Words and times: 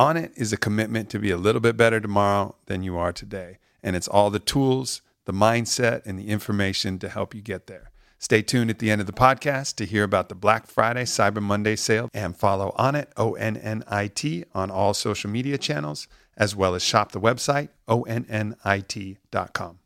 Onnit 0.00 0.32
is 0.34 0.50
a 0.50 0.56
commitment 0.56 1.10
to 1.10 1.18
be 1.18 1.30
a 1.30 1.36
little 1.36 1.60
bit 1.60 1.76
better 1.76 2.00
tomorrow 2.00 2.54
than 2.64 2.82
you 2.82 2.96
are 2.96 3.12
today. 3.12 3.58
And 3.82 3.94
it's 3.94 4.08
all 4.08 4.30
the 4.30 4.38
tools, 4.38 5.02
the 5.26 5.32
mindset, 5.34 6.06
and 6.06 6.18
the 6.18 6.28
information 6.28 6.98
to 7.00 7.08
help 7.10 7.34
you 7.34 7.42
get 7.42 7.66
there. 7.66 7.90
Stay 8.18 8.40
tuned 8.40 8.70
at 8.70 8.78
the 8.78 8.90
end 8.90 9.02
of 9.02 9.06
the 9.06 9.12
podcast 9.12 9.76
to 9.76 9.84
hear 9.84 10.02
about 10.02 10.30
the 10.30 10.34
Black 10.34 10.66
Friday 10.66 11.04
Cyber 11.04 11.42
Monday 11.42 11.76
sale 11.76 12.08
and 12.14 12.34
follow 12.34 12.74
Onnit, 12.78 13.08
O 13.18 13.34
N 13.34 13.58
N 13.58 13.84
I 13.88 14.06
T, 14.06 14.44
on 14.54 14.70
all 14.70 14.94
social 14.94 15.28
media 15.28 15.58
channels, 15.58 16.08
as 16.34 16.56
well 16.56 16.74
as 16.74 16.82
shop 16.82 17.12
the 17.12 17.20
website, 17.20 17.68
onnit.com. 17.86 19.78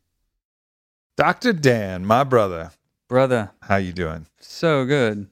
Dr. 1.17 1.51
Dan, 1.51 2.05
my 2.05 2.23
brother, 2.23 2.71
Brother, 3.09 3.51
how 3.63 3.75
you 3.75 3.91
doing? 3.91 4.27
so 4.39 4.85
good. 4.85 5.27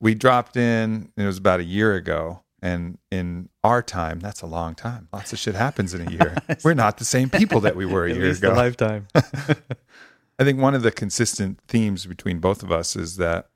We 0.00 0.16
dropped 0.16 0.56
in, 0.56 1.12
it 1.16 1.24
was 1.24 1.38
about 1.38 1.60
a 1.60 1.64
year 1.64 1.94
ago, 1.94 2.43
and 2.64 2.96
in 3.10 3.50
our 3.62 3.82
time, 3.82 4.20
that's 4.20 4.40
a 4.40 4.46
long 4.46 4.74
time. 4.74 5.06
Lots 5.12 5.34
of 5.34 5.38
shit 5.38 5.54
happens 5.54 5.92
in 5.92 6.08
a 6.08 6.10
year. 6.10 6.34
We're 6.64 6.72
not 6.72 6.96
the 6.96 7.04
same 7.04 7.28
people 7.28 7.60
that 7.60 7.76
we 7.76 7.84
were 7.84 8.06
a 8.06 8.10
At 8.10 8.16
year 8.16 8.28
least 8.28 8.38
ago. 8.42 8.54
a 8.54 8.56
lifetime. 8.56 9.06
I 9.14 10.44
think 10.44 10.58
one 10.58 10.74
of 10.74 10.80
the 10.80 10.90
consistent 10.90 11.58
themes 11.68 12.06
between 12.06 12.38
both 12.38 12.62
of 12.62 12.72
us 12.72 12.96
is 12.96 13.16
that, 13.18 13.50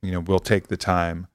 you 0.00 0.12
know, 0.12 0.20
we'll 0.20 0.38
take 0.38 0.68
the 0.68 0.76
time 0.76 1.26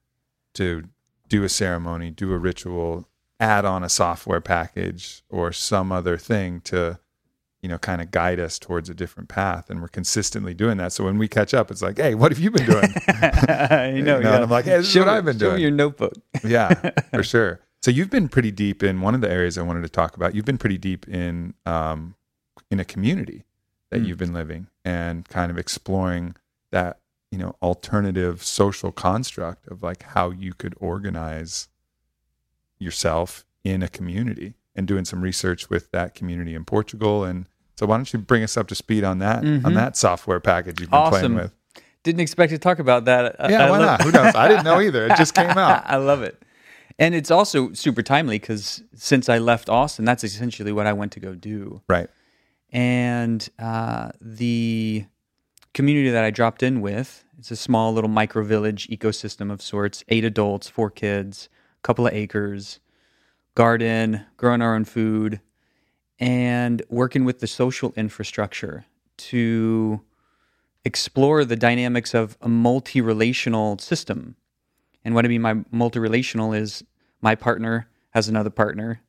to 0.54 0.84
do 1.28 1.44
a 1.44 1.50
ceremony, 1.50 2.10
do 2.10 2.32
a 2.32 2.38
ritual, 2.38 3.06
add 3.38 3.66
on 3.66 3.84
a 3.84 3.90
software 3.90 4.40
package 4.40 5.22
or 5.28 5.52
some 5.52 5.92
other 5.92 6.16
thing 6.16 6.62
to, 6.62 6.98
you 7.62 7.68
know, 7.68 7.78
kind 7.78 8.00
of 8.00 8.10
guide 8.10 8.38
us 8.38 8.58
towards 8.58 8.88
a 8.88 8.94
different 8.94 9.28
path. 9.28 9.68
And 9.68 9.80
we're 9.80 9.88
consistently 9.88 10.54
doing 10.54 10.76
that. 10.78 10.92
So 10.92 11.04
when 11.04 11.18
we 11.18 11.26
catch 11.28 11.52
up, 11.54 11.70
it's 11.70 11.82
like, 11.82 11.96
hey, 11.98 12.14
what 12.14 12.30
have 12.32 12.38
you 12.38 12.50
been 12.50 12.66
doing? 12.66 12.88
Know. 13.08 13.92
You 13.94 14.02
know, 14.02 14.16
and 14.16 14.24
yeah. 14.24 14.42
I'm 14.42 14.50
like, 14.50 14.64
hey, 14.66 14.76
this 14.78 14.88
is 14.90 14.96
what 14.96 15.08
I've 15.08 15.24
been 15.24 15.38
show 15.38 15.46
me 15.46 15.50
doing. 15.52 15.62
your 15.62 15.70
notebook. 15.72 16.14
yeah, 16.44 16.90
for 17.10 17.22
sure. 17.34 17.60
So 17.82 17.90
you've 17.90 18.10
been 18.10 18.28
pretty 18.28 18.50
deep 18.50 18.82
in 18.82 19.00
one 19.00 19.14
of 19.14 19.20
the 19.20 19.30
areas 19.30 19.56
I 19.58 19.62
wanted 19.62 19.82
to 19.82 19.88
talk 19.88 20.16
about. 20.16 20.34
You've 20.34 20.44
been 20.44 20.58
pretty 20.58 20.78
deep 20.78 21.08
in 21.08 21.54
um, 21.66 22.14
in 22.70 22.80
a 22.80 22.84
community 22.84 23.44
that 23.90 24.02
Mm. 24.02 24.06
you've 24.06 24.18
been 24.18 24.34
living 24.34 24.66
and 24.84 25.26
kind 25.28 25.50
of 25.50 25.56
exploring 25.58 26.34
that 26.70 26.98
you 27.30 27.38
know 27.38 27.56
alternative 27.62 28.44
social 28.44 28.92
construct 28.92 29.66
of 29.68 29.82
like 29.82 30.02
how 30.02 30.30
you 30.30 30.52
could 30.54 30.74
organize 30.78 31.68
yourself 32.78 33.44
in 33.64 33.82
a 33.82 33.88
community 33.88 34.54
and 34.78 34.86
doing 34.88 35.04
some 35.04 35.20
research 35.20 35.68
with 35.68 35.90
that 35.90 36.14
community 36.14 36.54
in 36.54 36.64
Portugal. 36.64 37.24
And 37.24 37.46
so 37.76 37.84
why 37.86 37.96
don't 37.96 38.10
you 38.12 38.18
bring 38.18 38.42
us 38.42 38.56
up 38.56 38.68
to 38.68 38.74
speed 38.74 39.04
on 39.04 39.18
that 39.18 39.38
on 39.38 39.60
Mhm. 39.62 39.74
that 39.74 39.96
software 39.96 40.40
package 40.40 40.80
you've 40.80 40.90
been 40.90 40.98
Awesome. 40.98 41.32
playing 41.32 41.34
with? 41.34 41.52
Didn't 42.04 42.20
expect 42.20 42.50
to 42.52 42.58
talk 42.58 42.78
about 42.78 43.04
that. 43.06 43.36
Yeah, 43.50 43.66
I 43.66 43.70
why 43.70 43.78
not? 43.80 44.02
Who 44.02 44.12
knows? 44.12 44.34
I 44.34 44.48
didn't 44.48 44.64
know 44.64 44.80
either. 44.80 45.06
It 45.06 45.16
just 45.16 45.34
came 45.34 45.50
out. 45.50 45.82
I 45.86 45.96
love 45.96 46.22
it. 46.22 46.40
And 46.98 47.14
it's 47.14 47.30
also 47.30 47.72
super 47.74 48.02
timely 48.02 48.38
because 48.38 48.82
since 48.94 49.28
I 49.28 49.38
left 49.38 49.68
Austin, 49.68 50.04
that's 50.04 50.24
essentially 50.24 50.72
what 50.72 50.86
I 50.86 50.92
went 50.92 51.12
to 51.12 51.20
go 51.20 51.34
do. 51.34 51.82
Right. 51.88 52.08
And 52.70 53.48
uh, 53.58 54.10
the 54.20 55.04
community 55.74 56.10
that 56.10 56.24
I 56.24 56.30
dropped 56.30 56.62
in 56.62 56.80
with, 56.80 57.24
it's 57.38 57.50
a 57.50 57.56
small 57.56 57.92
little 57.92 58.10
micro 58.10 58.42
village 58.44 58.88
ecosystem 58.88 59.50
of 59.52 59.62
sorts, 59.62 60.04
eight 60.08 60.24
adults, 60.24 60.68
four 60.68 60.90
kids, 60.90 61.48
a 61.78 61.82
couple 61.82 62.06
of 62.06 62.12
acres, 62.12 62.80
garden, 63.58 64.24
growing 64.36 64.62
our 64.62 64.76
own 64.76 64.84
food, 64.84 65.40
and 66.20 66.80
working 66.88 67.24
with 67.24 67.40
the 67.40 67.46
social 67.48 67.92
infrastructure 67.96 68.86
to 69.16 70.00
explore 70.84 71.44
the 71.44 71.56
dynamics 71.56 72.14
of 72.14 72.38
a 72.40 72.48
multi 72.48 73.00
relational 73.00 73.76
system. 73.78 74.36
And 75.04 75.12
what 75.12 75.24
I 75.24 75.28
mean 75.28 75.42
by 75.42 75.56
multi 75.72 75.98
relational 75.98 76.52
is 76.52 76.84
my 77.20 77.34
partner 77.34 77.88
has 78.10 78.28
another 78.28 78.50
partner, 78.50 79.02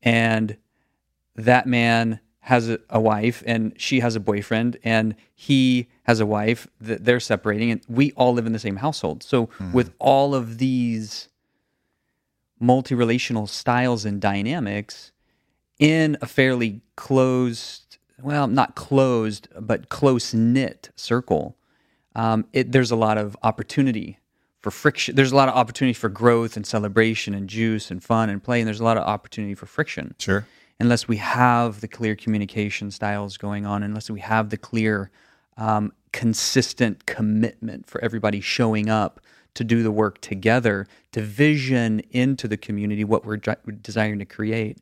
and 0.00 0.56
that 1.34 1.66
man 1.66 2.20
has 2.38 2.70
a, 2.70 2.78
a 2.88 3.00
wife 3.00 3.42
and 3.44 3.72
she 3.76 3.98
has 3.98 4.14
a 4.14 4.20
boyfriend 4.20 4.76
and 4.84 5.16
he 5.34 5.88
has 6.04 6.20
a 6.20 6.26
wife 6.26 6.68
that 6.80 7.04
they're 7.04 7.18
separating 7.18 7.72
and 7.72 7.80
we 7.88 8.12
all 8.12 8.32
live 8.32 8.46
in 8.46 8.52
the 8.52 8.58
same 8.60 8.76
household 8.76 9.20
so 9.24 9.46
hmm. 9.46 9.72
with 9.72 9.92
all 9.98 10.32
of 10.32 10.58
these 10.58 11.28
multi-relational 12.60 13.46
styles 13.46 14.04
and 14.04 14.20
dynamics 14.20 15.12
in 15.78 16.16
a 16.22 16.26
fairly 16.26 16.80
closed 16.96 17.98
well 18.22 18.46
not 18.46 18.74
closed 18.74 19.48
but 19.60 19.88
close 19.88 20.32
knit 20.32 20.90
circle 20.96 21.56
um, 22.14 22.46
it, 22.54 22.72
there's 22.72 22.90
a 22.90 22.96
lot 22.96 23.18
of 23.18 23.36
opportunity 23.42 24.18
for 24.60 24.70
friction 24.70 25.14
there's 25.14 25.32
a 25.32 25.36
lot 25.36 25.48
of 25.48 25.54
opportunity 25.54 25.92
for 25.92 26.08
growth 26.08 26.56
and 26.56 26.66
celebration 26.66 27.34
and 27.34 27.48
juice 27.48 27.90
and 27.90 28.02
fun 28.02 28.30
and 28.30 28.42
play 28.42 28.60
and 28.60 28.66
there's 28.66 28.80
a 28.80 28.84
lot 28.84 28.96
of 28.96 29.04
opportunity 29.04 29.54
for 29.54 29.66
friction 29.66 30.14
Sure. 30.18 30.46
unless 30.80 31.06
we 31.06 31.18
have 31.18 31.80
the 31.82 31.88
clear 31.88 32.16
communication 32.16 32.90
styles 32.90 33.36
going 33.36 33.66
on, 33.66 33.82
unless 33.82 34.10
we 34.10 34.20
have 34.20 34.48
the 34.50 34.56
clear, 34.56 35.10
um, 35.58 35.92
consistent 36.12 37.04
commitment 37.06 37.86
for 37.86 38.00
everybody 38.02 38.40
showing 38.40 38.88
up 38.88 39.20
to 39.56 39.64
do 39.64 39.82
the 39.82 39.90
work 39.90 40.20
together, 40.20 40.86
to 41.12 41.20
vision 41.20 42.00
into 42.10 42.48
the 42.48 42.56
community 42.56 43.04
what 43.04 43.24
we're 43.24 43.36
desiring 43.36 44.18
to 44.18 44.24
create. 44.24 44.78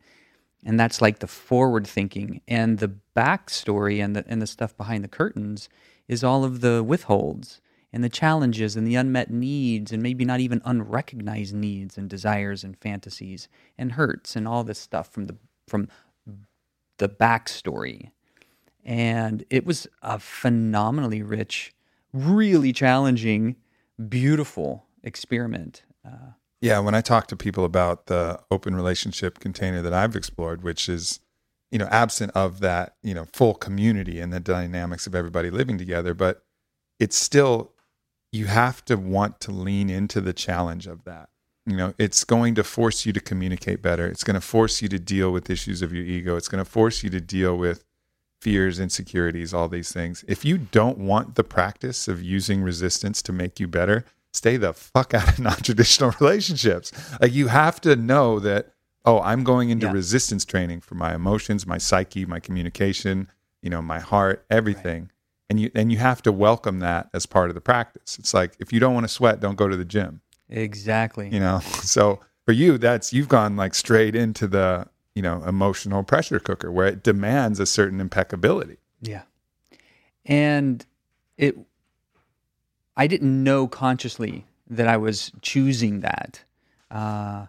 And 0.64 0.78
that's 0.78 1.02
like 1.02 1.18
the 1.18 1.26
forward 1.26 1.86
thinking. 1.86 2.40
And 2.48 2.78
the 2.78 2.92
backstory 3.16 4.02
and 4.02 4.16
the, 4.16 4.24
and 4.26 4.40
the 4.40 4.46
stuff 4.46 4.76
behind 4.76 5.04
the 5.04 5.08
curtains 5.08 5.68
is 6.08 6.24
all 6.24 6.44
of 6.44 6.60
the 6.60 6.82
withholds 6.82 7.60
and 7.92 8.02
the 8.02 8.08
challenges 8.08 8.74
and 8.74 8.86
the 8.86 8.96
unmet 8.96 9.30
needs 9.30 9.92
and 9.92 10.02
maybe 10.02 10.24
not 10.24 10.40
even 10.40 10.60
unrecognized 10.64 11.54
needs 11.54 11.96
and 11.96 12.10
desires 12.10 12.64
and 12.64 12.76
fantasies 12.76 13.48
and 13.78 13.92
hurts 13.92 14.34
and 14.34 14.48
all 14.48 14.64
this 14.64 14.80
stuff 14.80 15.08
from 15.12 15.26
the 15.26 15.36
from 15.68 15.88
the 16.98 17.08
backstory. 17.08 18.10
And 18.84 19.44
it 19.48 19.64
was 19.64 19.86
a 20.02 20.18
phenomenally 20.18 21.22
rich, 21.22 21.72
really 22.12 22.72
challenging, 22.72 23.56
beautiful 24.08 24.86
experiment. 25.02 25.82
Uh, 26.06 26.32
Yeah, 26.60 26.78
when 26.78 26.94
I 26.94 27.00
talk 27.02 27.26
to 27.28 27.36
people 27.36 27.64
about 27.64 28.06
the 28.06 28.40
open 28.50 28.74
relationship 28.74 29.38
container 29.38 29.82
that 29.82 29.92
I've 29.92 30.16
explored, 30.16 30.62
which 30.62 30.88
is, 30.88 31.20
you 31.70 31.78
know, 31.78 31.88
absent 31.90 32.32
of 32.34 32.60
that, 32.60 32.96
you 33.02 33.14
know, 33.14 33.26
full 33.32 33.54
community 33.54 34.18
and 34.20 34.32
the 34.32 34.40
dynamics 34.40 35.06
of 35.06 35.14
everybody 35.14 35.50
living 35.50 35.76
together, 35.76 36.14
but 36.14 36.42
it's 36.98 37.16
still 37.16 37.72
you 38.32 38.46
have 38.46 38.84
to 38.86 38.96
want 38.96 39.40
to 39.40 39.52
lean 39.52 39.90
into 39.90 40.20
the 40.20 40.32
challenge 40.32 40.86
of 40.86 41.04
that. 41.04 41.28
You 41.66 41.76
know, 41.76 41.94
it's 41.98 42.24
going 42.24 42.54
to 42.56 42.64
force 42.64 43.06
you 43.06 43.12
to 43.12 43.20
communicate 43.20 43.80
better. 43.80 44.06
It's 44.06 44.24
going 44.24 44.34
to 44.34 44.40
force 44.40 44.82
you 44.82 44.88
to 44.88 44.98
deal 44.98 45.30
with 45.30 45.48
issues 45.48 45.82
of 45.82 45.92
your 45.92 46.04
ego. 46.04 46.36
It's 46.36 46.48
going 46.48 46.62
to 46.64 46.70
force 46.70 47.02
you 47.02 47.10
to 47.10 47.20
deal 47.20 47.56
with 47.56 47.84
fears, 48.44 48.78
insecurities, 48.78 49.54
all 49.54 49.68
these 49.68 49.90
things. 49.90 50.22
If 50.28 50.44
you 50.44 50.58
don't 50.58 50.98
want 50.98 51.34
the 51.34 51.42
practice 51.44 52.08
of 52.08 52.22
using 52.22 52.62
resistance 52.62 53.22
to 53.22 53.32
make 53.32 53.58
you 53.58 53.66
better, 53.66 54.04
stay 54.34 54.56
the 54.58 54.74
fuck 54.74 55.14
out 55.14 55.28
of 55.30 55.38
non-traditional 55.48 56.12
relationships. 56.20 56.92
Like 57.20 57.32
you 57.32 57.46
have 57.48 57.80
to 57.80 57.96
know 57.96 58.38
that 58.40 58.70
oh, 59.06 59.20
I'm 59.20 59.44
going 59.44 59.68
into 59.70 59.86
Yeah. 59.86 59.92
resistance 59.92 60.44
training 60.46 60.80
for 60.80 60.94
my 60.94 61.14
emotions, 61.14 61.66
my 61.66 61.76
psyche, 61.78 62.24
my 62.24 62.40
communication, 62.40 63.28
you 63.62 63.68
know, 63.70 63.82
my 63.82 64.00
heart, 64.00 64.44
everything. 64.50 65.10
and 65.50 65.60
you 65.60 65.70
and 65.74 65.90
you 65.92 65.98
have 65.98 66.20
to 66.22 66.32
welcome 66.32 66.78
that 66.80 67.08
as 67.12 67.26
part 67.26 67.48
of 67.50 67.54
the 67.54 67.60
practice. 67.60 68.18
It's 68.18 68.32
like 68.34 68.52
if 68.58 68.72
you 68.72 68.80
don't 68.80 68.94
want 68.94 69.04
to 69.04 69.12
sweat, 69.18 69.40
don't 69.40 69.56
go 69.56 69.68
to 69.68 69.76
the 69.76 69.84
gym. 69.96 70.20
Exactly. 70.50 71.28
You 71.30 71.40
know. 71.40 71.60
So 71.96 72.20
for 72.46 72.52
you, 72.52 72.76
that's 72.78 73.12
you've 73.14 73.28
gone 73.28 73.56
like 73.56 73.74
straight 73.74 74.14
into 74.14 74.46
the 74.46 74.86
you 75.14 75.22
know 75.22 75.42
emotional 75.44 76.02
pressure 76.02 76.38
cooker 76.40 76.70
where 76.72 76.86
it 76.86 77.02
demands 77.02 77.60
a 77.60 77.66
certain 77.66 78.00
impeccability. 78.00 78.78
Yeah. 79.00 79.22
And 80.26 80.84
it 81.36 81.56
I 82.96 83.06
didn't 83.06 83.42
know 83.44 83.66
consciously 83.66 84.46
that 84.70 84.88
I 84.88 84.96
was 84.96 85.30
choosing 85.42 86.00
that. 86.00 86.42
Uh, 86.90 87.46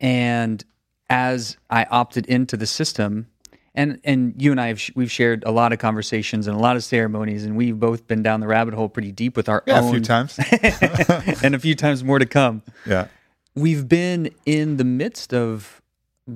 and 0.00 0.64
as 1.08 1.56
I 1.70 1.84
opted 1.84 2.26
into 2.26 2.56
the 2.56 2.66
system, 2.66 3.28
and 3.74 4.00
and 4.04 4.34
you 4.40 4.50
and 4.50 4.60
I 4.60 4.68
have 4.68 4.80
sh- 4.80 4.90
we've 4.94 5.10
shared 5.10 5.44
a 5.46 5.50
lot 5.50 5.72
of 5.72 5.78
conversations 5.78 6.46
and 6.46 6.56
a 6.56 6.60
lot 6.60 6.76
of 6.76 6.82
ceremonies, 6.84 7.44
and 7.44 7.56
we've 7.56 7.78
both 7.78 8.06
been 8.08 8.22
down 8.22 8.40
the 8.40 8.46
rabbit 8.46 8.74
hole 8.74 8.88
pretty 8.88 9.12
deep 9.12 9.36
with 9.36 9.48
our 9.48 9.62
Yeah, 9.66 9.80
own 9.80 9.88
a 9.88 9.90
few 9.92 10.00
times. 10.00 10.38
and 11.42 11.54
a 11.54 11.58
few 11.58 11.74
times 11.74 12.02
more 12.02 12.18
to 12.18 12.26
come. 12.26 12.62
yeah. 12.86 13.08
We've 13.54 13.88
been 13.88 14.30
in 14.44 14.76
the 14.78 14.84
midst 14.84 15.32
of 15.32 15.80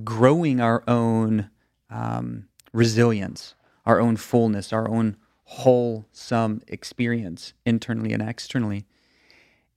growing 0.05 0.61
our 0.61 0.83
own 0.87 1.51
um, 1.91 2.47
resilience, 2.73 3.55
our 3.87 4.01
own 4.01 4.17
fullness, 4.17 4.73
our 4.73 4.89
own 4.89 5.17
wholesome 5.45 6.63
experience 6.69 7.55
internally 7.67 8.13
and 8.13 8.23
externally. 8.23 8.87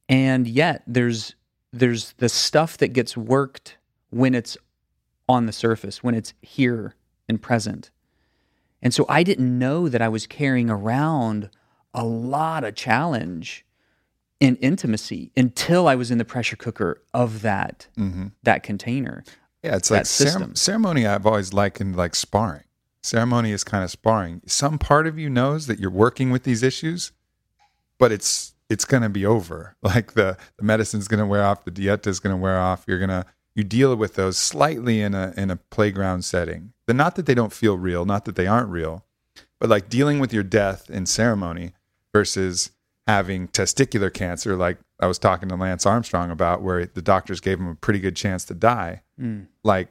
And 0.08 0.48
yet 0.48 0.84
there's 0.86 1.36
there's 1.72 2.14
the 2.18 2.30
stuff 2.30 2.78
that 2.78 2.90
gets 2.90 3.18
worked 3.18 3.78
when 4.12 4.36
it's 4.36 4.56
on 5.28 5.48
the 5.48 5.52
surface, 5.52 6.04
when 6.04 6.14
it's 6.14 6.36
here 6.42 6.96
and 7.28 7.42
present. 7.42 7.90
And 8.84 8.94
so 8.94 9.06
I 9.10 9.24
didn't 9.24 9.58
know 9.58 9.90
that 9.90 10.02
I 10.02 10.10
was 10.10 10.28
carrying 10.28 10.70
around 10.70 11.50
a 11.94 12.04
lot 12.04 12.64
of 12.64 12.76
challenge 12.76 13.66
in 14.40 14.58
intimacy 14.58 15.32
until 15.36 15.88
I 15.88 15.96
was 15.96 16.12
in 16.12 16.18
the 16.20 16.26
pressure 16.26 16.58
cooker 16.58 17.02
of 17.14 17.42
that 17.42 17.88
that 18.44 18.62
container. 18.62 19.24
Yeah, 19.64 19.78
it's 19.78 19.90
like 19.90 20.06
cere- 20.06 20.50
ceremony. 20.56 21.08
I've 21.08 21.26
always 21.26 21.54
likened 21.54 21.96
like 21.96 22.16
sparring. 22.16 22.64
Ceremony 23.02 23.52
is 23.52 23.64
kind 23.64 23.84
of 23.84 23.92
sparring. 23.92 24.42
Some 24.46 24.78
part 24.78 25.08
of 25.08 25.18
you 25.18 25.30
knows 25.30 25.68
that 25.68 25.80
you're 25.80 25.90
working 25.90 26.32
with 26.32 26.44
these 26.44 26.64
issues, 26.64 27.12
but 27.98 28.12
it's 28.12 28.54
it's 28.70 28.86
going 28.86 29.04
to 29.04 29.10
be 29.10 29.26
over. 29.26 29.76
Like 29.84 30.14
the 30.14 30.38
the 30.58 30.64
medicine's 30.64 31.08
going 31.08 31.20
to 31.20 31.26
wear 31.26 31.44
off, 31.44 31.66
the 31.66 31.72
dieta 31.72 32.08
is 32.08 32.20
going 32.20 32.36
to 32.36 32.42
wear 32.42 32.60
off. 32.60 32.84
You're 32.88 33.00
gonna 33.00 33.26
you 33.56 33.64
deal 33.64 33.96
with 33.96 34.16
those 34.16 34.38
slightly 34.38 35.02
in 35.02 35.14
a 35.14 35.34
in 35.38 35.50
a 35.52 35.58
playground 35.58 36.26
setting. 36.26 36.74
But 36.86 36.96
not 36.96 37.16
that 37.16 37.26
they 37.26 37.36
don't 37.36 37.54
feel 37.54 37.78
real, 37.78 38.06
not 38.06 38.26
that 38.26 38.36
they 38.36 38.48
aren't 38.48 38.70
real, 38.70 39.06
but 39.60 39.70
like 39.70 39.90
dealing 39.90 40.20
with 40.20 40.34
your 40.34 40.44
death 40.44 40.90
in 40.90 41.06
ceremony 41.06 41.74
versus 42.14 42.72
having 43.08 43.48
testicular 43.48 44.14
cancer, 44.14 44.56
like 44.56 44.78
I 45.04 45.08
was 45.08 45.20
talking 45.20 45.50
to 45.50 45.56
Lance 45.56 45.86
Armstrong 45.86 46.32
about, 46.32 46.62
where 46.62 46.86
the 46.86 47.02
doctors 47.02 47.40
gave 47.40 47.60
him 47.60 47.68
a 47.68 47.76
pretty 47.76 48.00
good 48.00 48.16
chance 48.16 48.46
to 48.46 48.54
die. 48.54 49.02
Hmm. 49.20 49.42
Like 49.64 49.90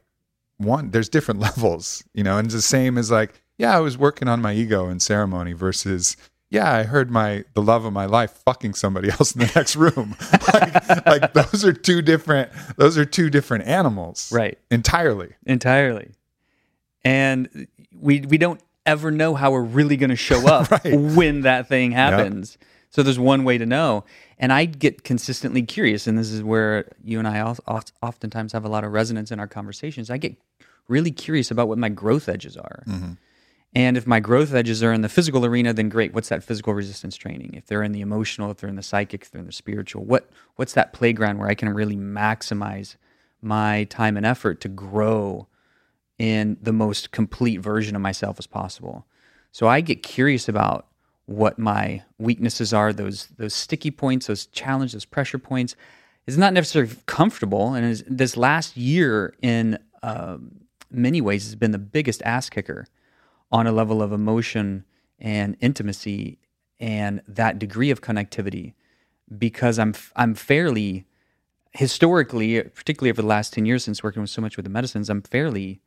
one, 0.57 0.91
there's 0.91 1.09
different 1.09 1.41
levels, 1.49 2.03
you 2.15 2.25
know, 2.25 2.39
and 2.39 2.47
it's 2.47 2.55
the 2.55 2.63
same 2.63 2.99
as 2.99 3.11
like, 3.11 3.41
yeah, 3.59 3.77
I 3.77 3.81
was 3.81 3.97
working 3.99 4.29
on 4.29 4.41
my 4.43 4.53
ego 4.55 4.89
in 4.89 4.99
ceremony 4.99 5.53
versus, 5.53 6.17
yeah, 6.51 6.73
I 6.75 6.83
heard 6.85 7.11
my 7.11 7.45
the 7.55 7.63
love 7.63 7.85
of 7.85 7.93
my 7.93 8.07
life 8.07 8.31
fucking 8.45 8.75
somebody 8.75 9.11
else 9.19 9.35
in 9.35 9.41
the 9.43 9.53
next 9.55 9.77
room. 9.77 10.17
like, 10.55 11.07
like 11.07 11.33
those 11.35 11.65
are 11.65 11.73
two 11.73 12.03
different. 12.03 12.51
Those 12.77 12.97
are 12.99 13.05
two 13.05 13.31
different 13.31 13.67
animals, 13.67 14.31
Right. 14.33 14.59
Entirely. 14.71 15.35
entirely. 15.47 16.11
And 17.05 17.67
we 17.95 18.21
we 18.23 18.39
don't 18.39 18.61
ever 18.87 19.11
know 19.11 19.35
how 19.35 19.51
we're 19.53 19.63
really 19.63 19.97
going 19.97 20.11
to 20.11 20.17
show 20.17 20.47
up 20.47 20.71
Right. 20.71 20.95
when 20.99 21.43
that 21.43 21.69
thing 21.69 21.93
happens. 21.93 22.59
So 22.91 23.03
there's 23.03 23.19
one 23.19 23.45
way 23.45 23.59
to 23.59 23.65
know. 23.67 24.05
And 24.43 24.53
I 24.53 24.65
get 24.65 25.05
consistently 25.05 25.63
curious, 25.63 26.09
and 26.09 26.19
this 26.19 26.33
is 26.33 26.43
where 26.43 26.91
you 27.05 27.21
and 27.21 27.29
I 27.29 27.41
oftentimes 28.03 28.53
have 28.53 28.65
a 28.65 28.69
lot 28.69 28.83
of 28.83 28.91
resonance 28.93 29.31
in 29.31 29.39
our 29.39 29.47
conversations. 29.47 30.11
I 30.11 30.17
get 30.17 30.37
really 30.89 31.13
curious 31.13 31.53
about 31.53 31.69
what 31.69 31.79
my 31.79 31.89
growth 31.89 32.29
edges 32.29 32.57
are. 32.57 32.83
Mm-hmm. 32.89 33.13
And 33.75 33.97
if 33.97 34.05
my 34.05 34.19
growth 34.19 34.53
edges 34.53 34.83
are 34.83 34.93
in 34.93 35.03
the 35.03 35.09
physical 35.09 35.47
arena, 35.47 35.73
then 35.73 35.89
great. 35.89 36.13
What's 36.13 36.29
that 36.29 36.43
physical 36.43 36.75
resistance 36.75 37.17
training? 37.17 37.55
If 37.55 37.67
they're 37.67 37.85
in 37.85 37.93
the 37.93 38.01
emotional, 38.01 38.51
if 38.51 38.59
they're 38.59 38.69
in 38.69 38.75
the 38.75 38.83
psychic, 38.83 39.23
if 39.23 39.31
they're 39.31 39.41
in 39.41 39.47
the 39.47 39.53
spiritual, 39.53 40.05
what 40.05 40.29
what's 40.57 40.75
that 40.75 40.93
playground 40.93 41.39
where 41.39 41.49
I 41.49 41.55
can 41.55 41.69
really 41.69 41.97
maximize 41.97 42.97
my 43.41 43.85
time 43.85 44.17
and 44.17 44.27
effort 44.27 44.61
to 44.63 44.69
grow 44.69 45.47
in 46.19 46.57
the 46.61 46.73
most 46.73 47.13
complete 47.13 47.59
version 47.59 47.95
of 47.95 48.03
myself 48.03 48.41
as 48.41 48.49
possible. 48.49 49.07
So 49.53 49.69
I 49.69 49.81
get 49.81 50.03
curious 50.03 50.49
about 50.49 50.89
what 51.33 51.59
my 51.59 52.03
weaknesses 52.19 52.73
are, 52.73 52.93
those 52.93 53.27
those 53.39 53.55
sticky 53.55 53.91
points, 53.91 54.27
those 54.27 54.47
challenges, 54.47 54.93
those 54.93 55.05
pressure 55.05 55.39
points. 55.39 55.75
It's 56.27 56.37
not 56.37 56.53
necessarily 56.53 56.93
comfortable, 57.07 57.75
and 57.75 57.97
this 58.09 58.37
last 58.37 58.77
year, 58.77 59.35
in 59.43 59.79
um, 60.05 60.61
many 60.91 61.21
ways, 61.21 61.45
has 61.45 61.57
been 61.57 61.73
the 61.73 61.79
biggest 61.79 62.23
ass 62.25 62.49
kicker 62.49 62.87
on 63.51 63.67
a 63.67 63.73
level 63.73 64.01
of 64.03 64.13
emotion 64.13 64.85
and 65.19 65.57
intimacy 65.61 66.39
and 66.79 67.23
that 67.27 67.59
degree 67.59 67.91
of 67.91 68.01
connectivity, 68.01 68.75
because 69.37 69.79
I'm 69.81 69.95
I'm 70.15 70.35
fairly 70.35 71.07
historically, 71.73 72.63
particularly 72.63 73.11
over 73.11 73.23
the 73.23 73.29
last 73.29 73.53
10 73.55 73.65
years 73.67 73.83
since 73.85 74.03
working 74.03 74.21
with 74.23 74.31
so 74.31 74.43
much 74.43 74.57
with 74.57 74.65
the 74.65 74.71
medicines, 74.71 75.09
I'm 75.09 75.23
fairly 75.23 75.81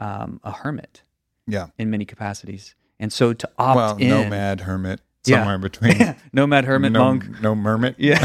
um, 0.00 0.40
a 0.42 0.50
hermit 0.50 1.02
Yeah. 1.46 1.68
in 1.78 1.90
many 1.90 2.04
capacities. 2.04 2.74
And 3.00 3.12
so 3.12 3.32
to 3.32 3.48
opt 3.58 3.76
Well, 3.76 3.96
in, 3.96 4.08
nomad, 4.08 4.62
hermit, 4.62 5.00
somewhere 5.24 5.54
in 5.56 5.60
between. 5.60 6.16
nomad, 6.32 6.64
hermit, 6.64 6.92
no, 6.92 7.04
monk. 7.04 7.40
no 7.40 7.54
mermit. 7.54 7.94
Yeah, 7.98 8.18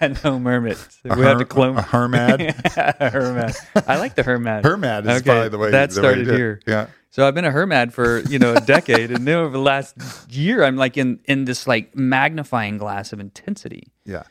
no 0.24 0.38
hermit. 0.38 0.78
A 1.08 1.16
we 1.16 1.22
have 1.24 1.38
to 1.38 1.44
clone 1.44 1.76
a 1.78 1.82
hermad. 1.82 2.40
a 3.00 3.10
hermit. 3.10 3.56
I 3.86 3.98
like 3.98 4.14
the 4.16 4.22
hermit. 4.22 4.64
Hermad 4.64 5.06
is 5.06 5.16
Okay, 5.22 5.24
probably 5.30 5.48
the 5.48 5.58
way 5.58 5.70
that 5.70 5.90
the 5.90 6.00
way 6.00 6.08
started 6.08 6.28
it. 6.28 6.34
here. 6.36 6.60
Yeah. 6.66 6.88
So 7.12 7.26
I've 7.26 7.34
been 7.34 7.44
a 7.44 7.50
hermit 7.50 7.92
for 7.92 8.20
you 8.20 8.38
know 8.38 8.54
a 8.54 8.60
decade, 8.60 9.10
and 9.10 9.26
then 9.26 9.36
over 9.36 9.50
the 9.52 9.58
last 9.58 9.96
year, 10.30 10.62
I'm 10.64 10.76
like 10.76 10.96
in 10.96 11.18
in 11.24 11.44
this 11.44 11.66
like 11.66 11.96
magnifying 11.96 12.78
glass 12.78 13.12
of 13.12 13.20
intensity. 13.20 13.92
Yeah. 14.04 14.22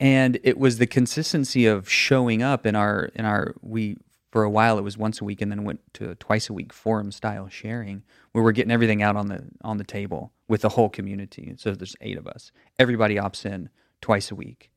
and 0.00 0.38
it 0.42 0.58
was 0.58 0.78
the 0.78 0.86
consistency 0.86 1.66
of 1.66 1.88
showing 1.88 2.42
up 2.42 2.66
in 2.66 2.74
our 2.74 3.10
in 3.14 3.24
our 3.24 3.54
we 3.62 3.96
for 4.34 4.42
a 4.42 4.50
while 4.50 4.78
it 4.78 4.82
was 4.82 4.98
once 4.98 5.20
a 5.20 5.24
week 5.24 5.40
and 5.40 5.52
then 5.52 5.62
went 5.62 5.78
to 5.92 6.16
twice 6.16 6.50
a 6.50 6.52
week 6.52 6.72
forum 6.72 7.12
style 7.12 7.48
sharing 7.48 8.02
where 8.32 8.42
we're 8.42 8.50
getting 8.50 8.72
everything 8.72 9.00
out 9.00 9.14
on 9.14 9.28
the 9.28 9.44
on 9.62 9.78
the 9.78 9.84
table 9.84 10.32
with 10.48 10.62
the 10.62 10.70
whole 10.70 10.88
community. 10.88 11.54
So 11.56 11.72
there's 11.72 11.94
eight 12.00 12.18
of 12.18 12.26
us. 12.26 12.50
Everybody 12.76 13.14
opts 13.14 13.46
in 13.46 13.68
twice 14.00 14.32
a 14.32 14.34
week. 14.34 14.72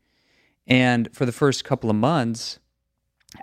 And 0.67 1.09
for 1.11 1.25
the 1.25 1.31
first 1.31 1.63
couple 1.63 1.89
of 1.89 1.95
months 1.95 2.59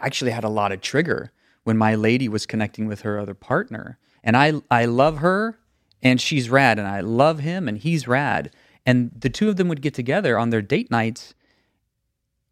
I 0.00 0.06
actually 0.06 0.30
had 0.30 0.44
a 0.44 0.48
lot 0.48 0.70
of 0.70 0.80
trigger 0.80 1.32
when 1.64 1.76
my 1.76 1.96
lady 1.96 2.28
was 2.28 2.46
connecting 2.46 2.86
with 2.86 3.00
her 3.00 3.18
other 3.18 3.34
partner. 3.34 3.98
And 4.22 4.36
i 4.36 4.52
i 4.70 4.84
love 4.84 5.18
her 5.18 5.58
and 6.00 6.20
she's 6.20 6.48
rad 6.48 6.78
and 6.78 6.86
i 6.86 7.00
love 7.00 7.40
him 7.40 7.66
and 7.66 7.76
he's 7.76 8.06
rad. 8.06 8.54
And 8.86 9.10
the 9.18 9.30
two 9.30 9.48
of 9.48 9.56
them 9.56 9.66
would 9.66 9.82
get 9.82 9.94
together 9.94 10.38
on 10.38 10.50
their 10.50 10.62
date 10.62 10.92
nights 10.92 11.34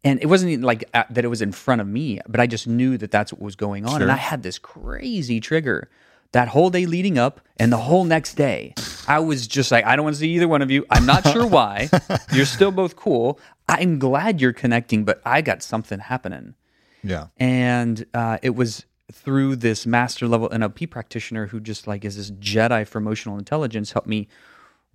and 0.03 0.21
it 0.21 0.25
wasn't 0.27 0.51
even 0.51 0.63
like 0.65 0.83
uh, 0.93 1.03
that 1.09 1.23
it 1.23 1.29
was 1.29 1.41
in 1.41 1.51
front 1.51 1.81
of 1.81 1.87
me 1.87 2.19
but 2.27 2.39
i 2.39 2.47
just 2.47 2.67
knew 2.67 2.97
that 2.97 3.11
that's 3.11 3.31
what 3.33 3.41
was 3.41 3.55
going 3.55 3.85
on. 3.85 4.01
And 4.01 4.11
i 4.11 4.15
had 4.15 4.43
this 4.43 4.57
crazy 4.59 5.39
trigger 5.39 5.89
that 6.31 6.47
whole 6.49 6.69
day 6.69 6.85
leading 6.85 7.17
up 7.17 7.41
and 7.57 7.71
the 7.71 7.77
whole 7.77 8.03
next 8.03 8.33
day 8.35 8.73
i 9.07 9.19
was 9.19 9.47
just 9.47 9.71
like 9.71 9.85
i 9.85 9.95
don't 9.95 10.03
want 10.03 10.15
to 10.15 10.19
see 10.19 10.29
either 10.35 10.47
one 10.47 10.61
of 10.61 10.71
you. 10.71 10.85
I'm 10.89 11.05
not 11.05 11.27
sure 11.27 11.45
why. 11.47 11.89
You're 12.33 12.45
still 12.45 12.71
both 12.71 12.95
cool. 12.95 13.39
I'm 13.69 13.99
glad 13.99 14.41
you're 14.41 14.53
connecting 14.53 15.03
but 15.05 15.21
i 15.25 15.41
got 15.41 15.63
something 15.63 15.99
happening. 15.99 16.55
Yeah. 17.03 17.27
and 17.37 18.05
uh, 18.13 18.37
it 18.41 18.55
was 18.55 18.85
through 19.11 19.57
this 19.57 19.85
master 19.85 20.27
level 20.27 20.49
NLP 20.49 20.89
practitioner 20.89 21.47
who 21.47 21.59
just 21.59 21.85
like 21.85 22.03
is 22.05 22.15
this 22.15 22.31
Jedi 22.31 22.87
for 22.87 22.97
emotional 22.97 23.37
intelligence 23.37 23.91
helped 23.91 24.07
me 24.07 24.27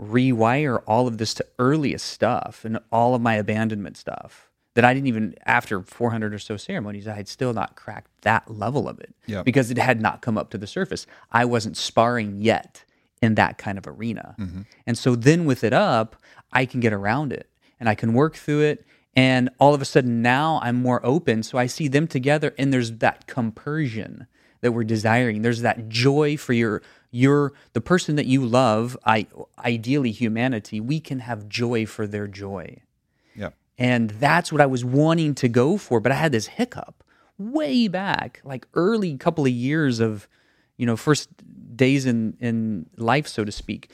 rewire 0.00 0.82
all 0.86 1.06
of 1.06 1.18
this 1.18 1.34
to 1.34 1.46
earliest 1.58 2.06
stuff 2.06 2.64
and 2.64 2.78
all 2.90 3.14
of 3.14 3.20
my 3.20 3.34
abandonment 3.34 3.96
stuff 3.96 4.48
that 4.74 4.84
I 4.84 4.94
didn't 4.94 5.08
even 5.08 5.34
after 5.46 5.82
400 5.82 6.32
or 6.34 6.38
so 6.38 6.56
ceremonies 6.56 7.08
I 7.08 7.14
had 7.14 7.26
still 7.28 7.52
not 7.52 7.74
cracked 7.76 8.10
that 8.22 8.50
level 8.50 8.88
of 8.88 9.00
it 9.00 9.14
Yep. 9.26 9.44
because 9.44 9.70
it 9.70 9.78
had 9.78 10.00
not 10.00 10.20
come 10.22 10.38
up 10.38 10.50
to 10.50 10.58
the 10.58 10.66
surface. 10.66 11.06
I 11.32 11.44
wasn't 11.44 11.76
sparring 11.76 12.36
yet 12.38 12.84
in 13.20 13.34
that 13.34 13.58
kind 13.58 13.78
of 13.78 13.86
arena. 13.88 14.36
Mm-hmm. 14.38 14.62
And 14.86 14.96
so 14.96 15.16
then 15.16 15.44
with 15.44 15.64
it 15.64 15.72
up, 15.72 16.16
I 16.52 16.64
can 16.66 16.78
get 16.80 16.92
around 16.92 17.32
it 17.32 17.48
and 17.80 17.88
I 17.88 17.94
can 17.96 18.12
work 18.12 18.36
through 18.36 18.60
it. 18.62 18.86
And 19.16 19.50
all 19.58 19.74
of 19.74 19.82
a 19.82 19.84
sudden 19.84 20.22
now 20.22 20.60
I'm 20.62 20.76
more 20.76 21.04
open. 21.04 21.42
So 21.42 21.58
I 21.58 21.66
see 21.66 21.88
them 21.88 22.06
together 22.06 22.54
and 22.56 22.72
there's 22.72 22.92
that 22.98 23.26
compersion 23.26 24.28
that 24.60 24.72
we're 24.72 24.84
desiring. 24.84 25.42
There's 25.42 25.62
that 25.62 25.88
joy 25.88 26.36
for 26.36 26.52
your 26.52 26.82
your 27.10 27.54
the 27.72 27.80
person 27.80 28.16
that 28.16 28.26
you 28.26 28.44
love, 28.44 28.96
I 29.06 29.26
ideally 29.64 30.12
humanity, 30.12 30.78
we 30.80 31.00
can 31.00 31.20
have 31.20 31.48
joy 31.48 31.86
for 31.86 32.06
their 32.06 32.26
joy. 32.28 32.76
And 33.78 34.10
that's 34.10 34.50
what 34.50 34.60
I 34.60 34.66
was 34.66 34.84
wanting 34.84 35.34
to 35.36 35.48
go 35.48 35.76
for, 35.76 36.00
but 36.00 36.10
I 36.10 36.16
had 36.16 36.32
this 36.32 36.48
hiccup 36.48 37.04
way 37.38 37.86
back, 37.86 38.40
like 38.44 38.66
early 38.74 39.16
couple 39.16 39.46
of 39.46 39.52
years 39.52 40.00
of, 40.00 40.28
you 40.76 40.84
know, 40.84 40.96
first 40.96 41.28
days 41.76 42.04
in 42.04 42.36
in 42.40 42.90
life, 42.96 43.28
so 43.28 43.44
to 43.44 43.52
speak. 43.52 43.90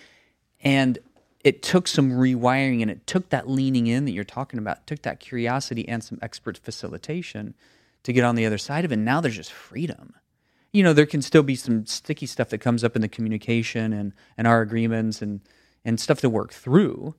And 0.63 0.99
it 1.45 1.63
took 1.63 1.87
some 1.87 2.13
rewiring 2.13 2.81
and 2.81 2.91
it 2.91 3.07
took 3.07 3.29
that 3.29 3.49
leaning 3.49 3.87
in 3.87 4.07
that 4.07 4.13
you're 4.13 4.25
talking 4.25 4.59
about, 4.59 4.87
took 4.87 5.03
that 5.03 5.21
curiosity 5.21 5.87
and 5.87 6.03
some 6.03 6.19
expert 6.23 6.57
facilitation 6.57 7.55
to 8.03 8.13
get 8.15 8.25
on 8.25 8.35
the 8.35 8.47
other 8.47 8.59
side 8.59 8.87
of 8.87 8.91
it. 8.91 8.95
And 8.95 9.05
now 9.05 9.21
there's 9.21 9.37
just 9.37 9.53
freedom. 9.53 10.15
You 10.73 10.83
know, 10.83 10.95
there 10.95 11.07
can 11.07 11.21
still 11.21 11.43
be 11.43 11.55
some 11.55 11.85
sticky 11.85 12.27
stuff 12.27 12.49
that 12.49 12.59
comes 12.59 12.83
up 12.83 12.97
in 12.97 13.03
the 13.03 13.09
communication 13.09 13.93
and, 13.93 14.15
and 14.39 14.47
our 14.47 14.63
agreements 14.63 15.21
and, 15.21 15.41
and 15.85 16.01
stuff 16.01 16.21
to 16.21 16.31
work 16.31 16.53
through. 16.53 17.15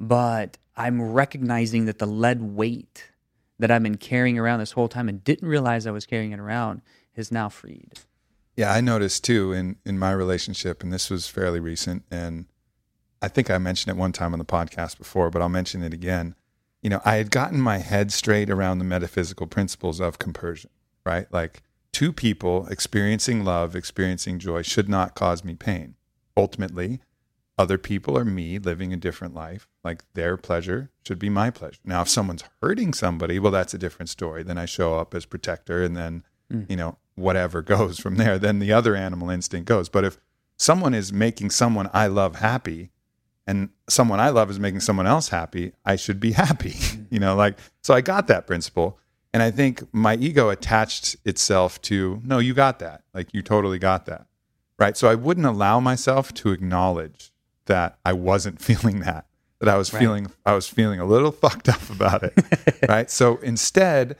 But 0.00 0.56
I'm 0.76 1.12
recognizing 1.12 1.84
that 1.84 1.98
the 1.98 2.06
lead 2.06 2.40
weight 2.40 3.10
that 3.58 3.70
I've 3.70 3.82
been 3.82 3.98
carrying 3.98 4.38
around 4.38 4.60
this 4.60 4.72
whole 4.72 4.88
time 4.88 5.08
and 5.08 5.22
didn't 5.22 5.46
realize 5.46 5.86
I 5.86 5.90
was 5.90 6.06
carrying 6.06 6.32
it 6.32 6.40
around 6.40 6.80
is 7.14 7.30
now 7.30 7.50
freed. 7.50 7.92
Yeah, 8.56 8.72
I 8.72 8.80
noticed 8.80 9.22
too 9.24 9.52
in 9.52 9.76
in 9.84 9.98
my 9.98 10.10
relationship, 10.10 10.82
and 10.82 10.92
this 10.92 11.10
was 11.10 11.28
fairly 11.28 11.60
recent, 11.60 12.04
and 12.10 12.46
I 13.22 13.28
think 13.28 13.50
I 13.50 13.58
mentioned 13.58 13.94
it 13.94 14.00
one 14.00 14.12
time 14.12 14.32
on 14.32 14.38
the 14.38 14.44
podcast 14.44 14.96
before, 14.98 15.30
but 15.30 15.42
I'll 15.42 15.48
mention 15.50 15.82
it 15.82 15.92
again. 15.92 16.34
You 16.82 16.88
know, 16.88 17.02
I 17.04 17.16
had 17.16 17.30
gotten 17.30 17.60
my 17.60 17.78
head 17.78 18.10
straight 18.10 18.48
around 18.48 18.78
the 18.78 18.84
metaphysical 18.84 19.46
principles 19.46 20.00
of 20.00 20.18
compersion, 20.18 20.70
right? 21.04 21.30
Like 21.30 21.62
two 21.92 22.12
people 22.12 22.66
experiencing 22.68 23.44
love, 23.44 23.76
experiencing 23.76 24.38
joy 24.38 24.62
should 24.62 24.88
not 24.88 25.14
cause 25.14 25.44
me 25.44 25.54
pain. 25.54 25.96
Ultimately, 26.36 27.00
other 27.60 27.76
people 27.76 28.16
are 28.16 28.24
me 28.24 28.58
living 28.58 28.90
a 28.90 28.96
different 28.96 29.34
life. 29.34 29.68
Like 29.84 30.02
their 30.14 30.38
pleasure 30.38 30.90
should 31.06 31.18
be 31.18 31.28
my 31.28 31.50
pleasure. 31.50 31.78
Now, 31.84 32.00
if 32.00 32.08
someone's 32.08 32.44
hurting 32.62 32.94
somebody, 32.94 33.38
well, 33.38 33.52
that's 33.52 33.74
a 33.74 33.78
different 33.78 34.08
story. 34.08 34.42
Then 34.42 34.56
I 34.56 34.64
show 34.64 34.94
up 34.98 35.14
as 35.14 35.26
protector 35.26 35.82
and 35.82 35.94
then, 35.94 36.24
mm. 36.50 36.68
you 36.70 36.76
know, 36.76 36.96
whatever 37.16 37.60
goes 37.76 38.00
from 38.00 38.16
there. 38.16 38.38
Then 38.38 38.60
the 38.60 38.72
other 38.72 38.96
animal 38.96 39.28
instinct 39.28 39.68
goes. 39.68 39.90
But 39.90 40.04
if 40.04 40.16
someone 40.56 40.94
is 40.94 41.12
making 41.12 41.50
someone 41.50 41.90
I 41.92 42.06
love 42.06 42.36
happy, 42.36 42.92
and 43.46 43.68
someone 43.88 44.20
I 44.20 44.30
love 44.30 44.50
is 44.50 44.58
making 44.58 44.80
someone 44.80 45.06
else 45.06 45.28
happy, 45.28 45.72
I 45.84 45.96
should 45.96 46.18
be 46.18 46.32
happy. 46.44 46.76
you 47.10 47.20
know, 47.20 47.36
like, 47.36 47.58
so 47.82 47.92
I 47.92 48.00
got 48.00 48.26
that 48.28 48.46
principle. 48.46 48.98
And 49.34 49.42
I 49.42 49.50
think 49.50 49.82
my 49.92 50.14
ego 50.14 50.48
attached 50.48 51.16
itself 51.26 51.80
to, 51.82 52.22
no, 52.24 52.38
you 52.38 52.54
got 52.54 52.78
that. 52.78 53.02
Like, 53.12 53.34
you 53.34 53.42
totally 53.42 53.78
got 53.78 54.06
that. 54.06 54.26
Right. 54.78 54.96
So 54.96 55.08
I 55.08 55.14
wouldn't 55.14 55.46
allow 55.46 55.78
myself 55.78 56.32
to 56.34 56.52
acknowledge 56.52 57.29
that 57.66 57.98
I 58.04 58.12
wasn't 58.12 58.60
feeling 58.62 59.00
that, 59.00 59.26
that 59.60 59.68
I 59.68 59.76
was 59.76 59.92
right. 59.92 60.00
feeling, 60.00 60.28
I 60.44 60.54
was 60.54 60.68
feeling 60.68 61.00
a 61.00 61.04
little 61.04 61.32
fucked 61.32 61.68
up 61.68 61.88
about 61.90 62.22
it. 62.22 62.34
right. 62.88 63.10
So 63.10 63.36
instead 63.38 64.16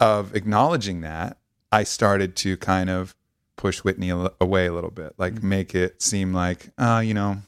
of 0.00 0.34
acknowledging 0.34 1.00
that, 1.02 1.38
I 1.72 1.82
started 1.84 2.36
to 2.36 2.56
kind 2.56 2.88
of 2.90 3.16
push 3.56 3.78
Whitney 3.78 4.10
away 4.10 4.66
a 4.66 4.72
little 4.72 4.90
bit, 4.90 5.14
like 5.18 5.34
mm-hmm. 5.34 5.48
make 5.48 5.74
it 5.74 6.02
seem 6.02 6.32
like, 6.32 6.70
uh, 6.78 7.02
you 7.04 7.14
know, 7.14 7.38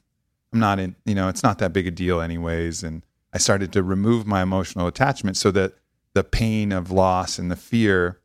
I'm 0.53 0.61
not 0.61 0.79
in, 0.79 0.97
you 1.05 1.15
know, 1.15 1.29
it's 1.29 1.43
not 1.43 1.59
that 1.59 1.73
big 1.73 1.87
a 1.87 1.91
deal 1.91 2.21
anyways. 2.21 2.83
And 2.83 3.05
I 3.33 3.39
started 3.39 3.73
to 3.75 3.83
remove 3.83 4.27
my 4.27 4.43
emotional 4.43 4.87
attachment 4.87 5.37
so 5.37 5.51
that 5.51 5.75
the 6.15 6.25
pain 6.25 6.73
of 6.73 6.91
loss 6.91 7.39
and 7.39 7.51
the 7.51 7.57
fear 7.57 8.21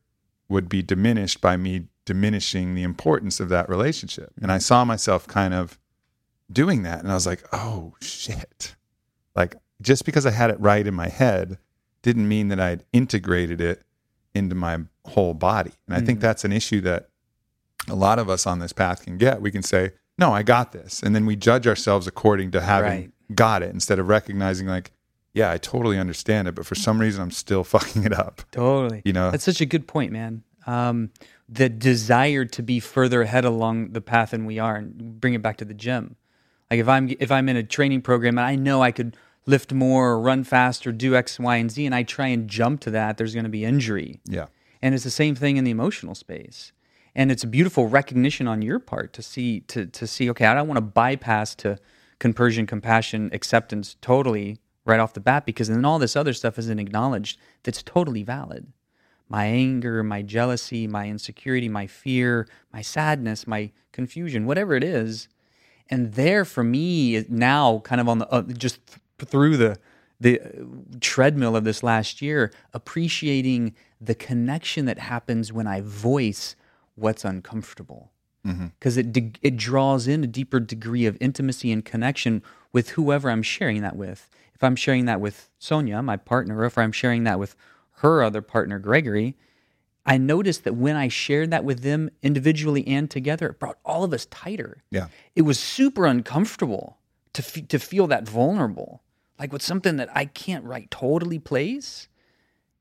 would 0.48 0.70
be 0.70 0.82
diminished 0.82 1.41
by 1.41 1.58
me 1.58 1.88
diminishing 2.06 2.75
the 2.75 2.84
importance 2.84 3.39
of 3.39 3.50
that 3.50 3.70
relationship. 3.70 4.32
And 4.41 4.51
I 4.51 4.58
saw 4.58 4.86
myself 4.86 5.27
kind 5.27 5.53
of 5.53 5.77
doing 6.51 6.84
that. 6.84 7.00
And 7.00 7.12
I 7.12 7.13
was 7.13 7.25
like, 7.25 7.43
oh 7.53 7.93
shit. 8.01 8.75
Like 9.36 9.55
just 9.81 10.05
because 10.05 10.25
I 10.25 10.31
had 10.31 10.50
it 10.50 10.60
right 10.60 10.86
in 10.86 10.93
my 10.93 11.10
head 11.10 11.58
didn't 12.01 12.27
mean 12.27 12.50
that 12.50 12.60
I'd 12.60 12.84
integrated 12.93 13.62
it 13.62 13.84
into 14.34 14.55
my 14.55 14.79
whole 15.05 15.34
body. 15.34 15.72
And 15.88 15.96
I 15.96 16.01
mm 16.01 16.05
think 16.05 16.20
that's 16.20 16.43
an 16.43 16.51
issue 16.51 16.81
that 16.81 17.10
a 17.88 17.96
lot 17.96 18.20
of 18.20 18.29
us 18.29 18.46
on 18.46 18.60
this 18.60 18.74
path 18.74 19.03
can 19.03 19.17
get. 19.17 19.41
We 19.41 19.51
can 19.51 19.63
say, 19.63 19.91
no, 20.17 20.31
I 20.34 20.43
got 20.43 20.72
this. 20.72 21.01
And 21.01 21.15
then 21.15 21.25
we 21.25 21.36
judge 21.36 21.67
ourselves 21.67 22.08
according 22.08 22.51
to 22.51 22.62
having 22.62 22.89
right. 22.89 23.36
got 23.36 23.63
it 23.63 23.74
instead 23.74 24.00
of 24.00 24.08
recognizing, 24.08 24.67
like, 24.67 24.91
yeah, 25.34 25.51
I 25.51 25.58
totally 25.58 25.98
understand 25.98 26.48
it, 26.48 26.55
but 26.55 26.65
for 26.65 26.75
some 26.75 27.00
reason 27.00 27.22
I'm 27.22 27.31
still 27.31 27.63
fucking 27.75 28.03
it 28.03 28.13
up. 28.13 28.41
Totally. 28.51 29.01
You 29.05 29.13
know, 29.13 29.31
that's 29.31 29.43
such 29.43 29.62
a 29.62 29.65
good 29.65 29.88
point, 29.88 30.12
man. 30.12 30.43
Um, 30.67 31.12
the 31.50 31.70
desire 31.70 32.46
to 32.46 32.62
be 32.62 32.79
further 32.79 33.24
ahead 33.24 33.46
along 33.46 33.91
the 33.91 34.01
path 34.01 34.31
than 34.31 34.46
we 34.46 34.60
are, 34.60 34.75
and 34.75 35.20
bring 35.20 35.34
it 35.34 35.41
back 35.41 35.58
to 35.58 35.65
the 35.65 35.74
gym. 35.74 36.15
Like 36.72 36.80
if 36.80 36.88
I'm 36.88 37.10
if 37.20 37.32
I'm 37.32 37.50
in 37.50 37.58
a 37.58 37.63
training 37.63 38.01
program 38.01 38.40
and 38.40 38.48
I 38.48 38.56
know 38.56 38.82
I 38.82 38.92
could 38.92 39.16
lift 39.46 39.74
more, 39.74 40.12
or 40.12 40.20
run 40.20 40.44
faster, 40.44 40.92
do 40.92 41.16
X, 41.16 41.40
Y, 41.40 41.56
and 41.58 41.70
Z, 41.70 41.86
and 41.86 41.94
I 41.94 42.04
try 42.04 42.28
and 42.28 42.48
jump 42.48 42.82
to 42.82 42.92
that, 42.92 43.18
there's 43.18 43.34
going 43.34 43.44
to 43.44 43.50
be 43.50 43.66
injury. 43.66 44.20
Yeah. 44.25 44.48
And 44.82 44.96
it's 44.96 45.04
the 45.04 45.12
same 45.12 45.36
thing 45.36 45.58
in 45.58 45.63
the 45.63 45.72
emotional 45.72 46.16
space 46.16 46.72
and 47.16 47.32
it's 47.32 47.44
a 47.44 47.48
beautiful 47.48 47.88
recognition 47.88 48.48
on 48.48 48.62
your 48.62 48.80
part 48.80 49.13
to 49.13 49.22
see 49.22 49.62
to 49.62 49.86
to 49.86 50.08
see 50.08 50.30
okay 50.30 50.46
i 50.46 50.54
don't 50.54 50.68
want 50.68 50.78
to 50.78 50.82
bypass 50.82 51.56
to 51.56 51.78
compersion 52.20 52.66
compassion 52.66 53.30
acceptance 53.34 53.96
totally 54.01 54.60
right 54.86 55.00
off 55.00 55.13
the 55.13 55.20
bat 55.20 55.46
because 55.46 55.68
then 55.68 55.86
all 55.86 56.00
this 56.00 56.16
other 56.16 56.34
stuff 56.34 56.58
isn't 56.58 56.80
acknowledged 56.80 57.40
that's 57.63 57.84
totally 57.84 58.24
valid 58.24 58.72
my 59.28 59.46
anger 59.46 60.04
my 60.04 60.22
jealousy 60.22 60.88
my 60.88 61.08
insecurity 61.08 61.70
my 61.70 61.88
fear 61.88 62.48
my 62.74 62.82
sadness 62.82 63.48
my 63.48 63.72
confusion 63.92 64.46
whatever 64.46 64.75
it 64.75 64.84
is 64.84 65.28
and 65.92 66.14
there 66.14 66.46
for 66.46 66.64
me 66.64 67.26
now 67.30 67.80
kind 67.80 68.02
of 68.02 68.10
on 68.10 68.20
the 68.20 68.28
uh, 68.30 68.42
just 68.42 68.80
th- 68.88 69.30
through 69.30 69.58
the 69.58 69.78
the 70.20 70.40
treadmill 71.00 71.56
of 71.56 71.64
this 71.64 71.84
last 71.84 72.22
year 72.22 72.52
appreciating 72.74 73.76
the 74.00 74.16
connection 74.16 74.86
that 74.86 74.98
happens 74.98 75.52
when 75.52 75.68
i 75.68 75.82
voice 75.82 76.56
what's 76.96 77.26
uncomfortable 77.26 78.12
because 78.44 78.98
mm-hmm. 78.98 79.18
it 79.18 79.38
it 79.42 79.58
draws 79.58 80.08
in 80.08 80.24
a 80.24 80.28
deeper 80.28 80.60
degree 80.60 81.06
of 81.06 81.18
intimacy 81.20 81.72
and 81.72 81.86
connection 81.86 82.42
with 82.72 82.92
whoever 82.92 83.30
I'm 83.30 83.44
sharing 83.44 83.82
that 83.82 83.96
with. 83.96 84.30
If 84.54 84.64
I'm 84.64 84.76
sharing 84.76 85.06
that 85.06 85.22
with 85.22 85.50
Sonia, 85.60 86.02
my 86.02 86.18
partner, 86.18 86.58
or 86.60 86.66
if 86.66 86.78
I'm 86.78 86.92
sharing 86.92 87.24
that 87.26 87.40
with 87.40 87.56
her 87.98 88.24
other 88.24 88.42
partner, 88.42 88.80
Gregory, 88.80 89.36
I 90.05 90.17
noticed 90.17 90.63
that 90.63 90.74
when 90.74 90.96
I 90.96 91.08
shared 91.08 91.51
that 91.51 91.63
with 91.63 91.81
them 91.81 92.10
individually 92.24 92.88
and 92.88 93.10
together, 93.10 93.50
it 93.50 93.60
brought 93.60 93.77
all 93.86 94.03
of 94.03 94.13
us 94.13 94.25
tighter. 94.25 94.84
Yeah, 94.89 95.08
it 95.36 95.43
was 95.43 95.60
super 95.60 96.05
uncomfortable 96.05 96.98
to 97.34 97.41
f- 97.43 97.67
to 97.67 97.79
feel 97.79 98.08
that 98.08 98.27
vulnerable, 98.27 99.03
like 99.39 99.53
with 99.53 99.62
something 99.62 99.98
that 99.98 100.10
I 100.15 100.25
can't 100.25 100.65
write 100.65 100.91
totally 100.91 101.39
place, 101.39 102.08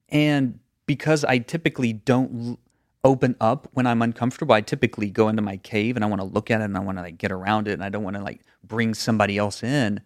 and 0.08 0.58
because 0.86 1.24
I 1.24 1.38
typically 1.38 1.92
don't 1.92 2.58
open 3.04 3.34
up 3.40 3.68
when 3.72 3.86
I'm 3.86 4.02
uncomfortable. 4.02 4.54
I 4.54 4.60
typically 4.60 5.10
go 5.10 5.28
into 5.28 5.42
my 5.42 5.56
cave 5.56 5.96
and 5.96 6.04
I 6.04 6.08
want 6.08 6.20
to 6.20 6.26
look 6.26 6.50
at 6.50 6.60
it 6.60 6.64
and 6.64 6.76
I 6.76 6.80
want 6.80 6.98
to 6.98 7.02
like 7.02 7.18
get 7.18 7.32
around 7.32 7.68
it 7.68 7.72
and 7.72 7.84
I 7.84 7.88
don't 7.88 8.02
want 8.02 8.16
to 8.16 8.22
like 8.22 8.42
bring 8.64 8.94
somebody 8.94 9.38
else 9.38 9.62
in. 9.62 10.00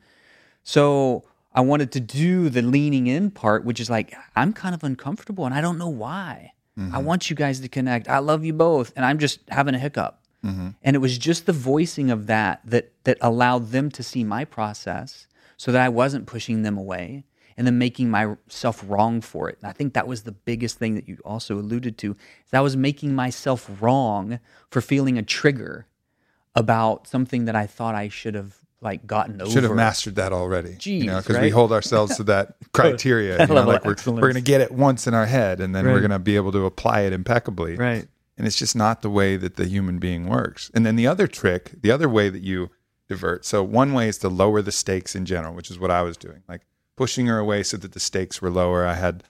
So 0.62 1.24
I 1.52 1.60
wanted 1.60 1.92
to 1.92 2.00
do 2.00 2.48
the 2.48 2.62
leaning 2.62 3.06
in 3.06 3.30
part, 3.30 3.64
which 3.64 3.80
is 3.80 3.90
like 3.90 4.14
I'm 4.36 4.52
kind 4.52 4.74
of 4.74 4.84
uncomfortable 4.84 5.44
and 5.44 5.54
I 5.54 5.60
don't 5.60 5.78
know 5.78 5.88
why. 5.88 6.52
Mm-hmm. 6.78 6.94
I 6.94 6.98
want 6.98 7.30
you 7.30 7.36
guys 7.36 7.60
to 7.60 7.68
connect. 7.68 8.08
I 8.08 8.18
love 8.18 8.44
you 8.44 8.52
both 8.52 8.92
and 8.96 9.04
I'm 9.04 9.18
just 9.18 9.40
having 9.48 9.74
a 9.74 9.78
hiccup. 9.78 10.20
Mm-hmm. 10.44 10.70
And 10.82 10.96
it 10.96 10.98
was 10.98 11.16
just 11.16 11.46
the 11.46 11.52
voicing 11.52 12.10
of 12.10 12.26
that 12.26 12.60
that 12.64 12.92
that 13.04 13.16
allowed 13.20 13.70
them 13.70 13.90
to 13.92 14.02
see 14.02 14.24
my 14.24 14.44
process 14.44 15.26
so 15.56 15.72
that 15.72 15.80
I 15.80 15.88
wasn't 15.88 16.26
pushing 16.26 16.62
them 16.62 16.76
away 16.76 17.24
and 17.56 17.66
then 17.66 17.78
making 17.78 18.10
myself 18.10 18.84
wrong 18.86 19.20
for 19.20 19.48
it. 19.48 19.58
And 19.60 19.70
I 19.70 19.72
think 19.72 19.94
that 19.94 20.08
was 20.08 20.24
the 20.24 20.32
biggest 20.32 20.78
thing 20.78 20.96
that 20.96 21.08
you 21.08 21.18
also 21.24 21.56
alluded 21.56 21.96
to. 21.98 22.10
Is 22.10 22.52
I 22.52 22.60
was 22.60 22.76
making 22.76 23.14
myself 23.14 23.70
wrong 23.80 24.40
for 24.70 24.80
feeling 24.80 25.16
a 25.16 25.22
trigger 25.22 25.86
about 26.54 27.06
something 27.06 27.44
that 27.46 27.56
I 27.56 27.66
thought 27.66 27.94
I 27.94 28.08
should 28.08 28.34
have 28.34 28.63
like 28.84 29.06
gotten 29.06 29.40
over. 29.40 29.50
Should 29.50 29.64
have 29.64 29.74
mastered 29.74 30.16
that 30.16 30.32
already. 30.32 30.74
Jeez, 30.74 31.00
you 31.00 31.06
know, 31.06 31.18
because 31.18 31.36
right? 31.36 31.42
we 31.42 31.50
hold 31.50 31.72
ourselves 31.72 32.16
to 32.18 32.24
that 32.24 32.56
criteria. 32.72 33.40
you 33.40 33.46
know, 33.46 33.64
like 33.64 33.84
we're, 33.84 33.96
we're 34.06 34.20
going 34.20 34.34
to 34.34 34.40
get 34.42 34.60
it 34.60 34.70
once 34.70 35.06
in 35.06 35.14
our 35.14 35.26
head, 35.26 35.60
and 35.60 35.74
then 35.74 35.86
right. 35.86 35.92
we're 35.92 36.00
going 36.00 36.10
to 36.10 36.18
be 36.18 36.36
able 36.36 36.52
to 36.52 36.66
apply 36.66 37.00
it 37.00 37.12
impeccably. 37.12 37.76
Right. 37.76 38.06
And 38.36 38.46
it's 38.46 38.56
just 38.56 38.76
not 38.76 39.02
the 39.02 39.10
way 39.10 39.36
that 39.36 39.56
the 39.56 39.64
human 39.64 39.98
being 39.98 40.28
works. 40.28 40.70
And 40.74 40.84
then 40.84 40.96
the 40.96 41.06
other 41.06 41.26
trick, 41.26 41.72
the 41.80 41.90
other 41.90 42.08
way 42.08 42.28
that 42.28 42.42
you 42.42 42.70
divert. 43.08 43.44
So 43.44 43.62
one 43.62 43.92
way 43.92 44.08
is 44.08 44.18
to 44.18 44.28
lower 44.28 44.60
the 44.60 44.72
stakes 44.72 45.14
in 45.14 45.24
general, 45.24 45.54
which 45.54 45.70
is 45.70 45.78
what 45.78 45.90
I 45.90 46.02
was 46.02 46.16
doing. 46.16 46.42
Like 46.48 46.62
pushing 46.96 47.26
her 47.26 47.38
away 47.38 47.62
so 47.62 47.76
that 47.76 47.92
the 47.92 48.00
stakes 48.00 48.42
were 48.42 48.50
lower. 48.50 48.86
I 48.86 48.94
had 48.94 49.24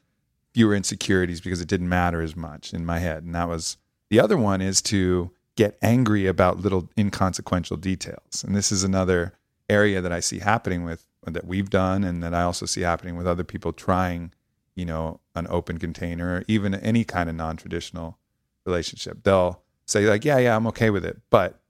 fewer 0.55 0.75
insecurities 0.75 1.41
because 1.41 1.61
it 1.61 1.69
didn't 1.69 1.89
matter 1.89 2.23
as 2.23 2.35
much 2.35 2.73
in 2.73 2.87
my 2.87 2.99
head. 2.99 3.25
And 3.25 3.35
that 3.35 3.49
was 3.49 3.77
the 4.09 4.21
other 4.21 4.39
one 4.39 4.63
is 4.63 4.81
to 4.83 5.33
get 5.57 5.79
angry 5.83 6.27
about 6.27 6.61
little 6.61 6.89
inconsequential 6.97 7.77
details. 7.77 8.43
And 8.45 8.55
this 8.55 8.73
is 8.73 8.85
another 8.85 9.35
area 9.69 10.01
that 10.01 10.13
I 10.13 10.21
see 10.21 10.41
happening 10.41 10.85
with 10.85 11.07
that 11.27 11.47
we've 11.47 11.71
done 11.71 12.05
and 12.05 12.23
that 12.23 12.35
I 12.35 12.43
also 12.43 12.67
see 12.67 12.83
happening 12.83 13.17
with 13.17 13.27
other 13.27 13.45
people 13.45 13.73
trying, 13.73 14.33
you 14.75 14.85
know, 14.85 15.21
an 15.35 15.47
open 15.49 15.79
container 15.79 16.37
or 16.37 16.45
even 16.49 16.75
any 16.75 17.05
kind 17.05 17.31
of 17.31 17.37
non-traditional 17.37 18.19
relationship. 18.67 19.23
They'll 19.23 19.63
say 19.87 20.07
like, 20.07 20.25
"Yeah, 20.25 20.39
yeah, 20.39 20.57
I'm 20.57 20.67
okay 20.67 20.91
with 20.91 21.05
it." 21.05 21.21
But 21.31 21.61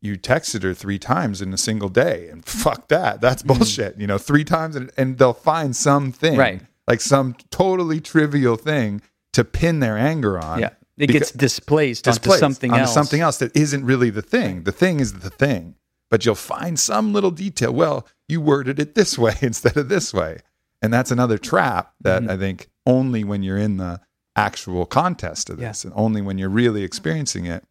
you 0.00 0.16
texted 0.16 0.62
her 0.62 0.74
three 0.74 0.98
times 0.98 1.42
in 1.42 1.52
a 1.52 1.58
single 1.58 1.88
day 1.88 2.28
and 2.28 2.44
fuck 2.46 2.88
that 2.88 3.20
that's 3.20 3.42
mm-hmm. 3.42 3.58
bullshit 3.58 3.98
you 3.98 4.06
know 4.06 4.18
three 4.18 4.44
times 4.44 4.76
and, 4.76 4.90
and, 4.96 5.18
they'll 5.18 5.32
find 5.32 5.76
something 5.76 6.36
right 6.36 6.62
like 6.88 7.00
some 7.00 7.34
totally 7.50 8.00
trivial 8.00 8.56
thing 8.56 9.02
to 9.32 9.44
pin 9.44 9.80
their 9.80 9.98
anger 9.98 10.38
on 10.38 10.60
yeah 10.60 10.70
it 10.98 11.06
gets 11.06 11.30
displaced, 11.30 12.04
displaced 12.04 12.42
onto 12.42 12.54
something 12.54 12.72
onto 12.72 12.82
else 12.82 12.92
something 12.92 13.20
else 13.20 13.38
that 13.38 13.54
isn't 13.56 13.84
really 13.84 14.10
the 14.10 14.22
thing 14.22 14.64
the 14.64 14.72
thing 14.72 15.00
is 15.00 15.20
the 15.20 15.30
thing 15.30 15.74
but 16.10 16.24
you'll 16.26 16.34
find 16.34 16.78
some 16.78 17.12
little 17.12 17.30
detail. 17.30 17.72
Well, 17.72 18.06
you 18.28 18.40
worded 18.40 18.78
it 18.78 18.94
this 18.94 19.16
way 19.18 19.34
instead 19.42 19.76
of 19.76 19.88
this 19.88 20.12
way. 20.12 20.38
And 20.82 20.92
that's 20.92 21.10
another 21.10 21.38
trap 21.38 21.92
that 22.00 22.22
Mm-hmm. 22.22 22.30
I 22.30 22.36
think 22.36 22.68
only 22.86 23.22
when 23.24 23.42
you're 23.42 23.58
in 23.58 23.76
the 23.76 24.00
actual 24.36 24.86
contest 24.86 25.50
of 25.50 25.58
Yeah. 25.60 25.68
this 25.68 25.84
and 25.84 25.92
only 25.96 26.22
when 26.22 26.38
you're 26.38 26.48
really 26.48 26.82
experiencing 26.82 27.46
it 27.46 27.64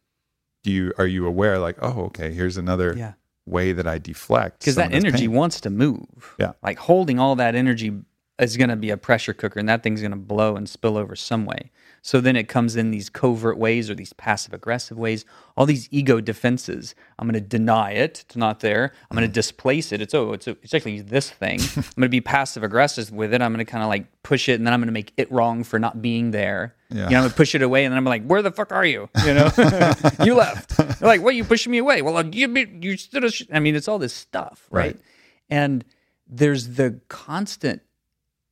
do 0.62 0.70
you 0.70 0.92
are 0.98 1.06
you 1.06 1.26
aware 1.26 1.58
like, 1.58 1.76
oh, 1.80 2.04
okay, 2.04 2.32
here's 2.32 2.56
another 2.58 2.94
Yeah. 2.96 3.14
way 3.46 3.72
that 3.72 3.86
I 3.86 3.98
deflect. 3.98 4.60
because 4.60 4.74
that 4.76 4.92
energy 4.92 5.26
pain. 5.26 5.32
wants 5.32 5.60
to 5.62 5.70
move. 5.70 6.34
Yeah. 6.38 6.52
Like 6.62 6.78
holding 6.78 7.18
all 7.18 7.34
that 7.36 7.54
energy 7.54 7.92
is 8.38 8.56
going 8.56 8.70
to 8.70 8.76
be 8.76 8.90
a 8.90 8.96
pressure 8.96 9.32
cooker 9.32 9.58
and 9.58 9.68
that 9.68 9.82
thing's 9.82 10.00
going 10.02 10.10
to 10.12 10.16
blow 10.18 10.56
and 10.56 10.68
spill 10.68 10.96
over 10.98 11.16
some 11.16 11.44
way. 11.46 11.70
So 12.02 12.20
then 12.20 12.36
it 12.36 12.48
comes 12.48 12.76
in 12.76 12.90
these 12.90 13.10
covert 13.10 13.58
ways 13.58 13.90
or 13.90 13.94
these 13.94 14.12
passive 14.14 14.54
aggressive 14.54 14.98
ways, 14.98 15.24
all 15.56 15.66
these 15.66 15.88
ego 15.90 16.20
defenses. 16.20 16.94
I'm 17.18 17.26
going 17.26 17.34
to 17.34 17.46
deny 17.46 17.92
it. 17.92 18.24
It's 18.26 18.36
not 18.36 18.60
there. 18.60 18.92
I'm 19.10 19.16
going 19.16 19.28
to 19.28 19.30
mm. 19.30 19.34
displace 19.34 19.92
it. 19.92 20.00
It's, 20.00 20.14
oh, 20.14 20.32
it's, 20.32 20.48
it's 20.48 20.72
actually 20.72 21.02
this 21.02 21.30
thing. 21.30 21.60
I'm 21.76 21.82
going 21.82 22.02
to 22.02 22.08
be 22.08 22.20
passive 22.20 22.62
aggressive 22.62 23.10
with 23.12 23.34
it. 23.34 23.42
I'm 23.42 23.52
going 23.52 23.64
to 23.64 23.70
kind 23.70 23.82
of 23.82 23.88
like 23.88 24.06
push 24.22 24.48
it 24.48 24.54
and 24.54 24.66
then 24.66 24.72
I'm 24.72 24.80
going 24.80 24.88
to 24.88 24.92
make 24.92 25.12
it 25.16 25.30
wrong 25.30 25.62
for 25.62 25.78
not 25.78 26.00
being 26.00 26.30
there. 26.30 26.74
Yeah. 26.88 27.04
You 27.04 27.10
know, 27.10 27.16
I'm 27.18 27.22
going 27.22 27.30
to 27.30 27.36
push 27.36 27.54
it 27.54 27.62
away 27.62 27.84
and 27.84 27.92
then 27.92 27.98
I'm 27.98 28.04
like, 28.04 28.24
where 28.24 28.42
the 28.42 28.50
fuck 28.50 28.72
are 28.72 28.84
you? 28.84 29.08
You 29.24 29.34
know, 29.34 29.50
you 30.24 30.34
left. 30.34 30.76
They're 30.76 31.08
like, 31.08 31.22
what, 31.22 31.34
you 31.34 31.44
pushing 31.44 31.70
me 31.70 31.78
away? 31.78 32.02
Well, 32.02 32.16
uh, 32.16 32.24
you, 32.24 32.48
you 32.80 32.96
stood, 32.96 33.24
a 33.24 33.30
sh-" 33.30 33.46
I 33.52 33.60
mean, 33.60 33.76
it's 33.76 33.88
all 33.88 33.98
this 33.98 34.14
stuff, 34.14 34.66
right? 34.70 34.80
Right. 34.80 34.96
And 35.50 35.84
there's 36.26 36.76
the 36.76 37.00
constant 37.08 37.82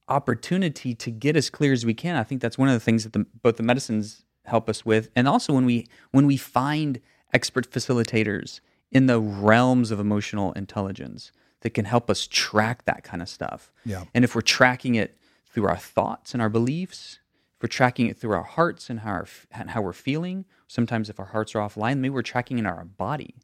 opportunity 0.08 0.94
to 0.94 1.10
get 1.10 1.36
as 1.36 1.50
clear 1.50 1.72
as 1.72 1.84
we 1.84 1.94
can. 1.94 2.16
I 2.16 2.22
think 2.22 2.40
that's 2.40 2.58
one 2.58 2.68
of 2.68 2.74
the 2.74 2.80
things 2.80 3.04
that 3.04 3.12
the, 3.12 3.26
both 3.42 3.56
the 3.56 3.62
medicines 3.62 4.24
help 4.44 4.68
us 4.68 4.84
with, 4.84 5.10
and 5.14 5.28
also 5.28 5.52
when 5.52 5.64
we 5.64 5.86
when 6.10 6.26
we 6.26 6.36
find 6.36 7.00
expert 7.32 7.70
facilitators 7.70 8.60
in 8.90 9.06
the 9.06 9.20
realms 9.20 9.90
of 9.90 10.00
emotional 10.00 10.52
intelligence 10.52 11.32
that 11.60 11.70
can 11.70 11.84
help 11.84 12.08
us 12.08 12.26
track 12.26 12.84
that 12.84 13.04
kind 13.04 13.20
of 13.20 13.28
stuff. 13.28 13.72
Yeah. 13.84 14.04
And 14.14 14.24
if 14.24 14.34
we're 14.34 14.40
tracking 14.40 14.94
it 14.94 15.18
through 15.46 15.66
our 15.66 15.76
thoughts 15.76 16.32
and 16.32 16.40
our 16.40 16.48
beliefs, 16.48 17.18
if 17.56 17.62
we're 17.62 17.68
tracking 17.68 18.06
it 18.06 18.16
through 18.16 18.32
our 18.32 18.44
hearts 18.44 18.88
and 18.88 19.00
how 19.00 19.10
our, 19.10 19.26
and 19.50 19.70
how 19.70 19.82
we're 19.82 19.92
feeling, 19.92 20.44
sometimes 20.68 21.10
if 21.10 21.18
our 21.18 21.26
hearts 21.26 21.54
are 21.54 21.58
offline, 21.58 21.98
maybe 21.98 22.10
we're 22.10 22.22
tracking 22.22 22.58
in 22.58 22.66
our 22.66 22.84
body. 22.84 23.34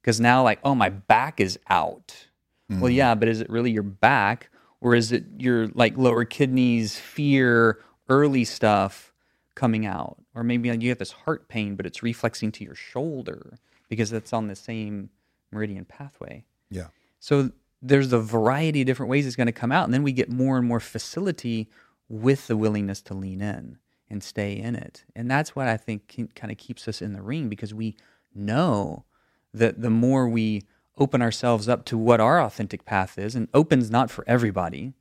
Because 0.00 0.20
now, 0.20 0.42
like, 0.42 0.60
oh, 0.64 0.74
my 0.74 0.88
back 0.88 1.40
is 1.40 1.58
out. 1.68 2.28
Well, 2.68 2.80
hmm. 2.80 2.90
yeah, 2.90 3.14
but 3.14 3.28
is 3.28 3.40
it 3.40 3.50
really 3.50 3.70
your 3.70 3.82
back, 3.82 4.50
or 4.80 4.94
is 4.94 5.12
it 5.12 5.24
your 5.38 5.68
like 5.68 5.96
lower 5.96 6.24
kidneys, 6.24 6.98
fear, 6.98 7.80
early 8.08 8.44
stuff 8.44 9.12
coming 9.54 9.86
out, 9.86 10.16
or 10.34 10.42
maybe 10.42 10.68
you 10.68 10.88
have 10.88 10.98
this 10.98 11.12
heart 11.12 11.48
pain, 11.48 11.76
but 11.76 11.86
it's 11.86 12.02
reflexing 12.02 12.52
to 12.52 12.64
your 12.64 12.74
shoulder 12.74 13.58
because 13.88 14.10
that's 14.10 14.32
on 14.32 14.48
the 14.48 14.56
same 14.56 15.10
meridian 15.52 15.84
pathway. 15.84 16.44
Yeah. 16.70 16.88
So 17.18 17.50
there's 17.82 18.12
a 18.12 18.18
variety 18.20 18.82
of 18.82 18.86
different 18.86 19.10
ways 19.10 19.26
it's 19.26 19.36
going 19.36 19.46
to 19.46 19.52
come 19.52 19.72
out, 19.72 19.84
and 19.84 19.94
then 19.94 20.02
we 20.02 20.12
get 20.12 20.30
more 20.30 20.56
and 20.56 20.66
more 20.66 20.80
facility 20.80 21.68
with 22.08 22.46
the 22.46 22.56
willingness 22.56 23.02
to 23.02 23.14
lean 23.14 23.40
in 23.40 23.78
and 24.08 24.22
stay 24.22 24.54
in 24.54 24.74
it, 24.74 25.04
and 25.14 25.30
that's 25.30 25.54
what 25.54 25.68
I 25.68 25.76
think 25.76 26.34
kind 26.34 26.50
of 26.50 26.58
keeps 26.58 26.88
us 26.88 27.00
in 27.00 27.12
the 27.12 27.22
ring 27.22 27.48
because 27.48 27.72
we 27.72 27.96
know 28.34 29.04
that 29.52 29.80
the 29.80 29.90
more 29.90 30.28
we 30.28 30.62
open 31.00 31.22
ourselves 31.22 31.68
up 31.68 31.84
to 31.86 31.98
what 31.98 32.20
our 32.20 32.40
authentic 32.40 32.84
path 32.84 33.18
is, 33.18 33.34
and 33.34 33.48
open's 33.54 33.90
not 33.90 34.10
for 34.10 34.22
everybody, 34.28 34.92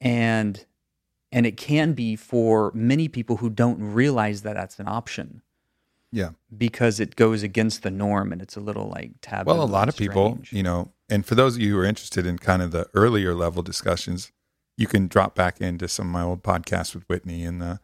and 0.00 0.64
and 1.32 1.46
it 1.46 1.56
can 1.56 1.92
be 1.92 2.16
for 2.16 2.72
many 2.74 3.06
people 3.08 3.36
who 3.36 3.48
don't 3.50 3.78
realize 3.80 4.42
that 4.42 4.54
that's 4.54 4.80
an 4.80 4.88
option 4.88 5.42
Yeah. 6.10 6.30
because 6.56 6.98
it 6.98 7.14
goes 7.14 7.44
against 7.44 7.84
the 7.84 7.90
norm 7.90 8.32
and 8.32 8.42
it's 8.42 8.56
a 8.56 8.60
little 8.60 8.88
like 8.88 9.12
taboo. 9.20 9.52
Well, 9.52 9.62
a 9.62 9.64
lot 9.64 9.88
of 9.88 9.96
people, 9.96 10.40
you 10.50 10.64
know, 10.64 10.90
and 11.08 11.24
for 11.24 11.36
those 11.36 11.54
of 11.54 11.62
you 11.62 11.74
who 11.74 11.78
are 11.78 11.84
interested 11.84 12.26
in 12.26 12.38
kind 12.38 12.62
of 12.62 12.72
the 12.72 12.88
earlier 12.94 13.32
level 13.34 13.62
discussions, 13.62 14.32
you 14.76 14.88
can 14.88 15.06
drop 15.06 15.36
back 15.36 15.60
into 15.60 15.86
some 15.86 16.06
of 16.08 16.12
my 16.12 16.22
old 16.22 16.42
podcasts 16.42 16.94
with 16.96 17.04
Whitney 17.04 17.44
in 17.44 17.60
the, 17.60 17.78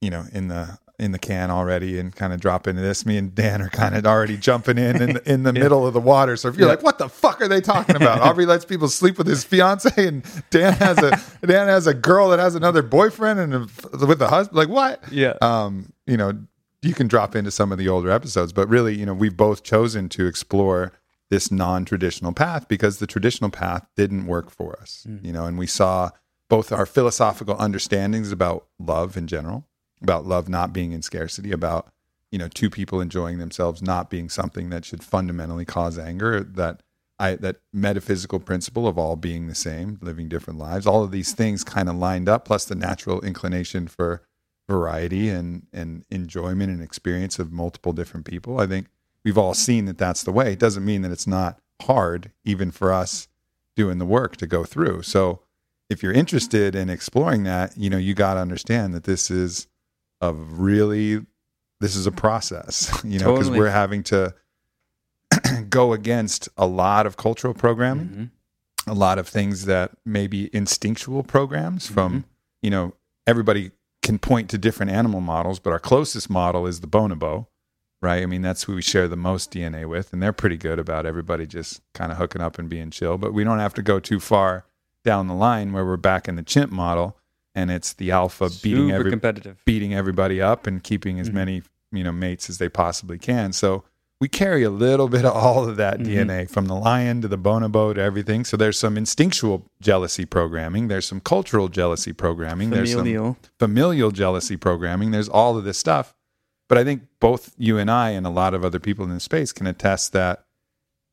you 0.00 0.08
know, 0.08 0.24
in 0.32 0.48
the 0.48 0.78
in 0.98 1.12
the 1.12 1.18
can 1.18 1.50
already, 1.50 1.98
and 1.98 2.14
kind 2.14 2.32
of 2.32 2.40
drop 2.40 2.66
into 2.66 2.80
this. 2.82 3.04
Me 3.04 3.16
and 3.18 3.34
Dan 3.34 3.60
are 3.62 3.68
kind 3.68 3.94
of 3.94 4.06
already 4.06 4.36
jumping 4.36 4.78
in 4.78 5.00
in 5.02 5.12
the, 5.14 5.30
in 5.32 5.42
the 5.42 5.52
middle 5.64 5.86
of 5.86 5.92
the 5.94 6.00
water. 6.00 6.36
So 6.36 6.48
if 6.48 6.56
you're 6.56 6.66
Yeah. 6.68 6.74
like, 6.74 6.82
"What 6.82 6.98
the 6.98 7.08
fuck 7.08 7.40
are 7.40 7.48
they 7.48 7.60
talking 7.60 7.96
about?" 7.96 8.20
Aubrey 8.22 8.46
lets 8.46 8.64
people 8.64 8.88
sleep 8.88 9.18
with 9.18 9.26
his 9.26 9.44
fiance, 9.44 9.90
and 9.96 10.24
Dan 10.50 10.72
has 10.74 10.98
a 10.98 11.20
Dan 11.46 11.68
has 11.68 11.86
a 11.86 11.94
girl 11.94 12.30
that 12.30 12.38
has 12.38 12.54
another 12.54 12.82
boyfriend 12.82 13.40
and 13.40 13.54
a, 13.54 14.06
with 14.06 14.20
a 14.22 14.28
husband. 14.28 14.56
Like 14.56 14.68
what? 14.68 15.02
Yeah. 15.12 15.34
um, 15.42 15.92
you 16.06 16.16
know, 16.16 16.32
you 16.82 16.94
can 16.94 17.08
drop 17.08 17.34
into 17.36 17.50
some 17.50 17.72
of 17.72 17.78
the 17.78 17.88
older 17.88 18.10
episodes, 18.10 18.52
but 18.52 18.68
really, 18.68 18.94
you 18.94 19.04
know, 19.06 19.14
we've 19.14 19.36
both 19.36 19.62
chosen 19.64 20.08
to 20.10 20.26
explore 20.26 20.92
this 21.28 21.50
non-traditional 21.50 22.32
path 22.32 22.68
because 22.68 22.98
the 22.98 23.06
traditional 23.06 23.50
path 23.50 23.84
didn't 23.96 24.26
work 24.26 24.48
for 24.50 24.78
us, 24.80 25.04
you 25.22 25.32
know, 25.32 25.44
and 25.46 25.58
we 25.58 25.66
saw 25.66 26.10
both 26.48 26.70
our 26.70 26.86
philosophical 26.86 27.56
understandings 27.58 28.30
about 28.30 28.66
love 28.78 29.16
in 29.16 29.26
general, 29.26 29.66
about 30.02 30.26
love 30.26 30.48
not 30.48 30.72
being 30.72 30.92
in 30.92 31.02
scarcity, 31.02 31.52
about 31.52 31.88
you 32.30 32.38
know, 32.38 32.48
two 32.48 32.68
people 32.68 33.00
enjoying 33.00 33.38
themselves 33.38 33.80
not 33.80 34.10
being 34.10 34.28
something 34.28 34.70
that 34.70 34.84
should 34.84 35.02
fundamentally 35.02 35.64
cause 35.64 35.98
anger, 35.98 36.42
that 36.42 36.82
I 37.18 37.36
that 37.36 37.56
metaphysical 37.72 38.40
principle 38.40 38.86
of 38.86 38.98
all 38.98 39.16
being 39.16 39.46
the 39.46 39.54
same, 39.54 39.98
living 40.02 40.28
different 40.28 40.58
lives, 40.58 40.86
all 40.86 41.02
of 41.02 41.12
these 41.12 41.32
things 41.32 41.64
kind 41.64 41.88
of 41.88 41.96
lined 41.96 42.28
up, 42.28 42.44
plus 42.44 42.64
the 42.64 42.74
natural 42.74 43.20
inclination 43.22 43.88
for 43.88 44.22
variety 44.68 45.28
and 45.28 45.66
and 45.72 46.04
enjoyment 46.10 46.70
and 46.70 46.82
experience 46.82 47.38
of 47.38 47.52
multiple 47.52 47.92
different 47.92 48.26
people. 48.26 48.60
I 48.60 48.66
think 48.66 48.88
we've 49.24 49.38
all 49.38 49.54
seen 49.54 49.86
that 49.86 49.98
that's 49.98 50.24
the 50.24 50.32
way. 50.32 50.52
It 50.52 50.58
doesn't 50.58 50.84
mean 50.84 51.02
that 51.02 51.12
it's 51.12 51.26
not 51.26 51.58
hard, 51.82 52.32
even 52.44 52.70
for 52.70 52.92
us 52.92 53.28
doing 53.76 53.98
the 53.98 54.06
work 54.06 54.36
to 54.38 54.46
go 54.46 54.64
through. 54.64 55.02
So 55.02 55.40
if 55.88 56.02
you're 56.02 56.12
interested 56.12 56.74
in 56.74 56.90
exploring 56.90 57.44
that, 57.44 57.76
you 57.76 57.88
know, 57.88 57.98
you 57.98 58.14
got 58.14 58.34
to 58.34 58.40
understand 58.40 58.92
that 58.94 59.04
this 59.04 59.30
is 59.30 59.68
a 60.20 60.32
really 60.32 61.24
this 61.80 61.94
is 61.94 62.06
a 62.06 62.12
process, 62.12 62.90
you 63.04 63.18
know, 63.18 63.32
because 63.32 63.46
Totally. 63.48 63.58
we're 63.58 63.70
having 63.70 64.02
to 64.04 64.34
go 65.68 65.92
against 65.92 66.48
a 66.56 66.66
lot 66.66 67.06
of 67.06 67.16
cultural 67.16 67.54
programming, 67.54 68.08
Mhm. 68.08 68.30
a 68.86 68.94
lot 68.94 69.18
of 69.18 69.28
things 69.28 69.64
that 69.66 69.90
may 70.04 70.26
be 70.26 70.48
instinctual 70.54 71.22
programs 71.22 71.86
from, 71.86 72.12
Mm-hmm. 72.12 72.28
you 72.62 72.70
know, 72.70 72.94
everybody 73.26 73.72
can 74.02 74.18
point 74.18 74.48
to 74.50 74.58
different 74.58 74.92
animal 74.92 75.20
models, 75.20 75.58
but 75.58 75.70
our 75.72 75.78
closest 75.80 76.30
model 76.30 76.66
is 76.66 76.80
the 76.80 76.86
bonobo, 76.86 77.46
right? 78.00 78.22
I 78.22 78.26
mean, 78.26 78.42
that's 78.42 78.62
who 78.62 78.76
we 78.76 78.82
share 78.82 79.08
the 79.08 79.16
most 79.16 79.50
DNA 79.50 79.84
with, 79.86 80.12
and 80.12 80.22
they're 80.22 80.32
pretty 80.32 80.56
good 80.56 80.78
about 80.78 81.04
everybody 81.06 81.46
just 81.46 81.82
kind 81.92 82.12
of 82.12 82.18
hooking 82.18 82.40
up 82.40 82.58
and 82.58 82.68
being 82.68 82.90
chill. 82.90 83.18
But 83.18 83.34
we 83.34 83.42
don't 83.44 83.58
have 83.58 83.74
to 83.74 83.82
go 83.82 83.98
too 83.98 84.20
far 84.20 84.64
down 85.04 85.26
the 85.26 85.34
line 85.34 85.72
where 85.72 85.84
we're 85.84 85.96
back 85.96 86.28
in 86.28 86.36
the 86.36 86.42
chimp 86.42 86.70
model 86.72 87.16
and 87.56 87.70
it's 87.72 87.94
the 87.94 88.12
alpha 88.12 88.50
beating 88.62 88.86
Super 88.88 88.94
every, 88.94 89.10
competitive. 89.10 89.56
beating 89.64 89.92
everybody 89.94 90.40
up 90.40 90.66
and 90.68 90.82
keeping 90.84 91.18
as 91.18 91.30
Mhm. 91.30 91.34
many 91.34 91.62
you 91.92 92.04
know 92.04 92.12
mates 92.12 92.48
as 92.50 92.58
they 92.58 92.68
possibly 92.68 93.18
can. 93.18 93.52
So 93.52 93.82
we 94.20 94.28
carry 94.28 94.62
a 94.62 94.70
little 94.70 95.08
bit 95.16 95.24
of 95.24 95.34
all 95.34 95.68
of 95.68 95.76
that 95.76 95.98
Mhm. 96.00 96.04
DNA 96.06 96.46
from 96.50 96.66
the 96.66 96.74
lion 96.74 97.20
to 97.22 97.28
the 97.28 97.38
bonobo 97.38 97.94
to 97.94 98.00
everything. 98.00 98.44
So 98.44 98.56
there's 98.56 98.78
some 98.78 98.96
instinctual 98.96 99.64
jealousy 99.80 100.24
programming. 100.26 100.88
There's 100.88 101.06
some 101.06 101.20
cultural 101.20 101.68
jealousy 101.68 102.12
programming. 102.12 102.70
There's 102.70 102.90
some 102.92 103.00
Familial. 103.00 103.36
familial 103.58 104.10
jealousy 104.10 104.56
programming. 104.56 105.10
There's 105.10 105.28
all 105.28 105.56
of 105.58 105.64
this 105.64 105.78
stuff. 105.78 106.14
But 106.68 106.78
I 106.78 106.84
think 106.84 107.02
both 107.20 107.54
you 107.56 107.78
and 107.78 107.90
I 107.90 108.10
and 108.10 108.26
a 108.26 108.30
lot 108.30 108.52
of 108.54 108.64
other 108.64 108.80
people 108.80 109.04
in 109.04 109.10
the 109.10 109.20
space 109.20 109.52
can 109.52 109.66
attest 109.66 110.12
that 110.12 110.44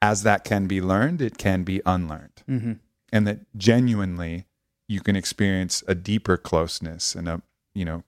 as 0.01 0.23
that 0.23 0.43
can 0.43 0.65
be 0.67 0.82
learned, 0.82 1.21
it 1.21 1.38
can 1.38 1.63
be 1.63 1.82
unlearned 1.86 2.41
hmm 2.47 2.73
and 3.13 3.27
that 3.27 3.39
genuinely 3.56 4.45
you 4.88 5.02
can 5.02 5.15
experience 5.15 5.84
a 5.88 5.96
deeper 5.96 6.38
closeness 6.38 7.15
and 7.15 7.28
a 7.28 7.41
you 7.74 7.86
know 7.86 8.04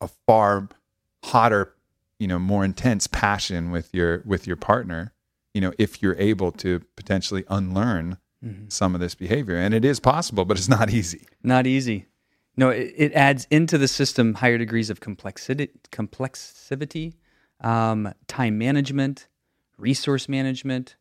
a 0.00 0.08
far 0.26 0.68
hotter 1.24 1.74
you 2.18 2.26
know 2.28 2.38
more 2.38 2.64
intense 2.64 3.06
passion 3.06 3.70
with 3.70 3.92
your 3.94 4.22
with 4.24 4.46
your 4.46 4.56
partner 4.56 5.12
you 5.54 5.60
know 5.60 5.72
if 5.78 6.02
you're 6.02 6.16
able 6.18 6.52
to 6.52 6.80
potentially 6.96 7.44
unlearn 7.48 8.18
hmm 8.42 8.68
some 8.68 8.94
of 8.94 9.00
this 9.00 9.14
behavior 9.14 9.56
and 9.56 9.72
it 9.72 9.84
is 9.84 10.00
possible 10.00 10.44
but 10.44 10.56
it's 10.56 10.68
not 10.68 10.90
easy 10.90 11.26
Not 11.42 11.66
easy. 11.66 12.06
No, 12.56 12.68
it, 12.68 12.92
it 12.96 13.12
adds 13.14 13.46
into 13.50 13.78
the 13.78 13.88
system 13.88 14.34
higher 14.34 14.58
degrees 14.58 14.90
of 14.90 15.00
complexity, 15.00 15.70
complexity, 15.90 17.14
um, 17.60 18.12
time 18.26 18.58
management, 18.58 19.26
resource 19.78 20.28
management, 20.28 20.96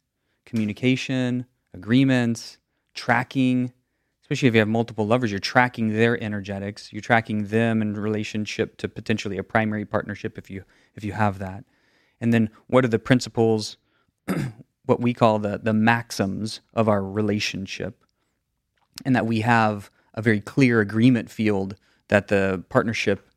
communication, 0.46 1.46
agreements, 1.74 2.58
tracking. 2.94 3.74
Especially 4.32 4.48
if 4.48 4.54
you 4.54 4.62
have 4.62 4.70
multiple 4.70 5.06
lovers, 5.06 5.30
you're 5.30 5.42
tracking 5.42 5.90
their 5.90 6.18
energetics. 6.24 6.94
You're 6.94 7.02
tracking 7.02 7.48
them 7.48 7.82
in 7.82 7.96
relationship 7.96 8.78
to 8.78 8.88
potentially 8.88 9.38
a 9.38 9.44
primary 9.44 9.84
partnership 9.84 10.38
if 10.38 10.50
you 10.50 10.64
if 10.96 11.04
you 11.04 11.12
have 11.12 11.38
that. 11.40 11.66
And 12.22 12.34
then 12.34 12.50
what 12.68 12.86
are 12.86 12.88
the 12.88 12.98
principles, 12.98 13.76
what 14.86 15.02
we 15.02 15.14
call 15.14 15.40
the 15.40 15.60
the 15.62 15.74
maxims 15.74 16.62
of 16.74 16.88
our 16.88 17.04
relationship? 17.04 18.06
and 19.06 19.16
that 19.16 19.26
we 19.26 19.42
have 19.42 19.90
a 20.14 20.22
very 20.22 20.40
clear 20.40 20.80
agreement 20.80 21.30
field 21.30 21.76
that 22.10 22.28
the 22.28 22.64
partnership 22.70 23.28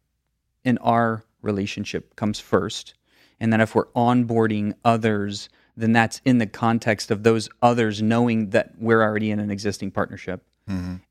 in 0.65 0.79
our 0.79 1.25
relationship 1.43 2.17
comes 2.17 2.41
first 2.41 2.95
and 3.41 3.53
that 3.53 3.61
if 3.61 3.75
we're 3.75 3.87
onboarding 3.93 4.75
others 4.85 5.49
then 5.77 5.93
that's 5.93 6.21
in 6.25 6.39
the 6.39 6.47
context 6.47 7.11
of 7.11 7.23
those 7.23 7.49
others 7.63 8.01
knowing 8.01 8.51
that 8.51 8.73
we're 8.79 9.03
already 9.03 9.31
in 9.31 9.41
an 9.41 9.51
existing 9.51 9.91
partnership 9.91 10.45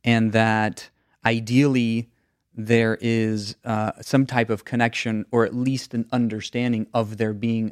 and 0.04 0.32
that 0.34 0.90
ideally 1.26 2.10
there 2.56 2.98
is 3.02 3.56
uh, 3.66 3.92
some 4.02 4.26
type 4.26 4.50
of 4.50 4.66
connection 4.66 5.26
or 5.32 5.46
at 5.46 5.56
least 5.56 5.94
an 5.94 6.08
understanding 6.12 6.88
of 6.94 7.18
there 7.18 7.34
being 7.34 7.72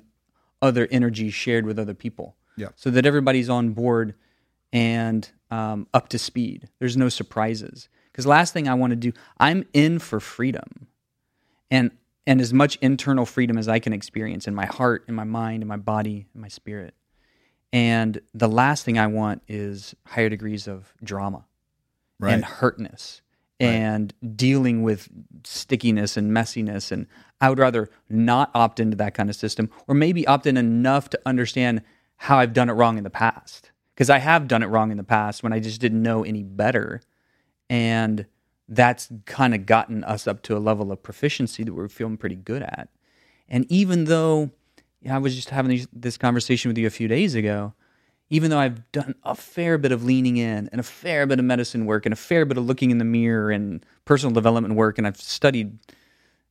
other 0.61 0.87
energies 0.91 1.33
shared 1.33 1.65
with 1.65 1.77
other 1.77 1.93
people. 1.93 2.35
Yeah. 2.57 2.69
So 2.75 2.89
that 2.91 3.05
everybody's 3.05 3.49
on 3.49 3.71
board 3.71 4.15
and 4.73 5.29
um, 5.49 5.87
up 5.93 6.09
to 6.09 6.19
speed. 6.19 6.69
There's 6.79 6.97
no 6.97 7.09
surprises. 7.09 7.89
Because 8.11 8.25
last 8.25 8.53
thing 8.53 8.67
I 8.67 8.73
want 8.73 8.91
to 8.91 8.95
do, 8.95 9.13
I'm 9.39 9.65
in 9.73 9.99
for 9.99 10.19
freedom, 10.19 10.87
and 11.69 11.91
and 12.27 12.41
as 12.41 12.53
much 12.53 12.77
internal 12.81 13.25
freedom 13.25 13.57
as 13.57 13.69
I 13.69 13.79
can 13.79 13.93
experience 13.93 14.47
in 14.47 14.53
my 14.53 14.65
heart, 14.65 15.05
in 15.07 15.15
my 15.15 15.23
mind, 15.23 15.63
in 15.63 15.67
my 15.67 15.77
body, 15.77 16.27
in 16.35 16.41
my 16.41 16.49
spirit. 16.49 16.93
And 17.73 18.19
the 18.33 18.49
last 18.49 18.83
thing 18.83 18.99
I 18.99 19.07
want 19.07 19.43
is 19.47 19.95
higher 20.05 20.27
degrees 20.27 20.67
of 20.67 20.93
drama 21.01 21.45
Right. 22.21 22.33
and 22.33 22.45
hurtness 22.45 23.21
and 23.61 24.13
dealing 24.35 24.81
with 24.81 25.09
stickiness 25.43 26.17
and 26.17 26.31
messiness. 26.31 26.91
And 26.91 27.07
I 27.39 27.49
would 27.49 27.59
rather 27.59 27.89
not 28.09 28.49
opt 28.55 28.79
into 28.79 28.97
that 28.97 29.13
kind 29.13 29.29
of 29.29 29.35
system 29.35 29.69
or 29.87 29.93
maybe 29.93 30.25
opt 30.25 30.47
in 30.47 30.57
enough 30.57 31.09
to 31.11 31.19
understand 31.25 31.81
how 32.17 32.39
I've 32.39 32.53
done 32.53 32.69
it 32.69 32.73
wrong 32.73 32.97
in 32.97 33.03
the 33.03 33.09
past. 33.09 33.71
Because 33.93 34.09
I 34.09 34.17
have 34.17 34.47
done 34.47 34.63
it 34.63 34.67
wrong 34.67 34.89
in 34.89 34.97
the 34.97 35.03
past 35.03 35.43
when 35.43 35.53
I 35.53 35.59
just 35.59 35.79
didn't 35.79 36.01
know 36.01 36.23
any 36.23 36.41
better. 36.41 37.01
And 37.69 38.25
that's 38.67 39.09
kind 39.25 39.53
of 39.53 39.65
gotten 39.65 40.03
us 40.05 40.27
up 40.27 40.41
to 40.43 40.57
a 40.57 40.59
level 40.59 40.91
of 40.91 41.03
proficiency 41.03 41.63
that 41.63 41.73
we're 41.73 41.87
feeling 41.87 42.17
pretty 42.17 42.35
good 42.35 42.63
at. 42.63 42.89
And 43.47 43.65
even 43.69 44.05
though 44.05 44.51
yeah, 45.01 45.15
I 45.15 45.19
was 45.19 45.35
just 45.35 45.49
having 45.49 45.69
these, 45.69 45.87
this 45.93 46.17
conversation 46.17 46.69
with 46.69 46.77
you 46.77 46.87
a 46.87 46.91
few 46.91 47.07
days 47.07 47.35
ago, 47.35 47.73
even 48.31 48.49
though 48.49 48.59
I've 48.59 48.89
done 48.93 49.13
a 49.23 49.35
fair 49.35 49.77
bit 49.77 49.91
of 49.91 50.05
leaning 50.05 50.37
in 50.37 50.69
and 50.71 50.79
a 50.79 50.83
fair 50.83 51.27
bit 51.27 51.37
of 51.37 51.43
medicine 51.45 51.85
work 51.85 52.05
and 52.05 52.13
a 52.13 52.15
fair 52.15 52.45
bit 52.45 52.57
of 52.57 52.65
looking 52.65 52.89
in 52.89 52.97
the 52.97 53.05
mirror 53.05 53.51
and 53.51 53.85
personal 54.05 54.33
development 54.33 54.75
work, 54.75 54.97
and 54.97 55.05
I've 55.05 55.17
studied 55.17 55.77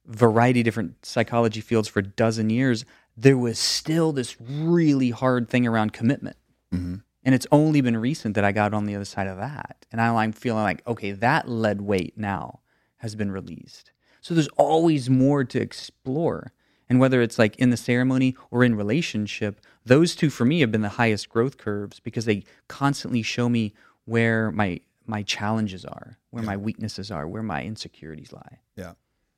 variety 0.06 0.60
of 0.60 0.64
different 0.64 1.06
psychology 1.06 1.62
fields 1.62 1.88
for 1.88 2.00
a 2.00 2.04
dozen 2.04 2.50
years, 2.50 2.84
there 3.16 3.38
was 3.38 3.58
still 3.58 4.12
this 4.12 4.36
really 4.38 5.10
hard 5.10 5.48
thing 5.48 5.66
around 5.66 5.94
commitment. 5.94 6.36
Mm-hmm. 6.72 6.96
And 7.24 7.34
it's 7.34 7.46
only 7.50 7.80
been 7.80 7.96
recent 7.96 8.34
that 8.34 8.44
I 8.44 8.52
got 8.52 8.74
on 8.74 8.84
the 8.84 8.94
other 8.94 9.04
side 9.06 9.26
of 9.26 9.38
that. 9.38 9.86
And 9.90 10.02
I'm 10.02 10.32
feeling 10.32 10.62
like, 10.62 10.86
okay, 10.86 11.12
that 11.12 11.48
lead 11.48 11.80
weight 11.80 12.12
now 12.16 12.60
has 12.98 13.14
been 13.14 13.32
released. 13.32 13.92
So 14.20 14.34
there's 14.34 14.48
always 14.58 15.08
more 15.08 15.44
to 15.44 15.58
explore. 15.58 16.52
And 16.90 16.98
whether 17.00 17.22
it's 17.22 17.38
like 17.38 17.56
in 17.56 17.70
the 17.70 17.76
ceremony 17.76 18.36
or 18.50 18.64
in 18.64 18.74
relationship, 18.74 19.60
those 19.86 20.14
two 20.16 20.28
for 20.28 20.44
me 20.44 20.60
have 20.60 20.72
been 20.72 20.82
the 20.82 20.90
highest 20.90 21.28
growth 21.28 21.56
curves 21.56 22.00
because 22.00 22.24
they 22.26 22.42
constantly 22.68 23.22
show 23.22 23.48
me 23.48 23.72
where 24.04 24.50
my 24.50 24.80
my 25.06 25.22
challenges 25.22 25.84
are, 25.84 26.18
where 26.30 26.42
my 26.42 26.56
weaknesses 26.56 27.10
are, 27.10 27.26
where 27.26 27.42
my 27.42 27.64
insecurities 27.64 28.32
lie. 28.32 28.58
Yeah. 28.76 28.92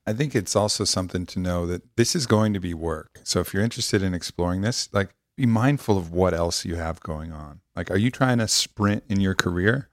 I 0.07 0.13
think 0.13 0.35
it's 0.35 0.57
also 0.57 0.85
something 0.85 1.25
to 1.27 1.39
know 1.39 1.67
that 1.67 1.97
this 1.97 2.17
is 2.17 2.27
going 2.27 2.53
to 2.55 2.61
be 2.61 2.75
work. 2.75 3.21
So 3.23 3.41
if 3.41 3.55
you're 3.55 3.63
interested 3.63 4.03
in 4.03 4.13
exploring 4.15 4.63
this, 4.63 4.89
like 4.93 5.15
be 5.37 5.47
mindful 5.47 5.97
of 5.97 6.13
what 6.13 6.35
else 6.35 6.65
you 6.65 6.75
have 6.77 7.01
going 7.01 7.33
on. 7.33 7.61
Like, 7.77 7.91
are 7.91 7.97
you 7.97 8.11
trying 8.11 8.39
to 8.39 8.49
sprint 8.49 9.05
in 9.09 9.21
your 9.21 9.35
career? 9.35 9.89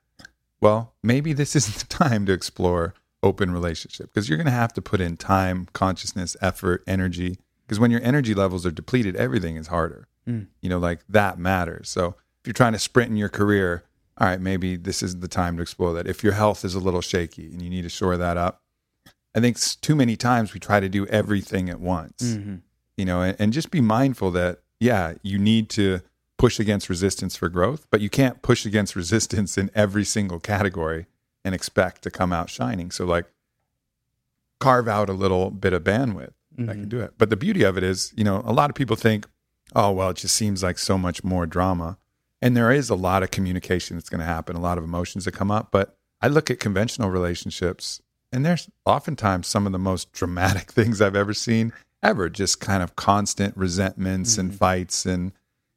Well, 0.60 0.94
maybe 1.04 1.34
this 1.34 1.56
isn't 1.56 1.78
the 1.78 1.86
time 1.86 2.26
to 2.26 2.34
explore 2.34 2.94
open 3.22 3.52
relationship 3.52 4.08
because 4.08 4.30
you're 4.30 4.38
going 4.38 4.46
to 4.46 4.52
have 4.52 4.74
to 4.74 4.82
put 4.82 5.02
in 5.02 5.18
time, 5.18 5.68
consciousness, 5.74 6.36
effort, 6.42 6.84
energy. 6.88 7.38
Because 7.70 7.80
when 7.80 7.92
your 7.92 8.02
energy 8.02 8.34
levels 8.34 8.66
are 8.66 8.72
depleted, 8.72 9.16
everything 9.16 9.56
is 9.56 9.68
harder. 9.68 10.08
Mm. 10.28 10.48
You 10.60 10.70
know, 10.70 10.80
like 10.80 11.02
that 11.08 11.38
matters. 11.38 11.88
So 11.88 12.16
if 12.42 12.48
you're 12.48 12.54
trying 12.54 12.74
to 12.74 12.80
sprint 12.80 13.12
in 13.12 13.16
your 13.16 13.30
career, 13.30 13.84
all 14.18 14.26
right, 14.26 14.42
maybe 14.42 14.76
this 14.76 15.04
isn't 15.04 15.22
the 15.22 15.28
time 15.28 15.56
to 15.58 15.62
explore 15.62 15.94
that. 15.94 16.08
If 16.08 16.24
your 16.24 16.34
health 16.34 16.66
is 16.66 16.74
a 16.74 16.80
little 16.80 17.02
shaky 17.02 17.46
and 17.46 17.62
you 17.62 17.70
need 17.70 17.84
to 17.84 17.90
shore 17.90 18.18
that 18.18 18.38
up, 18.38 18.64
I 19.36 19.40
think 19.40 19.60
too 19.82 19.96
many 19.96 20.16
times 20.16 20.52
we 20.52 20.60
try 20.60 20.80
to 20.80 20.90
do 20.90 21.06
everything 21.06 21.70
at 21.70 21.80
once, 21.80 22.24
mm-hmm. 22.24 22.56
you 22.98 23.06
know, 23.06 23.22
and, 23.22 23.36
and 23.40 23.54
just 23.54 23.70
be 23.70 23.82
mindful 23.82 24.32
that, 24.32 24.62
yeah, 24.80 25.14
you 25.22 25.38
need 25.38 25.70
to 25.70 26.00
push 26.40 26.60
against 26.60 26.90
resistance 26.90 27.36
for 27.36 27.50
growth, 27.50 27.86
but 27.92 28.02
you 28.02 28.10
can't 28.10 28.42
push 28.42 28.66
against 28.66 28.96
resistance 28.96 29.60
in 29.60 29.70
every 29.76 30.06
single 30.06 30.40
category 30.40 31.06
and 31.46 31.54
expect 31.54 32.02
to 32.02 32.10
come 32.10 32.34
out 32.34 32.50
shining. 32.50 32.90
So, 32.90 33.06
like, 33.06 33.28
carve 34.60 34.88
out 34.88 35.08
a 35.08 35.14
little 35.14 35.52
bit 35.52 35.72
of 35.72 35.84
bandwidth 35.84 36.34
that 36.68 36.74
can 36.74 36.82
mm-hmm. 36.82 36.90
do 36.90 37.02
it. 37.02 37.14
But 37.18 37.30
the 37.30 37.36
beauty 37.36 37.64
of 37.64 37.78
it 37.78 37.84
is, 37.84 38.14
you 38.16 38.24
know, 38.24 38.42
a 38.46 38.54
lot 38.54 38.70
of 38.70 38.76
people 38.76 38.96
think, 38.96 39.28
oh, 39.76 39.92
well, 39.92 40.10
it 40.10 40.18
just 40.18 40.36
seems 40.36 40.64
like 40.64 40.78
so 40.78 40.98
much 40.98 41.24
more 41.24 41.46
drama. 41.46 41.98
And 42.42 42.56
there 42.56 42.72
is 42.72 42.90
a 42.90 42.96
lot 42.96 43.24
of 43.24 43.32
communication 43.32 43.98
that's 43.98 44.10
going 44.10 44.20
to 44.20 44.26
happen, 44.26 44.56
a 44.56 44.62
lot 44.62 44.78
of 44.78 44.84
emotions 44.84 45.26
that 45.26 45.34
come 45.34 45.52
up. 45.52 45.70
But 45.72 45.98
I 46.22 46.28
look 46.28 46.50
at 46.50 46.60
conventional 46.60 47.10
relationships, 47.10 48.02
and 48.32 48.46
there's 48.46 48.70
oftentimes 48.86 49.48
some 49.48 49.66
of 49.66 49.72
the 49.72 49.80
most 49.80 50.12
dramatic 50.14 50.72
things 50.72 51.02
I've 51.02 51.16
ever 51.16 51.34
seen 51.34 51.74
ever, 52.02 52.30
just 52.30 52.60
kind 52.60 52.82
of 52.82 52.96
constant 52.96 53.56
resentments 53.58 54.38
and 54.38 54.50
mm-hmm. 54.50 54.58
fights 54.58 55.06
and 55.06 55.34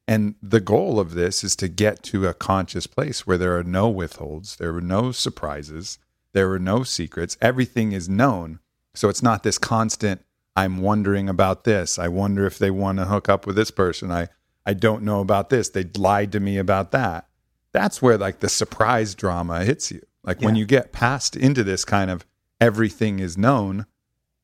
and 0.08 0.34
the 0.42 0.60
goal 0.60 0.98
of 0.98 1.14
this 1.14 1.44
is 1.44 1.54
to 1.56 1.68
get 1.68 2.02
to 2.04 2.26
a 2.26 2.34
conscious 2.34 2.88
place 2.88 3.24
where 3.24 3.38
there 3.38 3.56
are 3.56 3.62
no 3.62 3.88
withholds, 3.88 4.56
there 4.56 4.74
are 4.74 4.80
no 4.80 5.12
surprises, 5.12 5.98
there 6.32 6.50
are 6.50 6.58
no 6.58 6.82
secrets. 6.82 7.38
Everything 7.40 7.92
is 7.92 8.08
known. 8.08 8.58
So 8.94 9.08
it's 9.08 9.22
not 9.22 9.44
this 9.44 9.58
constant, 9.58 10.24
I'm 10.54 10.78
wondering 10.78 11.28
about 11.28 11.64
this. 11.64 11.98
I 11.98 12.08
wonder 12.08 12.46
if 12.46 12.58
they 12.58 12.70
want 12.70 12.98
to 12.98 13.06
hook 13.06 13.28
up 13.28 13.46
with 13.46 13.56
this 13.56 13.70
person. 13.70 14.10
I, 14.10 14.28
I 14.66 14.74
don't 14.74 15.02
know 15.02 15.20
about 15.20 15.50
this. 15.50 15.70
They 15.70 15.84
lied 15.96 16.32
to 16.32 16.40
me 16.40 16.58
about 16.58 16.92
that. 16.92 17.26
That's 17.72 18.02
where 18.02 18.18
like 18.18 18.40
the 18.40 18.48
surprise 18.48 19.14
drama 19.14 19.64
hits 19.64 19.90
you. 19.90 20.02
Like 20.24 20.40
when 20.40 20.56
you 20.56 20.66
get 20.66 20.92
past 20.92 21.36
into 21.36 21.64
this 21.64 21.84
kind 21.84 22.10
of 22.10 22.24
everything 22.60 23.18
is 23.18 23.36
known, 23.38 23.86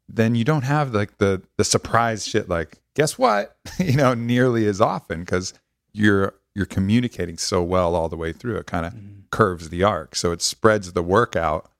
then 0.09 0.35
you 0.35 0.45
don't 0.45 0.63
have 0.63 0.95
like 0.95 1.19
the 1.19 1.43
the 1.57 1.65
surprise 1.65 2.27
shit 2.27 2.49
like 2.49 2.81
guess 2.95 3.19
what 3.19 3.57
you 3.79 3.97
know 3.97 4.15
nearly 4.15 4.67
as 4.67 4.81
often 4.81 5.21
because 5.21 5.53
you're 5.93 6.35
you're 6.55 6.67
communicating 6.67 7.37
so 7.37 7.63
well 7.63 7.95
all 7.95 8.09
the 8.09 8.17
way 8.17 8.33
through 8.33 8.57
it 8.57 8.67
kind 8.67 8.87
of 8.87 8.95
mm-hmm. 8.95 9.21
curves 9.31 9.69
the 9.69 9.85
arc 9.85 10.17
so 10.17 10.33
it 10.33 10.41
spreads 10.41 10.93
the 10.93 11.03
work 11.03 11.37
out 11.37 11.71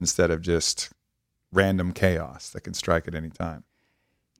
instead 0.00 0.30
of 0.30 0.40
just 0.40 0.90
random 1.52 1.92
chaos 1.92 2.50
that 2.50 2.62
can 2.62 2.74
strike 2.74 3.06
at 3.06 3.14
any 3.14 3.30
time 3.30 3.62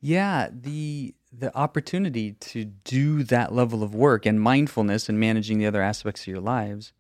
Yeah, 0.05 0.51
the 0.53 1.14
the 1.33 1.57
opportunity 1.57 2.33
to 2.33 2.67
do 2.67 3.23
that 3.25 3.55
level 3.55 3.83
of 3.83 3.95
work 3.95 4.27
and 4.27 4.38
mindfulness 4.40 5.09
and 5.09 5.19
managing 5.19 5.59
the 5.59 5.67
other 5.67 5.83
aspects 5.83 6.23
of 6.23 6.27
your 6.29 6.40
lives, 6.40 6.93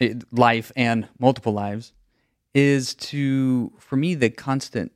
eh, 0.00 0.14
life 0.30 0.70
and 0.76 1.08
multiple 1.18 1.54
lives, 1.54 1.94
is 2.52 2.94
to 2.96 3.72
for 3.78 3.96
me 3.96 4.14
the 4.16 4.28
constant 4.28 4.92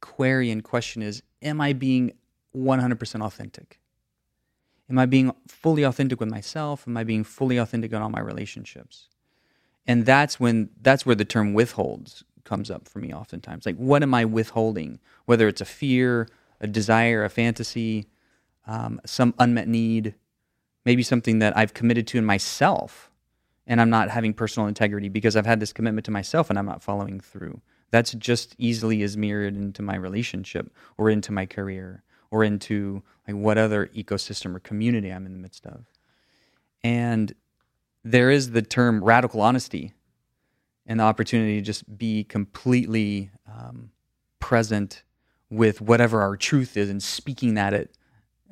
query 0.00 0.50
and 0.50 0.64
question 0.64 1.02
is: 1.02 1.22
Am 1.42 1.60
I 1.60 1.72
being 1.72 2.14
one 2.50 2.80
hundred 2.80 2.98
percent 2.98 3.22
authentic? 3.22 3.78
Am 4.90 4.98
I 4.98 5.06
being 5.06 5.32
fully 5.46 5.84
authentic 5.84 6.18
with 6.18 6.30
myself? 6.30 6.88
Am 6.88 6.96
I 6.96 7.04
being 7.04 7.22
fully 7.22 7.58
authentic 7.58 7.92
in 7.92 8.02
all 8.02 8.10
my 8.10 8.20
relationships? 8.20 9.08
and 9.86 10.06
that's 10.06 10.40
when 10.40 10.70
that's 10.82 11.06
where 11.06 11.16
the 11.16 11.24
term 11.24 11.54
withholds 11.54 12.24
comes 12.46 12.70
up 12.70 12.88
for 12.88 13.00
me 13.00 13.12
oftentimes. 13.12 13.66
Like 13.66 13.76
what 13.76 14.02
am 14.02 14.14
i 14.14 14.24
withholding? 14.24 14.98
Whether 15.26 15.48
it's 15.48 15.60
a 15.60 15.66
fear 15.66 16.28
a 16.60 16.66
desire 16.66 17.24
a 17.24 17.28
fantasy 17.28 18.06
um, 18.66 19.00
some 19.04 19.34
unmet 19.38 19.68
need 19.68 20.14
maybe 20.84 21.02
something 21.02 21.38
that 21.40 21.56
i've 21.56 21.74
committed 21.74 22.06
to 22.06 22.18
in 22.18 22.24
myself 22.24 23.10
and 23.66 23.80
i'm 23.80 23.90
not 23.90 24.10
having 24.10 24.32
personal 24.32 24.68
integrity 24.68 25.08
because 25.08 25.36
i've 25.36 25.46
had 25.46 25.60
this 25.60 25.72
commitment 25.72 26.04
to 26.04 26.10
myself 26.10 26.50
and 26.50 26.58
i'm 26.58 26.66
not 26.66 26.82
following 26.82 27.20
through. 27.20 27.60
That's 27.92 28.12
just 28.14 28.56
easily 28.58 29.02
as 29.02 29.16
mirrored 29.16 29.54
into 29.54 29.80
my 29.80 29.94
relationship 29.94 30.72
or 30.98 31.08
into 31.08 31.30
my 31.30 31.46
career 31.46 32.02
or 32.30 32.42
into 32.42 33.02
like 33.28 33.36
what 33.36 33.58
other 33.58 33.86
ecosystem 33.94 34.54
or 34.54 34.60
community 34.60 35.10
i'm 35.10 35.26
in 35.26 35.32
the 35.32 35.38
midst 35.38 35.66
of. 35.66 35.86
And 36.82 37.32
there 38.04 38.30
is 38.30 38.50
the 38.50 38.62
term 38.62 39.02
radical 39.04 39.40
honesty 39.40 39.92
and 40.86 41.00
the 41.00 41.04
opportunity 41.04 41.56
to 41.56 41.62
just 41.62 41.98
be 41.98 42.24
completely 42.24 43.30
um, 43.46 43.90
present 44.40 45.02
with 45.50 45.80
whatever 45.80 46.20
our 46.22 46.36
truth 46.36 46.76
is 46.76 46.88
and 46.90 47.02
speaking 47.02 47.54
that 47.54 47.72
at 47.72 47.88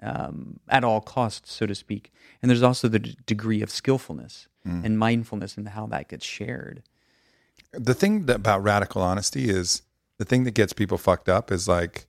um, 0.03 0.61
at 0.69 0.85
all 0.85 1.01
costs, 1.01 1.53
so 1.53 1.67
to 1.67 1.75
speak. 1.75 2.13
And 2.43 2.51
there's 2.51 2.63
also 2.63 2.89
the 2.89 2.99
d- 2.99 3.17
degree 3.27 3.63
of 3.63 3.71
skillfulness 3.71 4.49
and 4.67 4.99
mindfulness 4.99 5.57
and 5.59 5.69
how 5.69 5.87
that 5.89 6.09
gets 6.09 6.25
shared. 6.25 6.83
the 7.73 7.93
thing 7.95 8.25
that, 8.27 8.37
about 8.37 8.63
radical 8.63 9.03
honesty 9.03 9.51
is 9.51 9.83
the 10.19 10.25
thing 10.25 10.45
that 10.45 10.55
gets 10.55 10.73
people 10.73 10.97
fucked 10.97 11.29
up 11.29 11.53
is 11.53 11.69
like 11.69 12.07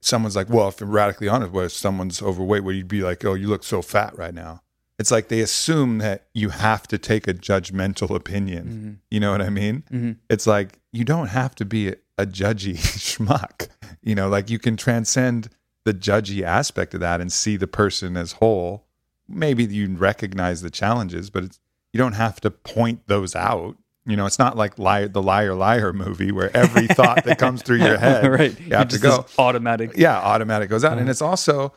someone's 0.00 0.34
like, 0.34 0.48
well, 0.48 0.68
if 0.68 0.80
you're 0.80 0.88
radically 0.88 1.28
honest, 1.28 1.52
well, 1.52 1.66
if 1.66 1.72
someone's 1.72 2.20
overweight, 2.22 2.64
would 2.64 2.74
you'd 2.74 2.88
be 2.88 3.02
like, 3.02 3.24
oh, 3.24 3.34
you 3.34 3.46
look 3.46 3.62
so 3.62 3.82
fat 3.82 4.16
right 4.18 4.34
now? 4.34 4.62
It's 5.00 5.10
like 5.10 5.28
they 5.28 5.40
assume 5.40 5.98
that 5.98 6.26
you 6.34 6.50
have 6.50 6.86
to 6.88 6.98
take 6.98 7.26
a 7.26 7.32
judgmental 7.34 8.14
opinion. 8.14 9.00
You 9.10 9.18
know 9.18 9.32
what 9.32 9.40
I 9.42 9.48
mean? 9.50 10.18
It's 10.28 10.46
like 10.46 10.78
you 10.92 11.04
don't 11.04 11.28
have 11.28 11.54
to 11.56 11.64
be 11.64 11.88
a, 11.88 11.94
a 12.18 12.26
judgy 12.26 12.74
schmuck. 13.06 13.68
You 14.02 14.14
know, 14.14 14.28
like 14.28 14.50
you 14.50 14.58
can 14.58 14.76
transcend 14.76 15.48
the 15.84 15.94
judgy 15.94 16.42
aspect 16.42 16.92
of 16.94 17.00
that 17.00 17.20
and 17.20 17.32
see 17.32 17.56
the 17.56 17.66
person 17.66 18.16
as 18.16 18.32
whole. 18.32 18.86
Maybe 19.26 19.64
you 19.64 19.88
recognize 19.96 20.60
the 20.60 20.70
challenges, 20.70 21.30
but 21.30 21.44
it's, 21.44 21.60
you 21.92 21.98
don't 21.98 22.12
have 22.12 22.40
to 22.42 22.50
point 22.50 23.06
those 23.06 23.34
out. 23.34 23.76
You 24.06 24.16
know, 24.16 24.26
it's 24.26 24.38
not 24.38 24.56
like 24.56 24.78
liar, 24.78 25.08
the 25.08 25.22
liar 25.22 25.54
liar 25.54 25.92
movie 25.92 26.32
where 26.32 26.54
every 26.56 26.86
thought 26.88 27.24
that 27.24 27.38
comes 27.38 27.62
through 27.62 27.78
your 27.78 27.96
head, 28.06 28.26
right. 28.30 28.58
you 28.60 28.74
have 28.74 28.88
to 28.88 28.98
go 28.98 29.24
automatic. 29.38 29.92
yeah 29.96 30.18
automatic 30.18 30.68
goes 30.68 30.84
out 30.84 30.92
and 30.92 31.02
Uh-huh. 31.02 31.10
it's 31.10 31.22
also 31.22 31.72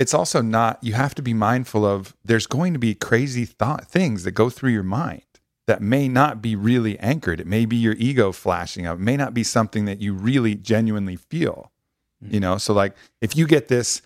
it's 0.00 0.14
also 0.14 0.42
not 0.42 0.78
you 0.82 0.94
have 0.94 1.14
to 1.14 1.22
be 1.22 1.34
mindful 1.34 1.84
of 1.84 2.16
there's 2.24 2.46
going 2.48 2.72
to 2.72 2.78
be 2.80 2.94
crazy 2.94 3.44
thought 3.44 3.86
things 3.86 4.24
that 4.24 4.32
go 4.32 4.50
through 4.50 4.70
your 4.70 4.82
mind 4.82 5.22
that 5.68 5.80
may 5.80 6.08
not 6.08 6.42
be 6.42 6.56
really 6.56 6.98
anchored. 6.98 7.38
It 7.38 7.46
may 7.46 7.64
be 7.66 7.76
your 7.76 7.94
ego 7.96 8.32
flashing 8.32 8.86
up. 8.86 8.96
It 8.98 9.02
may 9.02 9.16
not 9.16 9.34
be 9.34 9.44
something 9.44 9.84
that 9.84 10.00
you 10.00 10.12
really 10.14 10.56
genuinely 10.56 11.14
feel 11.16 11.70
you 12.22 12.38
know? 12.40 12.58
So 12.58 12.74
like 12.74 12.94
if 13.22 13.34
you 13.36 13.46
get 13.46 13.68
this 13.68 14.02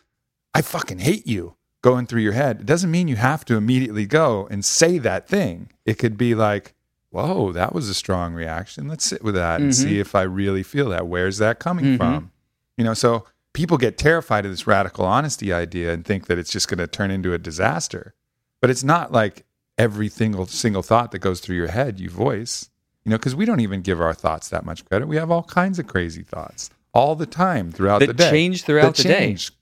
i 0.54 0.62
fucking 0.62 0.98
hate 1.00 1.26
you 1.26 1.56
going 1.82 2.06
through 2.06 2.20
your 2.22 2.32
head 2.32 2.60
it 2.60 2.66
doesn't 2.66 2.90
mean 2.92 3.08
you 3.08 3.16
have 3.16 3.44
to 3.46 3.56
immediately 3.56 4.06
go 4.06 4.46
and 4.52 4.64
say 4.64 4.98
that 4.98 5.26
thing. 5.28 5.70
It 5.86 5.94
could 5.98 6.16
be 6.16 6.34
like 6.34 6.74
whoa 7.10 7.52
that 7.52 7.72
was 7.74 7.88
a 7.88 7.94
strong 7.94 8.34
reaction. 8.34 8.88
Let's 8.88 9.04
sit 9.04 9.22
with 9.24 9.34
that 9.36 9.60
and 9.60 9.70
Mhm. 9.70 9.74
see 9.82 9.98
if 10.00 10.14
i 10.14 10.22
really 10.22 10.62
feel 10.64 10.88
that. 10.90 11.06
Where's 11.06 11.38
that 11.38 11.58
coming 11.60 11.84
Mhm. 11.84 11.96
from? 11.96 12.30
You 12.76 12.84
know, 12.84 12.94
so 12.94 13.24
people 13.54 13.78
get 13.78 13.96
terrified 13.96 14.44
of 14.44 14.50
this 14.50 14.66
radical 14.66 15.06
honesty 15.06 15.52
idea 15.52 15.92
and 15.92 16.04
think 16.04 16.26
that 16.26 16.38
it's 16.38 16.50
just 16.50 16.68
going 16.68 16.78
to 16.78 16.86
turn 16.86 17.10
into 17.10 17.32
a 17.32 17.38
disaster. 17.38 18.14
But 18.60 18.68
it's 18.68 18.84
not 18.84 19.12
like 19.12 19.44
every 19.78 20.08
single 20.08 20.46
single 20.46 20.82
thought 20.82 21.10
that 21.12 21.20
goes 21.20 21.40
through 21.40 21.56
your 21.56 21.68
head 21.68 21.98
you 21.98 22.10
voice. 22.10 22.68
You 23.04 23.10
know, 23.10 23.18
because 23.18 23.34
we 23.34 23.44
don't 23.44 23.60
even 23.60 23.82
give 23.82 24.00
our 24.00 24.14
thoughts 24.14 24.48
that 24.50 24.64
much 24.64 24.84
credit. 24.86 25.08
We 25.08 25.16
have 25.16 25.30
all 25.30 25.42
kinds 25.42 25.78
of 25.78 25.86
crazy 25.86 26.22
thoughts 26.22 26.70
all 26.94 27.14
the 27.14 27.26
time 27.26 27.70
throughout 27.70 28.00
That 28.00 28.06
the 28.08 28.14
day. 28.14 28.30
change 28.30 28.62
throughout 28.62 28.96
that 28.96 29.02
the 29.02 29.08
day, 29.08 29.18
change 29.18 29.52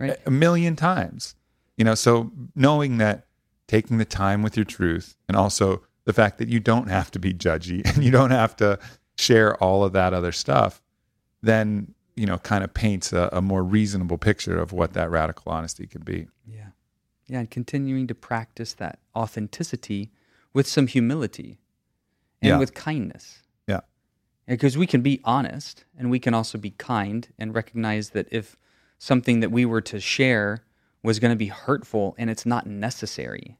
right? 0.00 0.18
A 0.26 0.30
million 0.30 0.74
times. 0.76 1.34
You 1.76 1.84
know, 1.84 1.94
so 1.94 2.30
knowing 2.56 2.98
that 2.98 3.26
taking 3.68 3.98
the 3.98 4.04
time 4.04 4.42
with 4.42 4.56
your 4.56 4.64
truth 4.64 5.16
and 5.28 5.36
also 5.36 5.82
the 6.04 6.12
fact 6.12 6.38
that 6.38 6.48
you 6.48 6.58
don't 6.60 6.88
have 6.88 7.10
to 7.12 7.18
be 7.18 7.32
judgy 7.32 7.82
and 7.94 8.04
you 8.04 8.10
don't 8.10 8.32
have 8.32 8.56
to 8.56 8.78
share 9.16 9.56
all 9.62 9.84
of 9.84 9.92
that 9.92 10.12
other 10.12 10.32
stuff, 10.32 10.82
then, 11.42 11.94
you 12.20 12.26
know, 12.26 12.36
kind 12.36 12.62
of 12.62 12.74
paints 12.74 13.14
a, 13.14 13.30
a 13.32 13.40
more 13.40 13.64
reasonable 13.64 14.18
picture 14.18 14.58
of 14.60 14.72
what 14.72 14.92
that 14.92 15.10
radical 15.10 15.50
honesty 15.50 15.86
can 15.86 16.02
be. 16.02 16.28
Yeah. 16.46 16.66
Yeah. 17.26 17.38
And 17.38 17.50
continuing 17.50 18.06
to 18.08 18.14
practice 18.14 18.74
that 18.74 18.98
authenticity 19.16 20.10
with 20.52 20.66
some 20.66 20.86
humility 20.86 21.60
and 22.42 22.50
Yeah. 22.50 22.58
with 22.58 22.74
kindness. 22.74 23.38
Yeah. 23.66 23.80
Because 24.46 24.76
we 24.76 24.86
can 24.86 25.00
be 25.00 25.22
honest 25.24 25.86
and 25.96 26.10
we 26.10 26.18
can 26.18 26.34
also 26.34 26.58
be 26.58 26.72
kind 26.72 27.26
and 27.38 27.54
recognize 27.54 28.10
that 28.10 28.26
if 28.30 28.58
something 28.98 29.40
that 29.40 29.50
we 29.50 29.64
were 29.64 29.80
to 29.80 29.98
share 29.98 30.62
was 31.02 31.20
going 31.20 31.32
to 31.32 31.36
be 31.36 31.46
hurtful 31.46 32.14
and 32.18 32.28
it's 32.28 32.44
not 32.44 32.66
necessary, 32.66 33.56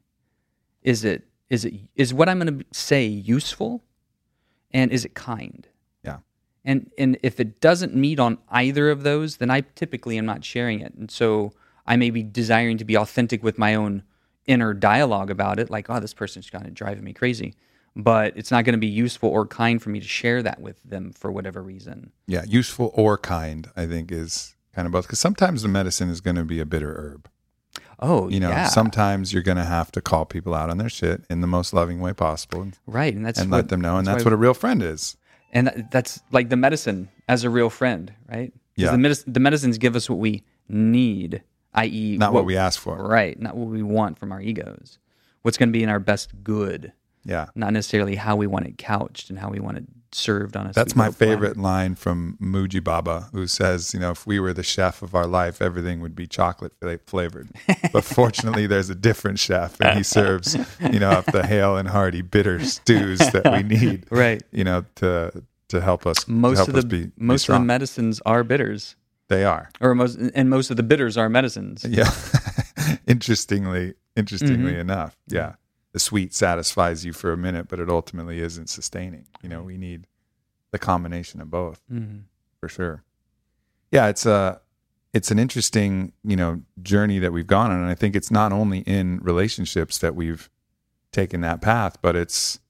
is 0.82 1.02
it 1.02 1.26
is 1.48 1.64
it 1.64 1.72
is 1.94 2.12
what 2.12 2.28
I'm 2.28 2.40
going 2.40 2.58
to 2.58 2.66
say 2.72 3.06
useful 3.06 3.82
and 4.70 4.92
is 4.92 5.06
it 5.06 5.14
kind? 5.14 5.66
And 6.64 6.90
and 6.98 7.18
if 7.22 7.40
it 7.40 7.60
doesn't 7.60 7.94
meet 7.94 8.18
on 8.20 8.38
either 8.50 8.90
of 8.90 9.02
those, 9.02 9.38
then 9.38 9.50
I 9.50 9.62
typically 9.62 10.18
am 10.18 10.26
not 10.26 10.44
sharing 10.44 10.80
it. 10.80 10.94
And 10.94 11.10
so 11.10 11.52
I 11.86 11.96
may 11.96 12.10
be 12.10 12.22
desiring 12.22 12.78
to 12.78 12.84
be 12.84 12.96
authentic 12.96 13.42
with 13.42 13.58
my 13.58 13.74
own 13.74 14.02
inner 14.46 14.74
dialogue 14.74 15.30
about 15.30 15.58
it, 15.58 15.70
like, 15.70 15.88
oh, 15.88 16.00
this 16.00 16.14
person's 16.14 16.50
kind 16.50 16.66
of 16.66 16.74
driving 16.74 17.04
me 17.04 17.12
crazy. 17.12 17.54
But 17.96 18.36
it's 18.36 18.50
not 18.50 18.64
going 18.64 18.74
to 18.74 18.78
be 18.78 18.86
useful 18.86 19.28
or 19.28 19.46
kind 19.46 19.82
for 19.82 19.90
me 19.90 20.00
to 20.00 20.06
share 20.06 20.42
that 20.42 20.60
with 20.60 20.80
them 20.84 21.12
for 21.12 21.32
whatever 21.32 21.62
reason. 21.62 22.12
Yeah. 22.26 22.44
Useful 22.46 22.92
or 22.94 23.18
kind, 23.18 23.68
I 23.76 23.86
think, 23.86 24.12
is 24.12 24.54
kind 24.74 24.86
of 24.86 24.92
both. 24.92 25.06
Because 25.06 25.18
sometimes 25.18 25.62
the 25.62 25.68
medicine 25.68 26.08
is 26.08 26.20
going 26.20 26.36
to 26.36 26.44
be 26.44 26.60
a 26.60 26.66
bitter 26.66 26.94
herb. 26.94 27.28
Oh, 27.98 28.28
You 28.30 28.40
know, 28.40 28.48
yeah. 28.48 28.66
sometimes 28.68 29.32
you're 29.32 29.42
going 29.42 29.58
to 29.58 29.64
have 29.64 29.90
to 29.92 30.00
call 30.00 30.24
people 30.24 30.54
out 30.54 30.70
on 30.70 30.78
their 30.78 30.88
shit 30.88 31.22
in 31.28 31.40
the 31.40 31.46
most 31.46 31.74
loving 31.74 32.00
way 32.00 32.12
possible 32.12 32.62
and, 32.62 32.78
right. 32.86 33.14
And 33.14 33.26
that's 33.26 33.38
and 33.40 33.50
what, 33.50 33.56
let 33.58 33.68
them 33.68 33.80
know. 33.80 33.98
And 33.98 34.06
that's 34.06 34.24
why- 34.24 34.30
what 34.30 34.32
a 34.32 34.38
real 34.38 34.54
friend 34.54 34.82
is. 34.82 35.16
And 35.52 35.88
that's 35.90 36.20
like 36.30 36.48
the 36.48 36.56
medicine 36.56 37.08
as 37.28 37.44
a 37.44 37.50
real 37.50 37.70
friend, 37.70 38.12
right? 38.28 38.52
Yeah. 38.76 38.92
The, 38.92 38.98
medic- 38.98 39.24
the 39.26 39.40
medicines 39.40 39.78
give 39.78 39.96
us 39.96 40.08
what 40.08 40.18
we 40.18 40.42
need, 40.68 41.42
i.e., 41.74 42.16
Not 42.18 42.32
what 42.32 42.44
we 42.44 42.56
ask 42.56 42.80
for. 42.80 42.96
right, 42.96 43.38
not 43.40 43.56
what 43.56 43.68
we 43.68 43.82
want 43.82 44.18
from 44.18 44.32
our 44.32 44.40
egos. 44.40 44.98
What's 45.42 45.56
going 45.58 45.68
to 45.68 45.72
be 45.72 45.82
in 45.82 45.88
our 45.88 45.98
best 46.00 46.30
good, 46.44 46.92
Yeah. 47.24 47.46
not 47.54 47.72
necessarily 47.72 48.14
how 48.16 48.36
we 48.36 48.46
want 48.46 48.66
it 48.66 48.78
couched 48.78 49.30
and 49.30 49.38
how 49.38 49.50
we 49.50 49.58
want 49.60 49.78
it 49.78 49.84
served 50.12 50.56
on 50.56 50.66
a. 50.66 50.72
That's 50.72 50.96
my 50.96 51.04
platter. 51.10 51.16
favorite 51.18 51.56
line 51.56 51.94
from 51.94 52.36
Mooji 52.40 52.82
Baba, 52.82 53.28
who 53.32 53.46
says, 53.46 53.92
you 53.94 54.00
know, 54.00 54.10
if 54.10 54.26
we 54.26 54.38
were 54.40 54.52
the 54.52 54.62
chef 54.62 55.02
of 55.02 55.14
our 55.14 55.26
life, 55.26 55.62
everything 55.62 56.00
would 56.00 56.14
be 56.16 56.26
chocolate 56.26 56.72
flavored. 57.06 57.48
But 57.92 58.04
fortunately, 58.04 58.66
there's 58.66 58.90
a 58.90 58.94
different 58.94 59.38
chef, 59.38 59.80
and 59.80 59.96
he 59.96 60.02
serves, 60.04 60.56
you 60.92 60.98
know, 61.00 61.10
up 61.10 61.26
the 61.26 61.46
hale 61.46 61.76
and 61.76 61.88
hearty 61.88 62.22
bitter 62.22 62.64
stews 62.64 63.18
that 63.18 63.44
we 63.52 63.62
need, 63.78 64.06
Right. 64.10 64.42
you 64.52 64.64
know, 64.64 64.84
to 64.96 65.42
to 65.68 65.80
help 65.80 66.06
us. 66.06 66.26
Most 66.28 66.56
help 66.56 66.68
of 66.68 66.74
the 66.74 66.78
us 66.80 66.84
be, 66.84 67.06
be 67.06 67.12
most 67.16 67.48
of 67.48 67.54
the 67.54 67.60
medicines 67.60 68.20
are 68.26 68.42
bitters, 68.44 68.96
they 69.28 69.44
are, 69.44 69.70
or 69.80 69.94
most 69.94 70.18
and 70.34 70.50
most 70.50 70.70
of 70.70 70.76
the 70.76 70.82
bitters 70.82 71.16
are 71.16 71.28
medicines. 71.28 71.84
yeah. 71.88 72.10
interestingly, 73.06 73.94
interestingly 74.16 74.72
Mm-hmm. 74.72 74.80
enough, 74.80 75.16
yeah, 75.28 75.54
the 75.92 75.98
sweet 75.98 76.32
satisfies 76.34 77.04
you 77.04 77.12
for 77.12 77.32
a 77.32 77.36
minute, 77.36 77.68
but 77.68 77.80
it 77.80 77.88
ultimately 77.90 78.40
isn't 78.40 78.68
sustaining. 78.68 79.26
You 79.42 79.48
know, 79.48 79.62
we 79.62 79.76
need 79.76 80.06
the 80.70 80.78
combination 80.78 81.40
of 81.40 81.50
both. 81.50 81.82
Mhm. 81.92 82.22
for 82.60 82.68
sure. 82.68 83.02
Yeah, 83.90 84.08
it's 84.08 84.26
a 84.26 84.60
it's 85.12 85.30
an 85.32 85.38
interesting 85.40 86.12
you 86.22 86.36
know 86.36 86.62
journey 86.82 87.18
that 87.18 87.32
we've 87.32 87.46
gone 87.46 87.70
on, 87.70 87.78
and 87.80 87.88
I 87.88 87.94
think 87.94 88.14
it's 88.14 88.30
not 88.30 88.52
only 88.52 88.80
in 88.80 89.18
relationships 89.20 89.98
that 89.98 90.14
we've 90.14 90.48
taken 91.10 91.40
that 91.40 91.60
path, 91.60 91.96
but 92.02 92.14
it's 92.14 92.60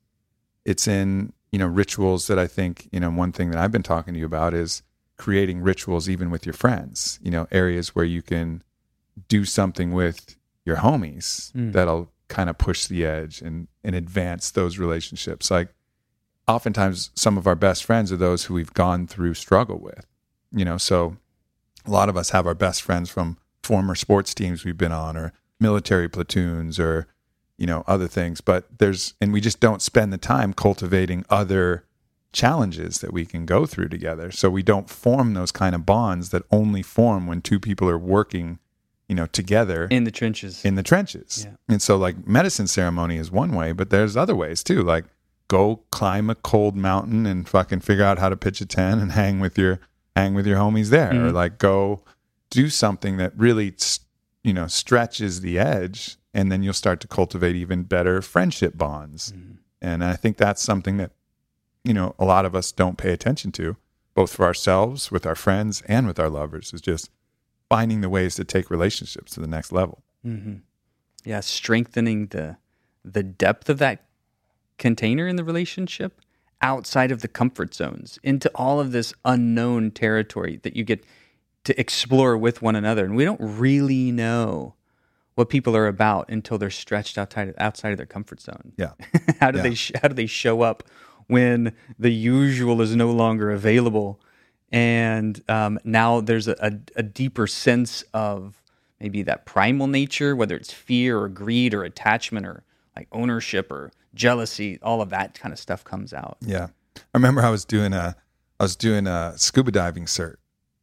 it's 0.64 0.86
in 0.88 1.32
you 1.52 1.58
know 1.58 1.66
rituals 1.66 2.26
that 2.28 2.38
I 2.38 2.46
think 2.46 2.88
you 2.92 3.00
know 3.00 3.10
one 3.10 3.32
thing 3.32 3.50
that 3.50 3.58
I've 3.58 3.72
been 3.72 3.82
talking 3.82 4.14
to 4.14 4.20
you 4.20 4.26
about 4.26 4.54
is 4.54 4.82
creating 5.18 5.60
rituals 5.60 6.08
even 6.08 6.30
with 6.30 6.46
your 6.46 6.54
friends. 6.54 7.18
You 7.22 7.30
know, 7.32 7.46
areas 7.50 7.94
where 7.94 8.04
you 8.06 8.22
can 8.22 8.62
do 9.28 9.44
something 9.44 9.92
with 9.92 10.36
your 10.64 10.76
homies 10.76 11.52
Mm. 11.52 11.72
that'll 11.72 12.10
kind 12.30 12.48
of 12.48 12.56
push 12.56 12.86
the 12.86 13.04
edge 13.04 13.42
and 13.42 13.68
and 13.84 13.94
advance 13.94 14.50
those 14.50 14.78
relationships. 14.78 15.50
Like 15.50 15.74
oftentimes 16.50 17.10
some 17.14 17.38
of 17.38 17.46
our 17.46 17.54
best 17.54 17.84
friends 17.84 18.10
are 18.10 18.16
those 18.16 18.44
who 18.44 18.54
we've 18.54 18.74
gone 18.74 19.06
through 19.06 19.34
struggle 19.34 19.78
with 19.78 20.06
you 20.52 20.64
know 20.64 20.76
so 20.76 21.16
a 21.86 21.90
lot 21.90 22.08
of 22.08 22.16
us 22.16 22.30
have 22.30 22.46
our 22.46 22.54
best 22.54 22.82
friends 22.82 23.08
from 23.08 23.38
former 23.62 23.94
sports 23.94 24.34
teams 24.34 24.64
we've 24.64 24.78
been 24.78 24.92
on 24.92 25.16
or 25.16 25.32
military 25.60 26.08
platoons 26.08 26.78
or 26.78 27.06
you 27.56 27.66
know 27.66 27.84
other 27.86 28.08
things 28.08 28.40
but 28.40 28.66
there's 28.78 29.14
and 29.20 29.32
we 29.32 29.40
just 29.40 29.60
don't 29.60 29.82
spend 29.82 30.12
the 30.12 30.18
time 30.18 30.52
cultivating 30.52 31.24
other 31.30 31.84
challenges 32.32 32.98
that 32.98 33.12
we 33.12 33.24
can 33.24 33.44
go 33.44 33.66
through 33.66 33.88
together 33.88 34.30
so 34.30 34.48
we 34.48 34.62
don't 34.62 34.88
form 34.88 35.34
those 35.34 35.52
kind 35.52 35.74
of 35.74 35.86
bonds 35.86 36.30
that 36.30 36.42
only 36.50 36.82
form 36.82 37.26
when 37.26 37.40
two 37.40 37.60
people 37.60 37.88
are 37.88 37.98
working 37.98 38.58
you 39.10 39.14
know 39.16 39.26
together 39.26 39.86
in 39.90 40.04
the 40.04 40.10
trenches. 40.10 40.64
in 40.64 40.76
the 40.76 40.82
trenches. 40.82 41.44
Yeah. 41.46 41.56
And 41.68 41.82
so 41.82 41.96
like 41.98 42.16
medicine 42.26 42.68
ceremony 42.68 43.16
is 43.18 43.30
one 43.30 43.52
way, 43.52 43.72
but 43.72 43.90
there's 43.90 44.16
other 44.16 44.36
ways 44.36 44.62
too. 44.62 44.82
Like 44.82 45.04
go 45.48 45.82
climb 45.90 46.30
a 46.30 46.34
cold 46.36 46.76
mountain 46.76 47.26
and 47.26 47.48
fucking 47.48 47.80
figure 47.80 48.04
out 48.04 48.18
how 48.20 48.28
to 48.28 48.36
pitch 48.36 48.60
a 48.60 48.66
tent 48.66 49.00
and 49.02 49.12
hang 49.22 49.40
with 49.40 49.58
your 49.58 49.80
hang 50.16 50.32
with 50.34 50.46
your 50.46 50.58
homies 50.58 50.90
there 50.90 51.10
or 51.10 51.30
Mhm. 51.30 51.34
like 51.42 51.58
go 51.58 52.02
do 52.50 52.68
something 52.70 53.16
that 53.18 53.32
really 53.36 53.74
you 54.44 54.52
know 54.54 54.66
stretches 54.68 55.40
the 55.40 55.58
edge 55.58 56.16
and 56.32 56.50
then 56.52 56.62
you'll 56.62 56.72
start 56.72 57.00
to 57.00 57.08
cultivate 57.08 57.56
even 57.56 57.82
better 57.82 58.22
friendship 58.22 58.78
bonds. 58.78 59.32
Mhm. 59.32 59.56
And 59.82 60.04
I 60.04 60.14
think 60.14 60.36
that's 60.36 60.62
something 60.62 60.96
that 60.98 61.10
you 61.84 61.94
know 61.94 62.14
a 62.18 62.24
lot 62.24 62.44
of 62.44 62.54
us 62.54 62.70
don't 62.70 62.96
pay 62.96 63.12
attention 63.12 63.50
to 63.52 63.76
both 64.14 64.32
for 64.34 64.44
ourselves 64.44 65.10
with 65.10 65.26
our 65.26 65.34
friends 65.34 65.82
and 65.86 66.06
with 66.06 66.18
our 66.20 66.28
lovers 66.30 66.72
is 66.72 66.80
just 66.80 67.10
finding 67.70 68.02
the 68.02 68.10
ways 68.10 68.34
to 68.34 68.44
take 68.44 68.68
relationships 68.70 69.32
to 69.32 69.40
the 69.40 69.46
next 69.46 69.72
level. 69.72 70.02
hmm 70.22 70.56
Yeah, 71.24 71.40
strengthening 71.40 72.26
the 72.26 72.58
the 73.02 73.22
depth 73.22 73.70
of 73.70 73.78
that 73.78 74.04
container 74.78 75.26
in 75.26 75.36
the 75.36 75.44
relationship 75.44 76.20
outside 76.60 77.10
of 77.10 77.22
the 77.22 77.28
comfort 77.28 77.72
zones 77.74 78.18
into 78.22 78.50
all 78.54 78.78
of 78.80 78.92
this 78.92 79.14
unknown 79.24 79.90
territory 79.90 80.60
that 80.62 80.76
you 80.76 80.84
get 80.84 81.02
to 81.64 81.78
explore 81.80 82.36
with 82.36 82.60
one 82.60 82.76
another, 82.76 83.04
and 83.06 83.16
we 83.16 83.24
don't 83.24 83.40
really 83.40 84.12
know 84.12 84.74
what 85.36 85.48
people 85.48 85.74
are 85.76 85.86
about 85.86 86.28
until 86.30 86.58
they're 86.58 86.68
stretched 86.70 87.16
outside 87.16 87.54
outside 87.56 87.92
of 87.92 87.96
their 87.96 88.06
comfort 88.06 88.40
zone. 88.42 88.72
Yeah. 88.76 88.92
how 89.40 89.50
do 89.50 89.58
Yeah. 89.58 89.62
they 89.62 89.74
sh- 89.74 89.92
how 90.02 90.08
do 90.08 90.14
they 90.14 90.26
show 90.26 90.60
up 90.62 90.82
when 91.28 91.72
the 91.98 92.10
usual 92.12 92.82
is 92.82 92.94
no 92.96 93.10
longer 93.10 93.50
available 93.50 94.20
and 94.72 95.42
um, 95.48 95.78
now 95.84 96.20
there's 96.20 96.48
a, 96.48 96.56
a, 96.60 96.72
a 96.96 97.02
deeper 97.02 97.46
sense 97.46 98.02
of 98.14 98.62
maybe 99.00 99.22
that 99.22 99.46
primal 99.46 99.86
nature 99.86 100.36
whether 100.36 100.56
it's 100.56 100.72
fear 100.72 101.18
or 101.18 101.28
greed 101.28 101.74
or 101.74 101.84
attachment 101.84 102.46
or 102.46 102.62
like 102.96 103.08
ownership 103.12 103.70
or 103.70 103.90
jealousy 104.14 104.78
all 104.82 105.00
of 105.00 105.10
that 105.10 105.38
kind 105.38 105.52
of 105.52 105.58
stuff 105.58 105.84
comes 105.84 106.12
out 106.12 106.36
Yeah. 106.40 106.68
I 106.96 107.00
remember 107.14 107.42
I 107.42 107.50
was 107.50 107.64
doing 107.64 107.92
a 107.92 108.16
I 108.58 108.64
was 108.64 108.76
doing 108.76 109.06
a 109.06 109.34
scuba 109.36 109.70
diving 109.70 110.04
cert 110.04 110.36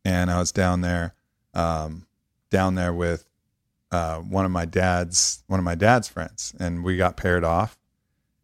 and 0.03 0.31
I 0.31 0.39
was 0.39 0.51
down 0.51 0.81
there 0.81 1.13
um 1.53 2.07
down 2.49 2.75
there 2.75 2.93
with 2.93 3.27
uh, 3.91 4.17
one 4.19 4.45
of 4.45 4.51
my 4.51 4.65
dad's 4.65 5.43
one 5.47 5.59
of 5.59 5.63
my 5.63 5.75
dad's 5.75 6.07
friends, 6.07 6.53
and 6.59 6.83
we 6.83 6.97
got 6.97 7.17
paired 7.17 7.43
off. 7.43 7.77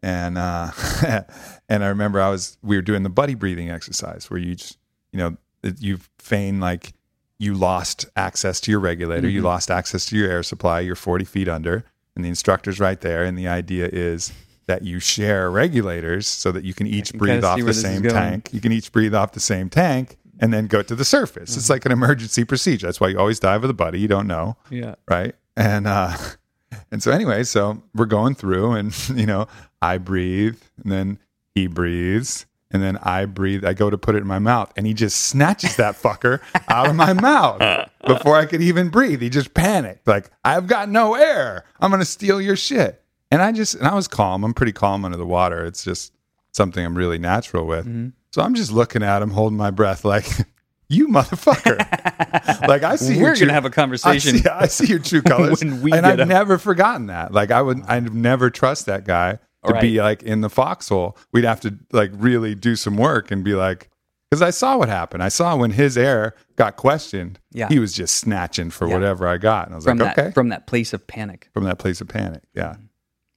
And 0.01 0.37
uh, 0.37 0.71
and 1.69 1.83
I 1.83 1.87
remember 1.87 2.21
I 2.21 2.29
was 2.29 2.57
we 2.61 2.75
were 2.75 2.81
doing 2.81 3.03
the 3.03 3.09
buddy 3.09 3.35
breathing 3.35 3.69
exercise 3.69 4.29
where 4.29 4.39
you 4.39 4.55
just 4.55 4.77
you 5.13 5.19
know 5.19 5.37
you 5.79 5.99
feign 6.19 6.59
like 6.59 6.93
you 7.39 7.53
lost 7.53 8.05
access 8.15 8.59
to 8.61 8.71
your 8.71 8.79
regulator, 8.79 9.27
you 9.29 9.41
lost 9.41 9.71
access 9.71 10.05
to 10.07 10.17
your 10.17 10.29
air 10.29 10.43
supply, 10.43 10.79
you're 10.81 10.95
40 10.95 11.25
feet 11.25 11.47
under, 11.47 11.83
and 12.15 12.23
the 12.23 12.29
instructor's 12.29 12.79
right 12.79 12.99
there. 13.01 13.23
And 13.23 13.37
the 13.37 13.47
idea 13.47 13.89
is 13.91 14.31
that 14.65 14.83
you 14.83 14.99
share 14.99 15.49
regulators 15.51 16.27
so 16.27 16.51
that 16.51 16.63
you 16.63 16.73
can 16.73 16.87
each 16.87 17.09
can 17.11 17.19
breathe 17.19 17.43
off 17.43 17.57
the 17.57 17.63
where 17.63 17.73
this 17.73 17.77
is 17.77 17.83
same 17.83 18.03
tank. 18.03 18.49
You 18.53 18.61
can 18.61 18.71
each 18.71 18.91
breathe 18.91 19.13
off 19.13 19.33
the 19.33 19.39
same 19.39 19.69
tank 19.69 20.17
and 20.39 20.53
then 20.53 20.67
go 20.67 20.81
to 20.81 20.95
the 20.95 21.05
surface. 21.05 21.51
Mm-hmm. 21.51 21.59
It's 21.59 21.69
like 21.69 21.85
an 21.85 21.91
emergency 21.91 22.43
procedure. 22.45 22.87
That's 22.87 22.99
why 23.01 23.09
you 23.09 23.19
always 23.19 23.39
dive 23.39 23.61
with 23.61 23.71
a 23.71 23.73
buddy. 23.75 23.99
You 23.99 24.07
don't 24.07 24.27
know 24.27 24.55
Yeah. 24.69 24.95
right? 25.07 25.35
And 25.57 25.85
uh 25.87 26.15
and 26.91 27.03
so 27.03 27.11
anyway, 27.11 27.43
so 27.43 27.81
we're 27.93 28.05
going 28.05 28.35
through 28.35 28.71
and 28.73 29.09
you 29.15 29.25
know, 29.25 29.47
I 29.81 29.97
breathe 29.97 30.61
and 30.81 30.91
then 30.91 31.19
he 31.55 31.67
breathes 31.67 32.45
and 32.73 32.81
then 32.83 32.97
I 32.97 33.25
breathe. 33.25 33.63
I 33.63 33.73
go 33.73 33.89
to 33.89 33.97
put 33.97 34.15
it 34.15 34.19
in 34.19 34.27
my 34.27 34.39
mouth 34.39 34.73
and 34.75 34.85
he 34.87 34.93
just 34.93 35.21
snatches 35.27 35.75
that 35.77 35.95
fucker 35.95 36.41
out 36.67 36.89
of 36.89 36.95
my 36.95 37.13
mouth 37.13 37.89
before 38.05 38.35
I 38.35 38.45
could 38.45 38.61
even 38.61 38.89
breathe. 38.89 39.21
He 39.21 39.29
just 39.29 39.53
panicked 39.53 40.07
like, 40.07 40.29
"I've 40.43 40.67
got 40.67 40.89
no 40.89 41.13
air. 41.15 41.63
I'm 41.79 41.91
going 41.91 41.99
to 42.01 42.05
steal 42.05 42.41
your 42.41 42.55
shit." 42.55 43.01
And 43.31 43.41
I 43.41 43.51
just 43.51 43.75
and 43.75 43.87
I 43.87 43.93
was 43.95 44.07
calm. 44.07 44.43
I'm 44.43 44.53
pretty 44.53 44.73
calm 44.73 45.05
under 45.05 45.17
the 45.17 45.25
water. 45.25 45.65
It's 45.65 45.83
just 45.83 46.13
something 46.51 46.83
I'm 46.85 46.97
really 46.97 47.17
natural 47.17 47.65
with. 47.65 47.85
Mm-hmm. 47.85 48.09
So 48.31 48.41
I'm 48.41 48.55
just 48.55 48.71
looking 48.71 49.03
at 49.03 49.21
him 49.21 49.29
holding 49.31 49.57
my 49.57 49.71
breath 49.71 50.03
like, 50.05 50.25
"You 50.89 51.07
motherfucker." 51.07 51.77
like 52.67 52.83
I 52.83 52.95
see 52.95 53.15
your 53.15 53.23
We're 53.29 53.35
true- 53.35 53.45
gonna 53.47 53.53
have 53.53 53.65
a 53.65 53.69
conversation 53.69 54.35
I 54.35 54.39
see, 54.39 54.49
I 54.51 54.67
see 54.67 54.85
your 54.87 54.99
true 54.99 55.21
colors, 55.21 55.63
When 55.63 55.81
we 55.81 55.91
and 55.93 56.05
I've 56.05 56.19
a- 56.19 56.25
never 56.25 56.57
forgotten 56.57 57.07
that. 57.07 57.31
Like 57.31 57.51
I 57.51 57.61
would, 57.61 57.81
I'd 57.87 58.13
never 58.13 58.49
trust 58.49 58.85
that 58.87 59.05
guy 59.05 59.39
to 59.65 59.79
be 59.81 60.01
like 60.01 60.23
in 60.23 60.41
the 60.41 60.49
foxhole. 60.49 61.17
We'd 61.31 61.43
have 61.45 61.61
to 61.61 61.77
like 61.91 62.11
really 62.13 62.55
do 62.55 62.75
some 62.75 62.97
work 62.97 63.31
and 63.31 63.43
be 63.43 63.53
like, 63.55 63.89
because 64.29 64.41
I 64.41 64.49
saw 64.49 64.77
what 64.77 64.89
happened. 64.89 65.21
I 65.21 65.29
saw 65.29 65.55
when 65.55 65.71
his 65.71 65.97
air 65.97 66.35
got 66.55 66.75
questioned. 66.75 67.39
Yeah. 67.51 67.67
he 67.69 67.77
was 67.79 67.93
just 67.93 68.15
snatching 68.17 68.71
for 68.71 68.87
Yeah. 68.87 68.95
whatever 68.95 69.27
I 69.27 69.37
got, 69.37 69.67
and 69.67 69.73
I 69.73 69.77
was 69.77 69.85
from 69.85 69.99
like, 69.99 70.15
that 70.15 70.25
okay, 70.25 70.31
from 70.33 70.49
that 70.49 70.65
place 70.67 70.91
of 70.93 71.05
panic. 71.05 71.49
from 71.53 71.63
that 71.65 71.77
place 71.77 72.01
of 72.01 72.07
panic. 72.07 72.43
Yeah. 72.53 72.73
Mm-hmm. 72.73 72.85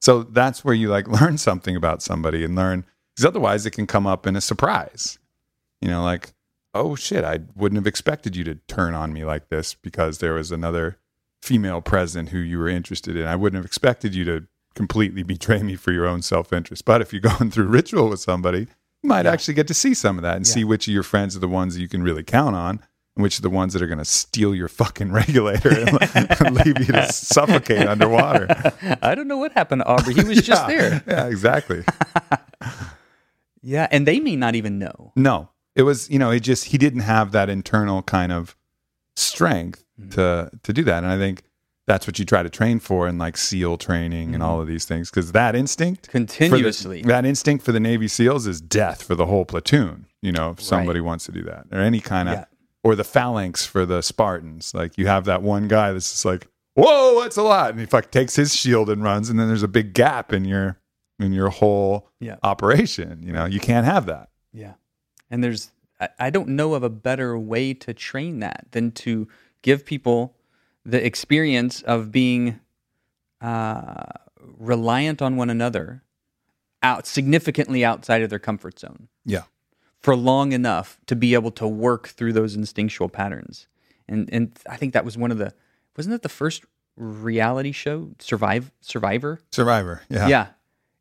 So 0.00 0.22
that's 0.22 0.64
where 0.64 0.74
you 0.74 0.88
like 0.88 1.06
learn 1.20 1.38
something 1.38 1.76
about 1.76 2.02
somebody 2.02 2.44
and 2.44 2.54
learn 2.54 2.84
because 3.14 3.26
otherwise 3.26 3.66
it 3.66 3.70
can 3.72 3.86
come 3.86 4.06
up 4.06 4.26
in 4.26 4.36
a 4.36 4.40
surprise. 4.40 5.18
You 5.80 5.88
know, 5.88 6.02
like, 6.02 6.32
oh 6.74 6.94
shit, 6.94 7.24
I 7.24 7.40
wouldn't 7.54 7.76
have 7.76 7.86
expected 7.86 8.34
you 8.36 8.44
to 8.44 8.54
turn 8.66 8.94
on 8.94 9.12
me 9.12 9.24
like 9.24 9.48
this 9.48 9.74
because 9.74 10.18
there 10.18 10.32
was 10.34 10.50
another 10.50 10.98
female 11.42 11.80
president 11.82 12.30
who 12.30 12.38
you 12.38 12.58
were 12.58 12.68
interested 12.68 13.16
in. 13.16 13.26
I 13.26 13.36
wouldn't 13.36 13.58
have 13.58 13.66
expected 13.66 14.14
you 14.14 14.24
to 14.24 14.46
completely 14.76 15.24
betray 15.24 15.62
me 15.62 15.74
for 15.74 15.90
your 15.90 16.06
own 16.06 16.22
self 16.22 16.52
interest. 16.52 16.84
But 16.84 17.00
if 17.00 17.12
you're 17.12 17.20
going 17.20 17.50
through 17.50 17.66
ritual 17.66 18.08
with 18.10 18.20
somebody, 18.20 18.68
you 19.02 19.08
might 19.08 19.26
actually 19.26 19.54
get 19.54 19.66
to 19.68 19.74
see 19.74 19.94
some 19.94 20.18
of 20.18 20.22
that 20.22 20.36
and 20.36 20.46
see 20.46 20.62
which 20.62 20.86
of 20.86 20.94
your 20.94 21.02
friends 21.02 21.34
are 21.34 21.40
the 21.40 21.48
ones 21.48 21.74
that 21.74 21.80
you 21.80 21.88
can 21.88 22.02
really 22.02 22.22
count 22.22 22.54
on 22.54 22.80
and 23.16 23.22
which 23.22 23.38
are 23.38 23.42
the 23.42 23.50
ones 23.50 23.72
that 23.72 23.82
are 23.82 23.86
going 23.86 23.98
to 23.98 24.04
steal 24.04 24.54
your 24.54 24.68
fucking 24.68 25.10
regulator 25.20 25.70
and, 25.70 25.98
and 26.40 26.54
leave 26.54 26.78
you 26.78 26.92
to 26.92 27.12
suffocate 27.12 27.88
underwater. 27.88 28.46
I 29.02 29.14
don't 29.14 29.26
know 29.26 29.38
what 29.38 29.52
happened 29.52 29.82
to 29.82 29.86
Aubrey. 29.86 30.14
He 30.14 30.22
was 30.22 30.42
just 30.42 30.66
there. 30.68 31.02
Yeah, 31.16 31.26
exactly. 31.26 31.84
Yeah, 33.62 33.86
and 33.90 34.06
they 34.06 34.20
may 34.20 34.36
not 34.36 34.54
even 34.54 34.78
know. 34.78 35.12
No, 35.16 35.50
it 35.74 35.82
was 35.82 36.10
you 36.10 36.18
know 36.18 36.30
it 36.30 36.40
just 36.40 36.66
he 36.66 36.78
didn't 36.78 37.00
have 37.00 37.32
that 37.32 37.48
internal 37.48 38.02
kind 38.02 38.32
of 38.32 38.56
strength 39.14 39.84
mm. 40.00 40.12
to 40.14 40.50
to 40.62 40.72
do 40.72 40.84
that, 40.84 41.02
and 41.02 41.12
I 41.12 41.16
think 41.16 41.42
that's 41.86 42.06
what 42.06 42.18
you 42.18 42.24
try 42.24 42.42
to 42.42 42.50
train 42.50 42.80
for 42.80 43.06
in 43.06 43.18
like 43.18 43.36
SEAL 43.36 43.78
training 43.78 44.34
and 44.34 44.42
mm-hmm. 44.42 44.42
all 44.42 44.60
of 44.60 44.66
these 44.66 44.84
things 44.84 45.10
because 45.10 45.32
that 45.32 45.54
instinct 45.54 46.06
for 46.06 46.12
the- 46.18 46.26
Continuously. 46.26 47.02
that 47.02 47.24
instinct 47.24 47.64
for 47.64 47.72
the 47.72 47.80
Navy 47.80 48.06
SEAls 48.06 48.46
is 48.46 48.60
death 48.60 49.02
for 49.02 49.14
the 49.14 49.26
whole 49.26 49.44
platoon. 49.44 50.06
You 50.22 50.32
know, 50.32 50.50
if 50.50 50.60
somebody 50.60 51.00
wants 51.00 51.26
to 51.26 51.32
do 51.32 51.42
that 51.44 51.66
or 51.70 51.78
any 51.78 52.00
kind 52.00 52.28
of 52.28 52.34
Yeah. 52.34 52.44
or 52.82 52.94
the 52.96 53.04
phalanx 53.04 53.64
for 53.64 53.86
the 53.86 54.02
Spartans, 54.02 54.74
like 54.74 54.98
you 54.98 55.06
have 55.06 55.24
that 55.26 55.42
one 55.42 55.68
guy 55.68 55.92
that's 55.92 56.10
just 56.10 56.24
like. 56.24 56.48
Whoa, 56.74 57.22
that's 57.22 57.38
a 57.38 57.42
lot, 57.42 57.70
and 57.70 57.80
he 57.80 57.86
like 57.90 58.10
takes 58.10 58.36
his 58.36 58.54
shield 58.54 58.90
and 58.90 59.02
runs, 59.02 59.30
and 59.30 59.40
then 59.40 59.46
there's 59.48 59.62
a 59.62 59.68
big 59.68 59.94
gap 59.94 60.30
in 60.30 60.44
your 60.44 60.78
in 61.18 61.32
your 61.32 61.48
whole 61.48 62.10
Yeah. 62.20 62.36
operation. 62.42 63.22
You 63.22 63.32
know, 63.32 63.46
you 63.46 63.60
can't 63.60 63.86
have 63.86 64.04
that. 64.06 64.28
Yeah. 64.52 64.74
And 65.30 65.42
there's, 65.42 65.70
I 66.18 66.28
don't 66.28 66.48
know 66.48 66.74
of 66.74 66.82
a 66.82 66.90
better 66.90 67.38
way 67.38 67.72
to 67.72 67.94
train 67.94 68.40
that 68.40 68.66
than 68.72 68.92
to 68.92 69.26
give 69.62 69.86
people 69.86 70.35
the 70.86 71.04
experience 71.04 71.82
of 71.82 72.12
being 72.12 72.60
uh, 73.40 74.04
reliant 74.58 75.20
on 75.20 75.36
one 75.36 75.50
another 75.50 76.02
out 76.82 77.06
significantly 77.06 77.84
outside 77.84 78.22
of 78.22 78.30
their 78.30 78.38
comfort 78.38 78.78
zone 78.78 79.08
Yeah. 79.24 79.42
for 79.98 80.14
long 80.14 80.52
enough 80.52 80.98
to 81.06 81.16
be 81.16 81.34
able 81.34 81.50
to 81.52 81.66
work 81.66 82.08
through 82.08 82.32
those 82.32 82.54
instinctual 82.54 83.08
patterns. 83.08 83.66
And, 84.08 84.28
and 84.32 84.56
I 84.68 84.76
think 84.76 84.92
that 84.92 85.04
was 85.04 85.18
one 85.18 85.30
of 85.32 85.38
the, 85.38 85.52
wasn't 85.96 86.12
that 86.12 86.22
the 86.22 86.28
first 86.28 86.64
reality 86.96 87.72
show, 87.72 88.10
Survive, 88.20 88.70
Survivor? 88.80 89.40
Survivor. 89.50 90.02
Yeah. 90.08 90.28
Yeah. 90.28 90.46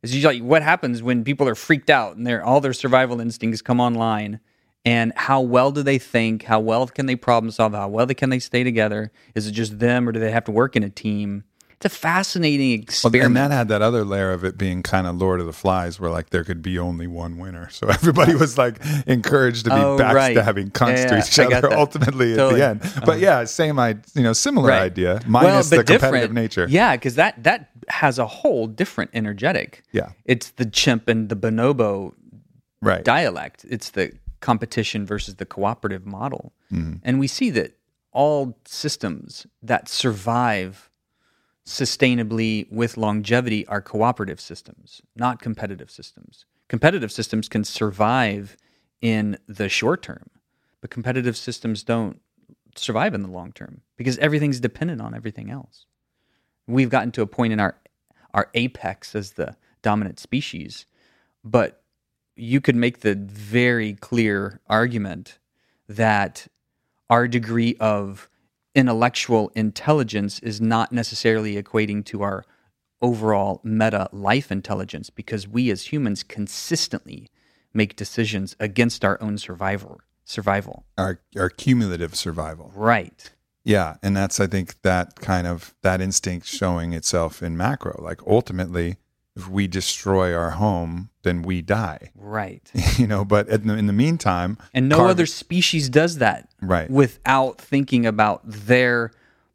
It's 0.01 0.13
usually 0.13 0.41
what 0.41 0.61
happens 0.63 1.01
when 1.03 1.23
people 1.23 1.47
are 1.47 1.55
freaked 1.55 1.89
out 1.89 2.15
and 2.15 2.25
their 2.27 2.43
all 2.43 2.61
their 2.61 2.73
survival 2.73 3.19
instincts 3.21 3.61
come 3.61 3.79
online. 3.79 4.39
And 4.85 5.11
how 5.15 5.41
well 5.41 5.71
do 5.71 5.81
they 5.81 5.97
think? 5.97 6.43
How 6.43 6.59
well 6.59 6.85
can 6.87 7.07
they 7.07 7.15
problem 7.15 7.49
solve? 7.51 7.73
How 7.73 7.87
well 7.87 8.05
can 8.07 8.29
they 8.29 8.39
stay 8.39 8.63
together? 8.63 9.11
Is 9.33 9.47
it 9.47 9.51
just 9.51 9.79
them 9.79 10.07
or 10.07 10.11
do 10.11 10.19
they 10.19 10.31
have 10.31 10.45
to 10.45 10.51
work 10.51 10.75
in 10.75 10.83
a 10.83 10.89
team? 10.89 11.43
It's 11.71 11.85
a 11.85 11.89
fascinating 11.89 12.69
Well, 12.79 12.83
experiment. 12.83 13.25
and 13.25 13.35
that 13.35 13.51
had 13.51 13.67
that 13.67 13.81
other 13.81 14.05
layer 14.05 14.31
of 14.31 14.45
it 14.45 14.57
being 14.57 14.81
kind 14.81 15.05
of 15.07 15.17
Lord 15.17 15.41
of 15.41 15.45
the 15.45 15.51
Flies, 15.51 15.99
where 15.99 16.09
like 16.09 16.29
there 16.29 16.43
could 16.45 16.61
be 16.61 16.79
only 16.79 17.05
one 17.05 17.37
winner. 17.37 17.69
So 17.69 17.87
everybody 17.89 18.33
was 18.33 18.57
like 18.57 18.77
encouraged 19.07 19.65
to 19.65 19.71
be 19.71 19.75
Oh, 19.75 19.97
right. 19.97 20.37
backstabbing 20.37 20.71
cunts 20.71 20.97
Yeah, 20.99 21.07
to 21.07 21.17
each 21.17 21.53
other 21.53 21.73
ultimately 21.73 22.33
Totally. 22.35 22.61
at 22.61 22.79
the 22.79 22.85
end. 22.85 22.93
But 23.01 23.09
uh-huh. 23.09 23.17
yeah, 23.17 23.43
same 23.43 23.77
I 23.79 23.97
you 24.13 24.23
know 24.23 24.31
similar 24.33 24.69
Right. 24.69 24.83
idea 24.83 25.19
minus 25.27 25.69
the 25.69 25.83
competitive 25.83 26.31
nature. 26.31 26.65
Yeah, 26.69 26.95
because 26.95 27.15
that 27.15 27.43
that 27.43 27.71
has 27.89 28.19
a 28.19 28.25
whole 28.27 28.67
different 28.67 29.11
energetic. 29.13 29.83
Yeah. 29.91 30.11
It's 30.23 30.51
the 30.51 30.65
chimp 30.65 31.07
and 31.09 31.27
the 31.27 31.35
bonobo 31.35 32.13
Right. 32.81 33.03
dialect. 33.03 33.65
It's 33.69 33.89
the 33.91 34.13
competition 34.45 35.07
versus 35.07 35.35
the 35.35 35.45
cooperative 35.45 36.05
model. 36.05 36.53
Mm-hmm. 36.71 36.97
And 37.01 37.19
we 37.19 37.25
see 37.25 37.49
that 37.49 37.75
all 38.11 38.59
systems 38.63 39.47
that 39.63 39.89
survive 39.89 40.91
sustainably 41.65 42.71
with 42.71 42.95
longevity 42.95 43.65
are 43.65 43.81
cooperative 43.81 44.39
systems, 44.39 45.01
not 45.15 45.41
competitive 45.41 45.89
systems. 45.89 46.45
Competitive 46.69 47.11
systems 47.11 47.49
can 47.49 47.63
survive 47.63 48.55
in 49.01 49.35
the 49.47 49.67
short 49.67 50.03
term, 50.03 50.29
but 50.79 50.91
competitive 50.91 51.35
systems 51.35 51.81
don't 51.81 52.21
survive 52.75 53.15
in 53.15 53.23
the 53.23 53.31
long 53.31 53.51
term 53.51 53.81
because 53.97 54.19
everything's 54.19 54.59
dependent 54.59 55.01
on 55.01 55.15
everything 55.15 55.49
else. 55.49 55.87
We've 56.67 56.89
gotten 56.89 57.11
to 57.13 57.23
a 57.23 57.27
point 57.27 57.51
in 57.51 57.59
our 57.59 57.75
our 58.35 58.49
apex 58.53 59.15
as 59.15 59.31
the 59.31 59.55
dominant 59.81 60.19
species, 60.19 60.85
but 61.43 61.84
you 62.35 62.61
could 62.61 62.75
make 62.75 62.99
the 62.99 63.15
very 63.15 63.93
clear 63.93 64.59
argument 64.67 65.39
that 65.87 66.47
our 67.09 67.27
degree 67.27 67.75
of 67.79 68.29
intellectual 68.73 69.51
intelligence 69.55 70.39
is 70.39 70.59
not 70.59 70.91
necessarily 70.91 71.61
equating 71.61 72.03
to 72.05 72.21
our 72.21 72.45
overall 73.01 73.61
meta 73.63 74.09
life 74.11 74.51
intelligence 74.51 75.09
because 75.09 75.47
we 75.47 75.69
as 75.69 75.91
humans 75.91 76.23
consistently 76.23 77.29
make 77.73 77.95
decisions 77.95 78.55
against 78.59 79.05
our 79.05 79.21
own 79.21 79.37
survival 79.37 80.01
survival 80.23 80.85
Our 80.97 81.19
our 81.37 81.49
cumulative 81.49 82.15
survival. 82.15 82.71
right 82.75 83.31
Yeah, 83.63 83.97
and 84.01 84.15
that's 84.15 84.39
I 84.39 84.47
think 84.47 84.81
that 84.81 85.15
kind 85.19 85.47
of 85.47 85.73
that 85.81 86.01
instinct 86.01 86.47
showing 86.47 86.93
itself 86.93 87.43
in 87.43 87.57
macro. 87.57 87.99
Like 88.01 88.21
ultimately, 88.25 88.97
if 89.35 89.49
we 89.49 89.67
destroy 89.67 90.33
our 90.33 90.51
home, 90.51 91.09
then 91.23 91.41
we 91.41 91.61
die. 91.61 92.11
right 92.15 92.71
you 92.97 93.07
know, 93.07 93.25
but 93.25 93.47
in 93.49 93.67
the, 93.67 93.75
in 93.75 93.87
the 93.87 93.93
meantime, 93.93 94.57
and 94.73 94.89
no 94.89 95.07
other 95.07 95.25
species 95.25 95.89
does 95.89 96.17
that 96.17 96.49
Right. 96.61 96.89
without 96.89 97.59
thinking 97.59 98.05
about 98.05 98.41
their 98.45 99.11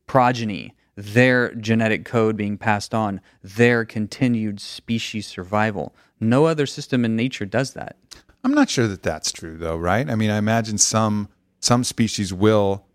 progeny 0.07 0.75
their 0.97 1.55
genetic 1.55 2.05
code 2.05 2.37
being 2.37 2.59
passed 2.59 2.93
on 2.95 3.21
their 3.43 3.85
continued 3.87 4.61
species 4.61 5.27
survival 5.27 5.95
no 6.19 6.45
other 6.45 6.67
system 6.67 7.05
in 7.05 7.17
nature 7.17 7.47
does 7.47 7.73
that 7.73 7.97
I'm 8.45 8.53
not 8.55 8.71
sure 8.71 8.87
that 8.87 9.03
that's 9.03 9.33
true 9.33 9.57
though, 9.59 9.77
right? 9.77 10.09
I 10.09 10.15
mean, 10.15 10.31
I 10.31 10.39
imagine 10.39 10.79
some 10.79 11.29
some 11.61 11.85
species 11.85 12.33
will 12.33 12.87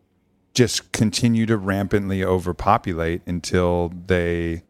just 0.54 0.92
continue 0.92 1.46
to 1.46 1.58
rampantly 1.58 2.24
overpopulate 2.24 3.22
until 3.28 3.94
they 4.08 4.64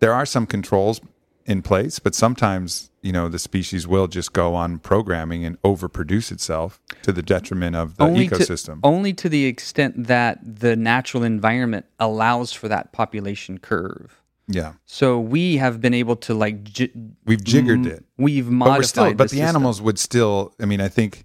there 0.00 0.12
are 0.12 0.26
some 0.26 0.46
controls 0.46 1.00
in 1.48 1.62
place, 1.62 1.98
but 1.98 2.14
sometimes 2.14 2.90
you 3.02 3.10
know 3.12 3.28
the 3.28 3.38
species 3.38 3.86
will 3.88 4.06
just 4.06 4.32
go 4.32 4.54
on 4.54 4.78
programming 4.78 5.44
and 5.44 5.60
overproduce 5.62 6.30
itself 6.30 6.80
to 7.02 7.10
the 7.12 7.22
detriment 7.22 7.74
of 7.74 7.96
the 7.96 8.04
only 8.04 8.28
ecosystem. 8.28 8.74
To, 8.82 8.86
only 8.86 9.12
to 9.14 9.28
the 9.28 9.46
extent 9.46 10.06
that 10.06 10.38
the 10.42 10.76
natural 10.76 11.22
environment 11.24 11.86
allows 11.98 12.52
for 12.52 12.68
that 12.68 12.92
population 12.92 13.58
curve. 13.58 14.20
yeah, 14.46 14.74
So 14.86 15.18
we 15.18 15.56
have 15.56 15.80
been 15.80 15.94
able 15.94 16.16
to 16.16 16.34
like 16.34 16.62
j- 16.64 16.92
we've 17.24 17.42
jiggered 17.42 17.86
it. 17.86 18.04
we've 18.18 18.46
but 18.46 18.52
modified 18.52 18.78
we're 18.78 18.82
still 18.84 19.14
but 19.14 19.24
the, 19.24 19.28
system. 19.36 19.48
animals 19.48 19.80
would 19.82 19.98
still 19.98 20.54
i 20.60 20.64
mean 20.66 20.80
i 20.80 20.88
think 20.88 21.24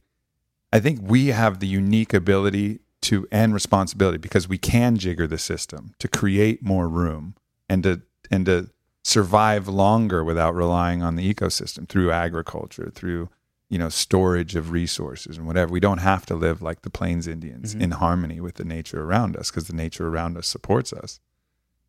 i 0.71 0.79
think 0.79 0.99
we 1.01 1.27
have 1.27 1.59
the 1.59 1.67
unique 1.67 2.13
ability 2.13 2.79
to 3.01 3.27
and 3.31 3.53
responsibility 3.53 4.17
because 4.17 4.47
we 4.47 4.57
can 4.57 4.97
jigger 4.97 5.27
the 5.27 5.37
system 5.37 5.93
to 5.99 6.07
create 6.07 6.63
more 6.63 6.87
room 6.87 7.35
and 7.69 7.83
to 7.83 8.01
and 8.31 8.45
to 8.45 8.69
survive 9.03 9.67
longer 9.67 10.23
without 10.23 10.55
relying 10.55 11.03
on 11.03 11.15
the 11.15 11.33
ecosystem 11.33 11.87
through 11.87 12.11
agriculture 12.11 12.91
through 12.93 13.29
you 13.69 13.77
know 13.77 13.89
storage 13.89 14.55
of 14.55 14.71
resources 14.71 15.37
and 15.37 15.45
whatever. 15.45 15.71
We 15.71 15.79
don't 15.79 15.99
have 15.99 16.25
to 16.27 16.35
live 16.35 16.61
like 16.61 16.81
the 16.81 16.89
plains 16.89 17.27
indians 17.27 17.73
mm-hmm. 17.73 17.83
in 17.83 17.91
harmony 17.91 18.39
with 18.39 18.55
the 18.55 18.65
nature 18.65 19.03
around 19.03 19.35
us 19.35 19.49
because 19.49 19.67
the 19.67 19.75
nature 19.75 20.07
around 20.07 20.37
us 20.37 20.47
supports 20.47 20.93
us. 20.93 21.19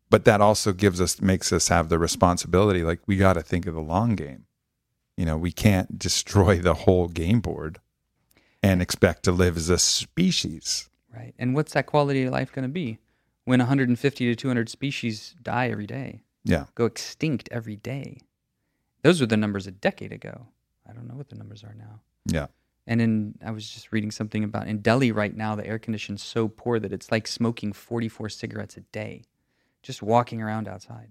But 0.09 0.25
that 0.25 0.41
also 0.41 0.73
gives 0.73 0.99
us 0.99 1.21
makes 1.21 1.53
us 1.53 1.69
have 1.69 1.89
the 1.89 1.99
responsibility 1.99 2.83
like 2.83 2.99
we 3.05 3.17
got 3.17 3.33
to 3.33 3.41
think 3.41 3.65
of 3.65 3.73
the 3.73 3.81
long 3.81 4.15
game. 4.15 4.45
You 5.15 5.25
know 5.25 5.37
we 5.37 5.51
can't 5.51 5.97
destroy 5.97 6.59
the 6.59 6.73
whole 6.73 7.07
game 7.07 7.39
board 7.39 7.79
and 8.61 8.81
expect 8.81 9.23
to 9.23 9.31
live 9.31 9.55
as 9.57 9.69
a 9.69 9.77
species. 9.77 10.89
Right. 11.13 11.33
And 11.39 11.55
what's 11.55 11.73
that 11.73 11.85
quality 11.85 12.23
of 12.23 12.33
life 12.33 12.51
going 12.51 12.63
to 12.63 12.69
be 12.69 12.97
when 13.45 13.59
150 13.59 14.25
to 14.25 14.35
200 14.35 14.69
species 14.69 15.35
die 15.41 15.69
every 15.69 15.85
day, 15.85 16.23
yeah 16.45 16.65
go 16.75 16.85
extinct 16.85 17.49
every 17.51 17.75
day? 17.75 18.19
Those 19.01 19.19
were 19.19 19.27
the 19.27 19.37
numbers 19.37 19.67
a 19.67 19.71
decade 19.71 20.13
ago. 20.13 20.47
I 20.89 20.93
don't 20.93 21.07
know 21.07 21.15
what 21.15 21.29
the 21.29 21.35
numbers 21.35 21.63
are 21.63 21.75
now. 21.77 21.99
yeah 22.25 22.47
And 22.87 23.01
in 23.01 23.35
I 23.45 23.51
was 23.51 23.69
just 23.69 23.91
reading 23.91 24.11
something 24.11 24.43
about 24.43 24.67
in 24.67 24.79
Delhi 24.81 25.11
right 25.11 25.35
now 25.35 25.55
the 25.55 25.67
air 25.67 25.79
conditioning's 25.79 26.23
so 26.23 26.47
poor 26.47 26.79
that 26.79 26.93
it's 26.93 27.11
like 27.11 27.27
smoking 27.27 27.73
44 27.73 28.29
cigarettes 28.29 28.77
a 28.77 28.81
day 28.81 29.23
just 29.83 30.01
walking 30.01 30.41
around 30.41 30.67
outside. 30.67 31.09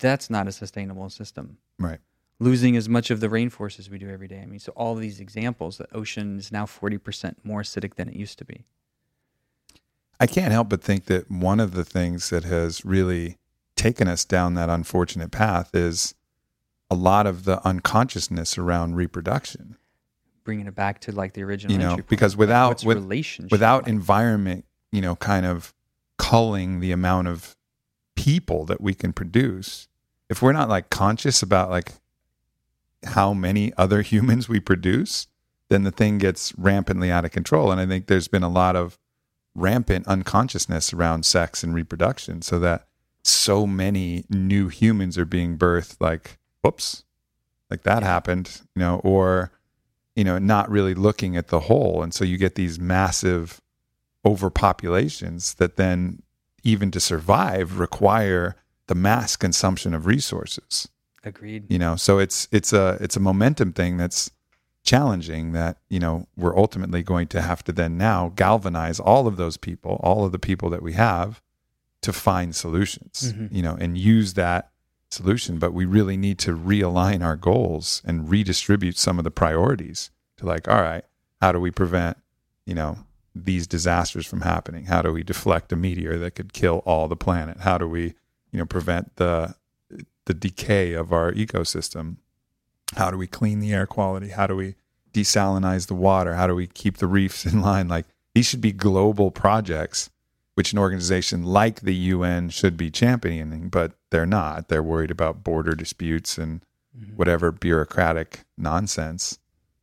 That's 0.00 0.28
not 0.28 0.46
a 0.48 0.52
sustainable 0.52 1.08
system. 1.10 1.58
right 1.78 2.00
Losing 2.40 2.76
as 2.76 2.88
much 2.88 3.10
of 3.10 3.20
the 3.20 3.28
rainforest 3.28 3.78
as 3.78 3.88
we 3.88 3.96
do 3.96 4.10
every 4.10 4.26
day. 4.28 4.40
I 4.40 4.46
mean, 4.46 4.58
so 4.58 4.72
all 4.72 4.96
these 4.96 5.20
examples, 5.20 5.78
the 5.78 5.86
ocean 5.94 6.36
is 6.36 6.50
now 6.50 6.66
40% 6.66 7.36
more 7.44 7.62
acidic 7.62 7.94
than 7.94 8.08
it 8.08 8.16
used 8.16 8.38
to 8.38 8.44
be. 8.44 8.64
i 10.20 10.26
can't 10.26 10.52
help 10.52 10.68
but 10.68 10.82
think 10.82 11.04
that 11.06 11.30
one 11.30 11.60
of 11.60 11.72
the 11.74 11.84
things 11.84 12.30
that 12.30 12.44
has 12.44 12.84
really 12.84 13.38
taken 13.76 14.08
us 14.08 14.24
down 14.24 14.54
that 14.54 14.68
unfortunate 14.68 15.30
path 15.30 15.74
is 15.74 16.14
a 16.90 16.94
lot 16.94 17.26
of 17.26 17.44
the 17.44 17.66
unconsciousness 17.66 18.58
around 18.58 18.94
reproduction. 18.94 19.76
Bringing 20.44 20.66
it 20.66 20.74
back 20.74 21.00
to 21.00 21.12
like 21.12 21.32
the 21.32 21.42
original 21.42 21.72
you 21.72 21.78
know 21.78 21.98
because 22.08 22.36
without 22.36 22.84
with, 22.84 22.98
relationship 22.98 23.50
without 23.50 23.84
like? 23.84 23.88
environment 23.92 24.66
you 24.92 25.00
know 25.00 25.16
kind 25.16 25.46
of 25.46 25.72
culling 26.18 26.80
the 26.80 26.92
amount 26.92 27.28
of 27.28 27.56
people 28.14 28.66
that 28.66 28.80
we 28.80 28.94
can 28.94 29.12
produce 29.12 29.88
if 30.28 30.42
we're 30.42 30.52
not 30.52 30.68
like 30.68 30.90
conscious 30.90 31.42
about 31.42 31.70
like 31.70 31.92
how 33.04 33.32
many 33.32 33.72
other 33.78 34.02
humans 34.12 34.48
we 34.48 34.60
produce 34.60 35.26
then 35.70 35.82
the 35.82 35.90
thing 35.90 36.18
gets 36.18 36.52
rampantly 36.58 37.10
out 37.10 37.24
of 37.24 37.30
control. 37.30 37.72
And 37.72 37.80
i 37.80 37.86
think 37.86 38.06
there's 38.06 38.28
been 38.28 38.42
a 38.42 38.48
lot 38.48 38.76
of 38.76 38.98
rampant 39.54 40.06
unconsciousness 40.06 40.92
around 40.92 41.24
sex 41.24 41.64
and 41.64 41.74
reproduction 41.74 42.42
so 42.42 42.58
that 42.58 42.86
so 43.24 43.66
many 43.66 44.24
new 44.28 44.68
humans 44.68 45.16
are 45.16 45.24
being 45.24 45.56
birthed 45.56 45.96
like 46.00 46.38
whoops 46.62 47.04
like 47.70 47.82
that 47.82 48.02
happened 48.02 48.60
you 48.76 48.80
know 48.80 49.00
or 49.02 49.50
you 50.14 50.24
know 50.24 50.38
not 50.38 50.70
really 50.70 50.94
looking 50.94 51.36
at 51.36 51.48
the 51.48 51.60
whole. 51.60 52.02
And 52.02 52.14
so 52.14 52.24
you 52.24 52.36
get 52.36 52.54
these 52.54 52.78
massive 52.78 53.60
overpopulations 54.24 55.56
that 55.56 55.76
then 55.76 56.22
even 56.62 56.90
to 56.92 57.00
survive 57.00 57.78
require 57.78 58.56
the 58.86 58.94
mass 58.94 59.36
consumption 59.36 59.94
of 59.94 60.06
resources. 60.06 60.88
Agreed. 61.22 61.70
You 61.70 61.78
know 61.78 61.96
so 61.96 62.18
it's 62.18 62.48
it's 62.52 62.72
a 62.72 62.98
it's 63.00 63.16
a 63.16 63.20
momentum 63.20 63.72
thing 63.72 63.96
that's 63.96 64.30
challenging 64.82 65.52
that 65.52 65.78
you 65.88 65.98
know 65.98 66.26
we're 66.36 66.56
ultimately 66.56 67.02
going 67.02 67.26
to 67.28 67.40
have 67.40 67.64
to 67.64 67.72
then 67.72 67.96
now 67.96 68.32
galvanize 68.36 69.00
all 69.00 69.26
of 69.26 69.38
those 69.38 69.56
people 69.56 69.98
all 70.04 70.26
of 70.26 70.32
the 70.32 70.38
people 70.38 70.68
that 70.68 70.82
we 70.82 70.92
have 70.92 71.40
to 72.04 72.12
find 72.12 72.54
solutions 72.54 73.32
Mhm. 73.32 73.48
you 73.56 73.62
know 73.62 73.74
and 73.82 73.96
use 73.98 74.34
that 74.34 74.70
solution 75.10 75.58
but 75.58 75.72
we 75.72 75.84
really 75.84 76.16
need 76.16 76.38
to 76.38 76.52
realign 76.72 77.24
our 77.24 77.36
goals 77.36 78.02
and 78.04 78.28
redistribute 78.30 78.96
some 78.98 79.18
of 79.18 79.24
the 79.24 79.30
priorities 79.42 80.10
to 80.38 80.44
like 80.46 80.66
all 80.68 80.82
right 80.82 81.04
how 81.40 81.50
do 81.52 81.60
we 81.60 81.70
prevent 81.70 82.16
you 82.66 82.74
know 82.74 82.98
these 83.36 83.66
disasters 83.66 84.26
from 84.26 84.42
happening? 84.42 84.84
How 84.86 85.02
do 85.02 85.12
we 85.12 85.24
deflect 85.24 85.72
a 85.72 85.76
meteor 85.76 86.16
that 86.20 86.36
could 86.36 86.52
kill 86.52 86.78
all 86.86 87.08
the 87.08 87.16
planet? 87.16 87.56
How 87.68 87.76
do 87.78 87.88
we 87.88 88.14
you 88.52 88.58
know 88.60 88.64
prevent 88.64 89.16
the 89.16 89.56
the 90.26 90.34
decay 90.34 90.92
of 90.92 91.12
our 91.12 91.32
ecosystem? 91.32 92.16
How 92.96 93.10
do 93.10 93.18
we 93.18 93.26
clean 93.26 93.58
the 93.58 93.72
air 93.74 93.86
quality? 93.88 94.28
How 94.28 94.46
do 94.46 94.54
we 94.54 94.76
desalinize 95.12 95.88
the 95.88 95.94
water? 95.96 96.34
How 96.34 96.46
do 96.46 96.54
we 96.54 96.66
keep 96.68 96.98
the 96.98 97.08
reefs 97.08 97.44
in 97.50 97.60
line? 97.60 97.88
Like 97.88 98.06
these 98.34 98.46
should 98.46 98.60
be 98.60 98.72
global 98.72 99.30
projects 99.32 100.10
which 100.54 100.72
an 100.72 100.78
organization 100.78 101.42
like 101.42 101.80
the 101.80 101.94
UN 101.94 102.48
should 102.48 102.76
be 102.76 102.90
championing 102.90 103.68
but 103.68 103.92
they're 104.10 104.26
not 104.26 104.68
they're 104.68 104.82
worried 104.82 105.10
about 105.10 105.42
border 105.44 105.74
disputes 105.74 106.38
and 106.38 106.64
Mm-hmm. 106.96 107.16
whatever 107.16 107.50
bureaucratic 107.50 108.44
nonsense 108.56 109.40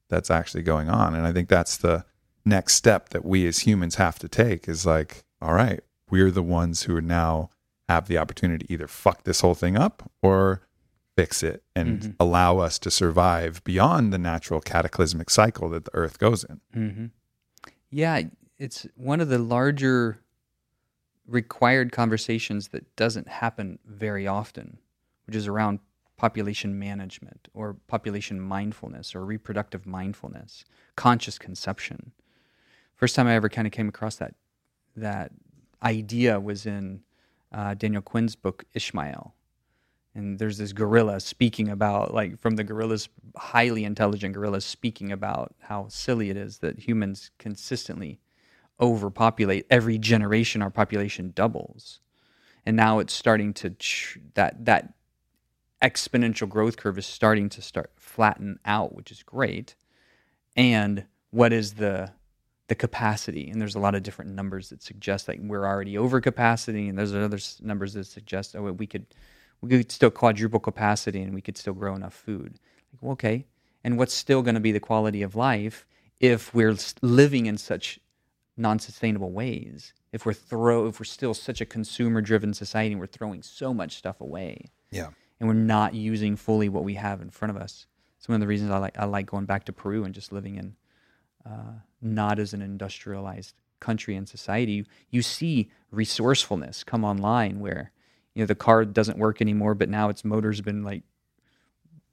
that's 0.08 0.32
actually 0.32 0.64
going 0.64 0.88
on 0.90 1.14
and 1.14 1.28
i 1.28 1.34
think 1.34 1.50
that's 1.50 1.76
the 1.76 2.06
next 2.46 2.76
step 2.76 3.10
that 3.10 3.26
we 3.26 3.46
as 3.46 3.60
humans 3.60 3.96
have 3.96 4.18
to 4.18 4.30
take 4.30 4.70
is 4.70 4.86
like 4.86 5.26
all 5.42 5.54
right 5.54 5.82
we're 6.10 6.32
the 6.32 6.42
ones 6.42 6.84
who 6.84 6.96
are 6.96 7.02
now 7.02 7.50
have 7.90 8.08
the 8.08 8.18
opportunity 8.18 8.66
to 8.66 8.72
either 8.74 8.88
fuck 8.88 9.26
this 9.26 9.42
whole 9.42 9.54
thing 9.56 9.76
up 9.76 10.10
or 10.22 10.62
fix 11.18 11.44
it 11.44 11.64
and 11.76 12.00
Mhm. 12.02 12.16
allow 12.18 12.60
us 12.60 12.80
to 12.80 12.90
survive 12.90 13.62
beyond 13.66 14.14
the 14.14 14.18
natural 14.18 14.62
cataclysmic 14.62 15.30
cycle 15.30 15.68
that 15.68 15.84
the 15.84 15.94
earth 15.94 16.18
goes 16.18 16.46
in 16.46 16.62
hmm 16.74 17.06
Yeah, 17.90 18.22
it's 18.58 18.88
one 18.96 19.20
of 19.20 19.28
the 19.28 19.38
larger 19.38 20.21
required 21.28 21.92
conversations 21.92 22.70
that 22.70 22.96
doesn't 22.96 23.28
happen 23.28 23.80
very 23.86 24.28
often, 24.28 24.78
which 25.26 25.36
is 25.36 25.48
around 25.48 25.80
population 26.18 26.78
management 26.78 27.48
or 27.54 27.76
population 27.88 28.40
mindfulness 28.40 29.16
or 29.16 29.26
reproductive 29.26 29.88
mindfulness, 29.88 30.64
conscious 30.96 31.40
conception. 31.40 32.12
First 32.96 33.16
time 33.16 33.28
I 33.28 33.34
ever 33.34 33.50
kind 33.50 33.66
of 33.66 33.74
came 33.74 33.90
across 33.90 34.18
that 34.18 34.36
that 34.96 35.32
idea 35.82 36.40
was 36.40 36.66
in 36.66 37.02
uh, 37.52 37.74
Daniel 37.74 38.04
Quinn's 38.04 38.36
book 38.36 38.66
Ishmael, 38.76 39.34
and 40.14 40.38
there's 40.38 40.60
this 40.60 40.74
gorilla 40.74 41.20
speaking 41.20 41.70
about 41.70 42.14
like 42.14 42.40
from 42.40 42.56
the 42.56 42.64
gorillas 42.64 43.10
highly 43.36 43.84
intelligent 43.84 44.36
gorillas 44.36 44.64
speaking 44.64 45.12
about 45.12 45.56
how 45.60 45.88
silly 45.88 46.30
it 46.30 46.38
is 46.38 46.60
that 46.60 46.80
humans 46.80 47.32
consistently 47.40 48.20
overpopulate 48.82 49.66
every 49.70 49.98
generation 49.98 50.62
our 50.62 50.70
population 50.70 51.32
doubles. 51.36 52.00
And 52.66 52.76
now 52.76 53.00
it's 53.00 53.14
starting 53.14 53.54
to 53.56 53.76
that 54.34 54.66
that 54.66 54.94
exponential 55.82 56.48
growth 56.48 56.78
curve 56.78 56.98
is 56.98 57.06
starting 57.06 57.50
to 57.50 57.62
start 57.62 57.92
flatten 57.96 58.60
out 58.66 58.94
which 58.96 59.12
is 59.12 59.24
great. 59.24 59.76
And 60.56 61.06
what 61.32 61.54
is 61.54 61.74
the 61.74 62.12
the 62.68 62.76
capacity? 62.76 63.50
And 63.50 63.60
there's 63.60 63.76
a 63.76 63.80
lot 63.80 63.96
of 63.96 64.04
different 64.04 64.32
numbers 64.32 64.70
that 64.70 64.82
suggest 64.82 65.28
that 65.28 65.40
we're 65.42 65.66
already 65.66 65.98
over 65.98 66.22
capacity 66.22 66.88
and 66.88 66.98
there's 66.98 67.14
other 67.14 67.40
numbers 67.62 67.94
that 67.94 68.06
suggest 68.06 68.56
oh 68.56 68.72
we 68.72 68.88
could 68.88 69.06
we 69.62 69.70
could 69.70 69.92
still 69.92 70.12
quadruple 70.12 70.60
capacity 70.60 71.22
and 71.22 71.34
we 71.34 71.42
could 71.42 71.58
still 71.58 71.74
grow 71.74 71.96
enough 71.96 72.14
food. 72.14 72.60
Okay. 73.04 73.46
And 73.84 73.98
what's 73.98 74.14
still 74.14 74.42
going 74.42 74.56
to 74.56 74.62
be 74.62 74.72
the 74.72 74.80
quality 74.80 75.22
of 75.22 75.36
life 75.36 75.86
if 76.20 76.54
we're 76.54 76.78
living 77.02 77.48
in 77.48 77.58
such 77.58 78.00
non-sustainable 78.62 79.32
ways 79.32 79.94
if 80.12 80.26
we're 80.26 80.34
throw 80.34 80.88
if 80.88 81.00
we're 81.00 81.06
still 81.06 81.34
such 81.34 81.62
a 81.62 81.66
consumer 81.66 82.22
driven 82.22 82.54
society 82.54 82.92
and 82.92 83.00
we're 83.00 83.08
throwing 83.08 83.42
so 83.42 83.74
much 83.74 83.96
stuff 83.96 84.22
away 84.22 84.72
yeah 84.92 85.10
and 85.42 85.48
we're 85.48 85.56
not 85.56 85.96
using 85.96 86.36
fully 86.36 86.70
what 86.70 86.84
we 86.84 86.94
have 86.94 87.20
in 87.20 87.32
front 87.32 87.50
of 87.50 87.60
us. 87.60 87.88
It's 88.18 88.30
one 88.30 88.36
of 88.36 88.42
the 88.42 88.48
reasons 88.48 88.70
I 88.70 88.78
like 88.78 88.98
I 88.98 89.06
like 89.06 89.26
going 89.26 89.46
back 89.46 89.66
to 89.66 89.74
Peru 89.74 90.04
and 90.04 90.14
just 90.14 90.32
living 90.32 90.56
in 90.56 90.76
uh, 91.44 91.80
not 92.00 92.38
as 92.38 92.54
an 92.54 92.62
industrialized 92.62 93.56
country 93.80 94.16
and 94.16 94.30
society. 94.30 94.74
You, 94.74 94.86
you 95.10 95.22
see 95.24 95.72
resourcefulness 95.90 96.84
come 96.84 97.04
online 97.04 97.60
where 97.60 97.92
you 98.36 98.44
know 98.44 98.46
the 98.46 98.54
car 98.54 98.86
doesn't 98.86 99.18
work 99.18 99.42
anymore, 99.42 99.74
but 99.74 99.90
now 99.90 100.10
its 100.10 100.24
motor's 100.24 100.62
been 100.62 100.84
like 100.84 101.02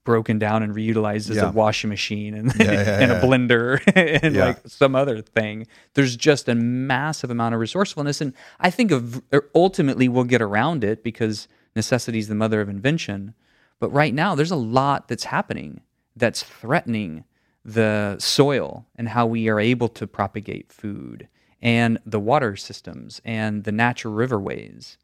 broken 0.08 0.38
down 0.38 0.62
and 0.62 0.74
reutilized 0.74 1.28
as 1.28 1.36
Yeah. 1.36 1.50
a 1.50 1.52
washing 1.52 1.90
machine 1.90 2.32
and, 2.34 2.50
Yeah, 2.58 2.72
yeah, 2.72 2.98
and 3.02 3.12
a 3.12 3.20
blender 3.20 3.80
and 4.24 4.34
like 4.34 4.58
some 4.66 4.94
other 4.94 5.20
thing. 5.20 5.66
There's 5.94 6.16
just 6.16 6.48
a 6.48 6.54
massive 6.54 7.30
amount 7.30 7.54
of 7.54 7.60
resourcefulness, 7.60 8.20
and 8.22 8.32
I 8.58 8.70
think 8.70 8.90
of 8.90 9.20
er, 9.34 9.44
ultimately 9.54 10.08
we'll 10.08 10.24
get 10.24 10.40
around 10.40 10.82
it 10.82 11.04
because 11.04 11.46
necessity 11.76 12.18
is 12.18 12.28
the 12.28 12.34
mother 12.34 12.62
of 12.62 12.68
invention. 12.70 13.34
But 13.80 13.90
right 13.90 14.14
now, 14.14 14.34
there's 14.34 14.50
a 14.50 14.56
lot 14.80 15.08
that's 15.08 15.24
happening 15.24 15.82
that's 16.16 16.42
threatening 16.42 17.24
the 17.64 18.16
soil 18.18 18.86
and 18.96 19.10
how 19.10 19.26
we 19.26 19.48
are 19.50 19.60
able 19.60 19.88
to 19.88 20.06
propagate 20.06 20.72
food 20.72 21.28
and 21.60 21.98
the 22.06 22.18
water 22.20 22.56
systems 22.56 23.20
and 23.26 23.64
the 23.64 23.72
natural 23.72 24.14
riverways, 24.14 24.96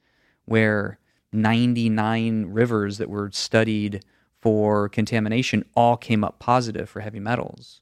where 0.47 0.99
99 1.33 2.47
rivers 2.47 2.99
that 2.99 3.11
were 3.11 3.31
studied 3.33 4.05
for 4.45 4.91
contamination 4.91 5.65
all 5.75 5.97
came 5.97 6.23
up 6.23 6.39
positive 6.39 6.87
for 6.87 7.01
heavy 7.01 7.19
metals. 7.19 7.81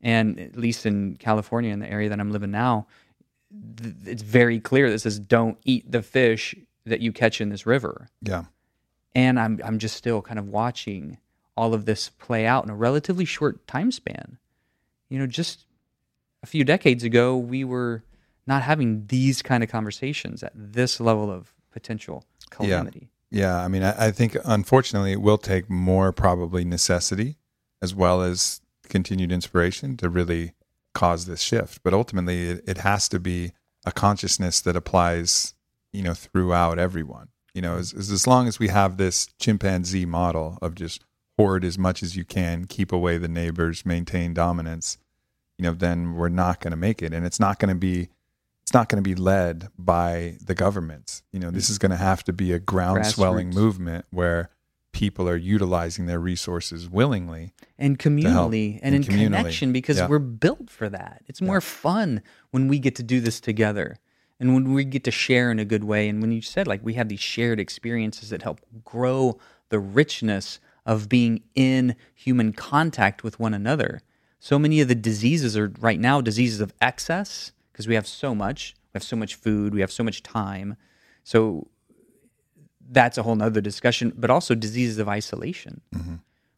And 0.00 0.40
at 0.40 0.56
least 0.56 0.84
in 0.84 1.14
California, 1.14 1.72
in 1.72 1.78
the 1.78 1.88
area 1.88 2.08
that 2.08 2.18
I'm 2.18 2.32
living 2.32 2.50
now, 2.50 2.88
th- 3.80 3.94
it's 4.04 4.22
very 4.22 4.58
clear 4.58 4.90
that 4.90 4.98
says 4.98 5.20
don't 5.20 5.56
eat 5.64 5.88
the 5.88 6.02
fish 6.02 6.56
that 6.86 6.98
you 6.98 7.12
catch 7.12 7.40
in 7.40 7.50
this 7.50 7.66
river. 7.66 8.08
Yeah. 8.20 8.46
And 9.14 9.38
I'm 9.38 9.60
I'm 9.62 9.78
just 9.78 9.94
still 9.94 10.22
kind 10.22 10.40
of 10.40 10.48
watching 10.48 11.18
all 11.56 11.72
of 11.72 11.84
this 11.84 12.08
play 12.08 12.46
out 12.46 12.64
in 12.64 12.70
a 12.70 12.74
relatively 12.74 13.24
short 13.24 13.64
time 13.68 13.92
span. 13.92 14.38
You 15.08 15.20
know, 15.20 15.28
just 15.28 15.66
a 16.42 16.46
few 16.46 16.64
decades 16.64 17.04
ago, 17.04 17.36
we 17.36 17.62
were 17.62 18.02
not 18.44 18.62
having 18.62 19.06
these 19.06 19.40
kind 19.40 19.62
of 19.62 19.70
conversations 19.70 20.42
at 20.42 20.50
this 20.52 20.98
level 20.98 21.30
of 21.30 21.54
potential 21.70 22.24
calamity. 22.50 23.08
Yeah. 23.30 23.56
I 23.56 23.68
mean, 23.68 23.82
I, 23.82 24.06
I 24.06 24.10
think 24.10 24.36
unfortunately 24.44 25.12
it 25.12 25.20
will 25.20 25.38
take 25.38 25.68
more 25.68 26.12
probably 26.12 26.64
necessity 26.64 27.36
as 27.82 27.94
well 27.94 28.22
as 28.22 28.60
continued 28.88 29.32
inspiration 29.32 29.96
to 29.98 30.08
really 30.08 30.52
cause 30.94 31.26
this 31.26 31.42
shift. 31.42 31.82
But 31.82 31.92
ultimately, 31.92 32.48
it, 32.50 32.64
it 32.66 32.78
has 32.78 33.08
to 33.10 33.20
be 33.20 33.52
a 33.84 33.92
consciousness 33.92 34.60
that 34.62 34.76
applies, 34.76 35.54
you 35.92 36.02
know, 36.02 36.14
throughout 36.14 36.78
everyone. 36.78 37.28
You 37.54 37.62
know, 37.62 37.76
as, 37.76 37.92
as, 37.92 38.10
as 38.10 38.26
long 38.26 38.48
as 38.48 38.58
we 38.58 38.68
have 38.68 38.96
this 38.96 39.28
chimpanzee 39.38 40.06
model 40.06 40.58
of 40.62 40.74
just 40.74 41.02
hoard 41.38 41.64
as 41.64 41.78
much 41.78 42.02
as 42.02 42.16
you 42.16 42.24
can, 42.24 42.66
keep 42.66 42.92
away 42.92 43.18
the 43.18 43.28
neighbors, 43.28 43.84
maintain 43.84 44.34
dominance, 44.34 44.98
you 45.58 45.62
know, 45.62 45.72
then 45.72 46.14
we're 46.14 46.28
not 46.28 46.60
going 46.60 46.72
to 46.72 46.76
make 46.76 47.02
it. 47.02 47.12
And 47.12 47.24
it's 47.24 47.40
not 47.40 47.58
going 47.58 47.68
to 47.68 47.78
be 47.78 48.08
it's 48.66 48.74
not 48.74 48.88
going 48.88 49.00
to 49.00 49.08
be 49.08 49.14
led 49.14 49.68
by 49.78 50.38
the 50.44 50.52
governments. 50.52 51.22
You 51.30 51.38
know, 51.38 51.52
this 51.52 51.70
is 51.70 51.78
going 51.78 51.90
to 51.90 51.96
have 51.96 52.24
to 52.24 52.32
be 52.32 52.52
a 52.52 52.58
groundswelling 52.58 53.50
movement 53.50 54.06
where 54.10 54.50
people 54.90 55.28
are 55.28 55.36
utilizing 55.36 56.06
their 56.06 56.18
resources 56.18 56.90
willingly 56.90 57.52
and 57.78 57.96
communally 57.96 58.80
and, 58.82 58.92
in 58.92 59.04
connection 59.04 59.72
because 59.72 59.98
yeah. 59.98 60.08
we're 60.08 60.18
built 60.18 60.68
for 60.68 60.88
that. 60.88 61.22
It's 61.26 61.40
more 61.40 61.56
yeah. 61.56 61.60
fun 61.60 62.22
when 62.50 62.66
we 62.66 62.80
get 62.80 62.96
to 62.96 63.04
do 63.04 63.20
this 63.20 63.38
together 63.38 63.98
and 64.40 64.52
when 64.52 64.72
we 64.72 64.84
get 64.84 65.04
to 65.04 65.12
share 65.12 65.52
in 65.52 65.60
a 65.60 65.64
good 65.64 65.84
way. 65.84 66.08
And 66.08 66.20
when 66.20 66.32
you 66.32 66.42
said 66.42 66.66
like 66.66 66.80
we 66.82 66.94
have 66.94 67.08
these 67.08 67.20
shared 67.20 67.60
experiences 67.60 68.30
that 68.30 68.42
help 68.42 68.60
grow 68.84 69.38
the 69.68 69.78
richness 69.78 70.58
of 70.84 71.08
being 71.08 71.44
in 71.54 71.94
human 72.16 72.52
contact 72.52 73.22
with 73.22 73.38
one 73.38 73.54
another. 73.54 74.00
So 74.40 74.58
many 74.58 74.80
of 74.80 74.88
the 74.88 74.96
diseases 74.96 75.56
are 75.56 75.72
right 75.78 76.00
now 76.00 76.20
diseases 76.20 76.60
of 76.60 76.74
excess 76.80 77.52
because 77.76 77.86
we 77.86 77.94
have 77.94 78.06
so 78.06 78.34
much. 78.34 78.74
We 78.94 78.98
have 78.98 79.02
so 79.02 79.16
much 79.16 79.34
food. 79.34 79.74
We 79.74 79.82
have 79.82 79.92
so 79.92 80.02
much 80.02 80.22
time. 80.22 80.78
So 81.24 81.66
that's 82.88 83.18
a 83.18 83.22
whole 83.22 83.36
nother 83.36 83.60
discussion. 83.60 84.14
But 84.16 84.30
also 84.30 84.54
diseases 84.54 84.96
of 84.96 85.10
isolation, 85.10 85.82
mm-hmm. 85.94 86.14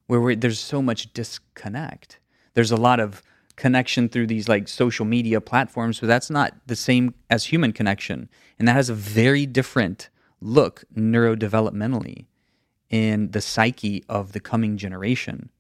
where 0.06 0.36
there's 0.36 0.60
so 0.60 0.80
much 0.80 1.12
disconnect. 1.12 2.20
There's 2.54 2.70
a 2.70 2.76
lot 2.76 3.00
of 3.00 3.24
connection 3.56 4.08
through 4.08 4.28
these 4.28 4.48
like 4.48 4.68
social 4.68 5.04
media 5.04 5.40
platforms, 5.40 5.98
but 5.98 6.06
that's 6.06 6.30
not 6.30 6.54
the 6.68 6.76
same 6.76 7.14
as 7.28 7.46
human 7.46 7.72
connection, 7.72 8.28
and 8.56 8.68
that 8.68 8.74
has 8.74 8.88
a 8.88 8.94
very 8.94 9.44
different 9.44 10.10
look 10.40 10.84
neurodevelopmentally 10.96 12.26
in 12.90 13.32
the 13.32 13.40
psyche 13.40 14.04
of 14.08 14.34
the 14.34 14.40
coming 14.40 14.76
generation. 14.76 15.50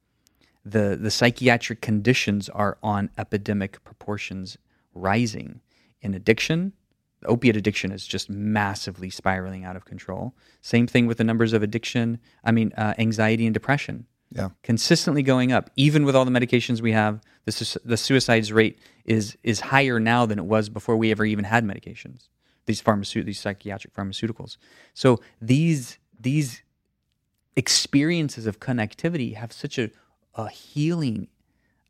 The, 0.64 0.96
the 1.00 1.10
psychiatric 1.10 1.80
conditions 1.80 2.48
are 2.48 2.78
on 2.80 3.10
epidemic 3.18 3.82
proportions 3.82 4.56
rising 4.98 5.60
in 6.00 6.14
addiction. 6.14 6.72
Opiate 7.26 7.56
addiction 7.56 7.90
is 7.90 8.06
just 8.06 8.30
massively 8.30 9.10
spiraling 9.10 9.64
out 9.64 9.76
of 9.76 9.84
control. 9.84 10.34
Same 10.60 10.86
thing 10.86 11.06
with 11.06 11.18
the 11.18 11.24
numbers 11.24 11.52
of 11.52 11.62
addiction. 11.62 12.18
I 12.44 12.52
mean, 12.52 12.72
uh, 12.76 12.94
anxiety 12.98 13.46
and 13.46 13.54
depression. 13.54 14.06
Yeah, 14.30 14.50
consistently 14.62 15.22
going 15.22 15.52
up. 15.52 15.70
Even 15.74 16.04
with 16.04 16.14
all 16.14 16.26
the 16.26 16.30
medications 16.30 16.82
we 16.82 16.92
have, 16.92 17.20
the 17.46 17.52
su- 17.52 17.80
the 17.82 17.96
suicides 17.96 18.52
rate 18.52 18.78
is 19.06 19.38
is 19.42 19.60
higher 19.60 19.98
now 19.98 20.26
than 20.26 20.38
it 20.38 20.44
was 20.44 20.68
before 20.68 20.96
we 20.96 21.10
ever 21.10 21.24
even 21.24 21.44
had 21.44 21.64
medications. 21.64 22.28
These 22.66 22.82
pharmaceut 22.82 23.24
these 23.24 23.40
psychiatric 23.40 23.94
pharmaceuticals. 23.94 24.58
So 24.92 25.20
these 25.40 25.98
these 26.20 26.62
experiences 27.56 28.46
of 28.46 28.60
connectivity 28.60 29.34
have 29.34 29.52
such 29.52 29.78
a, 29.78 29.90
a 30.34 30.48
healing 30.48 31.28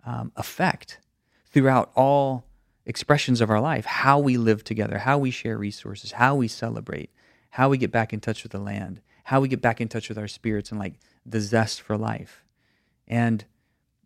um, 0.07 0.33
effect 0.37 0.99
throughout 1.51 1.91
all 1.95 2.45
expressions 2.89 3.43
of 3.43 3.51
our 3.51 3.61
life 3.61 3.85
how 3.85 4.19
we 4.19 4.37
live 4.37 4.65
together, 4.65 4.99
how 4.99 5.19
we 5.19 5.31
share 5.31 5.57
resources, 5.59 6.13
how 6.13 6.35
we 6.35 6.49
celebrate, 6.49 7.11
how 7.51 7.69
we 7.69 7.79
get 7.79 7.93
back 7.93 8.13
in 8.13 8.19
touch 8.19 8.43
with 8.43 8.51
the 8.51 8.59
land, 8.59 9.01
how 9.25 9.41
we 9.41 9.47
get 9.47 9.61
back 9.61 9.81
in 9.81 9.89
touch 9.89 10.09
with 10.09 10.19
our 10.19 10.27
spirits 10.27 10.71
and 10.73 10.81
like 10.81 10.95
the 11.25 11.41
zest 11.41 11.83
for 11.83 11.97
life. 11.97 12.45
And 13.07 13.45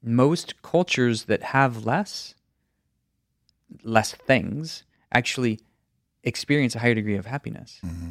most 0.03 0.61
cultures 0.63 1.25
that 1.25 1.43
have 1.43 1.87
less 1.87 2.35
less 3.85 4.13
things 4.13 4.85
actually 5.13 5.59
experience 6.25 6.75
a 6.75 6.81
higher 6.81 6.95
degree 6.95 7.17
of 7.17 7.25
happiness 7.25 7.81
mm-hmm. 7.85 8.11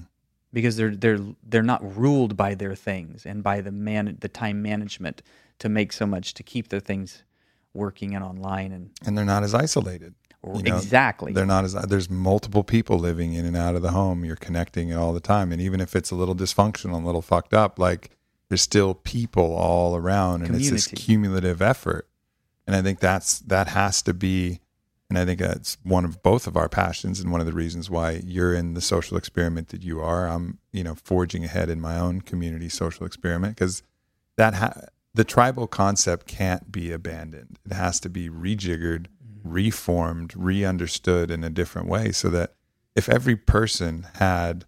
because 0.54 0.76
they're 0.78 0.96
they're 0.96 1.20
they're 1.44 1.62
not 1.62 1.96
ruled 1.96 2.36
by 2.36 2.56
their 2.56 2.76
things 2.76 3.26
and 3.26 3.44
by 3.44 3.62
the 3.62 3.72
man 3.72 4.18
the 4.22 4.30
time 4.30 4.62
management 4.62 5.22
to 5.60 5.70
make 5.70 5.94
so 5.94 6.08
much 6.08 6.34
to 6.34 6.42
keep 6.42 6.70
their 6.70 6.80
things 6.80 7.24
working 7.74 8.16
and 8.16 8.24
online 8.24 8.72
and 8.72 8.90
and 9.06 9.18
they're 9.18 9.26
not 9.26 9.44
as 9.44 9.54
isolated 9.54 10.16
you 10.44 10.64
know, 10.64 10.76
exactly. 10.76 11.34
They're 11.34 11.46
not 11.46 11.66
as 11.66 11.74
there's 11.74 12.10
multiple 12.10 12.64
people 12.64 12.98
living 12.98 13.34
in 13.34 13.46
and 13.46 13.56
out 13.56 13.76
of 13.76 13.82
the 13.82 13.92
home. 13.92 14.26
You're 14.26 14.36
connecting 14.36 14.94
all 14.94 15.14
the 15.14 15.20
time, 15.20 15.52
and 15.52 15.62
even 15.62 15.80
if 15.80 15.96
it's 15.96 16.12
a 16.12 16.16
little 16.16 16.36
dysfunctional, 16.36 16.96
and 16.96 17.04
a 17.04 17.06
little 17.06 17.22
fucked 17.22 17.54
up, 17.54 17.78
like 17.78 18.12
there's 18.50 18.62
still 18.62 18.96
people 18.96 19.56
all 19.56 19.96
around, 19.96 20.42
and 20.42 20.48
Community. 20.48 20.76
it's 20.76 20.88
this 20.88 21.00
cumulative 21.00 21.62
effort. 21.62 22.08
And 22.66 22.76
I 22.76 22.82
think 22.82 23.00
that's 23.00 23.40
that 23.40 23.68
has 23.70 24.02
to 24.04 24.14
be, 24.14 24.62
and 25.10 25.18
I 25.18 25.26
think 25.26 25.40
that's 25.40 25.78
one 25.84 26.06
of 26.06 26.24
both 26.24 26.48
of 26.48 26.58
our 26.58 26.70
passions, 26.70 27.20
and 27.20 27.32
one 27.32 27.40
of 27.40 27.46
the 27.46 27.54
reasons 27.54 27.90
why 27.90 28.22
you're 28.26 28.54
in 28.54 28.74
the 28.74 28.82
social 28.82 29.18
experiment 29.18 29.70
that 29.70 29.84
you 29.84 30.02
are. 30.02 30.28
I'm, 30.28 30.58
you 30.72 30.84
know, 30.84 30.96
forging 30.96 31.46
ahead 31.46 31.70
in 31.70 31.80
my 31.80 32.00
own 32.00 32.22
community 32.22 32.70
social 32.70 33.06
experiment 33.06 33.56
because 33.56 33.84
that 34.38 34.56
ha- 34.56 34.82
the 35.14 35.24
tribal 35.24 35.68
concept 35.68 36.26
can't 36.28 36.72
be 36.72 36.92
abandoned. 36.92 37.60
It 37.66 37.74
has 37.74 38.00
to 38.02 38.10
be 38.10 38.30
rejiggered 38.30 39.08
reformed, 39.44 40.34
re-understood 40.36 41.32
in 41.32 41.44
a 41.44 41.50
different 41.50 41.88
way 41.88 42.12
so 42.12 42.30
that 42.30 42.54
if 42.96 43.10
every 43.10 43.36
person 43.36 44.08
had 44.16 44.66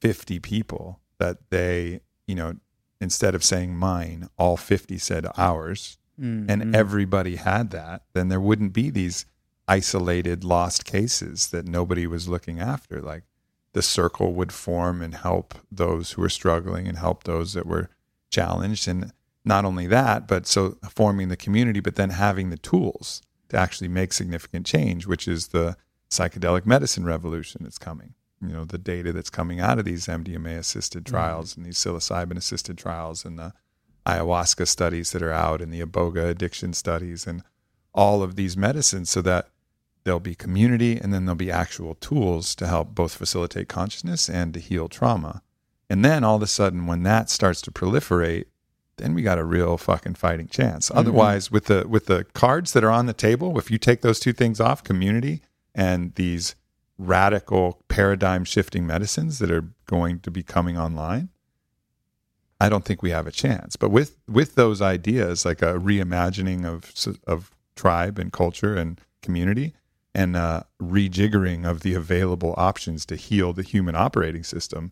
50 0.00 0.38
people 0.40 1.00
that 1.18 1.50
they, 1.50 2.00
you 2.26 2.34
know, 2.34 2.54
instead 3.00 3.34
of 3.34 3.44
saying 3.44 3.76
mine, 3.76 4.28
all 4.38 4.56
50 4.56 4.98
said 4.98 5.26
ours, 5.36 5.98
mm-hmm. 6.20 6.50
and 6.50 6.74
everybody 6.74 7.36
had 7.36 7.70
that, 7.70 8.02
then 8.12 8.28
there 8.28 8.40
wouldn't 8.40 8.72
be 8.72 8.90
these 8.90 9.26
isolated 9.66 10.44
lost 10.44 10.84
cases 10.84 11.48
that 11.48 11.66
nobody 11.66 12.06
was 12.06 12.28
looking 12.28 12.58
after. 12.58 13.00
Like 13.00 13.24
the 13.72 13.82
circle 13.82 14.32
would 14.32 14.52
form 14.52 15.02
and 15.02 15.14
help 15.14 15.54
those 15.70 16.12
who 16.12 16.22
were 16.22 16.30
struggling 16.30 16.88
and 16.88 16.98
help 16.98 17.24
those 17.24 17.52
that 17.52 17.66
were 17.66 17.90
challenged. 18.30 18.88
And 18.88 19.12
not 19.44 19.64
only 19.64 19.86
that, 19.86 20.26
but 20.26 20.46
so 20.46 20.78
forming 20.88 21.28
the 21.28 21.36
community, 21.36 21.80
but 21.80 21.96
then 21.96 22.10
having 22.10 22.50
the 22.50 22.58
tools 22.58 23.22
to 23.48 23.56
actually 23.56 23.88
make 23.88 24.12
significant 24.12 24.66
change, 24.66 25.06
which 25.06 25.26
is 25.26 25.48
the 25.48 25.76
psychedelic 26.10 26.66
medicine 26.66 27.04
revolution 27.04 27.62
that's 27.62 27.78
coming. 27.78 28.14
You 28.40 28.48
know, 28.48 28.64
the 28.64 28.78
data 28.78 29.12
that's 29.12 29.30
coming 29.30 29.60
out 29.60 29.78
of 29.78 29.84
these 29.84 30.06
MDMA 30.06 30.58
assisted 30.58 31.04
mm-hmm. 31.04 31.14
trials 31.14 31.52
mm-hmm. 31.52 31.60
and 31.60 31.66
these 31.66 31.78
psilocybin 31.78 32.36
assisted 32.36 32.78
trials 32.78 33.24
and 33.24 33.38
the 33.38 33.52
ayahuasca 34.06 34.66
studies 34.66 35.12
that 35.12 35.22
are 35.22 35.32
out 35.32 35.60
and 35.60 35.72
the 35.72 35.80
iboga 35.82 36.30
addiction 36.30 36.72
studies 36.72 37.26
and 37.26 37.42
all 37.92 38.22
of 38.22 38.36
these 38.36 38.56
medicines 38.56 39.10
so 39.10 39.20
that 39.20 39.48
there'll 40.04 40.20
be 40.20 40.34
community 40.34 40.96
and 40.96 41.12
then 41.12 41.26
there'll 41.26 41.36
be 41.36 41.50
actual 41.50 41.94
tools 41.96 42.54
to 42.54 42.66
help 42.66 42.94
both 42.94 43.14
facilitate 43.14 43.68
consciousness 43.68 44.30
and 44.30 44.54
to 44.54 44.60
heal 44.60 44.88
trauma. 44.88 45.42
And 45.90 46.04
then 46.04 46.24
all 46.24 46.36
of 46.36 46.42
a 46.42 46.46
sudden, 46.46 46.86
when 46.86 47.02
that 47.02 47.28
starts 47.28 47.60
to 47.62 47.70
proliferate, 47.70 48.46
then 48.98 49.14
we 49.14 49.22
got 49.22 49.38
a 49.38 49.44
real 49.44 49.76
fucking 49.76 50.14
fighting 50.14 50.48
chance. 50.48 50.88
Mm-hmm. 50.88 50.98
Otherwise, 50.98 51.50
with 51.50 51.66
the 51.66 51.86
with 51.88 52.06
the 52.06 52.24
cards 52.34 52.72
that 52.72 52.84
are 52.84 52.90
on 52.90 53.06
the 53.06 53.12
table, 53.12 53.58
if 53.58 53.70
you 53.70 53.78
take 53.78 54.02
those 54.02 54.20
two 54.20 54.32
things 54.32 54.60
off, 54.60 54.84
community 54.84 55.42
and 55.74 56.14
these 56.14 56.54
radical 56.98 57.80
paradigm 57.88 58.44
shifting 58.44 58.86
medicines 58.86 59.38
that 59.38 59.50
are 59.50 59.70
going 59.86 60.18
to 60.20 60.30
be 60.30 60.42
coming 60.42 60.76
online, 60.76 61.28
I 62.60 62.68
don't 62.68 62.84
think 62.84 63.02
we 63.02 63.10
have 63.10 63.26
a 63.26 63.32
chance. 63.32 63.76
But 63.76 63.90
with 63.90 64.16
with 64.28 64.54
those 64.54 64.82
ideas, 64.82 65.44
like 65.44 65.62
a 65.62 65.74
reimagining 65.74 66.64
of 66.64 66.92
of 67.26 67.54
tribe 67.76 68.18
and 68.18 68.32
culture 68.32 68.74
and 68.74 69.00
community, 69.22 69.74
and 70.14 70.36
a 70.36 70.66
rejiggering 70.82 71.64
of 71.64 71.80
the 71.80 71.94
available 71.94 72.54
options 72.56 73.06
to 73.06 73.16
heal 73.16 73.52
the 73.52 73.62
human 73.62 73.94
operating 73.94 74.42
system, 74.42 74.90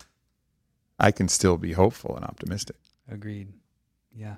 I 0.99 1.11
can 1.11 1.27
still 1.27 1.57
be 1.57 1.73
hopeful 1.73 2.15
and 2.15 2.23
optimistic. 2.23 2.77
Agreed. 3.09 3.49
Yeah, 4.17 4.37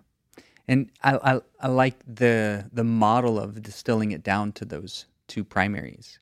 and 0.67 0.91
I, 1.03 1.36
I 1.36 1.41
I 1.61 1.67
like 1.69 1.95
the 2.05 2.69
the 2.73 2.84
model 2.84 3.39
of 3.39 3.61
distilling 3.63 4.11
it 4.11 4.23
down 4.23 4.51
to 4.53 4.65
those 4.65 5.05
two 5.27 5.43
primaries. 5.45 6.19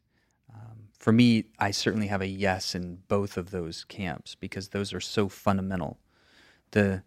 Um, 0.53 0.89
for 0.99 1.11
me, 1.11 1.45
I 1.59 1.71
certainly 1.71 2.07
have 2.07 2.21
a 2.21 2.27
yes 2.27 2.75
in 2.75 2.99
both 3.07 3.35
of 3.37 3.49
those 3.49 3.83
camps 3.85 4.35
because 4.35 4.69
those 4.69 4.93
are 4.93 5.01
so 5.01 5.27
fundamental. 5.27 5.97
The 6.71 7.03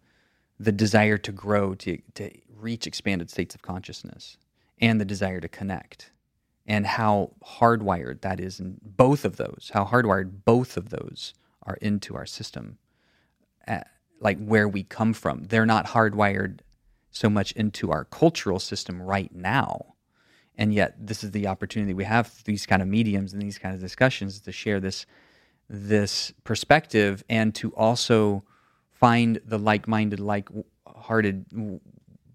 the 0.59 0.73
desire 0.73 1.17
to 1.19 1.31
grow, 1.31 1.73
to 1.75 1.97
to 2.15 2.31
reach 2.57 2.85
expanded 2.85 3.29
states 3.29 3.55
of 3.55 3.61
consciousness, 3.61 4.37
and 4.81 4.99
the 4.99 5.05
desire 5.05 5.39
to 5.39 5.47
connect, 5.47 6.11
and 6.67 6.85
how 6.85 7.31
hardwired 7.45 8.21
that 8.21 8.41
is 8.41 8.59
in 8.59 8.77
both 8.83 9.23
of 9.23 9.37
those. 9.37 9.71
How 9.73 9.85
hardwired 9.85 10.43
both 10.45 10.75
of 10.75 10.89
those 10.89 11.33
are 11.63 11.77
into 11.81 12.15
our 12.15 12.25
system, 12.25 12.77
uh, 13.67 13.81
like 14.21 14.39
where 14.39 14.69
we 14.69 14.83
come 14.83 15.13
from. 15.13 15.43
They're 15.43 15.65
not 15.65 15.87
hardwired 15.87 16.59
so 17.09 17.29
much 17.29 17.51
into 17.53 17.91
our 17.91 18.05
cultural 18.05 18.59
system 18.59 19.01
right 19.01 19.33
now. 19.35 19.95
And 20.55 20.73
yet, 20.73 20.95
this 20.99 21.23
is 21.23 21.31
the 21.31 21.47
opportunity 21.47 21.93
we 21.93 22.03
have 22.03 22.43
these 22.45 22.65
kind 22.65 22.81
of 22.81 22.87
mediums 22.87 23.33
and 23.33 23.41
these 23.41 23.57
kind 23.57 23.73
of 23.73 23.81
discussions 23.81 24.39
to 24.41 24.51
share 24.51 24.79
this 24.79 25.05
this 25.69 26.33
perspective 26.43 27.23
and 27.29 27.55
to 27.55 27.71
also 27.75 28.43
find 28.89 29.39
the 29.45 29.57
like-minded, 29.57 30.19
like-hearted 30.19 31.79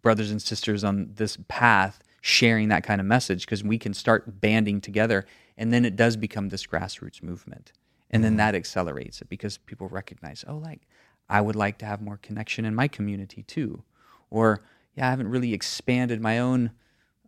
brothers 0.01 0.30
and 0.30 0.41
sisters 0.41 0.82
on 0.84 1.11
this 1.14 1.37
path 1.49 2.01
sharing 2.22 2.68
that 2.68 2.82
kind 2.82 3.01
of 3.01 3.07
message 3.07 3.45
because 3.45 3.62
we 3.62 3.78
can 3.78 3.93
start 3.93 4.41
banding 4.41 4.80
together 4.80 5.26
and 5.57 5.72
then 5.72 5.84
it 5.84 5.95
does 5.97 6.16
become 6.16 6.49
this 6.49 6.66
grassroots 6.66 7.22
movement 7.22 7.72
and 8.11 8.24
then 8.24 8.32
mm-hmm. 8.32 8.39
that 8.39 8.55
accelerates 8.55 9.20
it 9.20 9.28
because 9.28 9.59
people 9.59 9.89
recognize 9.89 10.45
oh 10.49 10.57
like 10.57 10.80
i 11.29 11.41
would 11.41 11.57
like 11.57 11.79
to 11.79 11.87
have 11.87 12.01
more 12.01 12.18
connection 12.18 12.64
in 12.64 12.74
my 12.74 12.89
community 12.89 13.43
too. 13.43 13.83
Or 14.31 14.62
yeah 14.95 15.07
i 15.07 15.11
haven't 15.11 15.29
really 15.29 15.53
expanded 15.55 16.20
my 16.20 16.39
own 16.39 16.70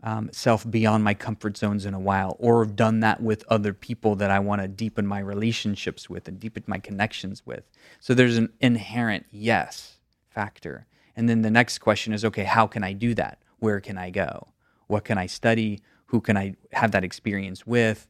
um, 0.03 0.31
self 0.33 0.69
beyond 0.71 1.03
my 1.03 1.15
comfort 1.15 1.57
zones 1.57 1.85
in 1.85 1.93
a 1.93 1.99
while 1.99 2.37
or 2.39 2.65
done 2.65 3.01
that 3.01 3.21
with 3.21 3.45
other 3.49 3.73
people 3.73 4.15
that 4.17 4.31
i 4.31 4.39
want 4.39 4.63
to 4.63 4.69
deepen 4.69 5.07
my 5.07 5.19
relationships 5.19 6.09
with 6.09 6.29
and 6.29 6.39
deepen 6.39 6.63
my 6.67 6.79
connections 6.79 7.45
with. 7.45 7.65
So 8.01 8.15
there's 8.15 8.37
an 8.37 8.51
inherent 8.61 9.27
yes 9.31 9.97
factor. 10.31 10.87
And 11.17 11.29
then 11.29 11.43
the 11.43 11.51
next 11.51 11.79
question 11.79 12.13
is 12.13 12.25
okay 12.25 12.45
how 12.45 12.67
can 12.67 12.85
i 12.85 12.93
do 12.93 13.15
that? 13.15 13.39
Where 13.59 13.81
can 13.81 13.99
i 13.99 14.11
go? 14.11 14.49
What 14.87 15.05
can 15.05 15.19
i 15.19 15.27
study? 15.27 15.83
Who 16.07 16.21
can 16.21 16.37
i 16.37 16.55
have 16.73 16.93
that 16.93 17.05
experience 17.05 17.67
with? 17.67 18.07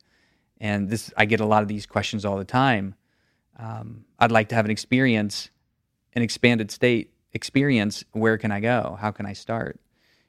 And 0.61 0.91
this 0.91 1.13
I 1.17 1.25
get 1.25 1.41
a 1.41 1.47
lot 1.47 1.63
of 1.63 1.69
these 1.69 1.87
questions 1.87 2.25
all 2.25 2.37
the 2.37 2.45
time. 2.45 2.95
Um, 3.57 4.05
I'd 4.19 4.31
like 4.31 4.49
to 4.51 4.55
have 4.55 4.65
an 4.65 4.71
experience, 4.71 5.51
an 6.15 6.23
expanded 6.23 6.71
state 6.71 7.13
experience. 7.33 8.05
Where 8.13 8.39
can 8.39 8.51
I 8.51 8.61
go? 8.61 8.97
How 9.01 9.11
can 9.11 9.27
I 9.27 9.33
start? 9.33 9.81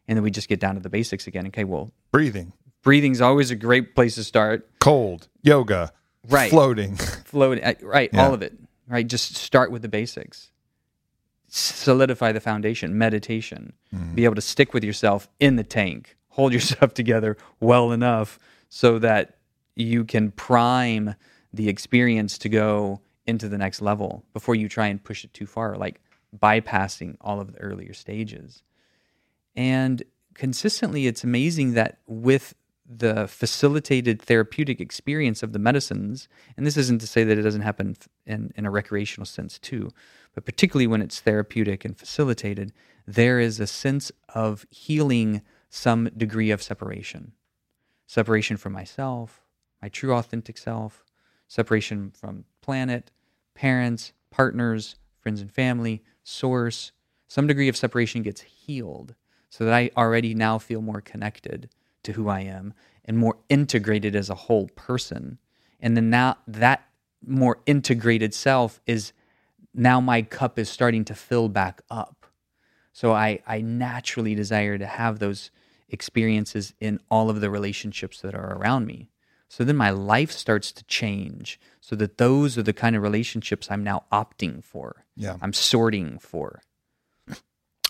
And 0.08 0.18
then 0.18 0.24
we 0.24 0.32
just 0.32 0.50
get 0.50 0.60
down 0.60 0.76
to 0.76 0.82
the 0.82 0.90
basics 0.90 1.28
again. 1.28 1.48
Okay, 1.48 1.64
well, 1.64 1.92
breathing. 2.12 2.54
Breathing's 2.82 3.22
always 3.22 3.52
a 3.52 3.56
great 3.56 3.94
place 3.94 4.16
to 4.16 4.24
start. 4.24 4.68
Cold, 4.80 5.28
yoga, 5.44 5.92
right? 6.28 6.50
Floating, 6.50 6.96
floating, 6.96 7.64
right? 7.82 8.10
Yeah. 8.12 8.26
All 8.26 8.34
of 8.34 8.42
it, 8.42 8.58
right? 8.88 9.08
Just 9.08 9.36
start 9.36 9.72
with 9.72 9.82
the 9.82 9.90
basics. 9.90 10.52
Solidify 11.48 12.32
the 12.32 12.40
foundation. 12.40 12.98
Meditation. 12.98 13.74
Mm-hmm. 13.94 14.16
Be 14.16 14.26
able 14.26 14.36
to 14.36 14.42
stick 14.42 14.74
with 14.74 14.84
yourself 14.84 15.28
in 15.40 15.56
the 15.56 15.64
tank. 15.64 16.16
Hold 16.30 16.54
yourself 16.54 16.94
together 16.96 17.38
well 17.60 17.92
enough 17.92 18.40
so 18.70 19.00
that 19.00 19.38
you 19.76 20.06
can 20.06 20.32
prime 20.32 21.16
the 21.54 21.70
experience 21.70 22.38
to 22.38 22.50
go 22.50 23.02
into 23.30 23.48
the 23.48 23.58
next 23.58 23.82
level 23.82 24.26
before 24.34 24.56
you 24.56 24.68
try 24.68 24.88
and 24.88 25.04
push 25.04 25.24
it 25.24 25.34
too 25.34 25.46
far, 25.46 25.78
like 25.78 26.02
bypassing 26.38 27.16
all 27.22 27.40
of 27.40 27.54
the 27.54 27.60
earlier 27.60 27.94
stages. 27.94 28.64
And 29.56 30.04
consistently, 30.34 31.08
it's 31.08 31.24
amazing 31.24 31.74
that 31.74 32.00
with 32.08 32.56
the 32.90 33.28
facilitated 33.28 34.20
therapeutic 34.22 34.82
experience 34.82 35.44
of 35.44 35.54
the 35.54 35.60
medicines, 35.60 36.28
and 36.58 36.66
this 36.66 36.78
isn't 36.78 37.00
to 37.02 37.08
say 37.08 37.24
that 37.24 37.38
it 37.38 37.44
doesn't 37.44 37.62
happen 37.62 37.96
in, 38.26 38.52
in 38.56 38.66
a 38.66 38.72
recreational 38.72 39.26
sense 39.26 39.60
too, 39.60 39.92
but 40.34 40.46
particularly 40.46 40.88
when 40.88 41.02
it's 41.02 41.20
therapeutic 41.20 41.86
and 41.86 41.98
facilitated, 41.98 42.74
there 43.06 43.40
is 43.40 43.60
a 43.60 43.68
sense 43.68 44.12
of 44.34 44.66
healing 44.72 45.42
some 45.70 46.10
degree 46.18 46.50
of 46.52 46.64
separation 46.64 47.34
separation 48.08 48.58
from 48.58 48.74
myself, 48.74 49.46
my 49.84 49.88
true 49.88 50.16
authentic 50.16 50.58
self, 50.58 51.04
separation 51.48 52.10
from 52.10 52.44
planet, 52.62 53.12
parents, 53.60 54.14
partners, 54.32 54.96
friends 55.20 55.42
and 55.42 55.52
family, 55.52 56.02
source. 56.24 56.94
Some 57.28 57.46
degree 57.46 57.68
of 57.68 57.76
separation 57.76 58.24
gets 58.24 58.40
healed 58.40 59.16
so 59.50 59.66
that 59.66 59.74
I 59.74 59.92
already 59.98 60.34
now 60.34 60.60
feel 60.60 60.82
more 60.82 61.02
connected 61.02 61.70
to 62.04 62.14
who 62.14 62.30
I 62.30 62.40
am 62.40 62.74
and 63.04 63.18
more 63.18 63.38
integrated 63.50 64.16
as 64.16 64.30
a 64.30 64.36
whole 64.36 64.70
person. 64.76 65.40
And 65.82 65.98
then 65.98 66.10
now 66.10 66.38
that 66.48 66.88
more 67.22 67.60
integrated 67.66 68.34
self 68.34 68.80
is 68.86 69.12
now 69.74 70.00
my 70.00 70.22
cup 70.22 70.58
is 70.58 70.70
starting 70.70 71.04
to 71.04 71.14
fill 71.14 71.50
back 71.50 71.82
up. 71.92 72.28
So 72.94 73.12
I, 73.12 73.40
I 73.46 73.60
naturally 73.60 74.36
desire 74.36 74.78
to 74.78 74.86
have 74.86 75.20
those 75.20 75.52
experiences 75.90 76.74
in 76.80 77.02
all 77.12 77.30
of 77.30 77.42
the 77.42 77.50
relationships 77.50 78.22
that 78.22 78.36
are 78.36 78.56
around 78.56 78.86
me. 78.86 79.10
So 79.50 79.64
then 79.64 79.76
my 79.76 79.90
life 79.90 80.32
starts 80.32 80.72
to 80.74 80.84
change 80.86 81.60
so 81.82 81.96
that 81.96 82.18
those 82.18 82.58
are 82.58 82.64
the 82.64 82.74
kind 82.74 82.96
of 82.96 83.02
relationships 83.02 83.70
I'm 83.70 83.84
now 83.84 84.04
opting 84.12 84.64
for. 84.64 85.06
Yeah. 85.16 85.38
I'm 85.42 85.54
sorting 85.54 86.20
for. 86.20 86.62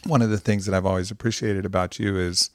One 0.06 0.22
of 0.22 0.30
the 0.30 0.38
things 0.38 0.66
that 0.66 0.74
I've 0.74 0.86
always 0.86 1.12
appreciated 1.12 1.66
about 1.66 2.00
you 2.00 2.18
is 2.18 2.52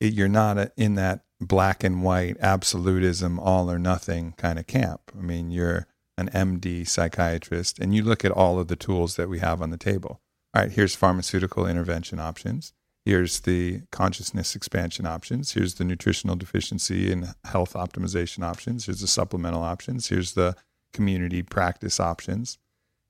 you're 0.00 0.28
not 0.28 0.72
in 0.76 0.94
that 0.94 1.24
black 1.40 1.84
and 1.84 2.02
white 2.02 2.36
absolutism, 2.40 3.38
all 3.38 3.70
or 3.70 3.78
nothing 3.78 4.32
kind 4.38 4.58
of 4.58 4.66
camp. 4.66 5.12
I 5.16 5.20
mean, 5.20 5.50
you're 5.50 5.86
an 6.16 6.30
MD 6.30 6.88
psychiatrist 6.88 7.78
and 7.78 7.94
you 7.94 8.02
look 8.02 8.24
at 8.24 8.32
all 8.32 8.58
of 8.58 8.68
the 8.68 8.76
tools 8.76 9.16
that 9.16 9.28
we 9.28 9.40
have 9.40 9.60
on 9.60 9.70
the 9.70 9.76
table. 9.76 10.20
All 10.54 10.62
right, 10.62 10.72
here's 10.72 10.96
pharmaceutical 10.96 11.66
intervention 11.66 12.18
options. 12.18 12.72
Here's 13.08 13.40
the 13.40 13.80
consciousness 13.90 14.54
expansion 14.54 15.06
options. 15.06 15.54
Here's 15.54 15.76
the 15.76 15.84
nutritional 15.84 16.36
deficiency 16.36 17.10
and 17.10 17.34
health 17.46 17.72
optimization 17.72 18.44
options. 18.44 18.84
Here's 18.84 19.00
the 19.00 19.06
supplemental 19.06 19.62
options. 19.62 20.08
Here's 20.08 20.34
the 20.34 20.54
community 20.92 21.40
practice 21.40 22.00
options. 22.00 22.58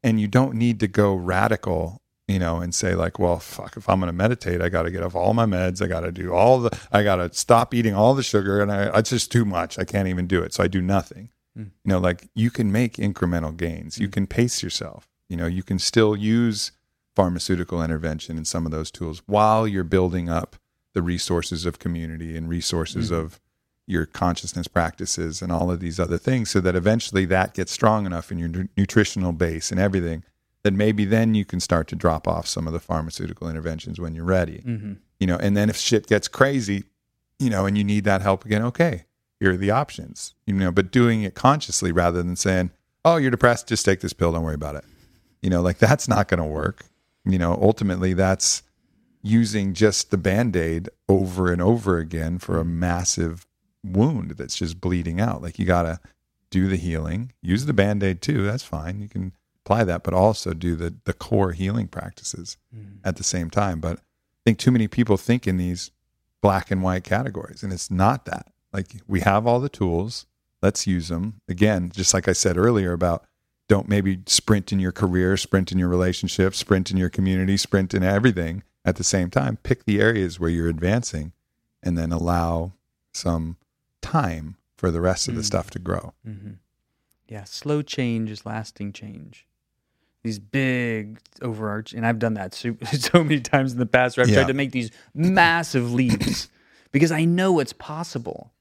And 0.05 0.21
you 0.21 0.29
don't 0.29 0.55
need 0.55 0.79
to 0.79 0.87
go 0.87 1.17
radical, 1.17 2.01
you 2.29 2.39
know, 2.39 2.61
and 2.61 2.73
say, 2.73 2.95
like, 2.95 3.19
well, 3.19 3.41
fuck, 3.41 3.77
if 3.77 3.89
I'm 3.89 3.99
going 3.99 4.07
to 4.07 4.13
meditate, 4.13 4.63
I 4.63 4.69
got 4.69 4.85
to 4.85 4.93
get 4.93 5.03
off 5.03 5.17
all 5.17 5.35
my 5.35 5.47
meds. 5.47 5.83
I 5.83 5.89
got 5.89 6.03
to 6.03 6.13
do 6.13 6.33
all 6.33 6.61
the, 6.61 6.79
I 6.93 7.03
got 7.03 7.17
to 7.17 7.33
stop 7.33 7.75
eating 7.75 7.97
all 7.97 8.15
the 8.15 8.23
sugar. 8.23 8.63
And 8.63 8.71
I, 8.71 8.97
it's 9.01 9.11
just 9.11 9.33
too 9.33 9.45
much. 9.45 9.81
I 9.81 9.85
can't 9.85 10.07
even 10.07 10.29
do 10.29 10.45
it. 10.45 10.55
So 10.55 10.63
I 10.63 10.69
do 10.69 10.81
nothing. 10.81 11.31
Mm. 11.59 11.73
You 11.85 11.91
know, 11.91 11.99
like 11.99 12.29
you 12.37 12.53
can 12.53 12.71
make 12.71 12.99
incremental 12.99 13.57
gains. 13.57 13.97
Mm. 13.97 14.03
You 14.03 14.09
can 14.11 14.29
pace 14.29 14.63
yourself. 14.63 15.09
You 15.29 15.37
know, 15.37 15.47
you 15.47 15.65
can 15.65 15.81
still 15.81 16.15
use 16.15 16.71
pharmaceutical 17.19 17.83
intervention 17.83 18.37
and 18.37 18.47
some 18.47 18.64
of 18.64 18.71
those 18.71 18.93
tools 18.93 19.23
while 19.27 19.66
you're 19.66 19.83
building 19.83 20.29
up 20.29 20.55
the 20.95 21.03
resources 21.03 21.66
of 21.66 21.81
community 21.81 22.37
and 22.37 22.49
resources 22.49 23.11
mm-hmm. 23.11 23.21
of 23.21 23.41
your 23.89 24.07
consciousness 24.07 24.69
practices 24.69 25.43
and 25.43 25.51
all 25.51 25.69
of 25.69 25.81
these 25.81 25.99
other 25.99 26.16
things 26.16 26.49
so 26.49 26.61
that 26.61 26.77
eventually 26.77 27.25
that 27.25 27.55
gets 27.55 27.73
strong 27.73 28.07
enough 28.07 28.31
in 28.31 28.39
your 28.39 28.47
nu- 28.47 28.69
nutritional 28.77 29.33
base 29.33 29.73
and 29.73 29.81
everything 29.81 30.23
that 30.62 30.73
maybe 30.73 31.05
then 31.05 31.35
you 31.35 31.45
can 31.45 31.59
start 31.59 31.89
to 31.89 31.97
drop 31.97 32.29
off 32.29 32.47
some 32.47 32.69
of 32.69 32.73
the 32.73 32.79
pharmaceutical 32.79 33.51
interventions 33.51 33.99
when 33.99 34.14
you're 34.14 34.25
ready 34.25 34.62
mm-hmm. 34.64 34.93
you 35.19 35.27
know 35.27 35.39
and 35.39 35.57
then 35.57 35.69
if 35.69 35.77
shit 35.77 36.07
gets 36.07 36.29
crazy 36.29 36.85
you 37.41 37.51
know 37.51 37.66
and 37.66 37.77
you 37.77 37.83
need 37.83 38.05
that 38.05 38.23
help 38.23 38.45
again 38.45 38.62
okay 38.62 39.07
here 39.41 39.51
are 39.51 39.57
the 39.57 39.73
options 39.73 40.37
you 40.47 40.55
know 40.55 40.71
but 40.71 40.93
doing 40.93 41.25
it 41.25 41.35
consciously 41.35 41.91
rather 41.91 42.23
than 42.23 42.37
saying 42.37 42.71
oh 43.05 43.16
you're 43.16 43.33
depressed 43.33 43.66
just 43.66 43.85
take 43.85 43.99
this 43.99 44.12
pill 44.12 44.31
don't 44.31 44.45
worry 44.45 44.55
about 44.55 44.77
it 44.77 44.85
you 45.43 45.51
know 45.51 45.61
like 45.61 45.79
that's 45.79 46.07
not 46.07 46.29
going 46.29 46.39
to 46.39 46.47
work 46.47 46.85
you 47.25 47.39
know, 47.39 47.59
ultimately 47.61 48.14
that's 48.14 48.62
using 49.23 49.75
just 49.75 50.11
the 50.11 50.19
band 50.19 50.57
aid 50.57 50.89
over 51.09 51.53
and 51.53 51.61
over 51.61 51.99
again 51.99 52.39
for 52.39 52.59
a 52.59 52.64
massive 52.64 53.47
wound 53.85 54.33
that's 54.33 54.57
just 54.57 54.81
bleeding 54.81 55.21
out. 55.21 55.43
Like 55.43 55.59
you 55.59 55.64
got 55.64 55.83
to 55.83 56.01
do 56.51 56.69
the 56.69 56.77
healing, 56.77 57.33
use 57.43 57.66
the 57.66 57.73
band 57.73 58.03
aid 58.03 58.23
too. 58.23 58.45
That's 58.45 58.62
fine. 58.62 59.01
You 59.01 59.09
can 59.09 59.33
apply 59.64 59.85
that, 59.85 60.03
but 60.03 60.14
also 60.14 60.55
do 60.55 60.77
the, 60.77 60.95
the 61.05 61.12
core 61.12 61.53
healing 61.53 61.89
practices 61.89 62.57
mm. 62.75 62.99
at 63.05 63.16
the 63.16 63.25
same 63.25 63.51
time. 63.51 63.81
But 63.81 63.99
I 63.99 64.41
think 64.45 64.59
too 64.59 64.71
many 64.71 64.89
people 64.89 65.16
think 65.16 65.47
in 65.47 65.59
these 65.59 65.91
black 66.41 66.71
and 66.71 66.83
white 66.83 67.05
categories, 67.05 67.62
and 67.62 67.73
it's 67.73 67.91
not 67.91 68.25
that. 68.25 68.47
Like 68.73 69.03
we 69.07 69.21
have 69.21 69.47
all 69.47 69.61
the 69.61 69.69
tools, 69.69 70.27
let's 70.62 70.87
use 70.87 71.09
them. 71.09 71.41
Again, 71.49 71.91
just 71.95 72.14
like 72.14 72.29
I 72.29 72.33
said 72.33 72.57
earlier 72.57 72.93
about 72.93 73.25
don't 73.69 73.89
maybe 73.89 74.21
sprint 74.27 74.73
in 74.73 74.81
your 74.81 74.93
career, 74.93 75.37
sprint 75.37 75.71
in 75.73 75.79
your 75.79 75.89
relationship, 75.89 76.55
sprint 76.55 76.91
in 76.91 76.97
your 76.97 77.11
community, 77.11 77.57
sprint 77.57 77.93
in 77.95 78.03
everything 78.03 78.62
at 78.85 78.97
the 78.97 79.05
same 79.05 79.31
time. 79.31 79.59
Pick 79.62 79.85
the 79.85 80.01
areas 80.01 80.41
where 80.41 80.51
you're 80.51 80.69
advancing 80.69 81.33
and 81.83 81.97
then 81.97 82.11
allow 82.11 82.73
some 83.12 83.57
time 84.01 84.57
for 84.77 84.91
the 84.91 85.01
rest 85.01 85.29
of 85.29 85.35
the 85.35 85.43
mm. 85.43 85.45
stuff 85.45 85.71
to 85.71 85.79
grow. 85.79 86.14
Mm-hmm. 86.27 86.53
Yeah, 87.29 87.45
slow 87.45 87.83
change 87.83 88.31
is 88.31 88.47
lasting 88.47 88.93
change. 88.93 89.45
these 90.25 90.39
big 90.41 91.21
overarch, 91.43 91.93
and 91.93 92.05
I've 92.05 92.19
done 92.19 92.35
that 92.35 92.53
so, 92.55 92.77
so 92.93 93.23
many 93.23 93.41
times 93.41 93.73
in 93.73 93.79
the 93.79 93.87
past 93.87 94.16
where 94.16 94.25
I've 94.25 94.31
Yeah. 94.31 94.37
tried 94.37 94.49
to 94.49 94.55
make 94.55 94.73
these 94.73 94.91
massive 95.14 95.93
leaps 95.93 96.49
because 96.91 97.12
I 97.12 97.25
know 97.25 97.61
it's 97.61 97.73
possible. 97.73 98.53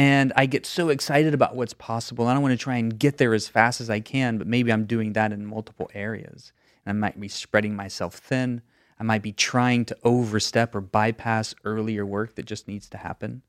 And 0.00 0.32
I 0.34 0.46
get 0.46 0.64
so 0.64 0.88
excited 0.88 1.34
about 1.34 1.56
what's 1.56 1.74
possible. 1.74 2.26
And 2.26 2.34
I 2.34 2.40
want 2.40 2.52
to 2.52 2.56
try 2.56 2.76
and 2.76 2.98
get 2.98 3.18
there 3.18 3.34
as 3.34 3.48
fast 3.48 3.82
as 3.82 3.90
I 3.90 4.00
can, 4.00 4.38
but 4.38 4.46
maybe 4.46 4.72
I'm 4.72 4.86
doing 4.86 5.12
that 5.12 5.30
in 5.30 5.44
multiple 5.44 5.90
areas. 5.92 6.54
And 6.86 6.96
I 6.96 6.98
might 6.98 7.20
be 7.20 7.28
spreading 7.28 7.76
myself 7.76 8.14
thin. 8.14 8.62
I 8.98 9.02
might 9.02 9.20
be 9.20 9.32
trying 9.32 9.84
to 9.84 9.96
overstep 10.02 10.74
or 10.74 10.80
bypass 10.80 11.54
earlier 11.66 12.06
work 12.06 12.36
that 12.36 12.46
just 12.46 12.66
needs 12.66 12.88
to 12.88 12.96
happen. 12.96 13.42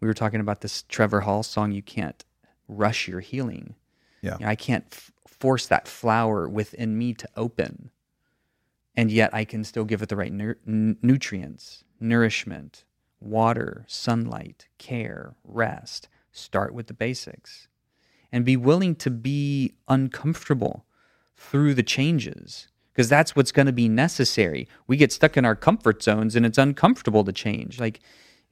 We 0.00 0.08
were 0.08 0.14
talking 0.14 0.40
about 0.40 0.62
this 0.62 0.82
Trevor 0.88 1.20
Hall 1.20 1.44
song, 1.44 1.70
You 1.70 1.82
Can't 1.82 2.24
Rush 2.66 3.06
Your 3.06 3.20
Healing. 3.20 3.76
Yeah. 4.20 4.38
You 4.40 4.46
know, 4.46 4.50
I 4.50 4.56
can't 4.56 4.86
f- 4.90 5.12
force 5.28 5.68
that 5.68 5.86
flower 5.86 6.48
within 6.48 6.98
me 6.98 7.14
to 7.14 7.28
open. 7.36 7.90
And 8.96 9.12
yet 9.12 9.32
I 9.32 9.44
can 9.44 9.62
still 9.62 9.84
give 9.84 10.02
it 10.02 10.08
the 10.08 10.16
right 10.16 10.32
nu- 10.32 10.56
n- 10.66 10.96
nutrients, 11.02 11.84
nourishment, 12.00 12.82
water, 13.22 13.84
sunlight, 13.88 14.68
care, 14.78 15.34
rest. 15.44 16.08
Start 16.32 16.74
with 16.74 16.86
the 16.86 16.94
basics 16.94 17.68
and 18.32 18.44
be 18.44 18.56
willing 18.56 18.94
to 18.96 19.10
be 19.10 19.74
uncomfortable 19.88 20.86
through 21.36 21.74
the 21.74 21.82
changes 21.82 22.68
because 22.92 23.08
that's 23.08 23.36
what's 23.36 23.52
going 23.52 23.66
to 23.66 23.72
be 23.72 23.88
necessary. 23.88 24.68
We 24.86 24.96
get 24.96 25.12
stuck 25.12 25.36
in 25.36 25.44
our 25.44 25.56
comfort 25.56 26.02
zones 26.02 26.36
and 26.36 26.46
it's 26.46 26.58
uncomfortable 26.58 27.24
to 27.24 27.32
change. 27.32 27.78
Like 27.78 28.00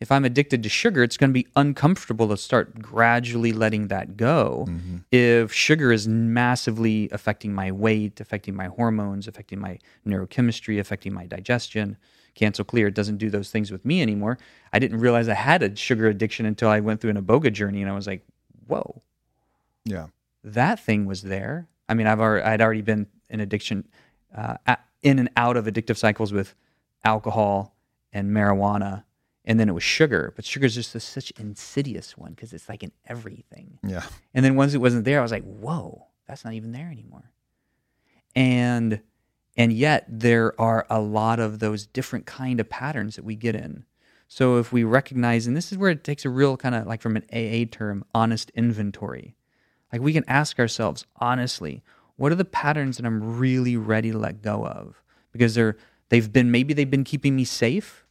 if 0.01 0.11
I'm 0.11 0.25
addicted 0.25 0.63
to 0.63 0.69
sugar, 0.69 1.03
it's 1.03 1.19
going 1.19 1.31
to 1.31 1.35
be 1.35 1.47
uncomfortable 1.57 2.29
to 2.29 2.37
start 2.37 2.81
gradually 2.81 3.53
letting 3.53 3.89
that 3.89 4.17
go. 4.17 4.67
Mm-hmm. 4.69 4.97
If 5.13 5.53
sugar 5.53 5.93
is 5.93 6.09
massively 6.09 7.11
affecting 7.13 7.53
my 7.53 7.71
weight, 7.71 8.21
affecting 8.21 8.55
my 8.55 8.67
hormones, 8.67 9.29
affecting 9.29 9.59
my 9.59 9.79
neurochemistry, 10.07 10.81
affecting 10.81 11.13
my 11.13 11.27
digestion, 11.27 11.99
cancel 12.35 12.65
clear, 12.65 12.87
it 12.89 12.95
doesn't 12.95 13.19
do 13.19 13.31
those 13.31 13.51
things 13.51 13.71
with 13.71 13.85
me 13.85 14.01
anymore. 14.03 14.39
I 14.73 14.79
didn't 14.79 14.99
realize 15.01 15.29
I 15.29 15.35
had 15.35 15.63
a 15.63 15.75
sugar 15.77 16.07
addiction 16.09 16.47
until 16.47 16.69
I 16.69 16.81
went 16.81 17.01
through 17.01 17.11
an 17.11 17.23
iboga 17.23 17.53
journey 17.53 17.83
and 17.83 17.91
I 17.91 17.95
was 17.95 18.07
like, 18.07 18.25
whoa, 18.67 19.03
Yeah. 19.85 20.07
that 20.45 20.81
thing 20.81 21.07
was 21.07 21.23
there. 21.23 21.69
I 21.89 21.95
mean, 21.95 22.07
I've 22.07 22.21
already, 22.21 22.45
I'd 22.45 22.61
already 22.61 22.83
been 22.83 23.07
in 23.29 23.41
addiction, 23.41 23.87
uh, 24.37 24.57
in 25.03 25.19
and 25.19 25.29
out 25.37 25.57
of 25.57 25.65
addictive 25.67 25.97
cycles 25.97 26.33
with 26.33 26.55
alcohol 27.05 27.75
and 28.13 28.31
marijuana, 28.31 29.05
and 29.45 29.59
then 29.59 29.69
it 29.69 29.73
was 29.73 29.83
sugar. 29.83 30.33
But 30.37 30.45
sugar 30.45 30.67
is 30.67 30.75
just 30.75 30.95
a, 30.95 31.01
such 31.01 31.33
insidious 31.33 32.17
one 32.17 32.33
because 32.33 32.53
it's 32.53 32.69
like 32.69 32.83
in 32.83 32.93
everything. 33.07 33.79
Yeah. 33.83 34.05
And 34.35 34.45
then 34.45 34.55
once 34.57 34.75
it 34.75 34.79
wasn't 34.79 35.05
there, 35.05 35.19
I 35.19 35.23
was 35.23 35.33
like, 35.33 35.45
whoa, 35.45 36.07
that's 36.29 36.45
not 36.45 36.53
even 36.55 36.73
there 36.73 36.89
anymore. 36.91 37.31
And 38.37 39.01
and 39.57 39.73
yet 39.73 40.07
there 40.09 40.59
are 40.61 40.87
a 40.89 41.01
lot 41.01 41.41
of 41.41 41.59
those 41.59 41.87
different 41.87 42.27
kind 42.27 42.61
of 42.61 42.69
patterns 42.69 43.17
that 43.17 43.25
we 43.25 43.37
get 43.37 43.55
in. 43.55 43.85
So 44.29 44.59
if 44.59 44.73
we 44.73 44.85
recognize, 44.85 45.47
and 45.47 45.57
this 45.57 45.73
is 45.73 45.79
where 45.79 45.91
it 45.91 46.05
takes 46.05 46.25
a 46.25 46.31
real 46.31 46.57
kind 46.57 46.75
of 46.75 46.87
like 46.87 47.03
from 47.03 47.17
an 47.17 47.25
AA 47.33 47.67
term, 47.71 48.05
honest 48.15 48.51
inventory. 48.55 49.35
Like 49.93 50.03
we 50.03 50.13
can 50.13 50.25
ask 50.29 50.59
ourselves 50.61 51.05
honestly, 51.17 51.83
what 52.17 52.31
are 52.31 52.37
the 52.37 52.45
patterns 52.45 52.97
that 52.97 53.07
I'm 53.07 53.39
really 53.39 53.77
ready 53.77 54.13
to 54.13 54.19
let 54.19 54.43
go 54.43 54.65
of? 54.65 55.03
Because 55.33 55.55
they're 55.55 55.77
they've 56.11 56.33
been 56.33 56.51
maybe 56.51 56.75
they've 56.75 56.91
been 56.91 57.03
keeping 57.03 57.35
me 57.35 57.45
safe, 57.45 58.07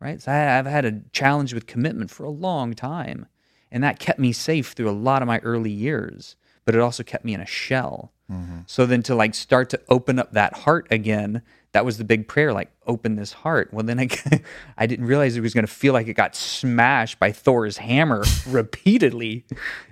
right? 0.00 0.20
So 0.20 0.32
I, 0.32 0.58
I've 0.58 0.66
had 0.66 0.84
a 0.84 1.00
challenge 1.12 1.54
with 1.54 1.66
commitment 1.66 2.10
for 2.10 2.24
a 2.24 2.30
long 2.30 2.74
time, 2.74 3.26
and 3.70 3.82
that 3.82 3.98
kept 3.98 4.18
me 4.18 4.32
safe 4.32 4.72
through 4.72 4.90
a 4.90 4.92
lot 4.92 5.22
of 5.22 5.28
my 5.28 5.38
early 5.38 5.70
years. 5.70 6.36
But 6.68 6.74
it 6.74 6.82
also 6.82 7.02
kept 7.02 7.24
me 7.24 7.32
in 7.32 7.40
a 7.40 7.46
shell. 7.46 8.12
Mm-hmm. 8.30 8.58
So 8.66 8.84
then 8.84 9.02
to 9.04 9.14
like 9.14 9.34
start 9.34 9.70
to 9.70 9.80
open 9.88 10.18
up 10.18 10.32
that 10.32 10.52
heart 10.52 10.86
again, 10.90 11.40
that 11.72 11.82
was 11.82 11.96
the 11.96 12.04
big 12.04 12.28
prayer, 12.28 12.52
like 12.52 12.70
open 12.86 13.16
this 13.16 13.32
heart. 13.32 13.72
Well, 13.72 13.86
then 13.86 13.98
I, 13.98 14.08
I 14.76 14.84
didn't 14.84 15.06
realize 15.06 15.34
it 15.34 15.40
was 15.40 15.54
going 15.54 15.66
to 15.66 15.72
feel 15.72 15.94
like 15.94 16.08
it 16.08 16.12
got 16.12 16.36
smashed 16.36 17.18
by 17.18 17.32
Thor's 17.32 17.78
hammer 17.78 18.22
repeatedly 18.46 19.46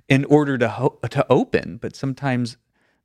in 0.06 0.26
order 0.26 0.58
to 0.58 0.68
ho- 0.68 0.98
to 1.08 1.24
open. 1.30 1.78
But 1.78 1.96
sometimes 1.96 2.58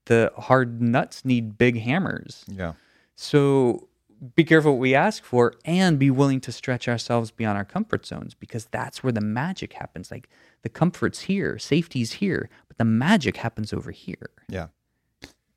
the 0.08 0.34
hard 0.36 0.82
nuts 0.82 1.24
need 1.24 1.58
big 1.58 1.80
hammers. 1.80 2.44
Yeah. 2.50 2.74
So 3.16 3.88
be 4.36 4.44
careful 4.44 4.74
what 4.74 4.80
we 4.80 4.94
ask 4.94 5.24
for 5.24 5.56
and 5.66 5.98
be 5.98 6.12
willing 6.12 6.40
to 6.42 6.52
stretch 6.52 6.88
ourselves 6.88 7.32
beyond 7.32 7.58
our 7.58 7.66
comfort 7.66 8.06
zones 8.06 8.34
because 8.36 8.66
that's 8.66 9.04
where 9.04 9.12
the 9.12 9.22
magic 9.22 9.74
happens. 9.74 10.12
Like 10.12 10.30
the 10.62 10.70
comfort's 10.70 11.22
here, 11.22 11.58
safety's 11.58 12.14
here, 12.14 12.50
but 12.68 12.78
the 12.78 12.86
magic 12.86 13.38
happens 13.38 13.74
over 13.74 13.92
here. 13.92 14.30
Yeah. 14.48 14.68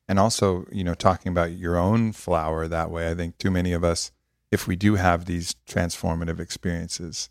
And 0.08 0.18
also, 0.18 0.66
you 0.72 0.84
know, 0.84 0.94
talking 0.94 1.30
about 1.30 1.52
your 1.52 1.76
own 1.76 2.12
flower 2.12 2.66
that 2.66 2.90
way, 2.90 3.10
I 3.10 3.14
think 3.14 3.38
too 3.38 3.50
many 3.50 3.72
of 3.72 3.84
us, 3.84 4.12
if 4.50 4.66
we 4.66 4.76
do 4.76 4.94
have 4.94 5.24
these 5.24 5.56
transformative 5.66 6.40
experiences 6.40 7.28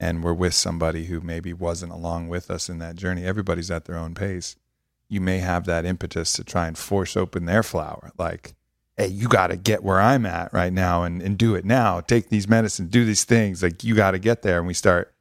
and 0.00 0.24
we're 0.24 0.32
with 0.32 0.54
somebody 0.54 1.04
who 1.04 1.20
maybe 1.20 1.52
wasn't 1.52 1.92
along 1.92 2.28
with 2.28 2.50
us 2.50 2.68
in 2.68 2.78
that 2.78 2.96
journey, 2.96 3.24
everybody's 3.24 3.70
at 3.70 3.84
their 3.84 3.96
own 3.96 4.14
pace. 4.14 4.56
You 5.08 5.20
may 5.20 5.38
have 5.38 5.64
that 5.66 5.84
impetus 5.84 6.32
to 6.34 6.44
try 6.44 6.66
and 6.66 6.76
force 6.76 7.16
open 7.16 7.44
their 7.44 7.62
flower. 7.62 8.10
Like, 8.18 8.54
hey, 9.02 9.08
you 9.08 9.26
got 9.26 9.48
to 9.48 9.56
get 9.56 9.82
where 9.82 10.00
I'm 10.00 10.24
at 10.26 10.52
right 10.52 10.72
now 10.72 11.02
and, 11.02 11.20
and 11.20 11.36
do 11.36 11.56
it 11.56 11.64
now. 11.64 12.00
Take 12.00 12.28
these 12.28 12.48
medicines, 12.48 12.90
do 12.90 13.04
these 13.04 13.24
things. 13.24 13.62
Like, 13.62 13.82
you 13.82 13.96
got 13.96 14.12
to 14.12 14.18
get 14.20 14.42
there. 14.42 14.58
And 14.58 14.66
we 14.66 14.74
start, 14.74 15.12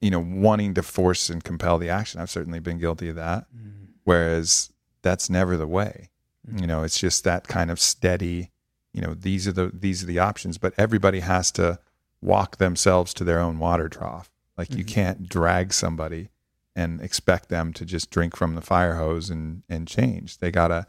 you 0.00 0.10
know, 0.10 0.20
wanting 0.20 0.72
to 0.74 0.82
force 0.82 1.28
and 1.28 1.44
compel 1.44 1.76
the 1.78 1.90
action. 1.90 2.20
I've 2.20 2.30
certainly 2.30 2.58
been 2.58 2.78
guilty 2.78 3.10
of 3.10 3.16
that. 3.16 3.44
Mm-hmm. 3.54 3.84
Whereas 4.04 4.72
that's 5.02 5.28
never 5.28 5.58
the 5.58 5.66
way. 5.66 6.08
Mm-hmm. 6.48 6.58
You 6.58 6.66
know, 6.66 6.82
it's 6.84 6.98
just 6.98 7.24
that 7.24 7.46
kind 7.48 7.70
of 7.70 7.78
steady, 7.78 8.50
you 8.94 9.02
know, 9.02 9.12
these 9.12 9.46
are 9.46 9.52
the 9.52 9.70
these 9.74 10.02
are 10.02 10.06
the 10.06 10.18
options, 10.18 10.56
but 10.56 10.72
everybody 10.78 11.20
has 11.20 11.50
to 11.52 11.78
walk 12.22 12.56
themselves 12.56 13.12
to 13.14 13.24
their 13.24 13.40
own 13.40 13.58
water 13.58 13.90
trough. 13.90 14.30
Like 14.56 14.70
you 14.70 14.84
mm-hmm. 14.84 14.94
can't 14.94 15.28
drag 15.28 15.74
somebody 15.74 16.30
and 16.74 17.02
expect 17.02 17.50
them 17.50 17.74
to 17.74 17.84
just 17.84 18.10
drink 18.10 18.34
from 18.34 18.54
the 18.54 18.62
fire 18.62 18.94
hose 18.94 19.28
and 19.28 19.62
and 19.68 19.86
change. 19.86 20.38
They 20.38 20.50
got 20.50 20.68
to 20.68 20.86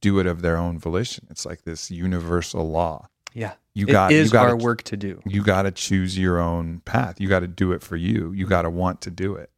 do 0.00 0.18
it 0.18 0.26
of 0.26 0.42
their 0.42 0.56
own 0.56 0.78
volition. 0.78 1.26
It's 1.30 1.44
like 1.44 1.62
this 1.62 1.90
universal 1.90 2.68
law. 2.68 3.08
Yeah. 3.34 3.52
You 3.74 3.86
It 3.86 3.92
got- 3.92 4.10
you 4.12 4.18
is 4.18 4.32
gotta- 4.32 4.50
our 4.50 4.56
work 4.56 4.82
to 4.84 4.96
do. 4.96 5.20
You 5.24 5.42
got 5.42 5.62
to 5.62 5.70
choose 5.70 6.18
your 6.18 6.38
own 6.38 6.80
path. 6.80 7.20
You 7.20 7.28
got 7.28 7.40
to 7.40 7.48
do 7.48 7.72
it 7.72 7.82
for 7.82 7.96
you. 7.96 8.32
You 8.32 8.46
got 8.46 8.62
to 8.62 8.70
want 8.70 9.00
to 9.02 9.10
do 9.10 9.34
it. 9.34 9.50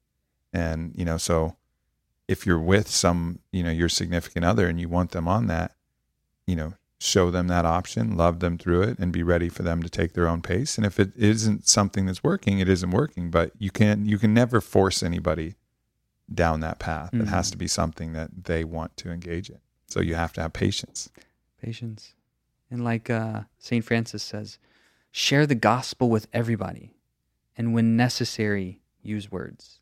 And, 0.52 0.92
you 0.94 1.04
know, 1.04 1.16
so 1.16 1.56
if 2.28 2.46
you're 2.46 2.58
with 2.58 2.88
some, 2.88 3.38
you 3.52 3.62
know, 3.62 3.70
your 3.70 3.88
significant 3.88 4.44
other 4.44 4.68
and 4.68 4.78
you 4.78 4.88
want 4.88 5.12
them 5.12 5.26
on 5.26 5.46
that, 5.46 5.74
you 6.46 6.56
know, 6.56 6.74
show 6.98 7.30
them 7.30 7.48
that 7.48 7.64
option, 7.64 8.16
love 8.16 8.40
them 8.40 8.56
through 8.56 8.82
it 8.82 8.98
and 8.98 9.12
be 9.12 9.22
ready 9.22 9.48
for 9.48 9.62
them 9.62 9.82
to 9.82 9.90
take 9.90 10.12
their 10.12 10.28
own 10.28 10.40
pace. 10.40 10.76
And 10.76 10.86
if 10.86 11.00
it 11.00 11.12
isn't 11.16 11.66
something 11.66 12.06
that's 12.06 12.22
working, 12.22 12.60
it 12.60 12.68
isn't 12.68 12.90
working, 12.90 13.30
but 13.30 13.52
you 13.58 13.70
can 13.70 14.06
you 14.06 14.18
can 14.18 14.32
never 14.32 14.60
force 14.60 15.02
anybody 15.02 15.56
down 16.32 16.60
that 16.60 16.78
path. 16.78 17.12
It 17.12 17.26
has 17.26 17.48
mm. 17.48 17.52
to 17.52 17.56
be 17.58 17.66
something 17.66 18.12
that 18.12 18.44
they 18.44 18.62
want 18.62 18.96
to 18.98 19.10
engage 19.10 19.50
in. 19.50 19.58
So 19.92 20.00
you 20.00 20.14
have 20.14 20.32
to 20.32 20.40
have 20.40 20.54
patience. 20.54 21.10
Patience. 21.60 22.14
And 22.70 22.82
like 22.82 23.10
uh, 23.10 23.42
St. 23.58 23.84
Francis 23.84 24.22
says, 24.22 24.58
share 25.10 25.46
the 25.46 25.54
gospel 25.54 26.08
with 26.08 26.28
everybody. 26.32 26.94
And 27.58 27.74
when 27.74 27.94
necessary, 27.94 28.80
use 29.02 29.30
words. 29.30 29.80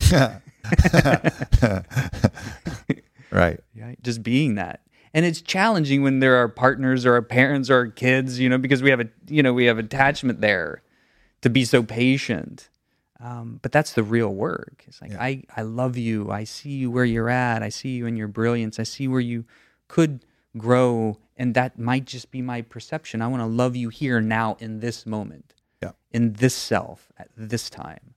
right. 0.12 0.40
Yeah, 3.74 3.94
just 4.00 4.22
being 4.22 4.54
that. 4.54 4.82
And 5.12 5.26
it's 5.26 5.42
challenging 5.42 6.02
when 6.02 6.20
there 6.20 6.36
are 6.36 6.48
partners 6.48 7.04
or 7.04 7.14
our 7.14 7.22
parents 7.22 7.68
or 7.68 7.76
our 7.76 7.86
kids, 7.88 8.38
you 8.38 8.48
know, 8.48 8.58
because 8.58 8.80
we 8.80 8.90
have 8.90 9.00
a, 9.00 9.08
you 9.26 9.42
know, 9.42 9.52
we 9.52 9.64
have 9.64 9.78
attachment 9.78 10.40
there 10.40 10.82
to 11.42 11.50
be 11.50 11.64
so 11.64 11.82
patient. 11.82 12.68
Um, 13.20 13.58
but 13.62 13.72
that's 13.72 13.94
the 13.94 14.02
real 14.04 14.32
work. 14.32 14.84
It's 14.86 15.02
like 15.02 15.12
I, 15.14 15.42
I 15.56 15.62
love 15.62 15.96
you. 15.96 16.30
I 16.30 16.44
see 16.44 16.70
you 16.70 16.90
where 16.90 17.04
you're 17.04 17.28
at. 17.30 17.62
I 17.62 17.68
see 17.68 17.90
you 17.96 18.06
in 18.06 18.16
your 18.16 18.28
brilliance. 18.28 18.78
I 18.78 18.84
see 18.84 19.08
where 19.08 19.20
you 19.20 19.44
could 19.88 20.24
grow, 20.56 21.18
and 21.36 21.54
that 21.54 21.78
might 21.78 22.04
just 22.04 22.30
be 22.30 22.42
my 22.42 22.62
perception. 22.62 23.20
I 23.20 23.26
want 23.26 23.42
to 23.42 23.46
love 23.46 23.74
you 23.74 23.88
here 23.88 24.20
now 24.20 24.56
in 24.60 24.80
this 24.80 25.04
moment, 25.04 25.54
Yeah. 25.82 25.92
in 26.12 26.34
this 26.34 26.54
self 26.54 27.10
at 27.18 27.28
this 27.36 27.68
time. 27.68 28.14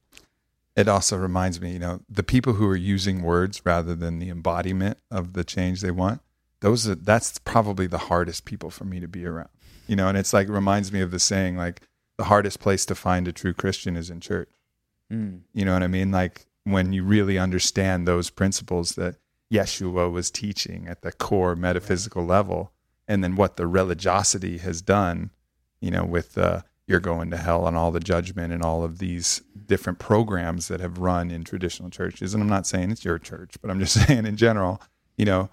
It 0.76 0.88
also 0.88 1.18
reminds 1.18 1.60
me, 1.60 1.74
you 1.74 1.80
know, 1.80 2.02
the 2.08 2.24
people 2.24 2.54
who 2.54 2.68
are 2.68 2.78
using 2.78 3.22
words 3.24 3.62
rather 3.66 3.94
than 3.96 4.20
the 4.20 4.30
embodiment 4.30 4.98
of 5.10 5.34
the 5.34 5.44
change 5.44 5.82
they 5.82 5.92
want, 5.92 6.22
those 6.62 6.88
are, 6.88 6.96
that's 6.96 7.40
probably 7.40 7.88
the 7.88 7.98
hardest 7.98 8.46
people 8.46 8.70
for 8.70 8.86
me 8.86 9.00
to 9.00 9.08
be 9.08 9.26
around. 9.26 9.50
You 9.88 9.96
know, 9.96 10.08
and 10.08 10.18
it's 10.18 10.32
like 10.32 10.48
reminds 10.48 10.92
me 10.94 11.02
of 11.02 11.12
the 11.12 11.20
saying 11.20 11.58
like 11.58 11.82
the 12.18 12.26
hardest 12.26 12.60
place 12.60 12.86
to 12.86 12.96
find 12.96 13.28
a 13.28 13.34
true 13.34 13.54
Christian 13.54 13.98
is 13.98 14.10
in 14.10 14.22
church. 14.22 14.50
Mm. 15.12 15.42
You 15.54 15.66
know 15.66 15.74
what 15.74 15.84
I 15.84 15.88
mean? 15.88 16.12
Like 16.12 16.46
when 16.64 16.94
you 16.94 17.04
really 17.04 17.38
understand 17.38 18.08
those 18.08 18.30
principles 18.30 18.94
that 18.96 19.16
Yeshua 19.52 20.12
was 20.12 20.32
teaching 20.32 20.88
at 20.88 21.02
the 21.02 21.12
core 21.12 21.56
metaphysical 21.56 22.26
level, 22.26 22.72
and 23.08 23.24
then 23.24 23.36
what 23.36 23.58
the 23.58 23.68
religiosity 23.68 24.60
has 24.60 24.82
done, 24.82 25.32
you 25.82 25.92
know, 25.92 26.06
with 26.06 26.38
uh, 26.38 26.62
you're 26.88 27.00
going 27.00 27.32
to 27.32 27.38
hell 27.38 27.68
and 27.68 27.76
all 27.76 27.92
the 27.92 28.00
judgment 28.00 28.54
and 28.54 28.64
all 28.64 28.84
of 28.84 29.00
these 29.00 29.42
different 29.66 30.00
programs 30.00 30.68
that 30.68 30.80
have 30.80 30.98
run 30.98 31.30
in 31.30 31.44
traditional 31.44 31.90
churches. 31.90 32.34
And 32.34 32.42
I'm 32.42 32.50
not 32.50 32.68
saying 32.68 32.92
it's 32.92 33.04
your 33.04 33.20
church, 33.20 33.56
but 33.62 33.70
I'm 33.70 33.80
just 33.80 33.94
saying 34.08 34.26
in 34.26 34.38
general, 34.38 34.82
you 35.18 35.26
know, 35.26 35.50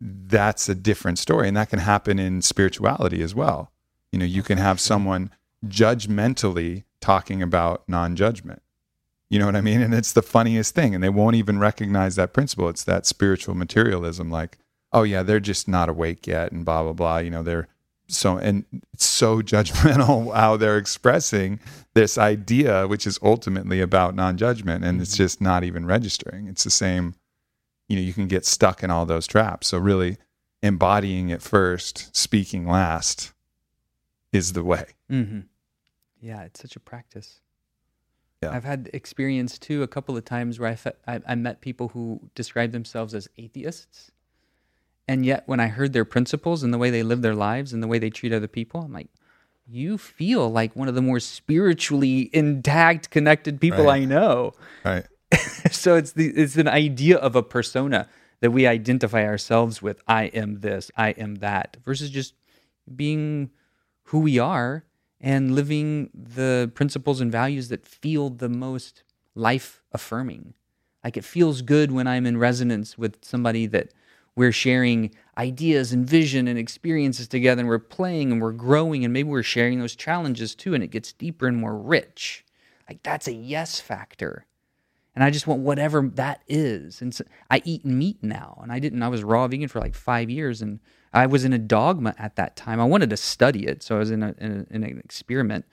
that's 0.00 0.68
a 0.68 0.74
different 0.74 1.18
story. 1.18 1.46
And 1.46 1.56
that 1.56 1.70
can 1.70 1.78
happen 1.78 2.18
in 2.18 2.42
spirituality 2.42 3.22
as 3.22 3.34
well. 3.34 3.70
You 4.10 4.18
know, 4.18 4.24
you 4.24 4.42
can 4.42 4.58
have 4.58 4.80
someone 4.80 5.30
judgmentally 5.66 6.84
talking 7.00 7.42
about 7.42 7.88
non 7.88 8.16
judgment. 8.16 8.62
You 9.32 9.38
know 9.38 9.46
what 9.46 9.56
I 9.56 9.60
mean? 9.62 9.80
And 9.80 9.94
it's 9.94 10.12
the 10.12 10.22
funniest 10.22 10.74
thing. 10.74 10.94
And 10.94 11.02
they 11.02 11.08
won't 11.08 11.36
even 11.36 11.58
recognize 11.58 12.16
that 12.16 12.32
principle. 12.32 12.68
It's 12.68 12.84
that 12.84 13.06
spiritual 13.06 13.54
materialism, 13.54 14.30
like, 14.30 14.58
oh, 14.92 15.04
yeah, 15.04 15.22
they're 15.22 15.40
just 15.40 15.66
not 15.66 15.88
awake 15.88 16.26
yet 16.26 16.52
and 16.52 16.64
blah, 16.64 16.82
blah, 16.82 16.92
blah. 16.92 17.18
You 17.18 17.30
know, 17.30 17.42
they're 17.42 17.68
so, 18.08 18.36
and 18.36 18.64
it's 18.92 19.06
so 19.06 19.40
judgmental 19.42 20.34
how 20.34 20.56
they're 20.56 20.76
expressing 20.76 21.60
this 21.94 22.18
idea, 22.18 22.86
which 22.86 23.06
is 23.06 23.18
ultimately 23.22 23.80
about 23.80 24.14
non 24.14 24.36
judgment. 24.36 24.84
And 24.84 25.00
it's 25.00 25.16
just 25.16 25.40
not 25.40 25.64
even 25.64 25.86
registering. 25.86 26.46
It's 26.46 26.64
the 26.64 26.70
same 26.70 27.14
you 27.92 27.98
know 27.98 28.02
you 28.02 28.14
can 28.14 28.26
get 28.26 28.46
stuck 28.46 28.82
in 28.82 28.90
all 28.90 29.04
those 29.04 29.26
traps 29.26 29.68
so 29.68 29.76
really 29.76 30.16
embodying 30.62 31.28
it 31.28 31.42
first 31.42 32.14
speaking 32.16 32.66
last 32.66 33.32
is 34.32 34.54
the 34.54 34.64
way 34.64 34.86
Mm-hmm. 35.10 35.40
Yeah, 36.22 36.44
it's 36.44 36.60
such 36.62 36.74
a 36.74 36.80
practice. 36.80 37.41
Yeah. 38.42 38.50
I've 38.52 38.64
had 38.64 38.90
experience 38.92 39.58
too 39.58 39.82
a 39.82 39.88
couple 39.88 40.16
of 40.16 40.24
times 40.24 40.58
where 40.58 40.70
I, 40.70 40.74
fe- 40.74 40.92
I 41.06 41.20
I 41.26 41.34
met 41.36 41.60
people 41.60 41.88
who 41.88 42.20
describe 42.34 42.72
themselves 42.72 43.14
as 43.14 43.28
atheists, 43.38 44.10
and 45.06 45.24
yet 45.24 45.44
when 45.46 45.60
I 45.60 45.68
heard 45.68 45.92
their 45.92 46.04
principles 46.04 46.62
and 46.62 46.72
the 46.74 46.78
way 46.78 46.90
they 46.90 47.02
live 47.02 47.22
their 47.22 47.34
lives 47.34 47.72
and 47.72 47.82
the 47.82 47.86
way 47.88 47.98
they 47.98 48.10
treat 48.10 48.32
other 48.32 48.48
people, 48.48 48.80
I'm 48.82 48.92
like, 48.92 49.08
you 49.68 49.96
feel 49.98 50.50
like 50.50 50.74
one 50.74 50.88
of 50.88 50.94
the 50.94 51.02
more 51.02 51.20
spiritually 51.20 52.30
intact, 52.32 53.10
connected 53.10 53.60
people 53.60 53.84
Right. 53.84 54.02
I 54.02 54.04
know. 54.04 54.52
right 54.84 55.06
so 55.70 55.94
it's 55.96 56.12
the 56.12 56.26
it's 56.28 56.56
an 56.56 56.68
idea 56.68 57.16
of 57.16 57.36
a 57.36 57.42
persona 57.42 58.08
that 58.40 58.50
we 58.50 58.66
identify 58.66 59.24
ourselves 59.24 59.80
with. 59.80 60.02
I 60.08 60.24
am 60.24 60.60
this, 60.60 60.90
I 60.96 61.10
am 61.10 61.36
that, 61.36 61.76
versus 61.84 62.10
just 62.10 62.34
being 62.94 63.50
who 64.04 64.18
we 64.18 64.38
are 64.38 64.84
and 65.22 65.54
living 65.54 66.10
the 66.12 66.70
principles 66.74 67.20
and 67.20 67.30
values 67.30 67.68
that 67.68 67.86
feel 67.86 68.28
the 68.28 68.48
most 68.48 69.04
life 69.34 69.82
affirming. 69.92 70.54
Like 71.04 71.16
it 71.16 71.24
feels 71.24 71.62
good 71.62 71.92
when 71.92 72.06
I'm 72.06 72.26
in 72.26 72.36
resonance 72.36 72.98
with 72.98 73.24
somebody 73.24 73.66
that 73.66 73.92
we're 74.34 74.52
sharing 74.52 75.14
ideas 75.38 75.92
and 75.92 76.06
vision 76.06 76.48
and 76.48 76.58
experiences 76.58 77.28
together 77.28 77.60
and 77.60 77.68
we're 77.68 77.78
playing 77.78 78.32
and 78.32 78.42
we're 78.42 78.52
growing 78.52 79.04
and 79.04 79.12
maybe 79.12 79.28
we're 79.28 79.42
sharing 79.42 79.78
those 79.78 79.96
challenges 79.96 80.54
too 80.54 80.74
and 80.74 80.82
it 80.82 80.90
gets 80.90 81.12
deeper 81.12 81.46
and 81.46 81.56
more 81.56 81.76
rich. 81.76 82.44
Like 82.88 83.02
that's 83.02 83.28
a 83.28 83.32
yes 83.32 83.80
factor 83.80 84.46
and 85.14 85.22
I 85.22 85.30
just 85.30 85.46
want 85.46 85.60
whatever 85.60 86.08
that 86.14 86.42
is. 86.48 87.02
And 87.02 87.14
so 87.14 87.24
I 87.50 87.62
eat 87.64 87.84
meat 87.84 88.18
now, 88.22 88.58
and 88.62 88.72
I 88.72 88.78
didn't. 88.78 89.02
I 89.02 89.08
was 89.08 89.22
raw 89.22 89.46
vegan 89.46 89.68
for 89.68 89.80
like 89.80 89.94
five 89.94 90.30
years, 90.30 90.62
and 90.62 90.80
I 91.12 91.26
was 91.26 91.44
in 91.44 91.52
a 91.52 91.58
dogma 91.58 92.14
at 92.18 92.36
that 92.36 92.56
time. 92.56 92.80
I 92.80 92.84
wanted 92.84 93.10
to 93.10 93.16
study 93.16 93.66
it, 93.66 93.82
so 93.82 93.96
I 93.96 93.98
was 93.98 94.10
in, 94.10 94.22
a, 94.22 94.34
in, 94.38 94.66
a, 94.70 94.74
in 94.74 94.84
an 94.84 94.98
experiment, 94.98 95.64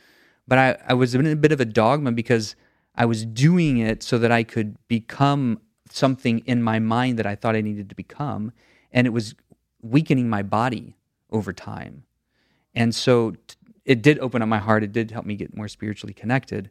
but 0.48 0.58
I, 0.58 0.78
I 0.88 0.94
was 0.94 1.16
in 1.16 1.26
a 1.26 1.36
bit 1.36 1.52
of 1.52 1.62
a 1.62 1.66
dogma 1.66 2.12
because 2.12 2.56
I 2.96 3.06
was 3.06 3.26
doing 3.26 3.78
it 3.78 4.04
so 4.04 4.18
that 4.18 4.32
I 4.32 4.44
could 4.44 4.76
become 4.88 5.60
something 5.90 6.40
in 6.40 6.62
my 6.62 6.80
mind 6.80 7.18
that 7.20 7.26
I 7.26 7.36
thought 7.36 7.56
I 7.56 7.62
needed 7.62 7.90
to 7.90 7.96
become, 7.96 8.52
and 8.92 9.08
it 9.08 9.12
was 9.12 9.36
weakening 9.82 10.30
my 10.30 10.44
body 10.44 10.98
over 11.32 11.54
time. 11.54 12.04
And 12.76 12.94
so 12.94 13.32
t- 13.32 13.56
it 13.86 14.02
did 14.02 14.20
open 14.20 14.42
up 14.42 14.50
my 14.50 14.58
heart. 14.58 14.84
It 14.84 14.92
did 14.92 15.12
help 15.12 15.26
me 15.26 15.36
get 15.36 15.56
more 15.56 15.68
spiritually 15.68 16.14
connected 16.14 16.70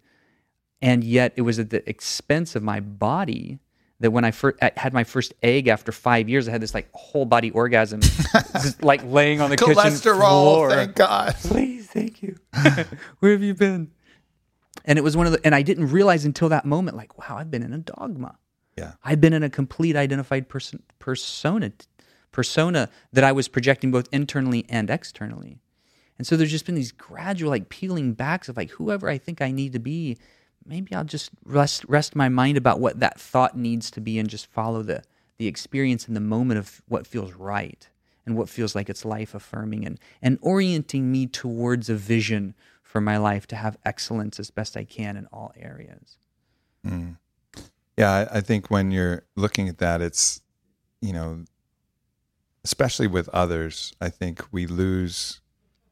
and 0.80 1.02
yet 1.02 1.32
it 1.36 1.42
was 1.42 1.58
at 1.58 1.70
the 1.70 1.88
expense 1.88 2.54
of 2.54 2.62
my 2.62 2.80
body 2.80 3.58
that 4.00 4.10
when 4.10 4.24
I 4.24 4.30
first 4.30 4.58
had 4.76 4.92
my 4.92 5.04
first 5.04 5.34
egg 5.42 5.68
after 5.68 5.92
five 5.92 6.28
years, 6.28 6.48
I 6.48 6.52
had 6.52 6.60
this 6.60 6.74
like 6.74 6.88
whole 6.92 7.24
body 7.24 7.50
orgasm, 7.50 8.00
just 8.52 8.82
like 8.82 9.02
laying 9.04 9.40
on 9.40 9.50
the 9.50 9.56
kitchen 9.56 9.74
floor. 9.92 10.70
Thank 10.70 10.94
God 10.94 11.34
Please, 11.34 11.86
thank 11.88 12.22
you. 12.22 12.36
Where 13.18 13.32
have 13.32 13.42
you 13.42 13.54
been? 13.54 13.90
And 14.84 14.98
it 14.98 15.02
was 15.02 15.16
one 15.16 15.26
of 15.26 15.32
the, 15.32 15.40
and 15.44 15.54
I 15.54 15.62
didn't 15.62 15.90
realize 15.90 16.24
until 16.24 16.48
that 16.50 16.64
moment, 16.64 16.96
like, 16.96 17.18
wow, 17.18 17.36
I've 17.38 17.50
been 17.50 17.62
in 17.62 17.72
a 17.72 17.78
dogma. 17.78 18.38
yeah 18.76 18.92
I've 19.04 19.20
been 19.20 19.32
in 19.32 19.42
a 19.42 19.50
complete 19.50 19.96
identified 19.96 20.48
person 20.48 20.82
persona 20.98 21.72
persona 22.30 22.88
that 23.12 23.24
I 23.24 23.32
was 23.32 23.48
projecting 23.48 23.90
both 23.90 24.08
internally 24.12 24.64
and 24.68 24.90
externally. 24.90 25.58
And 26.18 26.26
so 26.26 26.36
there's 26.36 26.50
just 26.50 26.66
been 26.66 26.74
these 26.74 26.92
gradual 26.92 27.50
like 27.50 27.68
peeling 27.68 28.12
backs 28.12 28.48
of 28.48 28.56
like 28.56 28.70
whoever 28.70 29.08
I 29.08 29.18
think 29.18 29.40
I 29.40 29.50
need 29.50 29.72
to 29.72 29.78
be, 29.78 30.18
maybe 30.68 30.94
I'll 30.94 31.04
just 31.04 31.30
rest 31.44 31.84
rest 31.88 32.14
my 32.14 32.28
mind 32.28 32.56
about 32.56 32.80
what 32.80 33.00
that 33.00 33.20
thought 33.20 33.56
needs 33.56 33.90
to 33.92 34.00
be 34.00 34.18
and 34.18 34.28
just 34.28 34.46
follow 34.46 34.82
the 34.82 35.02
the 35.38 35.46
experience 35.46 36.08
in 36.08 36.14
the 36.14 36.20
moment 36.20 36.58
of 36.58 36.82
what 36.88 37.06
feels 37.06 37.32
right 37.32 37.88
and 38.26 38.36
what 38.36 38.48
feels 38.48 38.74
like 38.74 38.90
it's 38.90 39.04
life 39.04 39.34
affirming 39.34 39.84
and 39.86 39.98
and 40.20 40.38
orienting 40.42 41.10
me 41.10 41.26
towards 41.26 41.88
a 41.88 41.94
vision 41.94 42.54
for 42.82 43.00
my 43.00 43.16
life 43.16 43.46
to 43.46 43.56
have 43.56 43.76
excellence 43.84 44.38
as 44.40 44.50
best 44.50 44.76
I 44.76 44.84
can 44.84 45.16
in 45.16 45.26
all 45.26 45.52
areas. 45.56 46.16
Hmm. 46.84 47.12
yeah 47.96 48.28
I, 48.30 48.38
I 48.38 48.40
think 48.40 48.70
when 48.70 48.90
you're 48.90 49.24
looking 49.36 49.68
at 49.68 49.78
that 49.78 50.00
it's 50.00 50.40
you 51.00 51.12
know 51.12 51.44
especially 52.64 53.08
with 53.08 53.28
others 53.30 53.92
i 54.00 54.08
think 54.08 54.44
we 54.52 54.66
lose 54.66 55.40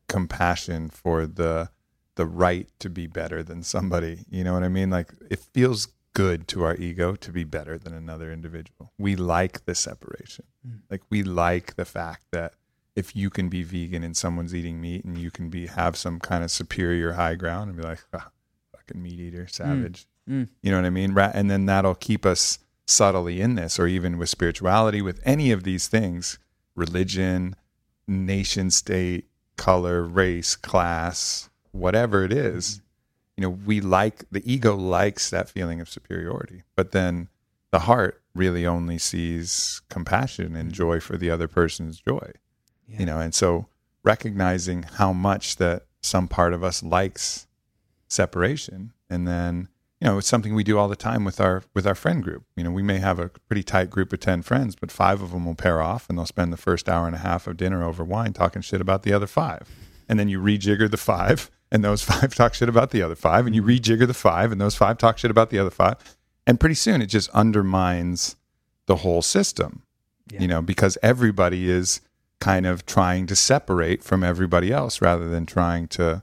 compassion 0.08 0.88
for 0.88 1.26
the 1.26 1.70
the 2.16 2.26
right 2.26 2.68
to 2.80 2.90
be 2.90 3.06
better 3.06 3.42
than 3.42 3.62
somebody 3.62 4.24
you 4.30 4.42
know 4.44 4.54
what 4.54 4.62
i 4.62 4.68
mean? 4.68 4.90
Like 4.90 5.12
it 5.30 5.38
feels 5.38 5.88
good 6.16 6.48
to 6.48 6.64
our 6.64 6.74
ego 6.76 7.14
to 7.14 7.30
be 7.30 7.44
better 7.44 7.76
than 7.76 7.92
another 7.92 8.32
individual. 8.32 8.90
We 8.96 9.16
like 9.16 9.66
the 9.66 9.74
separation. 9.74 10.46
Like 10.90 11.02
we 11.10 11.22
like 11.22 11.76
the 11.76 11.84
fact 11.84 12.24
that 12.32 12.54
if 12.96 13.14
you 13.14 13.28
can 13.28 13.50
be 13.50 13.62
vegan 13.62 14.02
and 14.02 14.16
someone's 14.16 14.54
eating 14.54 14.80
meat 14.80 15.04
and 15.04 15.18
you 15.18 15.30
can 15.30 15.50
be 15.50 15.66
have 15.66 15.94
some 15.94 16.18
kind 16.18 16.42
of 16.42 16.50
superior 16.50 17.12
high 17.12 17.34
ground 17.34 17.68
and 17.68 17.76
be 17.76 17.86
like 17.86 18.02
ah, 18.14 18.30
fucking 18.74 19.02
meat 19.02 19.20
eater 19.20 19.46
savage. 19.46 20.06
Mm. 20.26 20.48
you 20.62 20.70
know 20.70 20.78
what 20.78 20.86
i 20.86 20.90
mean? 20.90 21.16
And 21.18 21.50
then 21.50 21.66
that'll 21.66 21.94
keep 21.94 22.24
us 22.24 22.60
subtly 22.86 23.42
in 23.42 23.54
this 23.56 23.78
or 23.78 23.86
even 23.86 24.16
with 24.16 24.30
spirituality 24.30 25.02
with 25.02 25.20
any 25.22 25.52
of 25.52 25.64
these 25.64 25.86
things 25.86 26.38
religion 26.74 27.54
nation 28.08 28.70
state 28.70 29.26
color 29.56 30.02
race 30.02 30.56
class 30.56 31.50
whatever 31.76 32.24
it 32.24 32.32
is 32.32 32.76
mm-hmm. 32.76 32.82
you 33.36 33.42
know 33.42 33.50
we 33.50 33.80
like 33.80 34.24
the 34.30 34.42
ego 34.50 34.74
likes 34.74 35.30
that 35.30 35.48
feeling 35.48 35.80
of 35.80 35.88
superiority 35.88 36.62
but 36.74 36.92
then 36.92 37.28
the 37.70 37.80
heart 37.80 38.22
really 38.34 38.66
only 38.66 38.98
sees 38.98 39.82
compassion 39.88 40.54
and 40.56 40.68
mm-hmm. 40.70 40.76
joy 40.76 41.00
for 41.00 41.16
the 41.16 41.30
other 41.30 41.48
person's 41.48 42.00
joy 42.00 42.32
Yeah. 42.86 43.00
you 43.00 43.06
know? 43.06 43.18
And 43.18 43.34
so 43.34 43.66
recognizing 44.04 44.84
how 44.84 45.12
much 45.12 45.56
that 45.56 45.86
some 46.00 46.28
part 46.28 46.52
of 46.52 46.62
us 46.62 46.82
likes 46.82 47.46
separation 48.08 48.92
and 49.10 49.26
then 49.26 49.68
you 50.00 50.06
know 50.06 50.18
it's 50.18 50.28
something 50.28 50.54
we 50.54 50.62
do 50.62 50.78
all 50.78 50.86
the 50.86 50.94
time 50.94 51.24
with 51.24 51.40
our 51.40 51.64
with 51.74 51.86
our 51.86 51.96
friend 51.96 52.22
group. 52.22 52.44
You 52.56 52.62
know 52.62 52.70
we 52.70 52.82
may 52.82 52.98
have 52.98 53.18
a 53.18 53.30
pretty 53.48 53.64
tight 53.64 53.90
group 53.90 54.12
of 54.12 54.20
10 54.20 54.42
friends 54.42 54.76
but 54.76 54.92
five 54.92 55.20
of 55.20 55.32
them 55.32 55.44
will 55.44 55.56
pair 55.56 55.82
off 55.82 56.08
and 56.08 56.16
they'll 56.16 56.26
spend 56.26 56.52
the 56.52 56.56
first 56.56 56.88
hour 56.88 57.06
and 57.06 57.16
a 57.16 57.20
half 57.20 57.46
of 57.48 57.56
dinner 57.56 57.82
over 57.82 58.04
wine 58.04 58.32
talking 58.32 58.62
shit 58.62 58.80
about 58.80 59.02
the 59.02 59.12
other 59.12 59.26
five. 59.26 59.68
And 60.08 60.20
then 60.20 60.28
you 60.28 60.40
rejigger 60.40 60.88
the 60.88 60.96
five 60.96 61.50
and 61.72 61.84
those 61.84 62.02
five 62.10 62.34
talk 62.34 62.54
shit 62.54 62.68
about 62.68 62.90
the 62.90 63.02
other 63.02 63.14
five 63.16 63.46
and 63.46 63.54
you 63.54 63.62
rejigger 63.62 64.06
the 64.06 64.14
five 64.14 64.52
and 64.52 64.60
those 64.60 64.74
five 64.76 64.98
talk 64.98 65.18
shit 65.18 65.30
about 65.30 65.50
the 65.50 65.58
other 65.58 65.70
five 65.70 65.96
and 66.46 66.60
pretty 66.60 66.74
soon 66.74 67.02
it 67.02 67.06
just 67.06 67.28
undermines 67.30 68.36
the 68.86 68.96
whole 68.96 69.22
system 69.22 69.82
Yeah. 70.30 70.40
you 70.42 70.48
know 70.48 70.62
because 70.62 70.96
everybody 71.02 71.68
is 71.70 72.00
kind 72.40 72.66
of 72.66 72.84
trying 72.86 73.26
to 73.26 73.36
separate 73.36 74.04
from 74.04 74.22
everybody 74.22 74.70
else 74.72 75.00
rather 75.00 75.28
than 75.28 75.46
trying 75.46 75.88
to 75.88 76.22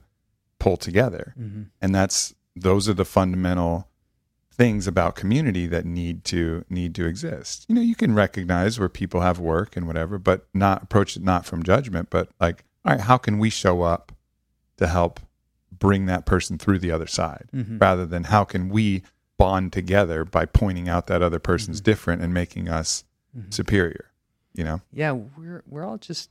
pull 0.58 0.76
together 0.76 1.34
Mhm. 1.38 1.66
and 1.82 1.94
that's 1.94 2.34
those 2.56 2.88
are 2.88 2.94
the 2.94 3.04
fundamental 3.04 3.88
things 4.52 4.86
about 4.86 5.16
community 5.16 5.66
that 5.66 5.84
need 5.84 6.22
to 6.24 6.64
need 6.70 6.94
to 6.94 7.04
exist 7.06 7.66
you 7.68 7.74
know 7.74 7.80
you 7.80 7.96
can 7.96 8.14
recognize 8.14 8.78
where 8.78 8.88
people 8.88 9.20
have 9.20 9.40
work 9.40 9.76
and 9.76 9.86
whatever 9.88 10.16
but 10.16 10.46
not 10.54 10.82
approach 10.84 11.16
it 11.16 11.22
not 11.24 11.44
from 11.44 11.62
judgment 11.64 12.08
but 12.08 12.28
like 12.40 12.64
all 12.84 12.92
right 12.92 13.00
how 13.02 13.18
can 13.18 13.38
we 13.40 13.50
show 13.50 13.82
up 13.82 14.12
to 14.76 14.86
help 14.86 15.18
bring 15.84 16.06
that 16.06 16.24
person 16.24 16.56
through 16.56 16.78
the 16.78 16.90
other 16.90 17.06
side 17.06 17.46
Mhm. 17.54 17.78
rather 17.80 18.06
than 18.06 18.24
how 18.24 18.42
can 18.44 18.70
we 18.70 19.02
bond 19.36 19.70
together 19.72 20.24
by 20.24 20.46
pointing 20.46 20.88
out 20.88 21.06
that 21.08 21.20
other 21.22 21.38
person's 21.38 21.80
different 21.82 22.22
and 22.22 22.32
making 22.32 22.68
us 22.68 23.04
superior 23.50 24.10
you 24.54 24.64
know 24.64 24.80
yeah, 24.92 25.12
we're 25.12 25.62
we're 25.66 25.84
all 25.84 25.98
just 25.98 26.30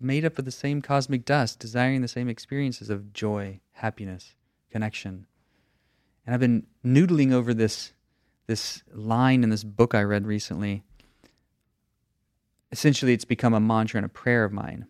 made 0.00 0.24
up 0.24 0.38
of 0.38 0.44
the 0.46 0.50
same 0.50 0.80
cosmic 0.80 1.26
dust, 1.26 1.58
desiring 1.58 2.00
the 2.00 2.08
same 2.08 2.28
experiences 2.30 2.88
of 2.88 3.12
joy, 3.12 3.60
happiness, 3.72 4.34
connection. 4.70 5.26
And 6.24 6.32
I've 6.32 6.40
been 6.40 6.66
noodling 6.82 7.32
over 7.32 7.52
this 7.52 7.92
this 8.46 8.82
line 8.94 9.42
in 9.44 9.50
this 9.50 9.62
book 9.64 9.94
I 9.94 10.02
read 10.04 10.26
recently. 10.26 10.84
Essentially, 12.72 13.12
it's 13.12 13.24
become 13.26 13.52
a 13.52 13.60
mantra 13.60 13.98
and 13.98 14.06
a 14.06 14.08
prayer 14.08 14.44
of 14.44 14.52
mine. 14.52 14.86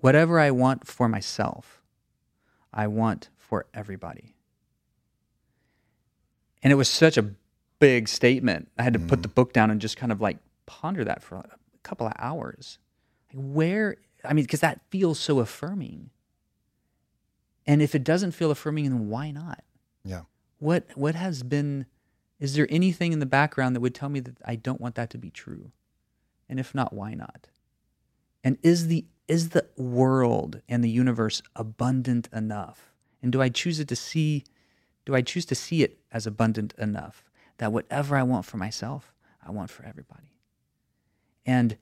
Whatever 0.00 0.38
I 0.38 0.50
want 0.52 0.86
for 0.86 1.08
myself, 1.08 1.77
I 2.72 2.86
want 2.86 3.30
for 3.36 3.66
everybody. 3.74 4.34
And 6.62 6.72
it 6.72 6.76
was 6.76 6.88
such 6.88 7.16
a 7.16 7.30
big 7.78 8.08
statement. 8.08 8.68
I 8.78 8.82
had 8.82 8.92
to 8.92 8.98
put 8.98 9.22
the 9.22 9.28
mm-hmm. 9.28 9.34
book 9.34 9.52
down 9.52 9.70
and 9.70 9.80
just 9.80 9.96
kind 9.96 10.12
of 10.12 10.20
like 10.20 10.38
ponder 10.66 11.04
that 11.04 11.22
for 11.22 11.36
a 11.36 11.48
couple 11.82 12.06
of 12.06 12.12
hours. 12.18 12.78
Like 13.32 13.42
where, 13.42 13.96
I 14.24 14.32
mean, 14.32 14.44
because 14.44 14.60
that 14.60 14.80
feels 14.90 15.18
so 15.18 15.38
affirming. 15.38 16.10
And 17.66 17.82
if 17.82 17.94
it 17.94 18.04
doesn't 18.04 18.32
feel 18.32 18.50
affirming, 18.50 18.84
then 18.84 19.08
why 19.08 19.30
not? 19.30 19.62
Yeah. 20.04 20.22
What 20.58 20.88
what 20.94 21.14
has 21.14 21.42
been? 21.42 21.86
Is 22.40 22.54
there 22.54 22.66
anything 22.70 23.12
in 23.12 23.18
the 23.18 23.26
background 23.26 23.76
that 23.76 23.80
would 23.80 23.94
tell 23.94 24.08
me 24.08 24.20
that 24.20 24.38
I 24.44 24.56
don't 24.56 24.80
want 24.80 24.94
that 24.94 25.10
to 25.10 25.18
be 25.18 25.30
true? 25.30 25.72
And 26.48 26.58
if 26.58 26.74
not, 26.74 26.92
why 26.92 27.14
not? 27.14 27.48
And 28.42 28.58
is 28.62 28.86
the 28.86 29.04
is 29.28 29.50
the 29.50 29.66
world 29.76 30.60
and 30.68 30.82
the 30.82 30.90
universe 30.90 31.42
abundant 31.54 32.28
enough? 32.32 32.92
And 33.22 33.30
do 33.30 33.40
I 33.42 33.48
choose 33.50 33.78
it 33.78 33.88
to 33.88 33.96
see? 33.96 34.44
Do 35.04 35.14
I 35.14 35.20
choose 35.22 35.44
to 35.46 35.54
see 35.54 35.82
it 35.82 35.98
as 36.10 36.26
abundant 36.26 36.74
enough 36.78 37.24
that 37.58 37.72
whatever 37.72 38.16
I 38.16 38.22
want 38.22 38.44
for 38.46 38.56
myself, 38.56 39.14
I 39.46 39.50
want 39.50 39.70
for 39.70 39.84
everybody? 39.84 40.34
And 41.46 41.76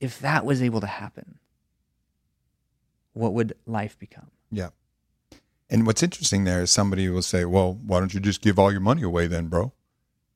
if 0.00 0.18
that 0.20 0.44
was 0.44 0.62
able 0.62 0.80
to 0.80 0.86
happen, 0.86 1.38
what 3.12 3.32
would 3.32 3.54
life 3.66 3.98
become? 3.98 4.30
Yeah. 4.50 4.70
And 5.70 5.86
what's 5.86 6.02
interesting 6.02 6.44
there 6.44 6.62
is 6.62 6.70
somebody 6.70 7.08
will 7.08 7.22
say, 7.22 7.44
well, 7.44 7.74
why 7.74 7.98
don't 7.98 8.14
you 8.14 8.20
just 8.20 8.40
give 8.40 8.58
all 8.58 8.70
your 8.70 8.80
money 8.80 9.02
away 9.02 9.26
then, 9.26 9.48
bro? 9.48 9.72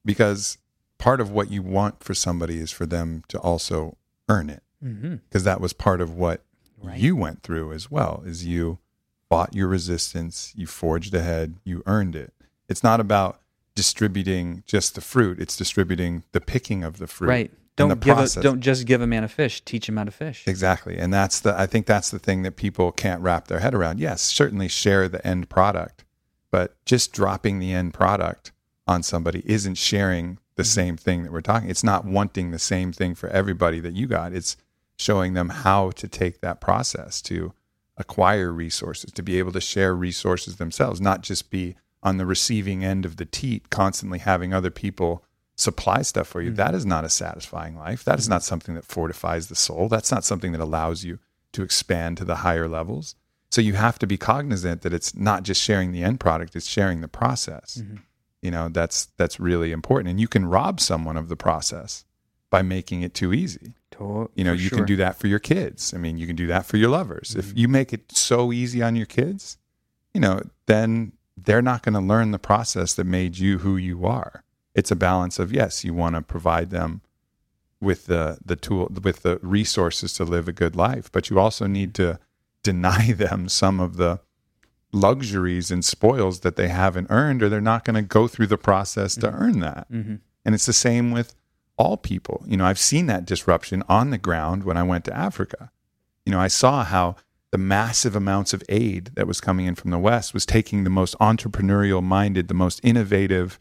Because 0.04 0.58
part 0.98 1.20
of 1.20 1.30
what 1.30 1.50
you 1.50 1.62
want 1.62 2.02
for 2.02 2.14
somebody 2.14 2.58
is 2.58 2.70
for 2.72 2.86
them 2.86 3.22
to 3.28 3.38
also 3.38 3.96
earn 4.28 4.50
it. 4.50 4.62
Because 4.80 4.94
Mm-hmm. 4.94 5.38
that 5.44 5.60
was 5.60 5.74
part 5.74 6.00
of 6.00 6.14
what 6.14 6.42
Right. 6.82 6.98
you 6.98 7.16
went 7.16 7.42
through 7.42 7.72
as 7.72 7.90
well, 7.90 8.22
is 8.24 8.46
you 8.46 8.78
fought 9.28 9.54
your 9.54 9.68
resistance, 9.68 10.52
you 10.56 10.66
forged 10.66 11.14
ahead, 11.14 11.56
you 11.64 11.82
earned 11.86 12.16
it. 12.16 12.32
It's 12.68 12.82
not 12.82 13.00
about 13.00 13.40
distributing 13.74 14.62
just 14.66 14.94
the 14.94 15.00
fruit, 15.00 15.40
it's 15.40 15.56
distributing 15.56 16.24
the 16.32 16.40
picking 16.40 16.84
of 16.84 16.98
the 16.98 17.06
fruit. 17.06 17.28
Right. 17.28 17.50
Don't 17.76 18.00
give 18.00 18.18
a, 18.18 18.28
don't 18.42 18.60
just 18.60 18.84
give 18.84 19.00
a 19.00 19.06
man 19.06 19.24
a 19.24 19.28
fish. 19.28 19.62
Teach 19.64 19.88
him 19.88 19.96
how 19.96 20.04
to 20.04 20.10
fish. 20.10 20.44
Exactly. 20.46 20.98
And 20.98 21.14
that's 21.14 21.40
the 21.40 21.58
I 21.58 21.66
think 21.66 21.86
that's 21.86 22.10
the 22.10 22.18
thing 22.18 22.42
that 22.42 22.56
people 22.56 22.92
can't 22.92 23.22
wrap 23.22 23.48
their 23.48 23.60
head 23.60 23.74
around. 23.74 24.00
Yes, 24.00 24.20
certainly 24.20 24.68
share 24.68 25.08
the 25.08 25.26
end 25.26 25.48
product, 25.48 26.04
but 26.50 26.76
just 26.84 27.12
dropping 27.12 27.58
the 27.58 27.72
end 27.72 27.94
product 27.94 28.52
on 28.86 29.02
somebody 29.02 29.42
isn't 29.46 29.76
sharing 29.76 30.38
the 30.56 30.62
mm-hmm. 30.62 30.68
same 30.68 30.96
thing 30.96 31.22
that 31.22 31.32
we're 31.32 31.40
talking. 31.40 31.70
It's 31.70 31.84
not 31.84 32.04
wanting 32.04 32.50
the 32.50 32.58
same 32.58 32.92
thing 32.92 33.14
for 33.14 33.28
everybody 33.30 33.80
that 33.80 33.94
you 33.94 34.06
got. 34.06 34.32
It's 34.32 34.56
showing 35.00 35.32
them 35.32 35.48
how 35.48 35.90
to 35.92 36.06
take 36.06 36.42
that 36.42 36.60
process 36.60 37.22
to 37.22 37.54
acquire 37.96 38.52
resources, 38.52 39.10
to 39.10 39.22
be 39.22 39.38
able 39.38 39.50
to 39.50 39.60
share 39.60 39.94
resources 39.94 40.56
themselves, 40.56 41.00
not 41.00 41.22
just 41.22 41.50
be 41.50 41.74
on 42.02 42.18
the 42.18 42.26
receiving 42.26 42.84
end 42.84 43.06
of 43.06 43.16
the 43.16 43.24
teat, 43.24 43.70
constantly 43.70 44.18
having 44.18 44.52
other 44.52 44.70
people 44.70 45.24
supply 45.56 46.02
stuff 46.02 46.28
for 46.28 46.42
you. 46.42 46.50
Mm-hmm. 46.50 46.56
That 46.56 46.74
is 46.74 46.84
not 46.84 47.06
a 47.06 47.08
satisfying 47.08 47.76
life. 47.76 48.04
That 48.04 48.18
is 48.18 48.28
not 48.28 48.42
something 48.42 48.74
that 48.74 48.84
fortifies 48.84 49.48
the 49.48 49.54
soul. 49.54 49.88
That's 49.88 50.12
not 50.12 50.24
something 50.24 50.52
that 50.52 50.60
allows 50.60 51.02
you 51.02 51.18
to 51.52 51.62
expand 51.62 52.18
to 52.18 52.26
the 52.26 52.36
higher 52.36 52.68
levels. 52.68 53.14
So 53.50 53.62
you 53.62 53.72
have 53.74 53.98
to 54.00 54.06
be 54.06 54.18
cognizant 54.18 54.82
that 54.82 54.92
it's 54.92 55.14
not 55.14 55.44
just 55.44 55.62
sharing 55.62 55.92
the 55.92 56.02
end 56.02 56.20
product, 56.20 56.54
it's 56.54 56.68
sharing 56.68 57.00
the 57.00 57.08
process. 57.08 57.78
Mm-hmm. 57.80 57.96
You 58.42 58.50
know, 58.50 58.68
that's 58.68 59.06
that's 59.16 59.40
really 59.40 59.72
important. 59.72 60.10
And 60.10 60.20
you 60.20 60.28
can 60.28 60.44
rob 60.44 60.78
someone 60.78 61.16
of 61.16 61.28
the 61.28 61.36
process 61.36 62.04
by 62.50 62.60
making 62.60 63.00
it 63.02 63.14
too 63.14 63.32
easy. 63.32 63.74
You 64.34 64.44
know, 64.44 64.52
you 64.52 64.68
sure. 64.68 64.78
can 64.78 64.86
do 64.86 64.96
that 64.96 65.16
for 65.16 65.26
your 65.26 65.38
kids. 65.38 65.92
I 65.94 65.98
mean, 65.98 66.16
you 66.16 66.26
can 66.26 66.36
do 66.36 66.46
that 66.46 66.66
for 66.66 66.76
your 66.76 66.90
lovers. 66.90 67.34
If 67.36 67.56
you 67.56 67.68
make 67.68 67.92
it 67.92 68.12
so 68.12 68.52
easy 68.52 68.82
on 68.82 68.96
your 68.96 69.06
kids, 69.06 69.58
you 70.14 70.20
know, 70.20 70.42
then 70.66 71.12
they're 71.36 71.62
not 71.62 71.82
going 71.82 71.94
to 71.94 72.00
learn 72.00 72.30
the 72.30 72.38
process 72.38 72.94
that 72.94 73.04
made 73.04 73.38
you 73.38 73.58
who 73.58 73.76
you 73.76 74.06
are. 74.06 74.44
It's 74.74 74.90
a 74.90 74.96
balance 74.96 75.38
of 75.38 75.52
yes, 75.52 75.84
you 75.84 75.94
want 75.94 76.16
to 76.16 76.22
provide 76.22 76.70
them 76.70 77.02
with 77.80 78.06
the 78.06 78.38
the 78.44 78.56
tool 78.56 78.90
with 79.02 79.22
the 79.22 79.38
resources 79.42 80.12
to 80.14 80.24
live 80.24 80.48
a 80.48 80.52
good 80.52 80.76
life, 80.76 81.10
but 81.10 81.30
you 81.30 81.38
also 81.38 81.66
need 81.66 81.94
to 81.94 82.18
deny 82.62 83.12
them 83.16 83.48
some 83.48 83.80
of 83.80 83.96
the 83.96 84.20
luxuries 84.92 85.70
and 85.70 85.84
spoils 85.84 86.40
that 86.40 86.56
they 86.56 86.68
haven't 86.68 87.06
earned 87.10 87.42
or 87.42 87.48
they're 87.48 87.60
not 87.60 87.84
going 87.84 87.94
to 87.94 88.02
go 88.02 88.26
through 88.26 88.46
the 88.46 88.58
process 88.58 89.14
to 89.14 89.30
earn 89.30 89.60
that. 89.60 89.90
Mm-hmm. 89.90 90.16
And 90.44 90.54
it's 90.54 90.66
the 90.66 90.72
same 90.72 91.12
with 91.12 91.34
all 91.80 91.96
people. 91.96 92.44
You 92.46 92.58
know, 92.58 92.66
I've 92.66 92.78
seen 92.78 93.06
that 93.06 93.24
disruption 93.24 93.82
on 93.88 94.10
the 94.10 94.18
ground 94.18 94.64
when 94.64 94.76
I 94.76 94.82
went 94.82 95.06
to 95.06 95.16
Africa. 95.16 95.72
You 96.26 96.32
know, 96.32 96.38
I 96.38 96.48
saw 96.48 96.84
how 96.84 97.16
the 97.52 97.58
massive 97.58 98.14
amounts 98.14 98.52
of 98.52 98.62
aid 98.68 99.12
that 99.14 99.26
was 99.26 99.40
coming 99.40 99.64
in 99.64 99.74
from 99.74 99.90
the 99.90 99.98
West 99.98 100.34
was 100.34 100.44
taking 100.44 100.84
the 100.84 100.90
most 100.90 101.18
entrepreneurial 101.18 102.02
minded, 102.02 102.48
the 102.48 102.54
most 102.54 102.80
innovative 102.84 103.58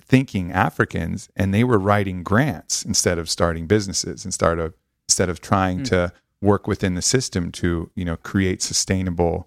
thinking 0.00 0.50
Africans, 0.50 1.28
and 1.36 1.52
they 1.52 1.62
were 1.62 1.78
writing 1.78 2.22
grants 2.22 2.86
instead 2.86 3.18
of 3.18 3.28
starting 3.28 3.66
businesses 3.66 4.24
and 4.24 4.32
start 4.32 4.58
of, 4.58 4.72
instead 5.06 5.28
of 5.28 5.42
trying 5.42 5.80
hmm. 5.80 5.84
to 5.84 6.12
work 6.40 6.66
within 6.66 6.94
the 6.94 7.02
system 7.02 7.52
to, 7.52 7.90
you 7.94 8.04
know, 8.04 8.16
create 8.16 8.62
sustainable, 8.62 9.46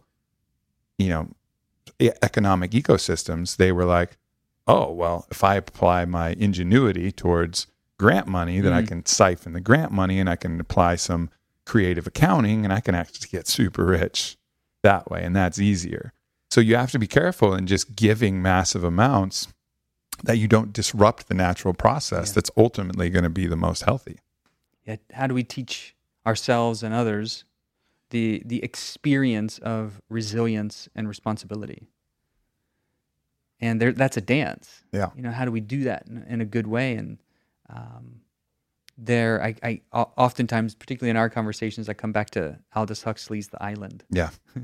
you 0.99 1.09
know, 1.09 1.27
economic 2.21 2.71
ecosystems. 2.71 3.57
They 3.57 3.71
were 3.71 3.85
like, 3.85 4.17
oh, 4.67 4.91
well, 4.91 5.25
if 5.31 5.43
I 5.43 5.55
apply 5.55 6.05
my 6.05 6.35
ingenuity 6.37 7.11
towards 7.11 7.65
grant 8.01 8.27
money, 8.27 8.59
then 8.61 8.73
I 8.73 8.81
Mm. 8.81 8.87
can 8.87 9.05
siphon 9.05 9.53
the 9.53 9.61
grant 9.61 9.91
money 9.91 10.19
and 10.19 10.29
I 10.29 10.35
can 10.35 10.59
apply 10.59 10.95
some 10.97 11.29
creative 11.65 12.07
accounting 12.07 12.63
and 12.65 12.73
I 12.73 12.79
can 12.81 12.95
actually 12.95 13.29
get 13.29 13.47
super 13.47 13.85
rich 13.85 14.37
that 14.83 15.09
way. 15.11 15.23
And 15.23 15.35
that's 15.35 15.59
easier. 15.59 16.11
So 16.49 16.59
you 16.61 16.75
have 16.75 16.91
to 16.91 16.99
be 16.99 17.07
careful 17.07 17.53
in 17.53 17.67
just 17.67 17.95
giving 17.95 18.41
massive 18.41 18.83
amounts 18.83 19.47
that 20.23 20.37
you 20.37 20.47
don't 20.47 20.73
disrupt 20.73 21.27
the 21.27 21.33
natural 21.35 21.73
process 21.73 22.29
Yeah. 22.29 22.33
that's 22.35 22.51
ultimately 22.57 23.09
going 23.09 23.23
to 23.23 23.29
be 23.41 23.47
the 23.47 23.55
most 23.55 23.83
healthy. 23.83 24.17
Yet, 24.85 24.99
how 25.13 25.27
do 25.27 25.33
we 25.35 25.43
teach 25.43 25.95
ourselves 26.25 26.83
and 26.83 26.93
others 26.93 27.45
the 28.09 28.41
the 28.45 28.61
experience 28.63 29.59
of 29.59 30.01
resilience 30.09 30.89
and 30.95 31.07
responsibility? 31.07 31.87
And 33.59 33.79
there, 33.79 33.93
that's 33.93 34.17
a 34.17 34.21
dance. 34.21 34.83
Yeah. 34.91 35.11
You 35.15 35.21
know, 35.21 35.31
how 35.31 35.45
do 35.45 35.51
we 35.51 35.61
do 35.61 35.83
that 35.83 36.07
in, 36.07 36.23
in 36.27 36.41
a 36.41 36.45
good 36.45 36.67
way? 36.67 36.95
And 36.95 37.19
um, 37.73 38.21
there, 38.97 39.41
I 39.63 39.81
oftentimes, 39.93 40.75
particularly 40.75 41.09
in 41.11 41.17
our 41.17 41.29
conversations, 41.29 41.89
I 41.89 41.93
come 41.93 42.11
back 42.11 42.29
to 42.31 42.59
Aldous 42.75 43.03
Huxley's 43.03 43.47
The 43.47 43.63
Island 43.63 44.03
Yeah. 44.09 44.29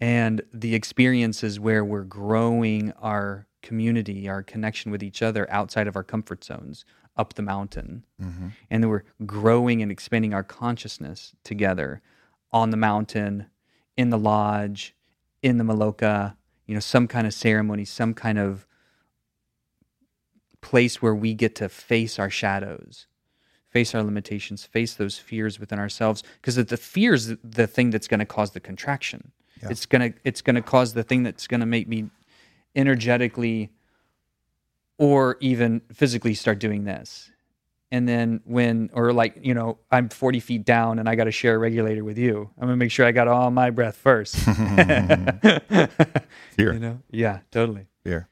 and 0.00 0.42
the 0.52 0.74
experiences 0.74 1.60
where 1.60 1.84
we're 1.84 2.02
growing 2.04 2.92
our 3.00 3.46
community, 3.62 4.28
our 4.28 4.42
connection 4.42 4.90
with 4.90 5.02
each 5.02 5.22
other 5.22 5.48
outside 5.50 5.86
of 5.86 5.96
our 5.96 6.02
comfort 6.02 6.42
zones, 6.44 6.84
up 7.16 7.34
the 7.34 7.42
mountain, 7.42 8.04
Mm-hmm. 8.20 8.48
and 8.70 8.82
then 8.82 8.90
we're 8.90 9.04
growing 9.24 9.82
and 9.82 9.92
expanding 9.92 10.34
our 10.34 10.42
consciousness 10.42 11.34
together 11.44 12.02
on 12.52 12.70
the 12.70 12.76
mountain, 12.76 13.46
in 13.96 14.10
the 14.10 14.18
lodge, 14.18 14.94
in 15.42 15.58
the 15.58 15.64
Maloka, 15.64 16.34
you 16.66 16.74
know, 16.74 16.80
some 16.80 17.06
kind 17.06 17.26
of 17.26 17.34
ceremony, 17.34 17.84
some 17.84 18.14
kind 18.14 18.38
of 18.38 18.66
place 20.64 21.02
where 21.02 21.14
we 21.14 21.34
get 21.34 21.54
to 21.56 21.68
face 21.68 22.18
our 22.18 22.30
shadows, 22.30 23.06
face 23.68 23.94
our 23.94 24.02
limitations, 24.02 24.64
face 24.64 24.94
those 24.94 25.18
fears 25.18 25.60
within 25.60 25.78
ourselves. 25.78 26.24
Because 26.40 26.56
the 26.56 26.76
fear 26.76 27.12
is 27.14 27.36
the 27.44 27.66
thing 27.66 27.90
that's 27.90 28.08
going 28.08 28.20
to 28.20 28.26
cause 28.26 28.50
the 28.52 28.60
contraction. 28.60 29.30
Yeah. 29.62 29.68
It's 29.70 29.86
gonna 29.86 30.12
it's 30.24 30.42
gonna 30.42 30.62
cause 30.62 30.94
the 30.94 31.04
thing 31.04 31.22
that's 31.22 31.46
gonna 31.46 31.66
make 31.66 31.86
me 31.86 32.10
energetically 32.74 33.70
or 34.98 35.36
even 35.40 35.80
physically 35.92 36.34
start 36.34 36.58
doing 36.58 36.84
this. 36.84 37.30
And 37.92 38.08
then 38.08 38.40
when, 38.44 38.90
or 38.92 39.12
like, 39.12 39.38
you 39.40 39.54
know, 39.54 39.78
I'm 39.92 40.08
40 40.08 40.40
feet 40.40 40.64
down 40.64 40.98
and 40.98 41.08
I 41.08 41.14
got 41.14 41.24
to 41.24 41.30
share 41.30 41.54
a 41.54 41.58
regulator 41.58 42.02
with 42.02 42.18
you. 42.18 42.50
I'm 42.58 42.66
gonna 42.66 42.76
make 42.76 42.90
sure 42.90 43.06
I 43.06 43.12
got 43.12 43.28
all 43.28 43.50
my 43.50 43.70
breath 43.70 43.96
first. 43.96 44.34
Fear. 44.36 45.92
You 46.58 46.78
know? 46.78 46.98
Yeah, 47.10 47.40
totally. 47.52 47.86
Fear. 48.02 48.28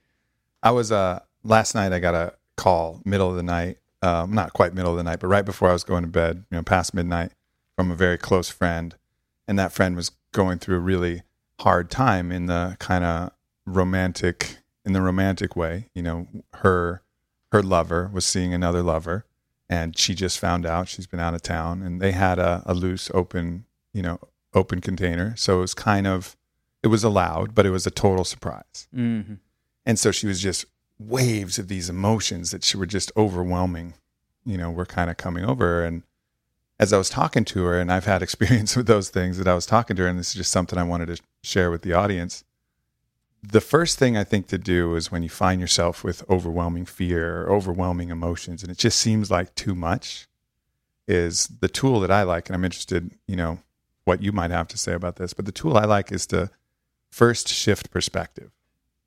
I 0.63 0.71
was 0.73 0.91
uh 0.91 1.21
last 1.45 1.75
night 1.75 1.93
I 1.93 1.99
got 1.99 2.15
a 2.15 2.35
call 2.57 3.01
middle 3.05 3.31
of 3.31 3.37
the 3.37 3.43
night, 3.43 3.79
um, 4.03 4.33
not 4.33 4.53
quite 4.53 4.75
middle 4.75 4.91
of 4.93 4.97
the 4.97 5.03
night, 5.03 5.21
but 5.21 5.29
right 5.29 5.45
before 5.45 5.69
I 5.69 5.73
was 5.73 5.85
going 5.85 6.03
to 6.03 6.09
bed, 6.09 6.45
you 6.51 6.57
know, 6.57 6.63
past 6.63 6.95
midnight 6.95 7.33
from 7.77 7.91
a 7.91 7.95
very 7.95 8.19
close 8.19 8.49
friend. 8.49 8.95
And 9.49 9.59
that 9.59 9.73
friend 9.73 9.97
was 9.97 10.11
going 10.33 10.59
through 10.59 10.77
a 10.77 10.81
really 10.81 11.23
hard 11.61 11.91
time 11.91 12.33
in 12.33 12.47
the 12.47 12.77
kind 12.79 13.05
of 13.05 13.33
romantic 13.67 14.59
in 14.85 14.93
the 14.93 15.03
romantic 15.03 15.55
way. 15.57 15.89
You 15.95 16.03
know, 16.03 16.27
her 16.55 17.03
her 17.53 17.63
lover 17.63 18.11
was 18.13 18.25
seeing 18.25 18.55
another 18.55 18.83
lover 18.83 19.27
and 19.69 19.97
she 19.97 20.15
just 20.15 20.39
found 20.39 20.67
out 20.67 20.89
she's 20.89 21.07
been 21.07 21.21
out 21.21 21.35
of 21.35 21.43
town 21.43 21.83
and 21.83 22.01
they 22.01 22.13
had 22.13 22.39
a, 22.39 22.63
a 22.67 22.75
loose 22.75 23.11
open, 23.15 23.65
you 23.93 24.03
know, 24.03 24.19
open 24.55 24.81
container. 24.81 25.35
So 25.37 25.59
it 25.59 25.61
was 25.61 25.75
kind 25.75 26.07
of 26.07 26.37
it 26.83 26.89
was 26.89 27.05
allowed, 27.05 27.55
but 27.55 27.67
it 27.67 27.71
was 27.71 27.87
a 27.87 27.91
total 27.91 28.25
surprise. 28.25 28.89
hmm 28.93 29.35
And 29.87 29.99
so 29.99 30.11
she 30.11 30.27
was 30.27 30.41
just 30.41 30.67
waves 31.09 31.59
of 31.59 31.69
these 31.69 31.89
emotions 31.89 32.51
that 32.51 32.65
she 32.65 32.77
were 32.77 32.87
just 32.87 33.13
overwhelming, 33.17 33.95
you 34.45 34.57
know, 34.57 34.71
were 34.71 34.87
kind 34.87 35.11
of 35.11 35.17
coming 35.17 35.45
over. 35.45 35.85
And 35.85 36.03
as 36.79 36.93
I 36.93 36.99
was 36.99 37.11
talking 37.11 37.45
to 37.47 37.65
her, 37.65 37.79
and 37.81 37.93
I've 37.93 38.07
had 38.07 38.23
experience 38.25 38.77
with 38.77 38.87
those 38.87 39.11
things 39.11 39.39
that 39.39 39.49
I 39.49 39.55
was 39.55 39.67
talking 39.67 39.97
to 39.97 40.03
her, 40.03 40.09
and 40.09 40.19
this 40.19 40.29
is 40.29 40.35
just 40.35 40.53
something 40.53 40.79
I 40.79 40.85
wanted 40.85 41.07
to 41.07 41.23
share 41.43 41.71
with 41.71 41.83
the 41.83 41.93
audience. 41.93 42.45
The 43.43 43.61
first 43.61 43.99
thing 43.99 44.17
I 44.17 44.25
think 44.25 44.47
to 44.49 44.59
do 44.59 44.95
is 44.95 45.11
when 45.11 45.23
you 45.23 45.29
find 45.29 45.61
yourself 45.61 46.05
with 46.05 46.29
overwhelming 46.31 46.85
fear 46.85 47.43
or 47.43 47.51
overwhelming 47.51 48.11
emotions, 48.11 48.63
and 48.63 48.71
it 48.71 48.79
just 48.79 48.99
seems 48.99 49.31
like 49.31 49.55
too 49.55 49.75
much, 49.75 50.29
is 51.09 51.49
the 51.61 51.69
tool 51.69 52.01
that 52.01 52.11
I 52.11 52.23
like, 52.23 52.49
and 52.49 52.55
I'm 52.55 52.65
interested, 52.65 53.11
you 53.27 53.35
know, 53.35 53.59
what 54.05 54.23
you 54.23 54.33
might 54.33 54.51
have 54.51 54.69
to 54.69 54.79
say 54.79 54.93
about 54.93 55.17
this. 55.17 55.33
But 55.35 55.47
the 55.47 55.53
tool 55.53 55.77
I 55.77 55.85
like 55.85 56.13
is 56.13 56.27
to 56.29 56.51
first 57.11 57.49
shift 57.49 57.91
perspective. 57.91 58.51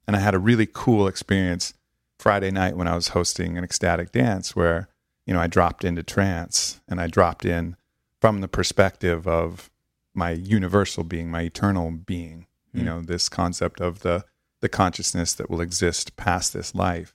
And 0.08 0.16
I 0.16 0.20
had 0.20 0.36
a 0.36 0.40
really 0.40 0.68
cool 0.72 1.08
experience 1.08 1.74
Friday 2.20 2.52
night 2.52 2.76
when 2.78 2.88
I 2.88 2.96
was 2.96 3.10
hosting 3.10 3.58
an 3.58 3.64
ecstatic 3.64 4.12
dance 4.12 4.56
where, 4.56 4.88
you 5.26 5.34
know, 5.34 5.40
I 5.40 5.48
dropped 5.48 5.84
into 5.84 6.04
trance 6.04 6.82
and 6.88 7.00
I 7.02 7.08
dropped 7.08 7.46
in 7.46 7.76
from 8.22 8.42
the 8.42 8.48
perspective 8.48 9.28
of 9.28 9.70
my 10.14 10.32
universal 10.32 11.04
being, 11.04 11.30
my 11.30 11.42
eternal 11.42 11.92
being, 11.92 12.48
you 12.74 12.82
Mm. 12.82 12.86
know, 12.86 13.02
this 13.02 13.30
concept 13.30 13.80
of 13.82 14.00
the 14.00 14.26
the 14.62 14.70
consciousness 14.70 15.34
that 15.34 15.50
will 15.50 15.62
exist 15.62 16.16
past 16.16 16.52
this 16.54 16.74
life 16.74 17.14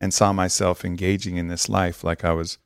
and 0.00 0.12
saw 0.12 0.32
myself 0.32 0.84
engaging 0.84 1.36
in 1.36 1.46
this 1.46 1.68
life 1.68 2.02
like 2.02 2.24
I 2.24 2.32
was 2.32 2.58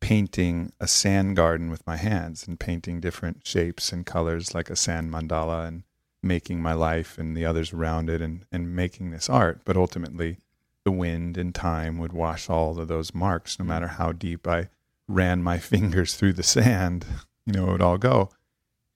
painting 0.00 0.72
a 0.80 0.88
sand 0.88 1.36
garden 1.36 1.70
with 1.70 1.86
my 1.86 1.96
hands 1.96 2.48
and 2.48 2.58
painting 2.58 3.00
different 3.00 3.46
shapes 3.46 3.92
and 3.92 4.04
colors 4.06 4.54
like 4.54 4.70
a 4.70 4.76
sand 4.76 5.12
mandala 5.12 5.68
and 5.68 5.84
making 6.22 6.60
my 6.60 6.72
life 6.72 7.16
and 7.18 7.36
the 7.36 7.44
others 7.44 7.72
around 7.72 8.10
it 8.10 8.20
and, 8.20 8.44
and 8.50 8.74
making 8.74 9.10
this 9.10 9.28
art. 9.28 9.60
But 9.64 9.76
ultimately, 9.76 10.38
the 10.84 10.90
wind 10.90 11.36
and 11.36 11.54
time 11.54 11.98
would 11.98 12.12
wash 12.12 12.48
all 12.48 12.78
of 12.78 12.88
those 12.88 13.14
marks, 13.14 13.58
no 13.58 13.64
matter 13.64 13.86
how 13.86 14.12
deep 14.12 14.46
I 14.46 14.68
ran 15.08 15.42
my 15.42 15.58
fingers 15.72 16.14
through 16.14 16.34
the 16.34 16.42
sand, 16.42 17.04
you 17.46 17.52
know, 17.52 17.68
it 17.68 17.72
would 17.72 17.82
all 17.82 17.98
go. 17.98 18.30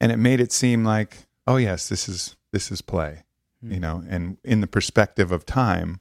And 0.01 0.13
it 0.13 0.19
made 0.19 0.41
it 0.41 0.53
seem 0.53 0.85
like, 0.85 1.27
oh 1.47 1.57
yes, 1.57 1.89
this 1.89 2.09
is 2.09 2.37
this 2.53 2.71
is 2.71 2.83
play. 2.83 3.25
You 3.63 3.81
know, 3.81 4.05
and 4.11 4.37
in 4.45 4.61
the 4.61 4.67
perspective 4.67 5.33
of 5.33 5.47
time, 5.47 6.01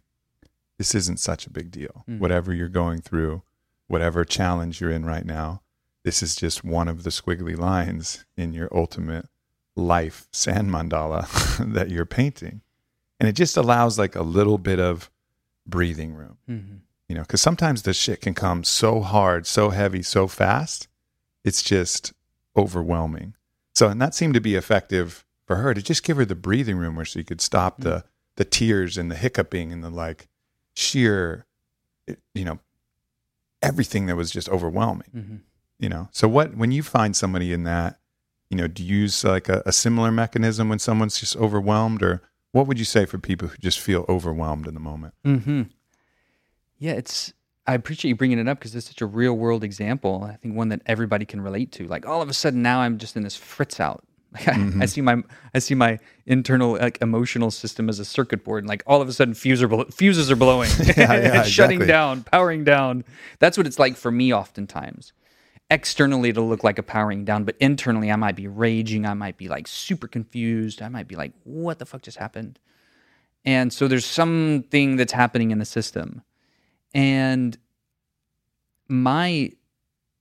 this 0.78 0.94
isn't 0.94 1.22
such 1.22 1.48
a 1.48 1.50
big 1.50 1.72
deal. 1.72 2.04
Mm. 2.10 2.20
Whatever 2.20 2.54
you're 2.54 2.68
going 2.68 3.00
through, 3.00 3.42
whatever 3.88 4.26
challenge 4.26 4.82
you're 4.82 4.92
in 4.92 5.06
right 5.06 5.26
now, 5.26 5.62
this 6.04 6.22
is 6.22 6.36
just 6.36 6.66
one 6.66 6.90
of 6.90 7.04
the 7.04 7.10
squiggly 7.10 7.58
lines 7.58 8.26
in 8.36 8.52
your 8.52 8.68
ultimate 8.76 9.30
life 9.78 10.28
sand 10.32 10.72
mandala 10.72 11.26
that 11.74 11.90
you're 11.90 12.06
painting. 12.06 12.62
And 13.20 13.30
it 13.30 13.34
just 13.34 13.56
allows 13.56 13.98
like 13.98 14.16
a 14.16 14.24
little 14.24 14.58
bit 14.58 14.80
of 14.80 15.10
breathing 15.66 16.14
room, 16.14 16.38
Mhm. 16.50 16.80
you 17.08 17.16
know, 17.16 17.22
because 17.22 17.42
sometimes 17.42 17.84
the 17.84 17.94
shit 17.94 18.22
can 18.22 18.34
come 18.34 18.64
so 18.64 19.02
hard, 19.02 19.46
so 19.48 19.70
heavy, 19.70 20.02
so 20.04 20.28
fast. 20.28 20.88
It's 21.44 21.62
just 21.64 22.14
overwhelming. 22.56 23.36
So, 23.74 23.88
and 23.90 24.02
that 24.02 24.14
seemed 24.16 24.34
to 24.36 24.42
be 24.42 24.56
effective 24.56 25.26
for 25.46 25.58
her 25.58 25.74
to 25.74 25.82
just 25.82 26.04
give 26.04 26.18
her 26.18 26.26
the 26.26 26.36
breathing 26.36 26.78
room 26.78 26.96
where 26.96 27.06
she 27.06 27.24
could 27.24 27.42
stop 27.42 27.82
the 27.82 28.06
the 28.36 28.46
tears 28.46 28.98
and 28.98 29.12
the 29.12 29.16
hiccuping 29.16 29.72
and 29.72 29.84
the 29.84 29.90
like 29.92 30.28
sheer, 30.76 31.46
you 32.34 32.44
know, 32.46 32.60
everything 33.62 34.08
that 34.08 34.16
was 34.16 34.32
just 34.32 34.50
overwhelming 34.50 35.08
Mhm. 35.16 35.40
you 35.80 35.88
know 35.88 36.10
so 36.12 36.28
what 36.28 36.56
when 36.58 36.72
you 36.72 36.84
find 36.84 37.16
somebody 37.16 37.54
in 37.54 37.64
that 37.64 37.98
you 38.50 38.58
know 38.58 38.68
do 38.68 38.84
you 38.84 38.98
use 38.98 39.24
like 39.24 39.48
a, 39.48 39.64
a 39.66 39.72
similar 39.72 40.12
mechanism 40.12 40.68
when 40.68 40.80
someone's 40.80 41.18
just 41.20 41.36
overwhelmed 41.38 42.04
or 42.04 42.22
what 42.54 42.66
would 42.68 42.80
you 42.80 42.86
say 42.86 43.06
for 43.06 43.18
people 43.18 43.50
who 43.50 43.58
just 43.58 43.80
feel 43.82 44.06
overwhelmed 44.08 44.66
in 44.68 44.74
the 44.74 44.80
moment 44.80 45.14
Mm-hmm. 45.26 45.64
Yeah, 46.80 46.94
it's. 46.94 47.34
I 47.66 47.76
appreciate 47.76 48.10
you 48.10 48.16
bringing 48.16 48.40
it 48.40 48.48
up 48.50 48.60
because 48.60 48.76
it's 48.76 48.88
such 48.88 49.02
a 49.02 49.06
real 49.06 49.36
world 49.36 49.64
example. 49.64 50.24
I 50.30 50.36
think 50.36 50.56
one 50.56 50.68
that 50.70 50.82
everybody 50.86 51.24
can 51.26 51.40
relate 51.40 51.72
to. 51.74 51.88
Like 51.88 52.06
all 52.06 52.22
of 52.22 52.28
a 52.30 52.34
sudden 52.34 52.62
now 52.62 52.80
I'm 52.82 52.98
just 52.98 53.16
in 53.16 53.24
this 53.24 53.36
fritz 53.36 53.80
out. 53.80 54.04
Like 54.34 54.48
I, 54.48 54.72
I 54.82 54.86
see 54.88 55.02
my 55.02 55.22
I 55.54 55.60
see 55.60 55.76
my 55.76 56.00
internal 56.26 56.72
like 56.72 56.98
emotional 57.02 57.52
system 57.52 57.88
as 57.88 58.00
a 58.00 58.06
circuit 58.06 58.44
board, 58.44 58.64
and 58.64 58.68
like 58.68 58.82
all 58.88 59.00
of 59.00 59.08
a 59.08 59.14
sudden 59.14 59.36
fuses 59.36 59.62
are 59.62 59.68
blo- 59.68 59.86
fuses 59.86 60.32
are 60.32 60.36
blowing, 60.36 60.72
yeah, 60.98 61.14
It's 61.42 61.50
shutting 61.60 61.82
exactly. 61.82 61.86
down, 61.88 62.24
powering 62.24 62.64
down. 62.64 63.04
That's 63.38 63.58
what 63.60 63.68
it's 63.68 63.78
like 63.78 63.96
for 63.96 64.10
me 64.12 64.34
oftentimes. 64.34 65.14
Externally, 65.70 66.30
it'll 66.30 66.48
look 66.48 66.64
like 66.64 66.78
a 66.78 66.84
powering 66.84 67.26
down, 67.26 67.46
but 67.46 67.56
internally, 67.60 68.12
I 68.12 68.16
might 68.16 68.36
be 68.36 68.48
raging. 68.48 69.06
I 69.06 69.14
might 69.16 69.38
be 69.38 69.48
like 69.48 69.68
super 69.68 70.08
confused. 70.08 70.82
I 70.82 70.90
might 70.90 71.08
be 71.08 71.16
like, 71.16 71.34
"What 71.44 71.80
the 71.80 71.86
fuck 71.86 72.04
just 72.04 72.18
happened?" 72.18 72.60
And 73.46 73.74
so 73.74 73.88
there's 73.88 74.06
something 74.06 74.96
that's 74.96 75.14
happening 75.14 75.52
in 75.52 75.60
the 75.60 75.66
system. 75.66 76.22
And 76.94 77.58
my, 78.88 79.52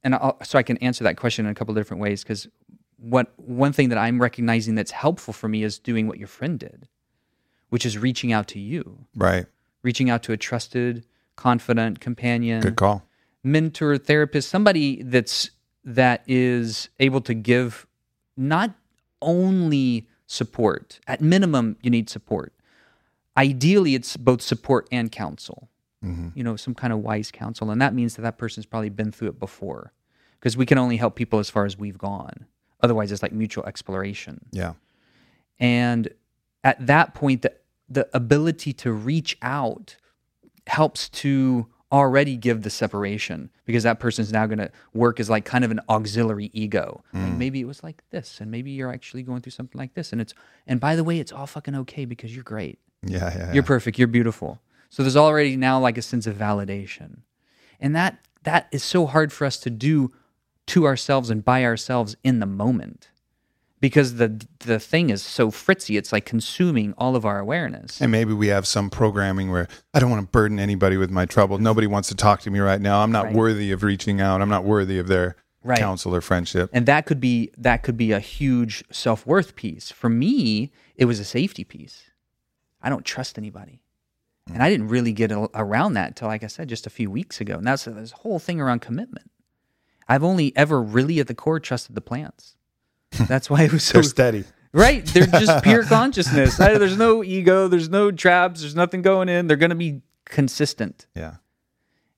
and 0.02 0.14
I'll, 0.14 0.38
so 0.42 0.58
I 0.58 0.62
can 0.62 0.76
answer 0.78 1.04
that 1.04 1.16
question 1.16 1.46
in 1.46 1.52
a 1.52 1.54
couple 1.54 1.74
different 1.74 2.00
ways 2.02 2.22
because 2.22 2.48
what 2.96 3.32
one 3.36 3.72
thing 3.72 3.88
that 3.90 3.98
I'm 3.98 4.20
recognizing 4.20 4.74
that's 4.74 4.90
helpful 4.90 5.34
for 5.34 5.48
me 5.48 5.62
is 5.62 5.78
doing 5.78 6.06
what 6.06 6.18
your 6.18 6.28
friend 6.28 6.58
did, 6.58 6.88
which 7.68 7.84
is 7.84 7.98
reaching 7.98 8.32
out 8.32 8.48
to 8.48 8.58
you, 8.58 9.06
right 9.14 9.46
reaching 9.82 10.08
out 10.08 10.22
to 10.24 10.32
a 10.32 10.36
trusted, 10.36 11.04
confident 11.36 12.00
companion, 12.00 12.60
good 12.60 12.76
call 12.76 13.04
mentor, 13.44 13.98
therapist, 13.98 14.48
somebody 14.48 15.02
that's 15.02 15.50
that 15.84 16.22
is 16.26 16.88
able 17.00 17.20
to 17.22 17.34
give 17.34 17.86
not 18.36 18.74
only 19.20 20.08
support. 20.26 21.00
At 21.06 21.20
minimum, 21.20 21.76
you 21.82 21.90
need 21.90 22.08
support. 22.08 22.52
Ideally, 23.36 23.94
it's 23.94 24.16
both 24.16 24.42
support 24.42 24.86
and 24.92 25.10
counsel. 25.10 25.68
hmm 26.02 26.28
You 26.34 26.44
know, 26.44 26.56
some 26.56 26.74
kind 26.74 26.92
of 26.92 27.00
wise 27.00 27.30
counsel, 27.30 27.70
and 27.70 27.80
that 27.80 27.94
means 27.94 28.16
that 28.16 28.22
that 28.22 28.38
person's 28.38 28.66
probably 28.66 28.90
been 28.90 29.10
through 29.12 29.28
it 29.28 29.38
before, 29.40 29.92
because 30.38 30.56
we 30.56 30.66
can 30.66 30.78
only 30.78 30.96
help 30.96 31.16
people 31.16 31.38
as 31.38 31.50
far 31.50 31.64
as 31.64 31.76
we've 31.78 31.98
gone. 31.98 32.46
Otherwise, 32.80 33.12
it's 33.12 33.22
like 33.22 33.32
mutual 33.32 33.64
exploration. 33.66 34.40
yeah 34.50 34.74
And 35.58 36.08
at 36.64 36.84
that 36.86 37.14
point, 37.14 37.42
the, 37.42 37.52
the 37.88 38.08
ability 38.12 38.72
to 38.74 38.92
reach 38.92 39.36
out 39.42 39.96
helps 40.66 41.08
to 41.08 41.66
already 41.92 42.36
give 42.36 42.62
the 42.62 42.70
separation 42.70 43.50
because 43.66 43.82
that 43.82 44.00
person's 44.00 44.32
now 44.32 44.46
going 44.46 44.58
to 44.58 44.70
work 44.94 45.20
as 45.20 45.28
like 45.28 45.44
kind 45.44 45.64
of 45.64 45.70
an 45.70 45.80
auxiliary 45.88 46.50
ego. 46.54 47.04
Like 47.12 47.24
mm. 47.24 47.38
maybe 47.38 47.60
it 47.60 47.66
was 47.66 47.82
like 47.84 48.02
this, 48.10 48.40
and 48.40 48.50
maybe 48.50 48.70
you're 48.70 48.92
actually 48.92 49.22
going 49.22 49.42
through 49.42 49.52
something 49.52 49.78
like 49.78 49.94
this. 49.94 50.10
And 50.12 50.20
it's, 50.20 50.32
and 50.66 50.80
by 50.80 50.96
the 50.96 51.04
way, 51.04 51.20
it's 51.20 51.32
all 51.32 51.46
fucking 51.46 51.74
okay 51.76 52.06
because 52.06 52.34
you're 52.34 52.44
great. 52.44 52.78
yeah 53.02 53.36
yeah, 53.36 53.52
You're 53.52 53.62
perfect. 53.62 53.98
You're 53.98 54.08
beautiful. 54.08 54.60
So 54.88 55.02
there's 55.02 55.16
already 55.16 55.56
now 55.56 55.78
like 55.78 55.98
a 55.98 56.02
sense 56.02 56.26
of 56.26 56.36
validation. 56.36 57.18
And 57.78 57.94
that 57.94 58.18
that 58.44 58.68
is 58.72 58.82
so 58.82 59.06
hard 59.06 59.32
for 59.32 59.44
us 59.44 59.58
to 59.58 59.70
do 59.70 60.12
to 60.68 60.86
ourselves 60.86 61.30
and 61.30 61.44
by 61.44 61.64
ourselves 61.64 62.16
in 62.24 62.40
the 62.40 62.46
moment. 62.46 63.10
Because 63.82 64.14
the 64.14 64.46
the 64.60 64.78
thing 64.78 65.10
is 65.10 65.22
so 65.22 65.50
fritzy, 65.50 65.96
it's 65.96 66.12
like 66.12 66.24
consuming 66.24 66.94
all 66.96 67.16
of 67.16 67.26
our 67.26 67.40
awareness. 67.40 68.00
and 68.00 68.12
maybe 68.12 68.32
we 68.32 68.46
have 68.46 68.64
some 68.66 68.88
programming 68.88 69.50
where 69.50 69.66
I 69.92 69.98
don't 69.98 70.08
want 70.08 70.22
to 70.24 70.30
burden 70.30 70.58
anybody 70.60 70.96
with 70.96 71.10
my 71.10 71.26
trouble. 71.26 71.58
Nobody 71.58 71.88
wants 71.88 72.08
to 72.10 72.14
talk 72.14 72.40
to 72.42 72.50
me 72.50 72.60
right 72.60 72.80
now. 72.80 73.02
I'm 73.02 73.10
not 73.10 73.24
Right. 73.26 73.34
worthy 73.34 73.72
of 73.72 73.82
reaching 73.82 74.20
out. 74.20 74.40
I'm 74.40 74.48
not 74.48 74.62
worthy 74.64 74.98
of 75.00 75.08
their 75.08 75.34
Right. 75.64 75.78
counsel 75.78 76.14
or 76.14 76.20
friendship. 76.20 76.70
And 76.72 76.86
that 76.86 77.06
could 77.06 77.20
be 77.20 77.50
that 77.58 77.82
could 77.82 77.96
be 77.96 78.12
a 78.12 78.20
huge 78.20 78.84
self-worth 78.92 79.56
piece. 79.56 79.90
For 79.90 80.08
me, 80.08 80.70
it 80.96 81.06
was 81.06 81.18
a 81.18 81.24
safety 81.24 81.64
piece. 81.64 82.04
I 82.80 82.88
don't 82.88 83.04
trust 83.04 83.36
anybody. 83.36 83.82
And 84.52 84.62
I 84.62 84.70
didn't 84.70 84.88
really 84.88 85.12
get 85.12 85.30
a- 85.32 85.50
around 85.54 85.94
that 85.94 86.08
until, 86.08 86.28
like 86.28 86.44
I 86.44 86.48
said, 86.48 86.68
just 86.68 86.86
a 86.86 86.90
few 86.90 87.10
weeks 87.10 87.40
ago. 87.40 87.54
And 87.58 87.66
that's 87.66 87.84
this 87.84 88.12
whole 88.12 88.38
thing 88.38 88.60
around 88.60 88.80
commitment. 88.80 89.28
I've 90.08 90.22
only 90.24 90.56
ever 90.56 90.80
really 90.80 91.18
at 91.20 91.26
the 91.26 91.34
core 91.34 91.58
trusted 91.60 91.94
the 91.96 92.00
plants. 92.00 92.54
That's 93.28 93.48
why 93.50 93.62
it 93.62 93.72
was 93.72 93.84
so 93.84 93.94
They're 93.94 94.02
steady. 94.02 94.44
right. 94.72 95.04
They're 95.04 95.26
just 95.26 95.62
pure 95.64 95.84
consciousness. 95.84 96.58
I- 96.60 96.78
there's 96.78 96.96
no 96.96 97.22
ego. 97.22 97.68
There's 97.68 97.88
no 97.88 98.10
traps. 98.10 98.60
There's 98.60 98.74
nothing 98.74 99.02
going 99.02 99.28
in. 99.28 99.46
They're 99.46 99.56
going 99.56 99.70
to 99.70 99.76
be 99.76 100.02
consistent. 100.24 101.06
Yeah. 101.14 101.36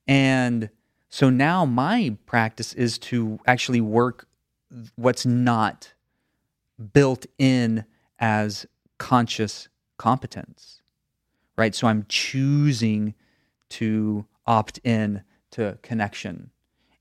And 0.07 0.71
so 1.09 1.31
now 1.31 1.65
my 1.65 2.17
practice 2.27 2.75
is 2.75 2.99
to 2.99 3.39
actually 3.47 3.81
work 3.81 4.27
what's 4.97 5.25
not 5.25 5.95
built 6.93 7.27
in 7.39 7.85
as 8.19 8.67
conscious 8.99 9.69
competence. 9.97 10.83
Right? 11.57 11.75
So 11.75 11.87
I'm 11.87 12.05
choosing 12.09 13.15
to 13.71 14.27
opt 14.47 14.79
in 14.85 15.23
to 15.53 15.79
connection 15.83 16.51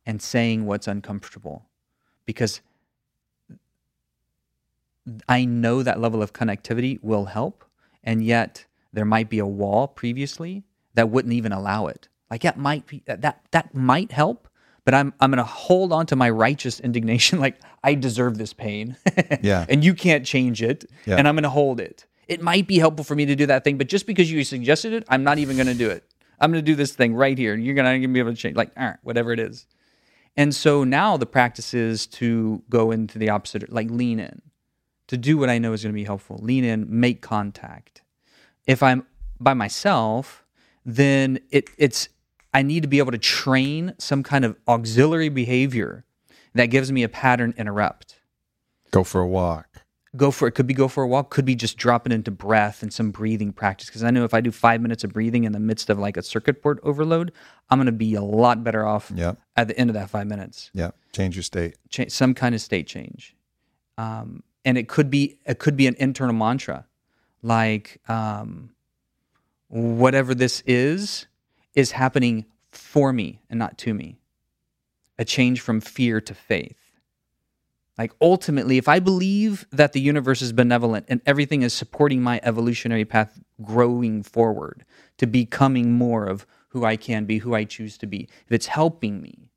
and 0.05 0.21
saying 0.21 0.65
what's 0.65 0.87
uncomfortable 0.87 1.67
because 2.25 2.61
I 5.27 5.45
know 5.45 5.83
that 5.83 5.99
level 5.99 6.21
of 6.23 6.33
connectivity 6.33 6.99
will 7.01 7.25
help 7.25 7.63
and 8.03 8.23
yet 8.23 8.65
there 8.91 9.05
might 9.05 9.29
be 9.29 9.39
a 9.39 9.45
wall 9.45 9.87
previously 9.87 10.63
that 10.93 11.09
wouldn't 11.09 11.33
even 11.33 11.51
allow 11.51 11.87
it. 11.87 12.07
Like 12.29 12.41
that 12.41 12.57
might 12.57 12.85
be 12.87 13.03
that 13.05 13.21
that 13.51 13.75
might 13.75 14.11
help, 14.11 14.47
but 14.85 14.93
I'm 14.93 15.13
I'm 15.19 15.31
gonna 15.31 15.43
hold 15.43 15.91
on 15.91 16.05
to 16.07 16.15
my 16.15 16.29
righteous 16.29 16.79
indignation, 16.79 17.39
like 17.45 17.59
I 17.83 17.95
deserve 17.95 18.37
this 18.37 18.53
pain. 18.53 18.95
Yeah. 19.41 19.65
and 19.67 19.83
you 19.83 19.93
can't 19.93 20.25
change 20.25 20.61
it. 20.63 20.85
Yeah. 21.05 21.17
And 21.17 21.27
I'm 21.27 21.35
gonna 21.35 21.49
hold 21.49 21.79
it. 21.79 22.05
It 22.27 22.41
might 22.41 22.67
be 22.67 22.79
helpful 22.79 23.03
for 23.03 23.15
me 23.15 23.25
to 23.25 23.35
do 23.35 23.45
that 23.47 23.63
thing, 23.63 23.77
but 23.77 23.87
just 23.87 24.07
because 24.07 24.31
you 24.31 24.43
suggested 24.43 24.93
it, 24.93 25.03
I'm 25.09 25.23
not 25.23 25.37
even 25.37 25.57
gonna 25.57 25.73
do 25.73 25.89
it. 25.89 26.05
I'm 26.39 26.51
gonna 26.51 26.61
do 26.61 26.75
this 26.75 26.93
thing 26.93 27.13
right 27.13 27.37
here, 27.37 27.53
and 27.53 27.63
you're 27.63 27.75
gonna 27.75 28.07
be 28.07 28.19
able 28.19 28.31
to 28.31 28.37
change, 28.37 28.55
like 28.55 28.71
"Ah," 28.77 28.95
whatever 29.03 29.31
it 29.33 29.39
is. 29.39 29.65
And 30.35 30.55
so 30.55 30.83
now 30.83 31.17
the 31.17 31.25
practice 31.25 31.73
is 31.73 32.07
to 32.07 32.63
go 32.69 32.91
into 32.91 33.19
the 33.19 33.29
opposite, 33.29 33.71
like 33.71 33.89
lean 33.91 34.19
in, 34.19 34.41
to 35.07 35.17
do 35.17 35.37
what 35.37 35.49
I 35.49 35.57
know 35.57 35.73
is 35.73 35.83
going 35.83 35.93
to 35.93 35.99
be 35.99 36.03
helpful. 36.05 36.37
Lean 36.41 36.63
in, 36.63 36.85
make 36.89 37.21
contact. 37.21 38.01
If 38.67 38.81
I'm 38.81 39.05
by 39.39 39.53
myself, 39.53 40.43
then 40.85 41.39
it, 41.51 41.69
it's 41.77 42.09
I 42.53 42.61
need 42.61 42.83
to 42.83 42.87
be 42.89 42.99
able 42.99 43.11
to 43.11 43.17
train 43.17 43.93
some 43.97 44.23
kind 44.23 44.45
of 44.45 44.55
auxiliary 44.67 45.29
behavior 45.29 46.05
That 46.55 46.67
gives 46.67 46.91
me 46.91 47.01
a 47.03 47.09
pattern 47.09 47.53
interrupt. 47.57 48.21
Go 48.91 49.03
for 49.03 49.21
a 49.21 49.27
walk. 49.27 49.67
Go 50.15 50.29
for 50.29 50.47
it. 50.47 50.51
Could 50.51 50.67
be 50.67 50.75
go 50.75 50.87
for 50.87 51.03
a 51.03 51.07
walk. 51.07 51.31
Could 51.31 51.45
be 51.45 51.55
just 51.55 51.77
dropping 51.77 52.11
into 52.13 52.29
breath 52.29 52.83
and 52.83 52.93
some 52.93 53.09
breathing 53.09 53.51
practice. 53.51 53.87
Because 53.87 54.03
I 54.03 54.11
know 54.11 54.23
if 54.23 54.35
I 54.35 54.41
do 54.41 54.51
five 54.51 54.79
minutes 54.79 55.03
of 55.03 55.11
breathing 55.11 55.45
in 55.45 55.51
the 55.51 55.59
midst 55.59 55.89
of 55.89 55.97
like 55.97 56.15
a 56.15 56.21
circuit 56.21 56.61
board 56.61 56.79
overload, 56.83 57.31
I'm 57.71 57.79
going 57.79 57.87
to 57.87 57.91
be 57.91 58.13
a 58.13 58.21
lot 58.21 58.63
better 58.63 58.85
off 58.85 59.11
Yep. 59.15 59.39
at 59.55 59.67
the 59.67 59.75
end 59.79 59.89
of 59.89 59.95
that 59.95 60.11
five 60.11 60.27
minutes. 60.27 60.69
Yeah. 60.75 60.91
Change 61.11 61.35
your 61.35 61.41
state. 61.41 61.75
Cha- 61.89 62.09
some 62.09 62.35
kind 62.35 62.53
of 62.53 62.61
state 62.61 62.85
change, 62.85 63.35
um, 63.97 64.43
and 64.65 64.77
it 64.77 64.87
could 64.87 65.09
be 65.09 65.37
it 65.45 65.59
could 65.59 65.77
be 65.77 65.87
an 65.87 65.95
internal 65.99 66.35
mantra, 66.35 66.85
like 67.41 68.01
um, 68.07 68.71
whatever 69.67 70.33
this 70.33 70.61
is 70.65 71.27
is 71.73 71.91
happening 71.91 72.45
for 72.71 73.11
me 73.13 73.41
and 73.49 73.59
not 73.59 73.77
to 73.79 73.93
me. 73.93 74.17
A 75.19 75.25
change 75.25 75.61
from 75.61 75.79
fear 75.79 76.19
to 76.21 76.33
faith. 76.33 76.77
Like 77.97 78.11
ultimately, 78.21 78.77
if 78.77 78.87
I 78.87 78.99
believe 78.99 79.67
that 79.71 79.93
the 79.93 80.01
universe 80.01 80.41
is 80.41 80.51
benevolent 80.51 81.05
and 81.09 81.21
everything 81.25 81.61
is 81.61 81.73
supporting 81.73 82.23
my 82.23 82.39
evolutionary 82.43 83.05
path 83.05 83.39
growing 83.61 84.23
forward 84.23 84.83
to 85.17 85.27
becoming 85.27 85.91
more 85.93 86.25
of 86.25 86.47
who 86.69 86.85
I 86.85 86.95
can 86.95 87.25
be, 87.25 87.37
who 87.37 87.53
I 87.53 87.65
choose 87.65 87.99
to 87.99 88.07
be, 88.07 88.27
if 88.45 88.51
it's 88.51 88.65
helping 88.65 89.21
me, 89.21 89.51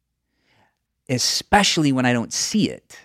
especially 1.09 1.93
when 1.93 2.05
I 2.05 2.13
don't 2.13 2.33
see 2.33 2.69
it. 2.69 2.99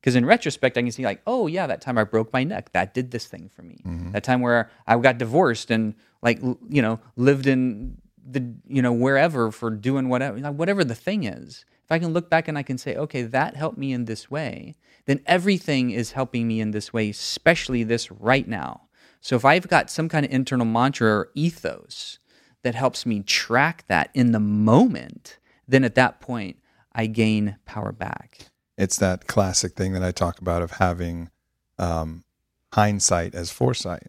Because 0.00 0.16
in 0.16 0.24
retrospect, 0.24 0.78
I 0.78 0.82
can 0.82 0.90
see, 0.90 1.04
like, 1.04 1.20
oh, 1.26 1.46
yeah, 1.46 1.66
that 1.66 1.82
time 1.82 1.98
I 1.98 2.04
broke 2.04 2.32
my 2.32 2.42
neck, 2.42 2.72
that 2.72 2.94
did 2.94 3.10
this 3.10 3.26
thing 3.26 3.50
for 3.54 3.62
me. 3.62 3.82
Mm-hmm. 3.84 4.12
That 4.12 4.24
time 4.24 4.40
where 4.40 4.70
I 4.86 4.96
got 4.98 5.18
divorced 5.18 5.70
and, 5.70 5.94
like, 6.22 6.40
you 6.40 6.80
know, 6.80 7.00
lived 7.16 7.46
in 7.46 7.98
the, 8.24 8.54
you 8.66 8.80
know, 8.80 8.92
wherever 8.92 9.50
for 9.50 9.70
doing 9.70 10.08
whatever, 10.08 10.38
like, 10.38 10.54
whatever 10.54 10.84
the 10.84 10.94
thing 10.94 11.24
is. 11.24 11.66
If 11.84 11.92
I 11.92 11.98
can 11.98 12.12
look 12.12 12.30
back 12.30 12.48
and 12.48 12.56
I 12.56 12.62
can 12.62 12.78
say, 12.78 12.96
okay, 12.96 13.22
that 13.22 13.56
helped 13.56 13.76
me 13.76 13.92
in 13.92 14.06
this 14.06 14.30
way, 14.30 14.76
then 15.06 15.20
everything 15.26 15.90
is 15.90 16.12
helping 16.12 16.48
me 16.48 16.60
in 16.60 16.70
this 16.70 16.92
way, 16.92 17.10
especially 17.10 17.82
this 17.82 18.10
right 18.10 18.46
now. 18.46 18.82
So 19.20 19.36
if 19.36 19.44
I've 19.44 19.68
got 19.68 19.90
some 19.90 20.08
kind 20.08 20.24
of 20.24 20.32
internal 20.32 20.64
mantra 20.64 21.10
or 21.10 21.30
ethos 21.34 22.18
that 22.62 22.74
helps 22.74 23.04
me 23.04 23.22
track 23.22 23.84
that 23.88 24.10
in 24.14 24.32
the 24.32 24.40
moment, 24.40 25.38
then 25.68 25.84
at 25.84 25.94
that 25.96 26.20
point, 26.20 26.56
I 26.92 27.06
gain 27.06 27.56
power 27.66 27.92
back. 27.92 28.50
It's 28.80 28.96
that 28.98 29.26
classic 29.26 29.74
thing 29.76 29.92
that 29.92 30.02
I 30.02 30.10
talk 30.10 30.38
about 30.40 30.62
of 30.62 30.72
having 30.72 31.30
um, 31.78 32.24
hindsight 32.74 33.34
as 33.34 33.50
foresight. 33.50 34.08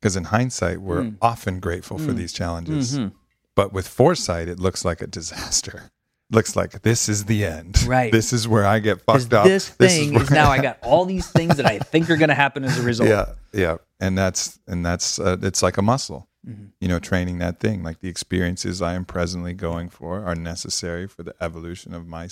Because 0.00 0.16
in 0.16 0.24
hindsight, 0.24 0.80
we're 0.80 1.02
Mm. 1.02 1.16
often 1.22 1.60
grateful 1.60 1.98
for 1.98 2.12
these 2.12 2.32
challenges. 2.32 2.98
Mhm. 2.98 3.12
But 3.54 3.72
with 3.72 3.86
foresight, 3.86 4.48
it 4.48 4.58
looks 4.58 4.84
like 4.84 5.00
a 5.02 5.06
disaster. 5.06 5.90
looks 6.30 6.56
like 6.56 6.80
this 6.80 7.10
is 7.10 7.26
the 7.26 7.44
end. 7.44 7.82
Right. 7.86 8.10
This 8.10 8.32
is 8.32 8.48
where 8.48 8.64
I 8.66 8.78
get 8.78 9.02
fucked 9.02 9.34
up. 9.34 9.44
this 9.44 9.68
thing 9.68 10.14
is, 10.14 10.30
where- 10.30 10.34
now 10.40 10.50
I 10.56 10.62
got 10.62 10.78
all 10.82 11.04
these 11.04 11.26
things 11.28 11.56
that 11.58 11.66
I 11.66 11.78
think 11.78 12.08
are 12.08 12.16
going 12.16 12.30
to 12.30 12.34
happen 12.34 12.64
as 12.64 12.78
a 12.78 12.82
result. 12.82 13.10
yeah 13.10 13.26
yeah 13.52 13.76
and 14.00 14.16
that's 14.16 14.58
and 14.66 14.84
that's 14.86 15.18
uh, 15.18 15.36
it's 15.42 15.62
like 15.62 15.76
a 15.76 15.82
muscle 15.82 16.28
Mm-hmm. 16.48 16.64
you 16.80 16.88
know 16.88 16.98
training 16.98 17.38
that 17.38 17.60
thing 17.60 17.82
like 17.84 18.00
the 18.00 18.08
experiences 18.08 18.80
i 18.82 18.94
am 18.94 19.04
presently 19.04 19.52
going 19.52 19.88
for 19.90 20.24
are 20.24 20.34
necessary 20.34 21.06
for 21.06 21.22
the 21.22 21.34
evolution 21.40 21.92
of 21.94 22.06
my 22.06 22.26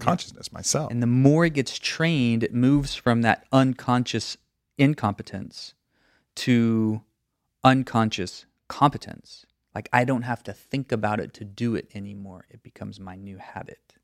consciousness 0.00 0.52
myself 0.52 0.90
And 0.90 1.02
the 1.02 1.06
more 1.06 1.44
it 1.46 1.54
gets 1.54 1.78
trained, 1.78 2.42
it 2.42 2.54
moves 2.54 2.94
from 2.94 3.22
that 3.22 3.46
unconscious 3.52 4.36
incompetence 4.78 5.74
to 6.36 7.02
unconscious 7.62 8.46
competence. 8.68 9.46
Like 9.74 9.88
I 9.92 10.04
don't 10.04 10.22
have 10.22 10.42
to 10.44 10.52
think 10.52 10.90
about 10.92 11.20
it 11.20 11.32
to 11.34 11.44
do 11.44 11.74
it 11.74 11.90
anymore. 11.94 12.46
It 12.50 12.62
becomes 12.62 12.98
my 12.98 13.16
new 13.16 13.38
habit. 13.38 13.94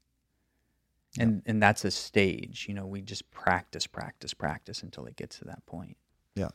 And 1.18 1.42
and 1.46 1.62
that's 1.62 1.84
a 1.84 1.90
stage, 1.90 2.66
you 2.68 2.74
know, 2.74 2.86
we 2.86 3.00
just 3.00 3.30
practice, 3.30 3.86
practice, 3.86 4.34
practice 4.34 4.82
until 4.82 5.06
it 5.06 5.16
gets 5.16 5.38
to 5.38 5.44
that 5.46 5.64
point. 5.66 5.96
yeah 6.34 6.50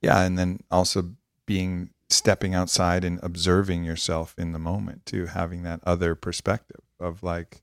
yeah 0.00 0.22
and 0.22 0.38
then 0.38 0.60
also 0.70 1.14
being 1.46 1.90
stepping 2.08 2.54
outside 2.54 3.04
and 3.04 3.18
observing 3.22 3.84
yourself 3.84 4.34
in 4.38 4.52
the 4.52 4.58
moment 4.58 5.04
too 5.06 5.26
having 5.26 5.62
that 5.62 5.80
other 5.84 6.14
perspective 6.14 6.80
of 6.98 7.22
like 7.22 7.62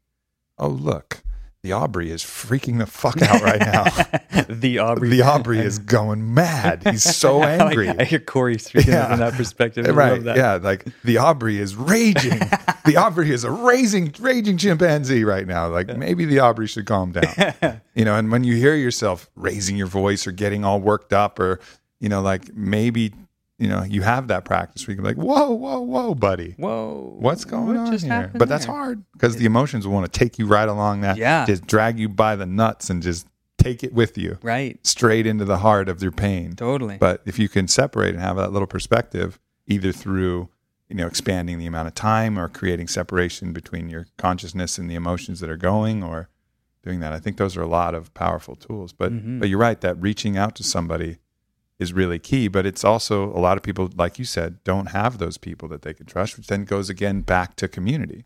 oh 0.59 0.67
look 0.67 1.23
the 1.63 1.71
aubrey 1.73 2.11
is 2.11 2.23
freaking 2.23 2.77
the 2.77 2.85
fuck 2.85 3.21
out 3.21 3.41
right 3.41 3.59
now 3.59 3.83
the 4.49 4.77
Aubrey. 4.79 5.09
the 5.09 5.21
aubrey 5.23 5.59
is 5.59 5.79
going 5.79 6.33
mad 6.33 6.81
he's 6.87 7.03
so 7.03 7.43
angry 7.55 7.89
I 7.89 8.03
hear 8.05 8.19
Corey 8.19 8.57
speaking 8.59 8.93
Yeah. 8.93 9.09
from 9.09 9.19
that 9.19 9.33
perspective. 9.33 9.85
I 9.85 9.89
right 9.89 10.11
love 10.13 10.23
that. 10.25 10.37
yeah 10.37 10.53
like 10.55 10.85
the 11.03 11.17
aubrey 11.17 11.57
is 11.59 11.75
raging 11.75 12.39
the 12.85 12.95
aubrey 12.97 13.31
is 13.31 13.43
a 13.43 13.51
raging 13.51 14.13
raging 14.19 14.57
chimpanzee 14.57 15.23
right 15.23 15.47
now 15.47 15.67
like 15.67 15.87
maybe 15.97 16.25
the 16.25 16.39
aubrey 16.39 16.67
should 16.67 16.85
calm 16.85 17.11
down 17.11 17.81
you 17.95 18.05
know 18.05 18.15
and 18.15 18.31
when 18.31 18.43
you 18.43 18.55
hear 18.55 18.75
yourself 18.75 19.29
raising 19.35 19.75
your 19.75 19.87
voice 19.87 20.25
or 20.27 20.31
getting 20.31 20.63
all 20.63 20.79
worked 20.79 21.11
up 21.11 21.39
or 21.39 21.59
you 21.99 22.07
know 22.07 22.21
like 22.21 22.53
maybe 22.55 23.13
you 23.59 23.67
know 23.67 23.83
you 23.83 24.01
have 24.01 24.27
that 24.27 24.45
practice 24.45 24.85
where 24.87 24.93
you 24.95 25.01
can 25.01 25.03
be 25.03 25.15
like 25.15 25.25
whoa 25.25 25.49
whoa 25.51 25.79
whoa 25.81 26.13
buddy 26.15 26.53
Whoa. 26.57 27.15
what's 27.19 27.43
going 27.45 27.67
what 27.67 27.77
on 27.77 27.97
here 27.97 28.31
but 28.35 28.47
that's 28.49 28.65
there? 28.65 28.75
hard 28.75 29.03
because 29.13 29.35
the 29.37 29.45
emotions 29.45 29.85
will 29.87 29.93
want 29.93 30.11
to 30.11 30.19
take 30.19 30.37
you 30.37 30.45
right 30.45 30.69
along 30.69 31.01
that 31.01 31.17
Yeah. 31.17 31.45
just 31.45 31.65
drag 31.65 31.97
you 31.99 32.07
by 32.09 32.35
the 32.35 32.45
nuts 32.45 32.89
and 32.89 33.01
just 33.01 33.27
take 33.57 33.83
it 33.83 33.93
with 33.93 34.17
you 34.17 34.37
Right. 34.43 34.77
straight 34.85 35.25
into 35.25 35.43
the 35.45 35.57
heart 35.57 35.89
of 35.89 36.01
your 36.03 36.11
pain 36.11 36.53
Totally. 36.55 36.97
but 36.97 37.21
if 37.25 37.39
you 37.39 37.49
can 37.49 37.67
separate 37.67 38.13
and 38.13 38.19
have 38.23 38.37
that 38.37 38.51
little 38.53 38.67
perspective, 38.67 39.39
either 39.65 39.91
through 39.91 40.49
you 40.89 40.95
know 40.95 41.07
expanding 41.07 41.57
the 41.57 41.65
amount 41.65 41.87
of 41.87 41.95
time 41.95 42.37
or 42.37 42.47
creating 42.47 42.87
separation 42.87 43.53
between 43.53 43.89
your 43.89 44.05
consciousness 44.17 44.77
and 44.77 44.89
the 44.89 44.95
emotions 44.95 45.39
that 45.41 45.49
are 45.49 45.57
going, 45.57 46.03
or 46.03 46.29
doing 46.83 46.99
that, 47.01 47.11
I 47.11 47.19
think 47.19 47.35
those 47.37 47.57
are 47.57 47.61
a 47.61 47.67
lot 47.67 47.93
of 47.95 48.13
powerful 48.13 48.55
tools. 48.55 48.93
But 48.93 49.11
Mhm. 49.11 49.39
but 49.39 49.49
you're 49.49 49.59
right 49.59 49.81
that 49.81 49.99
reaching 50.01 50.37
out 50.37 50.55
to 50.55 50.63
somebody 50.63 51.17
is 51.79 51.93
really 51.93 52.19
key. 52.19 52.47
But 52.47 52.65
it's 52.65 52.83
also 52.83 53.25
a 53.35 53.39
lot 53.39 53.57
of 53.57 53.63
people, 53.63 53.89
like 53.95 54.17
you 54.19 54.25
said, 54.25 54.63
don't 54.63 54.87
have 54.91 55.17
those 55.17 55.37
people 55.37 55.67
that 55.69 55.81
they 55.83 55.93
can 55.93 56.05
trust, 56.05 56.37
which 56.37 56.47
then 56.47 56.65
goes 56.65 56.89
again 56.89 57.21
back 57.21 57.55
to 57.57 57.67
community. 57.67 58.25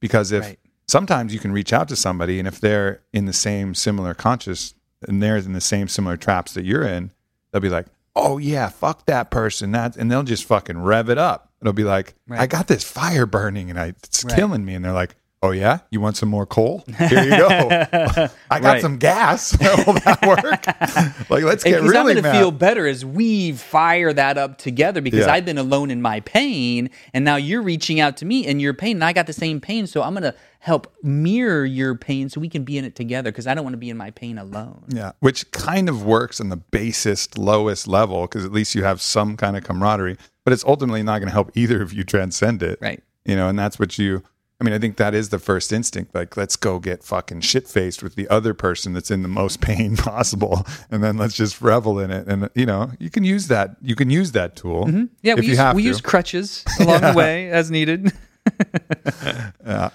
Because 0.00 0.32
if 0.32 0.42
Right. 0.44 0.58
sometimes 0.88 1.32
you 1.32 1.40
can 1.40 1.52
reach 1.52 1.72
out 1.72 1.88
to 1.88 1.96
somebody 1.96 2.38
and 2.38 2.46
if 2.48 2.60
they're 2.60 3.00
in 3.12 3.26
the 3.26 3.32
same 3.32 3.74
similar 3.74 4.14
conscious 4.14 4.74
and 5.08 5.22
they're 5.22 5.36
in 5.36 5.52
the 5.52 5.60
same 5.60 5.88
similar 5.88 6.16
traps 6.16 6.54
that 6.54 6.64
you're 6.64 6.84
in, 6.84 7.10
they'll 7.52 7.60
be 7.62 7.68
like, 7.68 7.86
"Oh 8.14 8.38
yeah, 8.38 8.68
fuck 8.68 9.06
that 9.06 9.30
person." 9.30 9.72
That 9.72 9.96
and 9.96 10.10
they'll 10.10 10.22
just 10.22 10.44
fucking 10.44 10.78
rev 10.78 11.08
it 11.10 11.18
up. 11.18 11.50
It'll 11.60 11.72
be 11.72 11.84
like, 11.84 12.14
Right. 12.28 12.40
"I 12.40 12.46
got 12.46 12.66
this 12.68 12.84
fire 12.84 13.26
burning 13.26 13.70
and 13.70 13.78
I, 13.78 13.86
it's 14.04 14.24
Right. 14.24 14.34
killing 14.36 14.64
me." 14.64 14.74
And 14.74 14.84
they're 14.84 14.92
like, 14.92 15.16
"Oh 15.42 15.50
yeah, 15.50 15.78
you 15.90 16.00
want 16.00 16.16
some 16.16 16.28
more 16.28 16.46
coal? 16.46 16.84
Here 16.98 17.24
you 17.24 17.30
go. 17.30 17.48
I 18.50 18.60
got 18.60 18.62
Right. 18.62 18.80
some 18.82 18.98
gas. 18.98 19.52
Will 19.60 19.94
that 19.94 20.24
work? 20.26 20.66
like, 21.30 21.42
let's 21.42 21.64
get 21.64 21.80
Because 21.82 21.96
I'm 21.96 22.04
going 22.04 22.16
to 22.16 22.22
mad." 22.22 22.38
feel 22.38 22.50
better 22.50 22.86
as 22.86 23.04
we 23.04 23.52
fire 23.52 24.12
that 24.12 24.38
up 24.38 24.58
together 24.58 25.00
because 25.00 25.26
Yeah. 25.26 25.32
I've 25.32 25.44
been 25.44 25.58
alone 25.58 25.90
in 25.90 26.00
my 26.00 26.20
pain 26.20 26.90
and 27.12 27.24
now 27.24 27.36
you're 27.36 27.62
reaching 27.62 27.98
out 28.00 28.16
to 28.18 28.24
me 28.24 28.46
in 28.46 28.60
your 28.60 28.72
pain 28.74 28.96
and 28.98 29.04
I 29.04 29.12
got 29.12 29.26
the 29.26 29.32
same 29.32 29.60
pain. 29.60 29.86
So 29.86 30.02
I'm 30.02 30.12
going 30.14 30.22
to 30.22 30.34
help 30.60 30.94
mirror 31.02 31.64
your 31.64 31.96
pain 31.96 32.28
so 32.28 32.40
we 32.40 32.48
can 32.48 32.62
be 32.62 32.78
in 32.78 32.84
it 32.84 32.94
together 32.94 33.32
because 33.32 33.48
I 33.48 33.54
don't 33.54 33.64
want 33.64 33.74
to 33.74 33.78
be 33.78 33.90
in 33.90 33.96
my 33.96 34.10
pain 34.12 34.38
alone. 34.38 34.84
Yeah, 34.88 35.10
which 35.20 35.50
kind 35.50 35.88
of 35.88 36.04
works 36.04 36.40
on 36.40 36.50
the 36.50 36.56
basest, 36.56 37.36
lowest 37.36 37.88
level 37.88 38.22
because 38.22 38.44
at 38.44 38.52
least 38.52 38.74
you 38.76 38.84
have 38.84 39.00
some 39.02 39.36
kind 39.36 39.56
of 39.56 39.64
camaraderie, 39.64 40.18
but 40.44 40.52
it's 40.52 40.64
ultimately 40.64 41.02
not 41.02 41.18
going 41.18 41.26
to 41.28 41.32
help 41.32 41.50
either 41.56 41.82
of 41.82 41.92
you 41.92 42.04
transcend 42.04 42.62
it. 42.62 42.78
Right. 42.80 43.02
You 43.24 43.34
know, 43.34 43.48
and 43.48 43.58
that's 43.58 43.78
what 43.80 43.98
you, 43.98 44.22
I 44.62 44.64
mean, 44.64 44.74
I 44.74 44.78
think 44.78 44.96
that 44.98 45.12
is 45.12 45.30
the 45.30 45.40
first 45.40 45.72
instinct. 45.72 46.14
Like, 46.14 46.36
let's 46.36 46.54
go 46.54 46.78
get 46.78 47.02
fucking 47.02 47.40
shit 47.40 47.66
faced 47.66 48.00
with 48.00 48.14
the 48.14 48.28
other 48.28 48.54
person 48.54 48.92
that's 48.92 49.10
in 49.10 49.22
the 49.22 49.28
most 49.28 49.60
pain 49.60 49.96
possible. 49.96 50.64
And 50.88 51.02
then 51.02 51.16
let's 51.16 51.34
just 51.34 51.60
revel 51.60 51.98
in 51.98 52.12
it. 52.12 52.28
And, 52.28 52.48
you 52.54 52.64
know, 52.64 52.92
you 53.00 53.10
can 53.10 53.24
use 53.24 53.48
that. 53.48 53.74
You 53.82 53.96
can 53.96 54.08
use 54.08 54.30
that 54.32 54.54
tool. 54.54 54.88
Yeah, 55.20 55.32
if 55.32 55.40
we, 55.40 55.46
use, 55.48 55.74
we 55.74 55.82
use 55.82 56.00
crutches 56.00 56.64
along 56.80 57.00
the 57.00 57.12
way 57.12 57.50
as 57.50 57.72
needed. 57.72 58.12
yeah. 59.66 59.90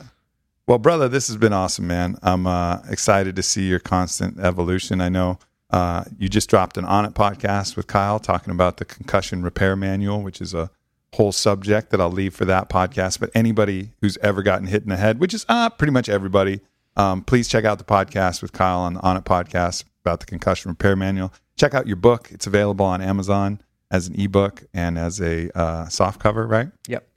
Well, 0.68 0.80
brother, 0.80 1.07
this 1.07 1.27
has 1.27 1.38
been 1.38 1.53
awesome, 1.53 1.88
man. 1.88 2.18
I'm 2.22 2.45
uh, 2.45 2.81
excited 2.89 3.38
to 3.38 3.44
see 3.44 3.69
your 3.69 3.80
constant 3.80 4.38
evolution. 4.38 4.99
I 4.99 5.07
know 5.07 5.39
uh, 5.69 6.03
you 6.18 6.27
just 6.27 6.49
dropped 6.49 6.77
an 6.77 6.84
Onnit 6.84 7.14
podcast 7.14 7.77
with 7.77 7.88
Kyle 7.88 8.19
talking 8.19 8.52
about 8.52 8.77
the 8.77 8.85
concussion 8.85 9.44
repair 9.44 9.77
manual, 9.77 10.22
which 10.22 10.41
is 10.41 10.53
a 10.53 10.72
whole 11.13 11.31
subject 11.31 11.89
that 11.91 12.01
I'll 12.01 12.11
leave 12.11 12.35
for 12.35 12.45
that 12.45 12.69
podcast. 12.69 13.19
But 13.19 13.31
anybody 13.34 13.91
who's 14.01 14.17
ever 14.17 14.43
gotten 14.43 14.67
hit 14.67 14.84
in 14.84 14.89
the 14.89 14.97
head, 14.97 15.19
which 15.19 15.34
is 15.34 15.45
uh, 15.49 15.69
pretty 15.69 15.91
much 15.91 16.09
everybody, 16.09 16.61
um, 16.95 17.23
please 17.23 17.47
check 17.47 17.65
out 17.65 17.77
the 17.77 17.84
podcast 17.84 18.41
with 18.41 18.51
Kyle 18.51 18.79
on 18.79 18.95
the 18.95 18.99
Onnit 19.01 19.23
podcast 19.23 19.85
about 20.03 20.19
the 20.19 20.25
concussion 20.25 20.69
repair 20.69 20.95
manual. 20.95 21.34
Check 21.55 21.73
out 21.73 21.88
your 21.88 21.95
book; 21.95 22.29
it's 22.31 22.47
available 22.47 22.85
on 22.85 23.01
Amazon 23.01 23.61
as 23.89 24.07
an 24.07 24.19
ebook 24.19 24.65
and 24.73 24.97
as 24.97 25.21
a 25.21 25.49
uh, 25.57 25.88
soft 25.88 26.19
cover, 26.19 26.45
right? 26.45 26.69
yep. 26.88 27.07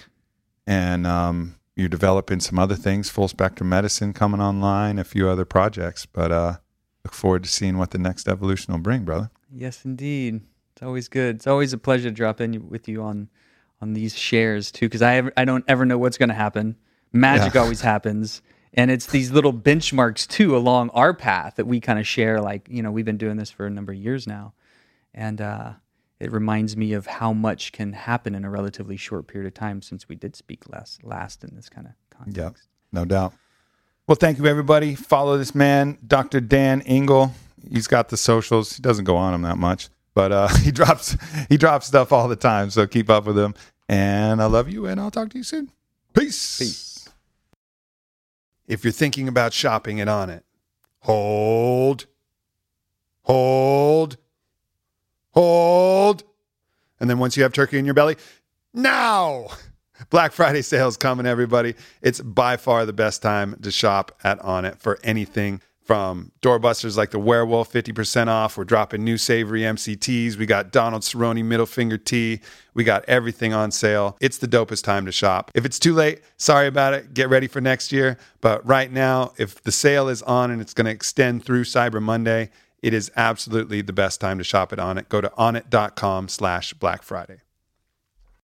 and 0.67 1.07
um, 1.07 1.57
you're 1.75 1.89
developing 1.89 2.41
some 2.41 2.59
other 2.59 2.77
things, 2.77 3.11
full 3.11 3.29
spectrum 3.29 3.69
medicine 3.69 4.13
coming 4.13 4.41
online, 4.41 4.99
a 4.99 5.05
few 5.05 5.29
other 5.29 5.45
projects. 5.45 6.07
But 6.07 6.31
uh, 6.31 6.57
look 7.05 7.15
forward 7.15 7.45
to 7.45 7.49
seeing 7.49 7.79
what 7.79 7.91
the 7.91 7.99
next 7.99 8.29
evolution 8.29 8.73
will 8.73 8.81
bring, 8.81 9.05
brother. 9.05 9.31
Yes, 9.53 9.85
indeed. 9.85 10.43
It's 10.73 10.83
always 10.83 11.09
good. 11.09 11.37
It's 11.37 11.47
always 11.47 11.73
a 11.73 11.79
pleasure 11.79 12.11
to 12.11 12.15
drop 12.15 12.41
in 12.41 12.69
with 12.69 12.89
you 12.89 13.03
on 13.03 13.29
on 13.81 13.93
these 13.95 14.17
shares 14.17 14.71
too, 14.71 14.87
because 14.87 15.03
I 15.03 15.17
ever, 15.17 15.33
I 15.37 15.45
don't 15.45 15.65
ever 15.69 15.85
know 15.87 15.99
what's 15.99 16.19
going 16.19 16.29
to 16.29 16.35
happen. 16.35 16.77
Magic 17.13 17.55
Yeah. 17.55 17.63
always 17.63 17.81
happens, 17.81 18.41
and 18.75 18.91
it's 18.91 19.07
these 19.07 19.31
little 19.33 19.53
benchmarks 19.53 20.27
too 20.29 20.57
along 20.57 20.91
our 20.91 21.13
path 21.15 21.57
that 21.57 21.67
we 21.67 21.81
kind 21.81 21.99
of 21.99 22.07
share. 22.07 22.41
Like 22.41 22.69
you 22.71 22.83
know, 22.83 22.91
we've 22.91 23.05
been 23.05 23.17
doing 23.19 23.37
this 23.37 23.51
for 23.51 23.67
a 23.67 23.71
number 23.71 23.93
of 23.93 23.99
years 23.99 24.27
now, 24.27 24.53
and 25.13 25.41
uh, 25.41 25.73
it 26.21 26.31
reminds 26.31 26.77
me 26.77 26.93
of 26.93 27.07
how 27.07 27.33
much 27.33 27.73
can 27.73 27.93
happen 27.95 28.35
in 28.35 28.45
a 28.45 28.51
relatively 28.51 28.97
short 28.97 29.27
period 29.27 29.49
of 29.49 29.55
time 29.55 29.83
since 29.83 30.09
we 30.09 30.15
did 30.15 30.37
speak 30.37 30.69
last 30.71 31.03
last 31.03 31.43
in 31.43 31.57
this 31.57 31.69
kind 31.69 31.87
of 31.89 31.93
context. 32.17 32.37
Yep, 32.39 32.55
no 32.93 33.05
doubt. 33.05 33.33
Well, 34.07 34.17
thank 34.17 34.39
you, 34.39 34.47
everybody. 34.47 34.95
Follow 34.95 35.39
this 35.39 35.55
man, 35.55 35.99
Dr. 36.07 36.41
Dan 36.41 36.81
Engle. 36.83 37.33
He's 37.69 37.87
got 37.87 38.09
the 38.09 38.17
socials. 38.17 38.77
He 38.77 38.83
doesn't 38.83 39.05
go 39.05 39.17
on 39.17 39.33
them 39.33 39.43
that 39.43 39.57
much, 39.59 39.89
but 40.15 40.33
uh, 40.33 40.49
he 40.63 40.71
drops 40.71 41.17
he 41.49 41.57
drops 41.57 41.87
stuff 41.87 42.13
all 42.13 42.29
the 42.29 42.37
time. 42.37 42.71
So 42.71 42.87
keep 42.87 43.11
up 43.11 43.25
with 43.27 43.39
him. 43.39 43.55
And 43.89 44.41
I 44.41 44.47
love 44.47 44.69
you, 44.71 44.87
and 44.87 45.01
I'll 45.01 45.11
talk 45.11 45.31
to 45.31 45.39
you 45.39 45.43
soon. 45.43 45.71
Peace. 46.15 46.59
Peace. 46.59 47.09
If 48.69 48.85
you're 48.85 48.93
thinking 48.93 49.27
about 49.27 49.53
shopping 49.53 50.01
at 50.01 50.07
Onnit, 50.07 50.43
hold, 51.01 52.07
hold, 53.23 54.17
hold, 55.33 56.23
and 57.01 57.11
then 57.11 57.19
once 57.19 57.37
you 57.37 57.43
have 57.43 57.53
turkey 57.53 57.79
in 57.79 57.85
your 57.85 57.95
belly, 57.95 58.17
now. 58.73 59.49
Black 60.09 60.33
Friday 60.33 60.63
sales 60.63 60.97
coming, 60.97 61.27
everybody. 61.27 61.75
It's 62.01 62.21
by 62.21 62.57
far 62.57 62.87
the 62.87 62.93
best 62.93 63.21
time 63.23 63.57
to 63.63 63.71
shop 63.71 64.19
at 64.25 64.41
Onnit 64.41 64.79
for 64.79 64.99
anything 65.05 65.61
from 65.91 66.31
doorbusters 66.41 66.97
like 66.97 67.11
the 67.11 67.19
werewolf 67.19 67.73
50% 67.73 68.29
off. 68.29 68.57
We're 68.57 68.63
dropping 68.63 69.03
new 69.03 69.19
savory 69.19 69.63
mcts 69.63 70.37
we 70.37 70.47
got 70.47 70.71
donald 70.71 71.03
cerrone 71.03 71.45
middle 71.45 71.67
finger 71.67 71.99
tea. 71.99 72.43
We 72.75 72.85
got 72.85 73.05
everything 73.09 73.53
on 73.53 73.73
sale. 73.73 74.17
It's 74.21 74.39
the 74.39 74.47
dopest 74.47 74.85
time 74.85 75.05
to 75.07 75.11
shop. 75.11 75.51
If 75.53 75.65
it's 75.65 75.81
too 75.81 75.93
late 75.93 76.23
sorry 76.37 76.69
about 76.69 76.95
it. 76.95 77.13
Get 77.13 77.29
ready 77.29 77.49
for 77.49 77.61
next 77.61 77.91
year. 77.91 78.19
But 78.41 78.65
right 78.65 78.93
now 78.93 79.33
if 79.37 79.65
the 79.65 79.73
sale 79.73 80.09
is 80.09 80.23
on 80.23 80.53
and 80.53 80.61
it's 80.61 80.75
going 80.75 80.85
to 80.85 80.93
extend 80.93 81.45
through 81.45 81.65
cyber 81.65 82.01
monday 82.01 82.51
it 82.85 82.95
is 82.95 83.11
absolutely 83.17 83.83
the 83.83 83.93
best 83.93 84.21
time 84.21 84.39
to 84.39 84.45
shop 84.45 84.73
at 84.73 84.79
Onnit 84.79 85.09
go 85.09 85.21
to 85.21 85.29
onnit.com 85.31 86.29
slash 86.29 86.73
black 86.75 87.03
friday 87.03 87.41